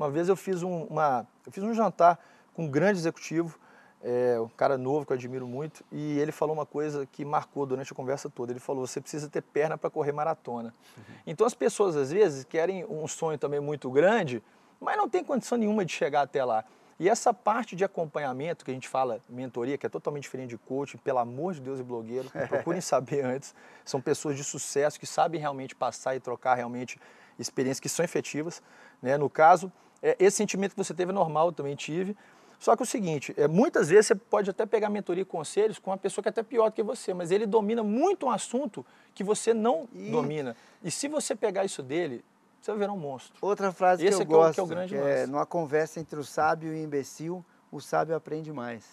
Uma 0.00 0.10
vez 0.10 0.30
eu 0.30 0.36
fiz 0.36 0.62
um, 0.62 0.84
uma, 0.84 1.26
eu 1.44 1.52
fiz 1.52 1.62
um 1.62 1.74
jantar 1.74 2.18
com 2.54 2.64
um 2.64 2.68
grande 2.70 2.98
executivo, 2.98 3.58
é, 4.02 4.40
um 4.40 4.48
cara 4.48 4.78
novo 4.78 5.04
que 5.04 5.12
eu 5.12 5.14
admiro 5.14 5.46
muito, 5.46 5.84
e 5.92 6.18
ele 6.18 6.32
falou 6.32 6.54
uma 6.54 6.64
coisa 6.64 7.04
que 7.04 7.22
marcou 7.22 7.66
durante 7.66 7.92
a 7.92 7.94
conversa 7.94 8.30
toda. 8.30 8.50
Ele 8.50 8.60
falou: 8.60 8.86
você 8.86 8.98
precisa 8.98 9.28
ter 9.28 9.42
perna 9.42 9.76
para 9.76 9.90
correr 9.90 10.12
maratona. 10.12 10.72
Uhum. 10.96 11.14
Então 11.26 11.46
as 11.46 11.52
pessoas 11.52 11.96
às 11.96 12.10
vezes 12.10 12.44
querem 12.44 12.82
um 12.86 13.06
sonho 13.06 13.36
também 13.36 13.60
muito 13.60 13.90
grande, 13.90 14.42
mas 14.80 14.96
não 14.96 15.06
tem 15.06 15.22
condição 15.22 15.58
nenhuma 15.58 15.84
de 15.84 15.92
chegar 15.92 16.22
até 16.22 16.42
lá. 16.42 16.64
E 16.98 17.06
essa 17.06 17.34
parte 17.34 17.76
de 17.76 17.84
acompanhamento 17.84 18.64
que 18.64 18.70
a 18.70 18.74
gente 18.74 18.88
fala, 18.88 19.20
mentoria, 19.28 19.76
que 19.76 19.84
é 19.84 19.88
totalmente 19.88 20.22
diferente 20.22 20.50
de 20.50 20.58
coaching, 20.58 20.96
pelo 20.96 21.18
amor 21.18 21.52
de 21.52 21.60
Deus 21.60 21.78
e 21.78 21.82
blogueiro, 21.82 22.30
procurem 22.48 22.80
saber 22.80 23.22
antes. 23.22 23.54
São 23.84 24.00
pessoas 24.00 24.34
de 24.34 24.44
sucesso 24.44 24.98
que 24.98 25.06
sabem 25.06 25.38
realmente 25.38 25.74
passar 25.74 26.16
e 26.16 26.20
trocar 26.20 26.54
realmente 26.54 26.98
experiências 27.38 27.80
que 27.80 27.88
são 27.88 28.02
efetivas. 28.02 28.62
Né? 29.02 29.16
No 29.16 29.30
caso, 29.30 29.70
é, 30.02 30.16
esse 30.18 30.36
sentimento 30.36 30.72
que 30.72 30.78
você 30.78 30.94
teve 30.94 31.10
é 31.10 31.14
normal, 31.14 31.48
eu 31.48 31.52
também 31.52 31.76
tive. 31.76 32.16
Só 32.58 32.76
que 32.76 32.82
é 32.82 32.84
o 32.84 32.86
seguinte, 32.86 33.34
é, 33.38 33.48
muitas 33.48 33.88
vezes 33.88 34.08
você 34.08 34.14
pode 34.14 34.50
até 34.50 34.66
pegar 34.66 34.90
mentoria 34.90 35.22
e 35.22 35.24
conselhos 35.24 35.78
com 35.78 35.90
uma 35.90 35.96
pessoa 35.96 36.22
que 36.22 36.28
é 36.28 36.30
até 36.30 36.42
pior 36.42 36.68
do 36.68 36.74
que 36.74 36.82
você, 36.82 37.14
mas 37.14 37.30
ele 37.30 37.46
domina 37.46 37.82
muito 37.82 38.26
um 38.26 38.30
assunto 38.30 38.84
que 39.14 39.24
você 39.24 39.54
não 39.54 39.88
e... 39.94 40.10
domina. 40.10 40.54
E 40.84 40.90
se 40.90 41.08
você 41.08 41.34
pegar 41.34 41.64
isso 41.64 41.82
dele, 41.82 42.22
você 42.60 42.70
vai 42.72 42.80
virar 42.80 42.92
um 42.92 42.98
monstro. 42.98 43.32
Outra 43.40 43.72
frase 43.72 44.04
Esse 44.04 44.26
que 44.26 44.32
eu 44.32 44.36
é 44.36 44.38
gosto, 44.38 44.54
que 44.54 44.60
é 44.60 44.62
o 44.62 44.66
grande 44.66 44.94
que 44.94 45.00
é, 45.00 45.26
numa 45.26 45.46
conversa 45.46 46.00
entre 46.00 46.20
o 46.20 46.24
sábio 46.24 46.74
e 46.74 46.80
o 46.80 46.84
imbecil, 46.84 47.42
o 47.72 47.80
sábio 47.80 48.14
aprende 48.14 48.52
mais. 48.52 48.84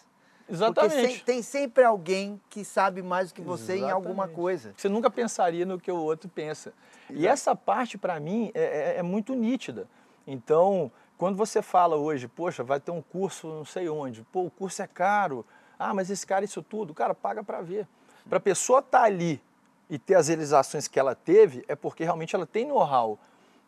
Exatamente. 0.49 0.95
Porque 0.95 1.07
sem, 1.07 1.19
tem 1.25 1.41
sempre 1.41 1.83
alguém 1.83 2.39
que 2.49 2.63
sabe 2.63 3.01
mais 3.01 3.31
do 3.31 3.35
que 3.35 3.41
você 3.41 3.73
Exatamente. 3.73 3.89
em 3.89 3.91
alguma 3.91 4.29
coisa. 4.29 4.73
Você 4.77 4.87
nunca 4.87 5.09
pensaria 5.09 5.65
no 5.65 5.77
que 5.77 5.91
o 5.91 5.97
outro 5.97 6.29
pensa. 6.29 6.71
Exato. 7.09 7.21
E 7.21 7.27
essa 7.27 7.53
parte, 7.53 7.97
para 7.97 8.17
mim, 8.17 8.49
é, 8.53 8.93
é, 8.95 8.99
é 8.99 9.03
muito 9.03 9.35
nítida. 9.35 9.89
Então, 10.27 10.91
quando 11.17 11.37
você 11.37 11.61
fala 11.61 11.95
hoje, 11.95 12.27
poxa, 12.27 12.63
vai 12.63 12.79
ter 12.79 12.91
um 12.91 13.01
curso 13.01 13.47
não 13.47 13.65
sei 13.65 13.89
onde, 13.89 14.21
pô, 14.23 14.43
o 14.43 14.51
curso 14.51 14.81
é 14.81 14.87
caro, 14.87 15.45
ah, 15.79 15.93
mas 15.93 16.09
esse 16.09 16.27
cara, 16.27 16.43
isso 16.43 16.61
tudo, 16.61 16.93
cara, 16.93 17.15
paga 17.15 17.43
para 17.43 17.61
ver. 17.61 17.87
Para 18.27 18.37
a 18.37 18.41
pessoa 18.41 18.79
estar 18.79 18.99
tá 18.99 19.05
ali 19.05 19.41
e 19.89 19.97
ter 19.97 20.15
as 20.15 20.27
realizações 20.27 20.87
que 20.87 20.99
ela 20.99 21.15
teve, 21.15 21.63
é 21.67 21.75
porque 21.75 22.03
realmente 22.03 22.35
ela 22.35 22.45
tem 22.45 22.65
know-how. 22.65 23.17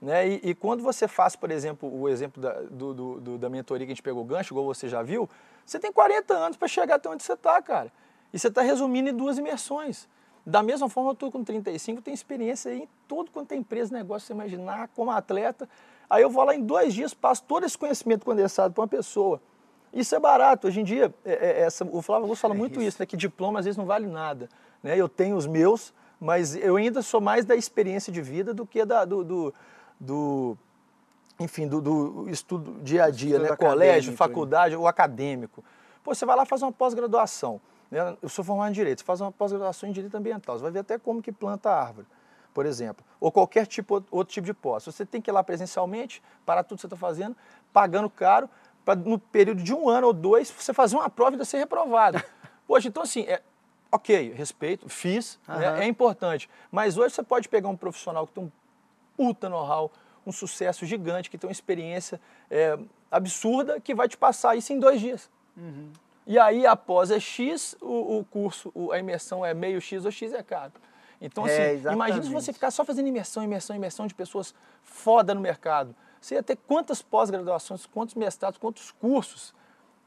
Né? 0.01 0.27
E, 0.27 0.49
e, 0.49 0.55
quando 0.55 0.81
você 0.81 1.07
faz, 1.07 1.35
por 1.35 1.51
exemplo, 1.51 1.89
o 1.93 2.07
exemplo 2.07 2.41
da, 2.41 2.53
do, 2.61 2.93
do, 2.93 3.19
do, 3.19 3.37
da 3.37 3.49
mentoria 3.49 3.85
que 3.85 3.91
a 3.91 3.95
gente 3.95 4.03
pegou 4.03 4.23
gancho, 4.23 4.53
igual 4.53 4.65
você 4.65 4.87
já 4.87 5.01
viu, 5.01 5.29
você 5.65 5.77
tem 5.77 5.91
40 5.91 6.33
anos 6.33 6.57
para 6.57 6.67
chegar 6.67 6.95
até 6.95 7.09
onde 7.09 7.23
você 7.23 7.33
está, 7.33 7.61
cara. 7.61 7.91
E 8.33 8.39
você 8.39 8.47
está 8.47 8.61
resumindo 8.61 9.09
em 9.09 9.13
duas 9.13 9.37
imersões. 9.37 10.07
Da 10.45 10.63
mesma 10.63 10.87
forma, 10.87 11.09
eu 11.09 11.13
estou 11.13 11.31
com 11.31 11.43
35, 11.43 12.01
tenho 12.01 12.15
experiência 12.15 12.73
em 12.73 12.87
tudo 13.07 13.29
quanto 13.29 13.51
é 13.51 13.55
empresa, 13.55 13.93
negócio, 13.93 14.27
você 14.27 14.33
imaginar, 14.33 14.87
como 14.95 15.11
atleta. 15.11 15.67
Aí 16.09 16.23
eu 16.23 16.29
vou 16.29 16.43
lá 16.43 16.55
em 16.55 16.61
dois 16.61 16.93
dias, 16.93 17.13
passo 17.13 17.43
todo 17.43 17.65
esse 17.65 17.77
conhecimento 17.77 18.25
condensado 18.25 18.73
para 18.73 18.81
uma 18.81 18.87
pessoa. 18.87 19.39
Isso 19.93 20.15
é 20.15 20.19
barato. 20.19 20.67
Hoje 20.67 20.81
em 20.81 20.83
dia, 20.83 21.13
é, 21.23 21.33
é, 21.33 21.61
essa, 21.61 21.85
o 21.85 22.01
Flávio 22.01 22.23
Augusto 22.23 22.41
fala 22.41 22.55
é 22.55 22.57
muito 22.57 22.79
isso. 22.79 22.89
isso, 22.89 23.01
né, 23.01 23.05
que 23.05 23.15
diploma 23.15 23.59
às 23.59 23.65
vezes 23.65 23.77
não 23.77 23.85
vale 23.85 24.07
nada. 24.07 24.49
Né? 24.81 24.97
Eu 24.97 25.07
tenho 25.07 25.35
os 25.35 25.45
meus, 25.45 25.93
mas 26.19 26.55
eu 26.55 26.77
ainda 26.77 27.01
sou 27.01 27.21
mais 27.21 27.45
da 27.45 27.55
experiência 27.55 28.11
de 28.11 28.21
vida 28.21 28.53
do 28.53 28.65
que 28.65 28.83
da, 28.85 29.05
do, 29.05 29.23
do, 29.23 29.53
do 29.99 30.57
enfim, 31.39 31.67
do, 31.67 31.79
do, 31.79 32.29
estudo 32.29 32.81
dia 32.81 33.05
a 33.05 33.09
dia, 33.11 33.37
né? 33.37 33.55
colégio, 33.55 34.15
faculdade, 34.15 34.75
o 34.75 34.87
acadêmico. 34.87 35.63
Pô, 36.03 36.13
você 36.15 36.25
vai 36.25 36.35
lá 36.35 36.45
fazer 36.45 36.65
uma 36.65 36.71
pós-graduação. 36.71 37.61
Né? 37.91 38.17
Eu 38.21 38.29
sou 38.29 38.43
formado 38.43 38.69
em 38.69 38.73
Direito, 38.73 38.99
você 38.99 39.05
faz 39.05 39.21
uma 39.21 39.31
pós-graduação 39.31 39.89
em 39.89 39.91
Direito 39.91 40.15
Ambiental, 40.15 40.57
você 40.57 40.63
vai 40.63 40.71
ver 40.71 40.79
até 40.79 40.97
como 40.97 41.21
que 41.21 41.31
planta 41.31 41.69
a 41.69 41.79
árvore 41.79 42.07
por 42.59 42.65
exemplo, 42.65 43.05
ou 43.21 43.31
qualquer 43.31 43.65
tipo, 43.65 44.03
outro 44.11 44.33
tipo 44.33 44.45
de 44.45 44.53
posse. 44.53 44.91
Você 44.91 45.05
tem 45.05 45.21
que 45.21 45.31
ir 45.31 45.31
lá 45.31 45.41
presencialmente, 45.41 46.21
parar 46.45 46.61
tudo 46.61 46.75
que 46.75 46.81
você 46.81 46.87
está 46.87 46.97
fazendo, 46.97 47.33
pagando 47.71 48.09
caro, 48.09 48.49
para 48.83 48.99
no 48.99 49.17
período 49.17 49.63
de 49.63 49.73
um 49.73 49.87
ano 49.87 50.07
ou 50.07 50.13
dois 50.13 50.51
você 50.51 50.73
fazer 50.73 50.97
uma 50.97 51.09
prova 51.09 51.41
e 51.41 51.45
ser 51.45 51.57
reprovado. 51.57 52.21
Hoje, 52.67 52.89
então 52.89 53.03
assim, 53.03 53.21
é, 53.21 53.41
ok, 53.89 54.33
respeito, 54.33 54.89
fiz, 54.89 55.39
uhum. 55.47 55.55
né, 55.55 55.85
é 55.85 55.87
importante. 55.87 56.49
Mas 56.69 56.97
hoje 56.97 57.15
você 57.15 57.23
pode 57.23 57.47
pegar 57.47 57.69
um 57.69 57.77
profissional 57.77 58.27
que 58.27 58.33
tem 58.33 58.43
um 58.43 58.51
puta 59.15 59.47
know-how, 59.47 59.89
um 60.27 60.31
sucesso 60.33 60.85
gigante, 60.85 61.29
que 61.29 61.37
tem 61.37 61.47
uma 61.47 61.53
experiência 61.53 62.19
é, 62.51 62.77
absurda, 63.09 63.79
que 63.79 63.95
vai 63.95 64.09
te 64.09 64.17
passar 64.17 64.57
isso 64.57 64.73
em 64.73 64.79
dois 64.79 64.99
dias. 64.99 65.29
Uhum. 65.55 65.93
E 66.27 66.37
aí, 66.37 66.67
após 66.67 67.09
é 67.09 67.21
X, 67.21 67.77
o, 67.79 68.17
o 68.19 68.25
curso, 68.25 68.73
a 68.91 68.99
imersão 68.99 69.45
é 69.45 69.53
meio 69.53 69.79
X 69.79 70.03
ou 70.03 70.11
X 70.11 70.33
é 70.33 70.43
caro. 70.43 70.73
Então, 71.21 71.45
é, 71.45 71.71
assim, 71.71 71.91
imagina 71.91 72.23
se 72.23 72.29
você 72.29 72.53
ficar 72.53 72.71
só 72.71 72.85
fazendo 72.85 73.07
imersão, 73.07 73.43
imersão, 73.43 73.75
imersão 73.75 74.07
de 74.07 74.15
pessoas 74.15 74.53
foda 74.83 75.35
no 75.35 75.41
mercado. 75.41 75.93
Você 76.21 76.35
ia 76.35 76.43
ter 76.43 76.55
quantas 76.55 77.01
pós-graduações, 77.01 77.85
quantos 77.85 78.15
mestrados, 78.15 78.57
quantos 78.57 78.91
cursos 78.91 79.53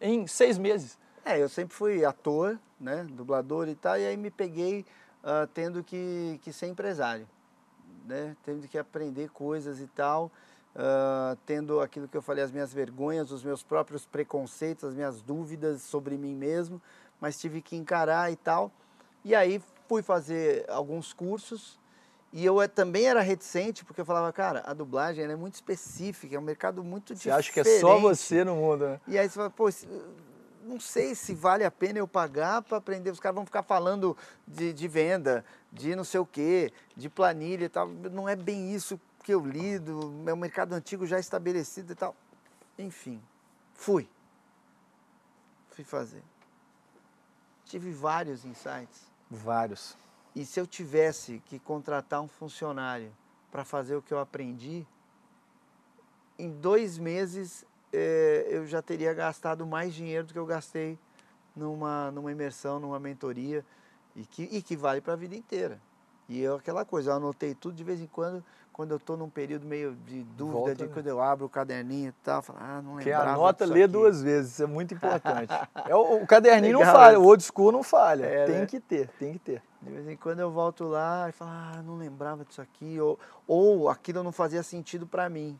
em 0.00 0.26
seis 0.26 0.58
meses? 0.58 0.98
É, 1.24 1.40
eu 1.40 1.48
sempre 1.48 1.74
fui 1.74 2.04
ator, 2.04 2.58
né, 2.80 3.06
dublador 3.10 3.68
e 3.68 3.74
tal, 3.74 3.98
e 3.98 4.06
aí 4.06 4.16
me 4.16 4.30
peguei 4.30 4.84
uh, 5.22 5.46
tendo 5.54 5.84
que, 5.84 6.40
que 6.42 6.52
ser 6.52 6.66
empresário, 6.66 7.28
né, 8.04 8.36
tendo 8.44 8.66
que 8.66 8.76
aprender 8.76 9.30
coisas 9.30 9.80
e 9.80 9.86
tal, 9.86 10.30
uh, 10.74 11.36
tendo 11.46 11.80
aquilo 11.80 12.08
que 12.08 12.16
eu 12.16 12.22
falei, 12.22 12.42
as 12.42 12.50
minhas 12.50 12.72
vergonhas, 12.72 13.30
os 13.30 13.44
meus 13.44 13.62
próprios 13.62 14.04
preconceitos, 14.04 14.84
as 14.84 14.94
minhas 14.94 15.22
dúvidas 15.22 15.82
sobre 15.82 16.16
mim 16.16 16.34
mesmo, 16.34 16.82
mas 17.20 17.38
tive 17.38 17.62
que 17.62 17.76
encarar 17.76 18.32
e 18.32 18.36
tal. 18.36 18.70
E 19.24 19.34
aí 19.34 19.62
fui 19.92 20.00
fazer 20.00 20.64
alguns 20.70 21.12
cursos 21.12 21.78
e 22.32 22.46
eu 22.46 22.66
também 22.66 23.04
era 23.04 23.20
reticente, 23.20 23.84
porque 23.84 24.00
eu 24.00 24.06
falava, 24.06 24.32
cara, 24.32 24.62
a 24.64 24.72
dublagem 24.72 25.22
é 25.22 25.36
muito 25.36 25.52
específica, 25.56 26.34
é 26.34 26.38
um 26.38 26.42
mercado 26.42 26.82
muito 26.82 27.08
você 27.08 27.14
diferente. 27.14 27.44
Você 27.44 27.50
acha 27.50 27.52
que 27.52 27.60
é 27.60 27.78
só 27.78 27.98
você 27.98 28.42
no 28.42 28.56
mundo, 28.56 28.86
né? 28.86 29.00
E 29.06 29.18
aí 29.18 29.28
você 29.28 29.34
fala, 29.34 29.50
pô, 29.50 29.68
não 30.64 30.80
sei 30.80 31.14
se 31.14 31.34
vale 31.34 31.62
a 31.62 31.70
pena 31.70 31.98
eu 31.98 32.08
pagar 32.08 32.62
para 32.62 32.78
aprender. 32.78 33.10
Os 33.10 33.20
caras 33.20 33.34
vão 33.34 33.44
ficar 33.44 33.62
falando 33.62 34.16
de, 34.48 34.72
de 34.72 34.88
venda, 34.88 35.44
de 35.70 35.94
não 35.94 36.04
sei 36.04 36.20
o 36.20 36.24
quê, 36.24 36.72
de 36.96 37.10
planilha 37.10 37.66
e 37.66 37.68
tal. 37.68 37.86
Não 37.86 38.26
é 38.26 38.34
bem 38.34 38.74
isso 38.74 38.98
que 39.22 39.34
eu 39.34 39.44
lido, 39.44 40.24
é 40.26 40.32
um 40.32 40.36
mercado 40.36 40.72
antigo 40.72 41.06
já 41.06 41.18
estabelecido 41.18 41.92
e 41.92 41.96
tal. 41.96 42.16
Enfim, 42.78 43.22
fui. 43.74 44.08
Fui 45.68 45.84
fazer. 45.84 46.22
Tive 47.66 47.92
vários 47.92 48.46
insights 48.46 49.11
Vários. 49.34 49.96
E 50.36 50.44
se 50.44 50.60
eu 50.60 50.66
tivesse 50.66 51.42
que 51.46 51.58
contratar 51.58 52.20
um 52.20 52.28
funcionário 52.28 53.10
para 53.50 53.64
fazer 53.64 53.96
o 53.96 54.02
que 54.02 54.12
eu 54.12 54.18
aprendi, 54.18 54.86
em 56.38 56.50
dois 56.50 56.98
meses 56.98 57.64
é, 57.90 58.46
eu 58.50 58.66
já 58.66 58.82
teria 58.82 59.14
gastado 59.14 59.66
mais 59.66 59.94
dinheiro 59.94 60.26
do 60.26 60.34
que 60.34 60.38
eu 60.38 60.44
gastei 60.44 60.98
numa, 61.56 62.10
numa 62.10 62.30
imersão, 62.30 62.78
numa 62.78 63.00
mentoria, 63.00 63.64
e 64.14 64.26
que, 64.26 64.42
e 64.42 64.60
que 64.60 64.76
vale 64.76 65.00
para 65.00 65.14
a 65.14 65.16
vida 65.16 65.34
inteira. 65.34 65.80
E 66.28 66.38
eu, 66.40 66.56
aquela 66.56 66.84
coisa, 66.84 67.10
eu 67.10 67.14
anotei 67.16 67.54
tudo 67.54 67.74
de 67.74 67.84
vez 67.84 68.00
em 68.02 68.06
quando, 68.06 68.44
quando 68.72 68.92
eu 68.92 68.96
estou 68.96 69.16
num 69.16 69.28
período 69.28 69.66
meio 69.66 69.94
de 70.06 70.22
dúvida, 70.22 70.58
Volta, 70.58 70.74
de 70.74 70.84
né? 70.84 70.90
quando 70.92 71.06
eu 71.06 71.20
abro 71.20 71.46
o 71.46 71.48
caderninho 71.48 72.08
e 72.08 72.24
tal, 72.24 72.42
falo, 72.42 72.58
ah, 72.62 72.80
não 72.82 72.94
lembrava 72.94 73.24
Quem 73.24 73.32
anota, 73.34 73.64
lê 73.66 73.84
aqui. 73.84 73.92
duas 73.92 74.22
vezes, 74.22 74.52
isso 74.52 74.62
é 74.62 74.66
muito 74.66 74.94
importante. 74.94 75.52
é, 75.86 75.94
o, 75.94 76.22
o 76.22 76.26
caderninho 76.26 76.78
Legal, 76.78 76.92
não 76.92 77.00
falha, 77.00 77.20
o 77.20 77.24
old 77.24 77.42
school 77.42 77.70
não 77.70 77.82
falha, 77.82 78.24
é, 78.24 78.46
tem 78.46 78.58
né? 78.60 78.66
que 78.66 78.80
ter, 78.80 79.08
tem 79.18 79.34
que 79.34 79.38
ter. 79.38 79.62
De 79.82 79.90
vez 79.90 80.08
em 80.08 80.16
quando 80.16 80.40
eu 80.40 80.50
volto 80.50 80.84
lá 80.84 81.28
e 81.28 81.32
falo, 81.32 81.50
ah, 81.50 81.82
não 81.84 81.96
lembrava 81.96 82.44
disso 82.44 82.62
aqui, 82.62 82.98
ou, 82.98 83.18
ou 83.46 83.88
aquilo 83.88 84.22
não 84.22 84.32
fazia 84.32 84.62
sentido 84.62 85.06
para 85.06 85.28
mim, 85.28 85.58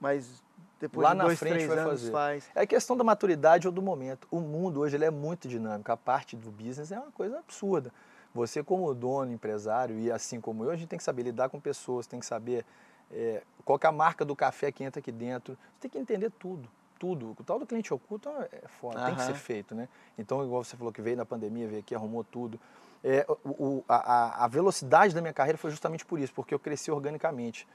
mas 0.00 0.42
depois 0.80 1.04
lá 1.04 1.14
de 1.14 1.20
dois, 1.20 1.32
na 1.32 1.36
frente 1.36 1.66
vai 1.66 1.84
fazer. 1.84 2.10
Faz. 2.10 2.44
É 2.56 2.66
questão 2.66 2.96
da 2.96 3.04
maturidade 3.04 3.68
ou 3.68 3.72
do 3.72 3.80
momento. 3.80 4.26
O 4.32 4.40
mundo 4.40 4.80
hoje 4.80 4.96
ele 4.96 5.04
é 5.04 5.10
muito 5.10 5.46
dinâmico, 5.46 5.92
a 5.92 5.96
parte 5.96 6.34
do 6.34 6.50
business 6.50 6.90
é 6.90 6.98
uma 6.98 7.12
coisa 7.12 7.38
absurda. 7.38 7.92
Você 8.34 8.62
como 8.62 8.92
dono, 8.94 9.32
empresário 9.32 9.98
e 9.98 10.10
assim 10.10 10.40
como 10.40 10.64
eu, 10.64 10.70
a 10.70 10.76
gente 10.76 10.88
tem 10.88 10.96
que 10.96 11.04
saber 11.04 11.22
lidar 11.22 11.48
com 11.48 11.60
pessoas, 11.60 12.06
tem 12.06 12.18
que 12.18 12.26
saber 12.26 12.64
é, 13.10 13.42
qual 13.64 13.78
é 13.82 13.86
a 13.86 13.92
marca 13.92 14.24
do 14.24 14.34
café 14.34 14.72
que 14.72 14.82
entra 14.82 15.00
aqui 15.00 15.12
dentro. 15.12 15.56
Você 15.74 15.80
tem 15.82 15.90
que 15.90 15.98
entender 15.98 16.30
tudo, 16.38 16.68
tudo. 16.98 17.36
O 17.38 17.44
tal 17.44 17.58
do 17.58 17.66
cliente 17.66 17.92
oculto 17.92 18.28
é 18.50 18.68
foda, 18.80 19.00
uhum. 19.00 19.06
tem 19.06 19.14
que 19.16 19.22
ser 19.22 19.34
feito, 19.34 19.74
né? 19.74 19.88
Então, 20.18 20.42
igual 20.42 20.64
você 20.64 20.76
falou 20.76 20.92
que 20.92 21.02
veio 21.02 21.16
na 21.16 21.26
pandemia, 21.26 21.68
veio 21.68 21.80
aqui, 21.80 21.94
arrumou 21.94 22.24
tudo. 22.24 22.58
É, 23.04 23.26
o, 23.44 23.84
a, 23.88 24.44
a 24.44 24.48
velocidade 24.48 25.14
da 25.14 25.20
minha 25.20 25.32
carreira 25.32 25.58
foi 25.58 25.70
justamente 25.70 26.06
por 26.06 26.18
isso, 26.18 26.32
porque 26.32 26.54
eu 26.54 26.58
cresci 26.58 26.90
organicamente 26.90 27.66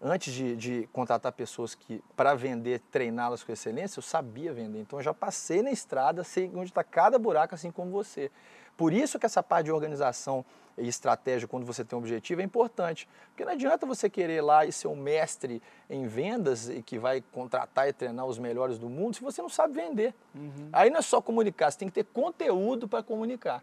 antes 0.00 0.32
de, 0.32 0.56
de, 0.56 0.88
contratar 0.92 1.32
pessoas 1.32 1.74
que 1.74 2.02
para 2.14 2.34
vender, 2.34 2.80
treiná-las 2.90 3.42
com 3.42 3.52
excelência, 3.52 3.98
eu 3.98 4.02
sabia 4.02 4.52
vender. 4.52 4.80
Então 4.80 4.98
eu 4.98 5.02
já 5.02 5.14
passei 5.14 5.62
na 5.62 5.70
estrada, 5.70 6.22
sei 6.22 6.50
onde 6.54 6.70
está 6.70 6.84
cada 6.84 7.18
buraco, 7.18 7.54
assim 7.54 7.70
como 7.70 7.90
você. 7.90 8.30
Por 8.76 8.92
isso 8.92 9.18
que 9.18 9.26
essa 9.26 9.42
parte 9.42 9.66
de 9.66 9.72
organização 9.72 10.44
e 10.78 10.86
estratégia, 10.86 11.48
quando 11.48 11.64
você 11.64 11.84
tem 11.84 11.96
um 11.96 12.00
objetivo, 12.00 12.40
é 12.40 12.44
importante. 12.44 13.08
Porque 13.28 13.44
não 13.44 13.52
adianta 13.52 13.86
você 13.86 14.10
querer 14.10 14.42
lá 14.42 14.66
e 14.66 14.72
ser 14.72 14.88
um 14.88 14.96
mestre 14.96 15.62
em 15.88 16.06
vendas 16.06 16.68
e 16.68 16.82
que 16.82 16.98
vai 16.98 17.22
contratar 17.32 17.88
e 17.88 17.92
treinar 17.92 18.26
os 18.26 18.38
melhores 18.38 18.78
do 18.78 18.88
mundo 18.88 19.14
se 19.14 19.22
você 19.22 19.40
não 19.40 19.48
sabe 19.48 19.74
vender. 19.74 20.14
Uhum. 20.34 20.68
Aí 20.72 20.90
não 20.90 20.98
é 20.98 21.02
só 21.02 21.20
comunicar, 21.20 21.70
você 21.70 21.78
tem 21.78 21.88
que 21.88 21.94
ter 21.94 22.04
conteúdo 22.04 22.86
para 22.86 23.02
comunicar. 23.02 23.62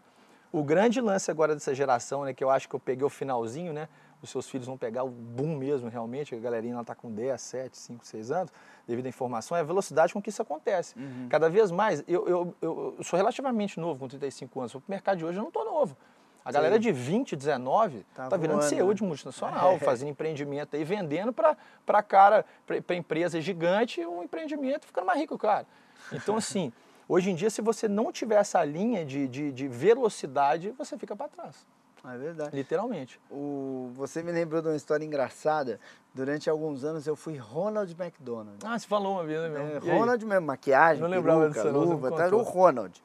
O 0.52 0.62
grande 0.62 1.00
lance 1.00 1.30
agora 1.30 1.54
dessa 1.54 1.74
geração, 1.74 2.24
né, 2.24 2.32
que 2.32 2.42
eu 2.42 2.50
acho 2.50 2.68
que 2.68 2.74
eu 2.74 2.80
peguei 2.80 3.04
o 3.04 3.10
finalzinho, 3.10 3.72
né? 3.72 3.88
Os 4.24 4.30
seus 4.30 4.48
filhos 4.48 4.66
vão 4.66 4.78
pegar 4.78 5.04
o 5.04 5.10
boom 5.10 5.54
mesmo, 5.54 5.90
realmente, 5.90 6.34
a 6.34 6.38
galerinha 6.38 6.80
está 6.80 6.94
com 6.94 7.12
10, 7.12 7.38
7, 7.38 7.76
5, 7.76 8.06
6 8.06 8.30
anos, 8.30 8.52
devido 8.86 9.04
à 9.04 9.08
informação, 9.10 9.54
é 9.54 9.60
a 9.60 9.62
velocidade 9.62 10.14
com 10.14 10.22
que 10.22 10.30
isso 10.30 10.40
acontece. 10.40 10.98
Uhum. 10.98 11.28
Cada 11.28 11.50
vez 11.50 11.70
mais, 11.70 12.02
eu, 12.08 12.26
eu, 12.26 12.54
eu, 12.62 12.96
sou 13.02 13.18
relativamente 13.18 13.78
novo, 13.78 14.00
com 14.00 14.08
35 14.08 14.60
anos, 14.60 14.74
o 14.74 14.82
mercado 14.88 15.18
de 15.18 15.26
hoje 15.26 15.36
eu 15.36 15.42
não 15.42 15.48
estou 15.48 15.62
novo. 15.62 15.94
A 16.42 16.50
galera 16.50 16.76
Sim. 16.76 16.80
de 16.80 16.92
20, 16.92 17.36
19 17.36 18.06
tá, 18.14 18.28
tá 18.28 18.36
virando 18.38 18.62
CEO 18.62 18.94
de 18.94 19.02
multinacional, 19.02 19.72
é. 19.72 19.78
fazendo 19.78 20.08
empreendimento 20.08 20.74
aí, 20.74 20.84
vendendo 20.84 21.30
para 21.30 22.02
cara, 22.02 22.46
para 22.66 22.96
empresa 22.96 23.38
gigante, 23.42 24.04
um 24.06 24.22
empreendimento 24.22 24.86
ficando 24.86 25.04
mais 25.04 25.20
rico, 25.20 25.36
cara. 25.36 25.66
Então, 26.12 26.36
assim, 26.40 26.72
hoje 27.06 27.30
em 27.30 27.34
dia, 27.34 27.50
se 27.50 27.60
você 27.60 27.86
não 27.88 28.10
tiver 28.10 28.36
essa 28.36 28.64
linha 28.64 29.04
de, 29.04 29.28
de, 29.28 29.52
de 29.52 29.68
velocidade, 29.68 30.70
você 30.70 30.96
fica 30.96 31.14
para 31.14 31.28
trás. 31.28 31.66
É 32.06 32.18
verdade. 32.18 32.54
Literalmente. 32.54 33.18
O, 33.30 33.90
você 33.94 34.22
me 34.22 34.30
lembrou 34.30 34.60
de 34.60 34.68
uma 34.68 34.76
história 34.76 35.04
engraçada. 35.04 35.80
Durante 36.12 36.50
alguns 36.50 36.84
anos 36.84 37.06
eu 37.06 37.16
fui 37.16 37.36
Ronald 37.36 37.90
McDonald. 37.98 38.58
Ah, 38.62 38.78
você 38.78 38.86
falou 38.86 39.14
uma 39.14 39.24
vez, 39.24 39.40
né, 39.40 39.48
mesmo? 39.48 39.90
É, 39.90 39.98
Ronald 39.98 40.24
mesmo, 40.24 40.46
maquiagem, 40.46 41.02
não 41.02 41.08
lembrava 41.08 41.50
peruca, 41.50 41.70
luva, 41.70 42.12
tá, 42.12 42.24
era 42.24 42.36
o 42.36 42.42
Ronald. 42.42 43.02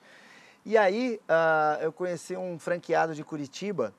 E 0.65 0.77
aí 0.77 1.19
uh, 1.23 1.81
eu 1.81 1.93
conheci 1.93 2.35
um 2.35 2.59
franqueado 2.59 3.15
de 3.15 3.23
Curitiba 3.23 3.93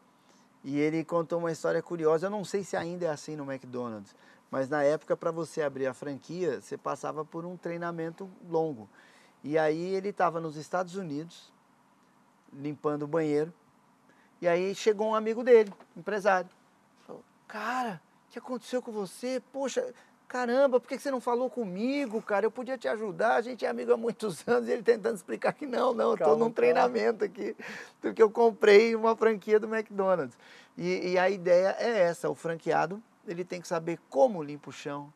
e 0.62 0.78
ele 0.78 1.02
contou 1.02 1.38
uma 1.38 1.50
história 1.50 1.82
curiosa. 1.82 2.26
Eu 2.26 2.30
não 2.30 2.44
sei 2.44 2.62
se 2.62 2.76
ainda 2.76 3.06
é 3.06 3.08
assim 3.08 3.34
no 3.34 3.50
McDonald's, 3.50 4.14
mas 4.50 4.68
na 4.68 4.82
época 4.82 5.16
para 5.16 5.30
você 5.30 5.62
abrir 5.62 5.86
a 5.86 5.94
franquia, 5.94 6.60
você 6.60 6.76
passava 6.76 7.24
por 7.24 7.46
um 7.46 7.56
treinamento 7.56 8.30
longo. 8.48 8.88
E 9.42 9.56
aí 9.56 9.94
ele 9.94 10.10
estava 10.10 10.38
nos 10.38 10.56
Estados 10.56 10.94
Unidos, 10.94 11.50
limpando 12.52 13.04
o 13.04 13.08
banheiro, 13.08 13.52
e 14.40 14.48
aí 14.48 14.74
chegou 14.74 15.08
um 15.08 15.14
amigo 15.14 15.44
dele, 15.44 15.72
empresário. 15.96 16.48
Falou, 17.06 17.22
cara, 17.46 18.00
o 18.28 18.32
que 18.32 18.38
aconteceu 18.38 18.80
com 18.80 18.90
você? 18.90 19.42
Poxa, 19.52 19.92
caramba, 20.26 20.80
por 20.80 20.88
que 20.88 20.98
você 20.98 21.10
não 21.10 21.20
falou 21.20 21.50
comigo, 21.50 22.22
cara? 22.22 22.46
Eu 22.46 22.50
podia 22.50 22.78
te 22.78 22.88
ajudar, 22.88 23.34
a 23.34 23.42
gente 23.42 23.66
é 23.66 23.68
amigo 23.68 23.92
há 23.92 23.96
muitos 23.96 24.42
anos. 24.48 24.68
E 24.68 24.72
ele 24.72 24.82
tentando 24.82 25.16
explicar 25.16 25.52
que 25.52 25.66
não, 25.66 25.92
não, 25.92 26.10
eu 26.10 26.14
estou 26.14 26.36
num 26.38 26.50
treinamento 26.50 27.24
aqui, 27.24 27.54
porque 28.00 28.22
eu 28.22 28.30
comprei 28.30 28.94
uma 28.94 29.14
franquia 29.14 29.60
do 29.60 29.72
McDonald's. 29.72 30.38
E, 30.78 31.10
e, 31.10 31.18
a 31.18 31.28
ideia 31.28 31.76
é 31.78 31.98
essa, 31.98 32.30
o 32.30 32.34
franqueado, 32.34 33.02
ele 33.26 33.44
tem 33.44 33.60
que 33.60 33.68
saber 33.68 33.98
como 34.08 34.42
limpa 34.42 34.70
o 34.70 34.72
chão, 34.72 35.12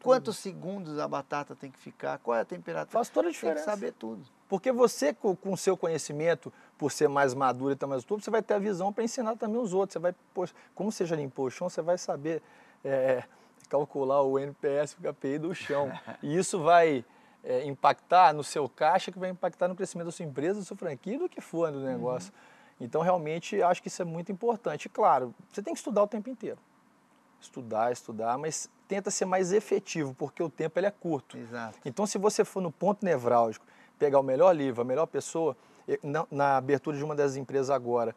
quantos 0.00 0.36
segundos 0.36 0.98
a 0.98 1.08
batata 1.08 1.56
tem 1.56 1.70
que 1.70 1.78
ficar, 1.78 2.18
qual 2.18 2.36
é 2.36 2.42
a 2.42 2.44
temperatura. 2.44 2.92
Faz 2.92 3.08
toda 3.08 3.28
a 3.28 3.32
diferença. 3.32 3.64
Tem 3.64 3.64
que 3.64 3.80
saber 3.80 3.92
tudo. 3.94 4.22
Porque 4.48 4.70
você, 4.70 5.12
com 5.12 5.36
o 5.44 5.56
seu 5.56 5.76
conhecimento, 5.76 6.52
por 6.78 6.92
ser 6.92 7.08
mais 7.08 7.34
maduro 7.34 7.72
e 7.72 7.76
ter 7.76 7.86
mais 7.86 8.04
tudo, 8.04 8.22
você 8.22 8.30
vai 8.30 8.40
ter 8.40 8.54
a 8.54 8.58
visão 8.58 8.92
para 8.92 9.02
ensinar 9.02 9.36
também 9.36 9.60
os 9.60 9.74
outros. 9.74 9.94
Você 9.94 9.98
vai, 9.98 10.14
poxa, 10.32 10.54
como 10.74 10.92
você 10.92 11.04
já 11.04 11.16
limpou 11.16 11.46
o 11.46 11.50
chão, 11.50 11.68
você 11.68 11.82
vai 11.82 11.98
saber 11.98 12.40
é, 12.84 13.24
calcular 13.68 14.22
o 14.22 14.38
NPS, 14.38 14.94
o 14.94 15.02
KPI 15.02 15.38
do 15.38 15.54
chão. 15.54 15.90
E 16.22 16.36
isso 16.36 16.62
vai 16.62 17.04
é, 17.42 17.64
impactar 17.64 18.32
no 18.32 18.44
seu 18.44 18.68
caixa, 18.68 19.10
que 19.10 19.18
vai 19.18 19.30
impactar 19.30 19.68
no 19.68 19.74
crescimento 19.74 20.06
da 20.06 20.12
sua 20.12 20.24
empresa, 20.24 20.60
da 20.60 20.64
sua 20.64 20.76
franquia, 20.76 21.18
do 21.18 21.28
que 21.28 21.40
for 21.40 21.70
do 21.72 21.80
negócio. 21.80 22.32
Uhum. 22.32 22.86
Então, 22.86 23.02
realmente, 23.02 23.60
acho 23.60 23.82
que 23.82 23.88
isso 23.88 24.00
é 24.00 24.04
muito 24.04 24.30
importante. 24.30 24.86
E, 24.86 24.88
claro, 24.88 25.34
você 25.50 25.60
tem 25.60 25.74
que 25.74 25.78
estudar 25.78 26.04
o 26.04 26.06
tempo 26.06 26.30
inteiro. 26.30 26.58
Estudar, 27.40 27.90
estudar, 27.90 28.38
mas 28.38 28.70
tenta 28.86 29.10
ser 29.10 29.24
mais 29.24 29.52
efetivo, 29.52 30.14
porque 30.14 30.42
o 30.42 30.48
tempo 30.48 30.78
ele 30.78 30.86
é 30.86 30.90
curto. 30.90 31.36
Exato. 31.36 31.76
Então, 31.84 32.06
se 32.06 32.18
você 32.18 32.44
for 32.44 32.60
no 32.60 32.70
ponto 32.70 33.04
nevrálgico, 33.04 33.66
pegar 33.98 34.20
o 34.20 34.22
melhor 34.22 34.54
livro, 34.54 34.82
a 34.82 34.84
melhor 34.84 35.06
pessoa, 35.06 35.56
na, 36.30 36.56
abertura 36.56 36.96
de 36.96 37.04
uma 37.04 37.14
das 37.14 37.36
empresas 37.36 37.70
agora, 37.70 38.14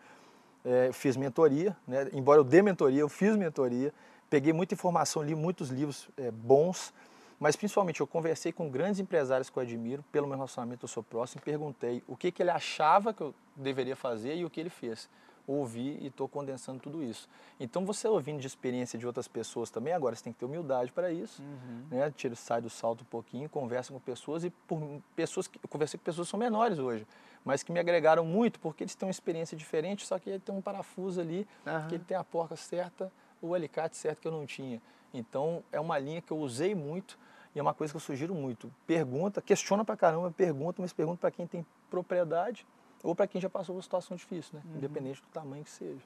é, 0.66 0.92
fiz 0.92 1.16
mentoria, 1.16 1.76
né? 1.88 2.10
embora 2.14 2.40
eu 2.40 2.44
dê 2.44 2.62
mentoria, 2.62 3.02
eu 3.02 3.10
fiz 3.10 3.36
mentoria, 3.36 3.94
peguei 4.30 4.54
muita 4.54 4.74
informação, 4.74 5.24
li 5.24 5.36
muitos 5.36 5.70
livros 5.70 6.10
é, 6.18 6.30
bons, 6.32 6.94
mas 7.40 7.56
principalmente 7.56 8.02
eu 8.02 8.08
conversei 8.08 8.52
com 8.52 8.70
grandes 8.70 9.00
empresários 9.00 9.50
que 9.50 9.58
eu 9.58 9.64
admiro, 9.64 10.04
pelo 10.12 10.28
meu 10.28 10.36
relacionamento 10.36 10.84
eu 10.84 10.88
sou 10.88 11.02
próximo, 11.02 11.42
perguntei 11.42 12.04
o 12.08 12.16
que, 12.16 12.32
que 12.32 12.44
ele 12.44 12.52
achava 12.52 13.14
que 13.14 13.22
eu 13.22 13.34
deveria 13.56 13.96
fazer 13.96 14.36
e 14.36 14.46
o 14.46 14.50
que 14.50 14.60
ele 14.60 14.70
fez 14.70 15.10
ouvi 15.48 15.98
e 16.02 16.08
estou 16.08 16.28
condensando 16.28 16.80
tudo 16.80 17.04
isso. 17.04 17.28
Então, 17.60 17.86
você 17.86 18.08
ouvindo 18.08 18.40
de 18.40 18.48
experiência 18.48 18.98
de 18.98 19.06
outras 19.06 19.28
pessoas 19.28 19.70
também, 19.70 19.94
agora 19.94 20.16
você 20.16 20.24
tem 20.24 20.34
que 20.34 20.40
ter 20.40 20.46
humildade 20.46 20.92
para 20.92 21.12
isso, 21.12 21.42
uhum. 21.42 21.84
né? 21.90 22.12
Tira, 22.16 22.36
sai 22.36 22.62
do 22.62 22.70
salto 22.70 23.02
um 23.02 23.06
pouquinho, 23.06 23.50
conversa 23.50 23.92
com 23.92 24.00
pessoas 24.00 24.44
e 24.44 24.50
por 24.50 24.82
pessoas 25.16 25.48
que 25.48 25.60
eu 25.62 25.70
conversei 25.70 25.98
com 25.98 26.04
pessoas 26.04 26.28
que 26.28 26.32
são 26.32 26.40
menores 26.40 26.80
hoje, 26.80 27.06
mas 27.44 27.64
que 27.64 27.72
me 27.72 27.80
agregaram 27.80 28.26
muito 28.26 28.60
porque 28.60 28.84
eles 28.84 28.96
têm 28.96 29.08
uma 29.08 29.12
experiência 29.12 29.58
diferente, 29.58 30.06
só 30.06 30.20
que 30.20 30.30
ele 30.30 30.40
tem 30.40 30.54
um 30.54 30.62
parafuso 30.62 31.20
ali, 31.20 31.48
uhum. 31.66 31.88
que 31.88 31.96
ele 31.96 32.04
tem 32.04 32.16
a 32.16 32.24
porca 32.24 32.56
certa, 32.56 33.12
o 33.42 33.54
alicate 33.54 33.98
certo 33.98 34.22
que 34.22 34.28
eu 34.28 34.32
não 34.32 34.46
tinha. 34.46 34.82
Então, 35.14 35.64
é 35.72 35.80
uma 35.80 35.98
linha 35.98 36.22
que 36.22 36.32
eu 36.32 36.38
usei 36.38 36.74
muito 36.74 37.18
e 37.54 37.60
é 37.60 37.62
uma 37.62 37.74
coisa 37.74 37.92
que 37.92 37.98
eu 37.98 38.02
sugiro 38.02 38.34
muito. 38.34 38.72
Pergunta, 38.88 39.42
questiona 39.42 39.84
pra 39.84 39.98
caramba, 39.98 40.32
pergunta, 40.32 40.82
mas 40.82 40.94
pergunta 40.94 41.20
para 41.20 41.32
quem 41.32 41.46
tem 41.46 41.66
propriedade 41.90 42.66
ou 43.04 43.16
para 43.16 43.28
quem 43.28 43.42
já 43.42 43.50
passou 43.50 43.76
por 43.76 43.82
situação 43.82 44.16
difícil, 44.16 44.56
né? 44.56 44.62
Uhum. 44.66 44.78
Independente 44.78 45.22
do 45.22 45.28
tamanho 45.28 45.64
que 45.64 45.72
seja. 45.72 46.02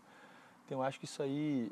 Então 0.65 0.79
eu 0.79 0.83
acho 0.83 0.97
que 0.97 1.05
isso 1.05 1.21
aí 1.21 1.71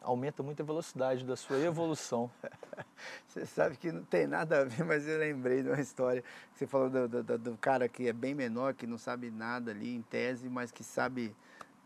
aumenta 0.00 0.42
muito 0.42 0.62
a 0.62 0.64
velocidade 0.64 1.24
da 1.24 1.36
sua 1.36 1.58
evolução. 1.58 2.30
você 3.28 3.44
sabe 3.46 3.76
que 3.76 3.90
não 3.92 4.04
tem 4.04 4.26
nada 4.26 4.60
a 4.60 4.64
ver, 4.64 4.84
mas 4.84 5.06
eu 5.06 5.18
lembrei 5.18 5.62
de 5.62 5.68
uma 5.68 5.80
história. 5.80 6.22
Você 6.54 6.66
falou 6.66 6.88
do, 6.88 7.08
do, 7.08 7.38
do 7.38 7.56
cara 7.56 7.88
que 7.88 8.08
é 8.08 8.12
bem 8.12 8.34
menor, 8.34 8.74
que 8.74 8.86
não 8.86 8.98
sabe 8.98 9.30
nada 9.30 9.70
ali 9.70 9.94
em 9.94 10.02
tese, 10.02 10.48
mas 10.48 10.70
que 10.70 10.84
sabe 10.84 11.34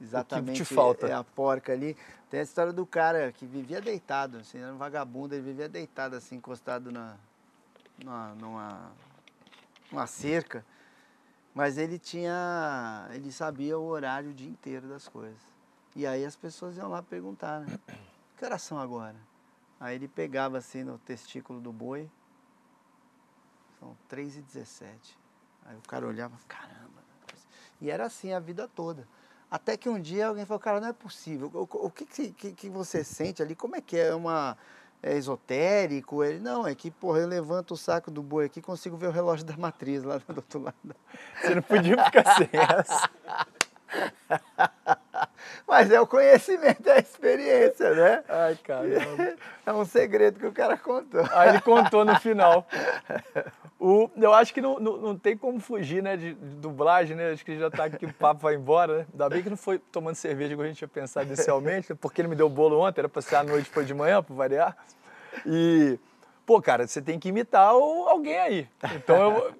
exatamente 0.00 0.62
o 0.62 0.64
que 0.64 0.68
te 0.68 0.74
falta. 0.74 1.06
É 1.06 1.12
a 1.12 1.24
porca 1.24 1.72
ali. 1.72 1.96
Tem 2.30 2.40
a 2.40 2.42
história 2.42 2.72
do 2.72 2.86
cara 2.86 3.32
que 3.32 3.46
vivia 3.46 3.80
deitado, 3.80 4.38
assim, 4.38 4.58
era 4.58 4.72
um 4.72 4.78
vagabundo, 4.78 5.34
ele 5.34 5.42
vivia 5.42 5.68
deitado 5.68 6.16
assim, 6.16 6.36
encostado 6.36 6.90
na, 6.90 7.16
numa, 8.02 8.34
numa, 8.34 8.92
numa 9.90 10.06
cerca. 10.06 10.64
Mas 11.54 11.76
ele 11.76 11.98
tinha, 11.98 13.08
ele 13.12 13.30
sabia 13.30 13.78
o 13.78 13.84
horário 13.84 14.30
o 14.30 14.34
dia 14.34 14.48
inteiro 14.48 14.88
das 14.88 15.06
coisas. 15.06 15.51
E 15.94 16.06
aí 16.06 16.24
as 16.24 16.36
pessoas 16.36 16.76
iam 16.76 16.88
lá 16.88 17.02
perguntar, 17.02 17.60
né? 17.60 17.78
Que 18.36 18.44
horas 18.44 18.62
são 18.62 18.78
agora? 18.78 19.16
Aí 19.78 19.96
ele 19.96 20.08
pegava 20.08 20.58
assim 20.58 20.82
no 20.82 20.98
testículo 20.98 21.60
do 21.60 21.72
boi. 21.72 22.08
São 23.78 23.96
3 24.08 24.36
e 24.36 24.42
17. 24.42 25.18
Aí 25.66 25.76
o 25.76 25.82
cara 25.82 26.06
olhava, 26.06 26.36
caramba. 26.48 27.02
E 27.80 27.90
era 27.90 28.06
assim 28.06 28.32
a 28.32 28.38
vida 28.38 28.68
toda. 28.68 29.06
Até 29.50 29.76
que 29.76 29.88
um 29.88 30.00
dia 30.00 30.28
alguém 30.28 30.46
falou, 30.46 30.60
cara, 30.60 30.80
não 30.80 30.88
é 30.88 30.92
possível. 30.92 31.50
O, 31.52 31.90
que, 31.90 32.06
que, 32.06 32.52
que 32.52 32.70
você 32.70 33.04
sente 33.04 33.42
ali? 33.42 33.54
Como 33.54 33.76
é 33.76 33.80
que 33.80 33.96
é? 33.96 34.08
É 34.08 34.14
uma 34.14 34.56
é 35.02 35.16
esotérico. 35.16 36.22
Ele, 36.22 36.38
não, 36.38 36.66
é 36.66 36.74
que, 36.74 36.90
porra, 36.90 37.18
eu 37.18 37.26
levanto 37.26 37.72
o 37.72 37.76
saco 37.76 38.10
do 38.10 38.22
boi 38.22 38.46
aqui 38.46 38.62
consigo 38.62 38.96
ver 38.96 39.08
o 39.08 39.10
relógio 39.10 39.44
da 39.44 39.56
matriz 39.56 40.04
lá 40.04 40.18
do 40.18 40.36
outro 40.36 40.60
lado. 40.60 40.76
Você 41.42 41.54
não 41.54 41.62
podia 41.62 42.02
ficar 42.04 42.36
sem 42.36 42.48
essa. 42.52 43.10
Mas 45.66 45.90
é 45.90 46.00
o 46.00 46.06
conhecimento, 46.06 46.88
é 46.88 46.92
a 46.92 46.98
experiência, 46.98 47.94
né? 47.94 48.24
Ai, 48.28 48.56
caramba. 48.56 49.36
É 49.64 49.72
um 49.72 49.84
segredo 49.84 50.40
que 50.40 50.46
o 50.46 50.50
cara 50.50 50.76
contou. 50.76 51.24
Aí 51.30 51.50
ele 51.50 51.60
contou 51.60 52.04
no 52.04 52.18
final. 52.18 52.66
O, 53.84 54.08
eu 54.16 54.32
acho 54.32 54.54
que 54.54 54.60
não, 54.60 54.78
não, 54.78 54.96
não 54.96 55.18
tem 55.18 55.36
como 55.36 55.58
fugir, 55.58 56.04
né, 56.04 56.16
de, 56.16 56.34
de, 56.34 56.54
dublagem, 56.54 57.16
né? 57.16 57.32
Acho 57.32 57.44
que 57.44 57.58
já 57.58 57.68
tá 57.68 57.86
aqui, 57.86 58.06
o 58.06 58.14
papo 58.14 58.42
vai 58.42 58.54
embora, 58.54 58.98
né? 58.98 59.06
Ainda 59.10 59.28
bem 59.28 59.42
que 59.42 59.50
não 59.50 59.56
foi 59.56 59.76
tomando 59.76 60.14
cerveja 60.14 60.54
como 60.54 60.62
a 60.62 60.68
gente 60.68 60.76
tinha 60.76 60.86
pensado 60.86 61.26
inicialmente, 61.26 61.92
porque 61.96 62.20
ele 62.20 62.28
me 62.28 62.36
deu 62.36 62.48
bolo 62.48 62.78
ontem, 62.78 63.00
era 63.00 63.08
pra 63.08 63.20
ser 63.20 63.34
à 63.34 63.42
noite, 63.42 63.68
foi 63.68 63.84
de 63.84 63.92
manhã, 63.92 64.22
pra 64.22 64.36
variar. 64.36 64.76
E, 65.44 65.98
pô, 66.46 66.62
cara, 66.62 66.86
você 66.86 67.02
tem 67.02 67.18
que 67.18 67.30
imitar 67.30 67.70
alguém 67.70 68.38
aí. 68.38 68.68
Então 68.94 69.20
eu, 69.20 69.54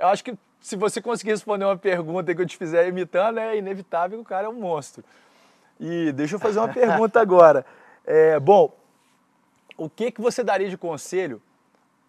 eu 0.00 0.08
acho 0.08 0.24
que 0.24 0.36
se 0.62 0.76
você 0.76 1.02
conseguir 1.02 1.32
responder 1.32 1.64
uma 1.64 1.76
pergunta 1.76 2.32
que 2.32 2.40
eu 2.40 2.46
te 2.46 2.56
fizer 2.56 2.86
imitando, 2.86 3.38
é 3.38 3.58
inevitável 3.58 4.18
que 4.18 4.22
o 4.22 4.26
cara 4.26 4.46
é 4.46 4.48
um 4.48 4.54
monstro. 4.54 5.04
E 5.78 6.12
deixa 6.12 6.36
eu 6.36 6.38
fazer 6.38 6.60
uma 6.60 6.72
pergunta 6.72 7.18
agora. 7.20 7.66
É, 8.06 8.38
bom, 8.38 8.72
o 9.76 9.90
que, 9.90 10.12
que 10.12 10.20
você 10.20 10.44
daria 10.44 10.70
de 10.70 10.78
conselho 10.78 11.42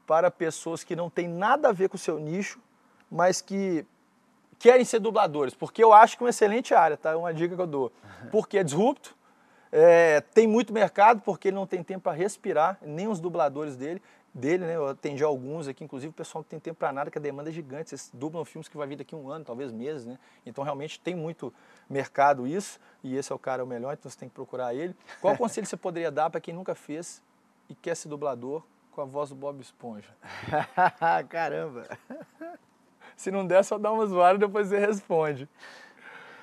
para 0.06 0.30
pessoas 0.30 0.84
que 0.84 0.96
não 0.96 1.10
têm 1.10 1.28
nada 1.28 1.70
a 1.70 1.72
ver 1.72 1.90
com 1.90 1.96
o 1.96 2.00
seu 2.00 2.20
nicho, 2.20 2.60
mas 3.10 3.42
que 3.42 3.84
querem 4.60 4.86
ser 4.86 5.00
dubladores? 5.00 5.56
Porque 5.56 5.84
eu 5.84 5.92
acho 5.92 6.16
que 6.16 6.24
é 6.24 6.26
uma 6.26 6.30
excelente 6.30 6.76
área, 6.76 6.96
tá? 6.96 7.12
É 7.12 7.16
uma 7.16 7.34
dica 7.34 7.56
que 7.56 7.62
eu 7.62 7.68
dou. 7.68 7.92
Porque 8.32 8.60
é 8.60 8.64
disrupto, 8.64 9.16
é, 9.72 10.22
tem 10.22 10.46
muito 10.46 10.72
mercado, 10.72 11.22
porque 11.22 11.48
ele 11.48 11.56
não 11.56 11.66
tem 11.66 11.82
tempo 11.82 12.02
para 12.02 12.12
respirar, 12.12 12.78
nem 12.84 13.08
os 13.08 13.20
dubladores 13.20 13.76
dele 13.76 14.00
dele, 14.34 14.66
né? 14.66 14.76
Eu 14.76 14.88
atendi 14.88 15.24
alguns 15.24 15.68
aqui, 15.68 15.84
inclusive 15.84 16.10
o 16.10 16.14
pessoal 16.14 16.42
não 16.42 16.50
tem 16.50 16.60
tempo 16.60 16.78
para 16.78 16.92
nada, 16.92 17.12
que 17.12 17.18
a 17.18 17.22
demanda 17.22 17.50
é 17.50 17.54
gigante. 17.54 17.90
Vocês 17.90 18.10
dublam 18.14 18.44
filmes 18.44 18.68
que 18.68 18.76
vai 18.76 18.88
vir 18.88 18.96
daqui 18.96 19.16
um 19.16 19.30
ano, 19.30 19.46
talvez 19.46 19.72
meses, 19.72 20.06
né? 20.06 20.18
Então 20.46 20.64
realmente 20.64 21.00
tem 21.00 21.14
muito 21.14 21.54
mercado 21.90 22.48
isso, 22.48 22.80
e 23.04 23.16
esse 23.16 23.32
é 23.32 23.36
o 23.36 23.40
cara 23.40 23.64
o 23.64 23.68
melhor, 23.68 23.94
então 23.94 24.10
você 24.10 24.18
tem 24.18 24.28
que 24.28 24.36
procurar 24.36 24.74
ele. 24.74 24.96
Qual 25.22 25.36
conselho 25.38 25.68
você 25.68 25.78
poderia 25.78 26.10
dar 26.10 26.30
para 26.30 26.42
quem 26.42 26.54
nunca 26.54 26.74
fez 26.74 27.22
e 27.70 27.76
quer 27.76 27.96
ser 27.96 28.10
dublador 28.10 28.64
com 28.92 29.02
a 29.02 29.06
voz 29.06 29.30
do 29.30 29.36
Bob 29.36 29.62
Esponja? 29.62 30.10
Caramba! 31.30 31.86
Se 33.16 33.30
não 33.30 33.46
der, 33.46 33.64
só 33.64 33.78
dá 33.78 33.92
uma 33.92 34.06
zoada 34.08 34.36
e 34.36 34.40
depois 34.40 34.68
você 34.68 34.80
responde. 34.80 35.48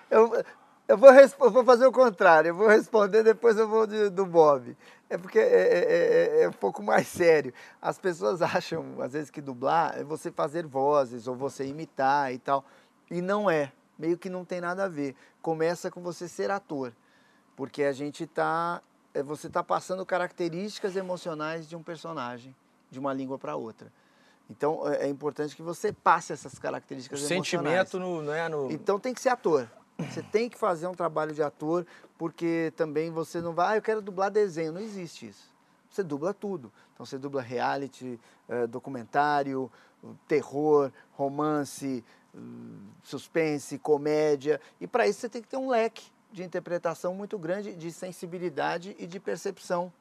Eu, 0.08 0.44
eu 0.86 0.96
vou, 0.96 1.10
eu 1.10 1.50
vou 1.50 1.64
fazer 1.64 1.86
o 1.86 1.92
contrário, 1.92 2.48
eu 2.48 2.54
vou 2.54 2.68
responder, 2.68 3.22
depois 3.22 3.56
eu 3.56 3.68
vou 3.68 3.86
de, 3.86 4.08
do 4.10 4.24
Bob. 4.24 4.76
É 5.10 5.18
porque 5.18 5.40
é, 5.40 5.42
é, 5.42 6.38
é, 6.38 6.42
é, 6.44 6.48
um 6.48 6.52
pouco 6.52 6.80
mais 6.80 7.06
sério. 7.08 7.52
As 7.82 7.98
pessoas 7.98 8.40
acham, 8.40 9.02
às 9.02 9.12
vezes, 9.12 9.28
que 9.28 9.40
dublar 9.40 9.98
é 9.98 10.04
você 10.04 10.30
fazer 10.30 10.64
vozes 10.64 11.26
ou 11.26 11.34
você 11.34 11.66
imitar 11.66 12.32
e 12.32 12.38
tal. 12.38 12.64
E 13.10 13.20
não 13.20 13.50
é. 13.50 13.72
Meio 13.98 14.16
que 14.16 14.30
não 14.30 14.44
tem 14.44 14.60
nada 14.60 14.84
a 14.84 14.88
ver. 14.88 15.16
Começa 15.42 15.90
com 15.90 16.00
você 16.00 16.28
ser 16.28 16.50
ator. 16.50 16.92
Porque 17.56 17.82
a 17.82 17.92
gente 17.92 18.22
está. 18.22 18.80
É, 19.12 19.22
você 19.22 19.48
está 19.48 19.64
passando 19.64 20.06
características 20.06 20.94
emocionais 20.94 21.68
de 21.68 21.74
um 21.74 21.82
personagem, 21.82 22.54
de 22.88 23.00
uma 23.00 23.12
língua 23.12 23.36
para 23.36 23.56
outra. 23.56 23.92
Então 24.48 24.88
é, 24.88 25.06
é 25.06 25.08
importante 25.08 25.56
que 25.56 25.62
você 25.62 25.92
passe 25.92 26.32
essas 26.32 26.58
características 26.58 27.20
o 27.20 27.32
emocionais. 27.32 27.88
Sentimento 27.88 27.98
no, 27.98 28.22
não 28.22 28.32
é 28.32 28.48
no. 28.48 28.70
Então 28.70 28.98
tem 29.00 29.12
que 29.12 29.20
ser 29.20 29.30
ator. 29.30 29.68
Você 30.08 30.22
tem 30.22 30.48
que 30.48 30.58
fazer 30.58 30.86
um 30.86 30.94
trabalho 30.94 31.34
de 31.34 31.42
ator, 31.42 31.86
porque 32.16 32.72
também 32.76 33.10
você 33.10 33.40
não 33.40 33.52
vai, 33.52 33.74
ah, 33.74 33.76
eu 33.78 33.82
quero 33.82 34.00
dublar 34.02 34.30
desenho. 34.30 34.72
Não 34.72 34.80
existe 34.80 35.28
isso. 35.28 35.52
Você 35.90 36.02
dubla 36.02 36.32
tudo. 36.32 36.72
Então 36.94 37.04
você 37.04 37.18
dubla 37.18 37.42
reality, 37.42 38.18
eh, 38.48 38.66
documentário, 38.66 39.70
terror, 40.28 40.92
romance, 41.12 42.04
hum, 42.34 42.86
suspense, 43.02 43.78
comédia. 43.78 44.60
E 44.80 44.86
para 44.86 45.06
isso 45.06 45.20
você 45.20 45.28
tem 45.28 45.42
que 45.42 45.48
ter 45.48 45.56
um 45.56 45.68
leque 45.68 46.10
de 46.32 46.42
interpretação 46.42 47.14
muito 47.14 47.38
grande, 47.38 47.74
de 47.74 47.90
sensibilidade 47.90 48.94
e 48.98 49.06
de 49.06 49.18
percepção 49.18 49.92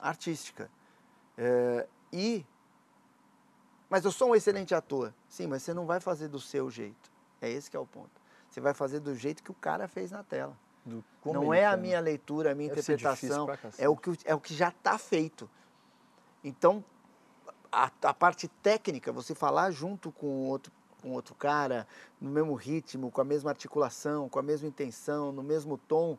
artística. 0.00 0.70
É, 1.36 1.86
e. 2.12 2.44
Mas 3.88 4.04
eu 4.04 4.10
sou 4.10 4.30
um 4.30 4.34
excelente 4.34 4.74
ator. 4.74 5.12
Sim, 5.28 5.46
mas 5.46 5.62
você 5.62 5.74
não 5.74 5.86
vai 5.86 6.00
fazer 6.00 6.28
do 6.28 6.40
seu 6.40 6.70
jeito. 6.70 7.12
É 7.40 7.50
esse 7.50 7.70
que 7.70 7.76
é 7.76 7.80
o 7.80 7.86
ponto. 7.86 8.23
Você 8.54 8.60
vai 8.60 8.72
fazer 8.72 9.00
do 9.00 9.16
jeito 9.16 9.42
que 9.42 9.50
o 9.50 9.54
cara 9.54 9.88
fez 9.88 10.12
na 10.12 10.22
tela. 10.22 10.56
não 11.26 11.52
é 11.52 11.66
a 11.66 11.76
minha 11.76 11.98
leitura, 11.98 12.52
a 12.52 12.54
minha 12.54 12.68
Deve 12.68 12.82
interpretação, 12.82 13.48
é 13.76 13.88
o, 13.88 13.96
que, 13.96 14.16
é 14.24 14.32
o 14.32 14.38
que 14.38 14.54
já 14.54 14.68
está 14.68 14.96
feito. 14.96 15.50
Então, 16.44 16.84
a, 17.72 17.90
a, 18.02 18.14
parte 18.14 18.46
técnica, 18.46 19.10
você 19.10 19.34
falar 19.34 19.72
junto 19.72 20.12
com 20.12 20.46
outro, 20.46 20.72
com 21.02 21.10
outro 21.10 21.34
cara, 21.34 21.84
no 22.20 22.30
mesmo 22.30 22.54
ritmo, 22.54 23.10
com 23.10 23.20
a 23.20 23.24
mesma 23.24 23.50
articulação, 23.50 24.28
com 24.28 24.38
a 24.38 24.42
mesma 24.42 24.68
intenção, 24.68 25.32
no 25.32 25.42
mesmo 25.42 25.76
tom, 25.76 26.16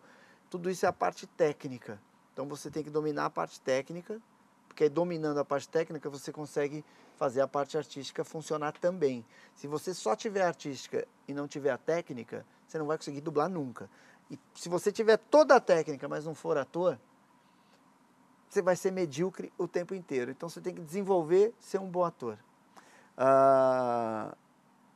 tudo 0.49 0.69
isso 0.69 0.85
é 0.85 0.89
a 0.89 0.93
parte 0.93 1.25
técnica. 1.25 2.01
Então 2.33 2.49
você 2.49 2.69
tem 2.69 2.83
que 2.83 2.89
dominar 2.89 3.27
a 3.27 3.29
parte 3.29 3.61
técnica, 3.61 4.21
porque 4.67 4.89
dominando 4.89 5.37
a 5.37 5.45
parte 5.45 5.69
técnica 5.69 6.09
você 6.09 6.33
consegue 6.33 6.83
fazer 7.15 7.41
a 7.41 7.47
parte 7.47 7.77
artística 7.77 8.23
funcionar 8.23 8.73
também. 8.73 9.25
Se 9.55 9.67
você 9.67 9.93
só 9.93 10.15
tiver 10.15 10.43
artística 10.43 11.07
e 11.27 11.33
não 11.33 11.47
tiver 11.47 11.71
a 11.71 11.77
técnica, 11.77 12.45
você 12.67 12.77
não 12.77 12.85
vai 12.85 12.97
conseguir 12.97 13.21
dublar 13.21 13.49
nunca. 13.49 13.89
E 14.29 14.37
se 14.53 14.69
você 14.69 14.91
tiver 14.91 15.17
toda 15.17 15.55
a 15.55 15.59
técnica, 15.59 16.07
mas 16.07 16.25
não 16.25 16.35
for 16.35 16.57
ator, 16.57 16.99
você 18.49 18.61
vai 18.61 18.75
ser 18.75 18.91
medíocre 18.91 19.51
o 19.57 19.67
tempo 19.67 19.93
inteiro. 19.93 20.31
Então 20.31 20.49
você 20.49 20.61
tem 20.61 20.73
que 20.73 20.81
desenvolver 20.81 21.53
ser 21.59 21.79
um 21.79 21.89
bom 21.89 22.03
ator. 22.03 22.37
Uh, 23.17 24.35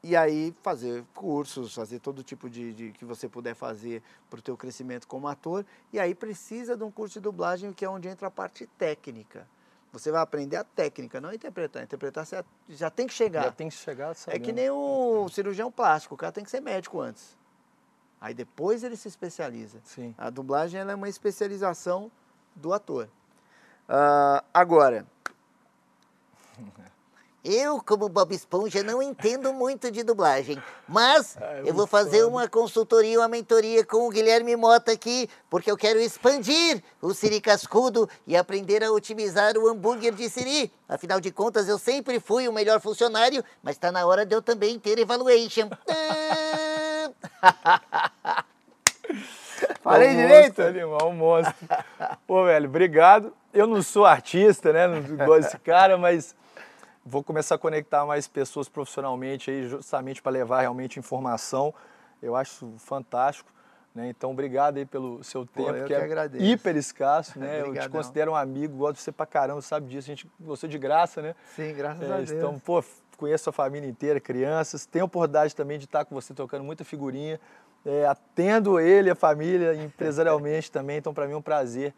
e 0.02 0.16
aí 0.16 0.56
fazer 0.62 1.04
cursos, 1.14 1.76
fazer 1.76 2.00
todo 2.00 2.24
tipo 2.24 2.50
de, 2.50 2.74
de 2.74 2.92
que 2.92 3.04
você 3.04 3.28
puder 3.28 3.54
fazer 3.54 4.02
para 4.30 4.40
o 4.40 4.42
teu 4.42 4.56
crescimento 4.56 5.08
como 5.08 5.28
ator. 5.28 5.66
E 5.92 6.00
aí 6.00 6.16
precisa 6.16 6.76
de 6.76 6.84
um 6.84 6.92
curso 6.92 7.16
de 7.16 7.20
dublagem, 7.20 7.74
que 7.74 7.84
é 7.84 7.90
onde 7.90 8.08
entra 8.08 8.28
a 8.28 8.32
parte 8.32 8.66
técnica. 8.78 9.48
Você 9.92 10.12
vai 10.12 10.22
aprender 10.22 10.56
a 10.58 10.64
técnica, 10.64 11.20
não 11.20 11.30
a 11.30 11.36
interpretar. 11.36 11.84
Interpretar 11.84 12.26
você 12.26 12.44
já 12.70 12.90
tem 12.90 13.08
que 13.08 13.14
chegar. 13.14 13.44
Já 13.44 13.52
tem 13.52 13.70
que 13.70 13.76
chegar 13.76 14.14
sabendo. 14.16 14.42
É 14.42 14.46
que 14.46 14.52
nem 14.52 14.70
o 14.70 15.28
cirurgião 15.30 15.72
plástico, 15.72 16.14
o 16.16 16.18
cara 16.18 16.32
tem 16.32 16.44
que 16.44 16.52
ser 16.52 16.62
médico 16.62 17.02
antes. 17.02 17.38
Aí 18.22 18.34
depois 18.34 18.84
ele 18.84 18.96
se 18.96 19.08
especializa. 19.08 19.80
Sim. 19.84 20.14
A 20.18 20.30
dublagem 20.30 20.80
é 20.80 20.96
uma 20.96 21.10
especialização 21.10 22.12
do 22.56 22.74
ator. 22.74 23.10
Uh, 23.88 24.46
agora, 24.54 25.06
Eu, 27.52 27.82
como 27.82 28.08
Bob 28.08 28.32
Esponja, 28.32 28.84
não 28.84 29.02
entendo 29.02 29.52
muito 29.52 29.90
de 29.90 30.04
dublagem, 30.04 30.62
mas 30.88 31.36
é, 31.36 31.64
eu 31.66 31.74
vou 31.74 31.88
fazer 31.88 32.24
uma 32.24 32.48
consultoria, 32.48 33.20
uma 33.20 33.28
mentoria 33.28 33.84
com 33.84 34.08
o 34.08 34.12
Guilherme 34.12 34.56
Mota 34.56 34.92
aqui, 34.92 35.28
porque 35.50 35.72
eu 35.72 35.76
quero 35.76 36.00
expandir 36.00 36.84
o 37.02 37.12
Siri 37.12 37.42
Cascudo 37.42 38.08
e 38.28 38.38
aprender 38.38 38.84
a 38.84 38.92
otimizar 38.92 39.58
o 39.58 39.68
hambúrguer 39.68 40.14
de 40.14 40.30
Siri. 40.30 40.72
Afinal 40.88 41.20
de 41.20 41.32
contas, 41.32 41.68
eu 41.68 41.80
sempre 41.80 42.20
fui 42.20 42.48
o 42.48 42.54
melhor 42.54 42.80
funcionário, 42.80 43.44
mas 43.64 43.78
está 43.78 43.92
na 43.92 44.06
hora 44.06 44.28
de 44.28 44.36
eu 44.36 44.44
também 44.44 44.78
ter 44.78 45.00
evaluation. 45.00 45.72
Falei 49.82 50.16
direito? 50.16 50.62
Animal, 50.62 51.10
um 51.10 51.14
monstro. 51.14 51.56
Pô, 52.28 52.46
velho, 52.46 52.70
obrigado. 52.70 53.34
Eu 53.52 53.66
não 53.66 53.82
sou 53.82 54.06
artista, 54.06 54.72
né? 54.72 54.88
Não 54.88 55.26
gosto 55.26 55.46
desse 55.46 55.58
cara, 55.58 55.98
mas 55.98 56.36
vou 57.10 57.24
começar 57.24 57.56
a 57.56 57.58
conectar 57.58 58.06
mais 58.06 58.28
pessoas 58.28 58.70
profissionalmente 58.70 59.50
aí, 59.50 59.68
justamente 59.68 60.22
para 60.22 60.32
levar 60.32 60.62
realmente 60.62 61.00
informação. 61.00 61.74
Eu 62.22 62.36
acho 62.36 62.72
fantástico. 62.78 63.52
Né? 63.96 64.10
Então, 64.10 64.32
obrigado 64.32 64.78
aí 64.78 64.86
pelo 64.86 65.24
seu 65.24 65.46
Pô, 65.46 65.66
tempo, 65.66 65.80
que, 65.80 65.88
que, 65.88 65.94
é 65.94 66.04
agradeço. 66.04 66.46
hiper 66.46 66.78
escasso, 66.78 67.40
né? 67.40 67.62
eu 67.62 67.74
te 67.74 67.90
considero 67.90 68.32
um 68.32 68.36
amigo, 68.36 68.78
gosto 68.78 68.98
de 68.98 69.02
você 69.02 69.12
pra 69.12 69.26
caramba, 69.26 69.62
sabe 69.62 69.88
disso. 69.88 70.10
A 70.10 70.16
gente 70.16 70.30
gostou 70.40 70.70
de 70.70 70.78
graça, 70.78 71.22
né? 71.22 71.36
Sim, 71.56 71.74
graças 71.74 72.08
é, 72.08 72.14
a 72.14 72.18
Deus. 72.18 72.32
Então, 72.32 72.60
pô, 72.60 72.84
conheço 73.18 73.50
a 73.50 73.54
família 73.54 73.90
inteira, 73.90 74.20
crianças. 74.20 74.86
Tenho 74.86 75.06
a 75.06 75.08
oportunidade 75.08 75.56
também 75.56 75.80
de 75.80 75.86
estar 75.86 76.06
com 76.06 76.14
você 76.14 76.34
tocando 76.34 76.64
muita 76.64 76.86
figurinha. 76.86 77.40
É, 77.86 78.06
atendo 78.06 78.80
ele, 78.80 79.10
a 79.10 79.16
família, 79.16 79.74
empresarialmente 79.84 80.72
também. 80.72 80.98
Então, 80.98 81.14
para 81.14 81.26
mim 81.26 81.34
é 81.34 81.38
um 81.38 81.42
prazer. 81.42 81.94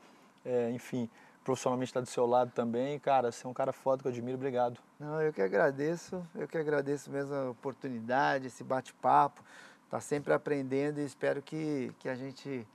É, 0.46 0.72
enfim, 0.72 1.10
profissionalmente 1.44 1.90
estar 1.90 2.02
tá 2.02 2.04
do 2.04 2.10
seu 2.10 2.26
lado 2.26 2.52
também. 2.52 3.00
Cara, 3.00 3.32
você 3.32 3.46
é 3.46 3.50
um 3.50 3.54
cara 3.54 3.74
foda 3.74 4.02
que 4.02 4.08
eu 4.08 4.12
admiro, 4.12 4.38
obrigado. 4.38 4.80
Não, 5.00 5.22
eu 5.22 5.34
que 5.34 5.42
agradeço, 5.42 6.26
eu 6.36 6.48
que 6.48 6.58
agradeço 6.58 7.10
mesmo 7.10 7.34
a 7.34 7.50
oportunidade, 7.50 8.48
esse 8.48 8.64
bate-papo. 8.64 9.44
Tá 9.90 10.00
sempre 10.00 10.34
aprendendo 10.34 11.00
e 11.00 11.06
espero 11.06 11.42
que, 11.42 11.92
que 12.00 12.08
a 12.08 12.16
gente 12.16 12.66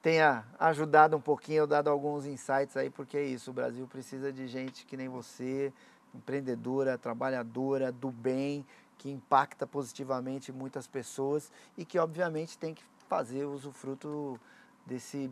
tenha 0.00 0.44
ajudado 0.60 1.16
um 1.16 1.20
pouquinho, 1.20 1.66
dado 1.66 1.90
alguns 1.90 2.26
insights 2.26 2.76
aí, 2.76 2.88
porque 2.88 3.16
é 3.16 3.24
isso, 3.24 3.50
o 3.50 3.54
Brasil 3.54 3.86
precisa 3.88 4.32
de 4.32 4.46
gente 4.46 4.86
que 4.86 4.96
nem 4.96 5.08
você, 5.08 5.72
empreendedora, 6.14 6.96
trabalhadora, 6.96 7.90
do 7.90 8.12
bem, 8.12 8.64
que 8.96 9.10
impacta 9.10 9.66
positivamente 9.66 10.52
muitas 10.52 10.86
pessoas 10.86 11.50
e 11.76 11.84
que 11.84 11.98
obviamente 11.98 12.56
tem 12.56 12.72
que 12.72 12.84
fazer 13.08 13.44
usufruto 13.44 14.38
desse 14.86 15.28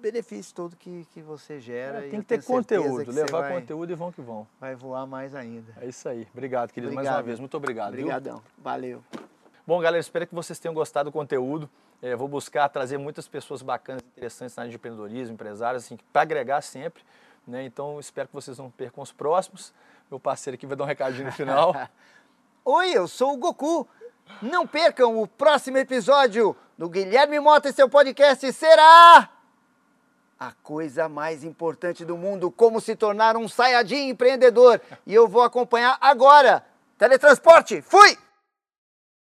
benefício 0.00 0.54
todo 0.54 0.76
que, 0.76 1.06
que 1.12 1.22
você 1.22 1.60
gera. 1.60 1.98
É, 1.98 2.08
tem 2.10 2.20
que 2.20 2.26
ter 2.26 2.42
conteúdo, 2.42 3.04
que 3.04 3.12
levar 3.12 3.40
vai, 3.40 3.60
conteúdo 3.60 3.92
e 3.92 3.94
vão 3.94 4.10
que 4.10 4.20
vão. 4.20 4.46
Vai 4.58 4.74
voar 4.74 5.06
mais 5.06 5.34
ainda. 5.34 5.72
É 5.80 5.86
isso 5.86 6.08
aí. 6.08 6.26
Obrigado, 6.32 6.72
querido, 6.72 6.92
obrigado. 6.92 7.12
mais 7.12 7.16
uma 7.16 7.22
vez. 7.22 7.38
Muito 7.38 7.56
obrigado. 7.56 7.88
Obrigadão. 7.90 8.36
Viu? 8.36 8.44
Valeu. 8.58 9.04
Bom, 9.66 9.80
galera, 9.80 10.00
espero 10.00 10.26
que 10.26 10.34
vocês 10.34 10.58
tenham 10.58 10.74
gostado 10.74 11.10
do 11.10 11.12
conteúdo. 11.12 11.68
É, 12.02 12.16
vou 12.16 12.26
buscar 12.26 12.68
trazer 12.68 12.98
muitas 12.98 13.28
pessoas 13.28 13.62
bacanas, 13.62 14.02
interessantes 14.02 14.56
na 14.56 14.62
área 14.62 14.70
de 14.70 14.76
empreendedorismo, 14.76 15.34
empresários, 15.34 15.84
assim, 15.84 15.98
para 16.12 16.22
agregar 16.22 16.62
sempre. 16.62 17.02
Né? 17.46 17.64
Então, 17.64 18.00
espero 18.00 18.28
que 18.28 18.34
vocês 18.34 18.58
não 18.58 18.70
percam 18.70 19.02
os 19.02 19.12
próximos. 19.12 19.72
Meu 20.10 20.18
parceiro 20.18 20.54
aqui 20.54 20.66
vai 20.66 20.76
dar 20.76 20.84
um 20.84 20.86
recadinho 20.86 21.26
no 21.26 21.32
final. 21.32 21.74
Oi, 22.64 22.90
eu 22.90 23.06
sou 23.06 23.34
o 23.34 23.36
Goku. 23.36 23.86
Não 24.40 24.66
percam 24.66 25.20
o 25.20 25.26
próximo 25.26 25.76
episódio 25.76 26.56
do 26.78 26.88
Guilherme 26.88 27.38
Mota 27.40 27.68
e 27.68 27.72
seu 27.72 27.88
podcast 27.88 28.52
será 28.52 29.39
a 30.40 30.52
coisa 30.62 31.06
mais 31.06 31.44
importante 31.44 32.02
do 32.02 32.16
mundo, 32.16 32.50
como 32.50 32.80
se 32.80 32.96
tornar 32.96 33.36
um 33.36 33.46
Saiyajin 33.46 34.08
empreendedor. 34.08 34.80
E 35.06 35.14
eu 35.14 35.28
vou 35.28 35.42
acompanhar 35.42 35.98
agora. 36.00 36.64
Teletransporte, 36.96 37.82
fui! 37.82 38.16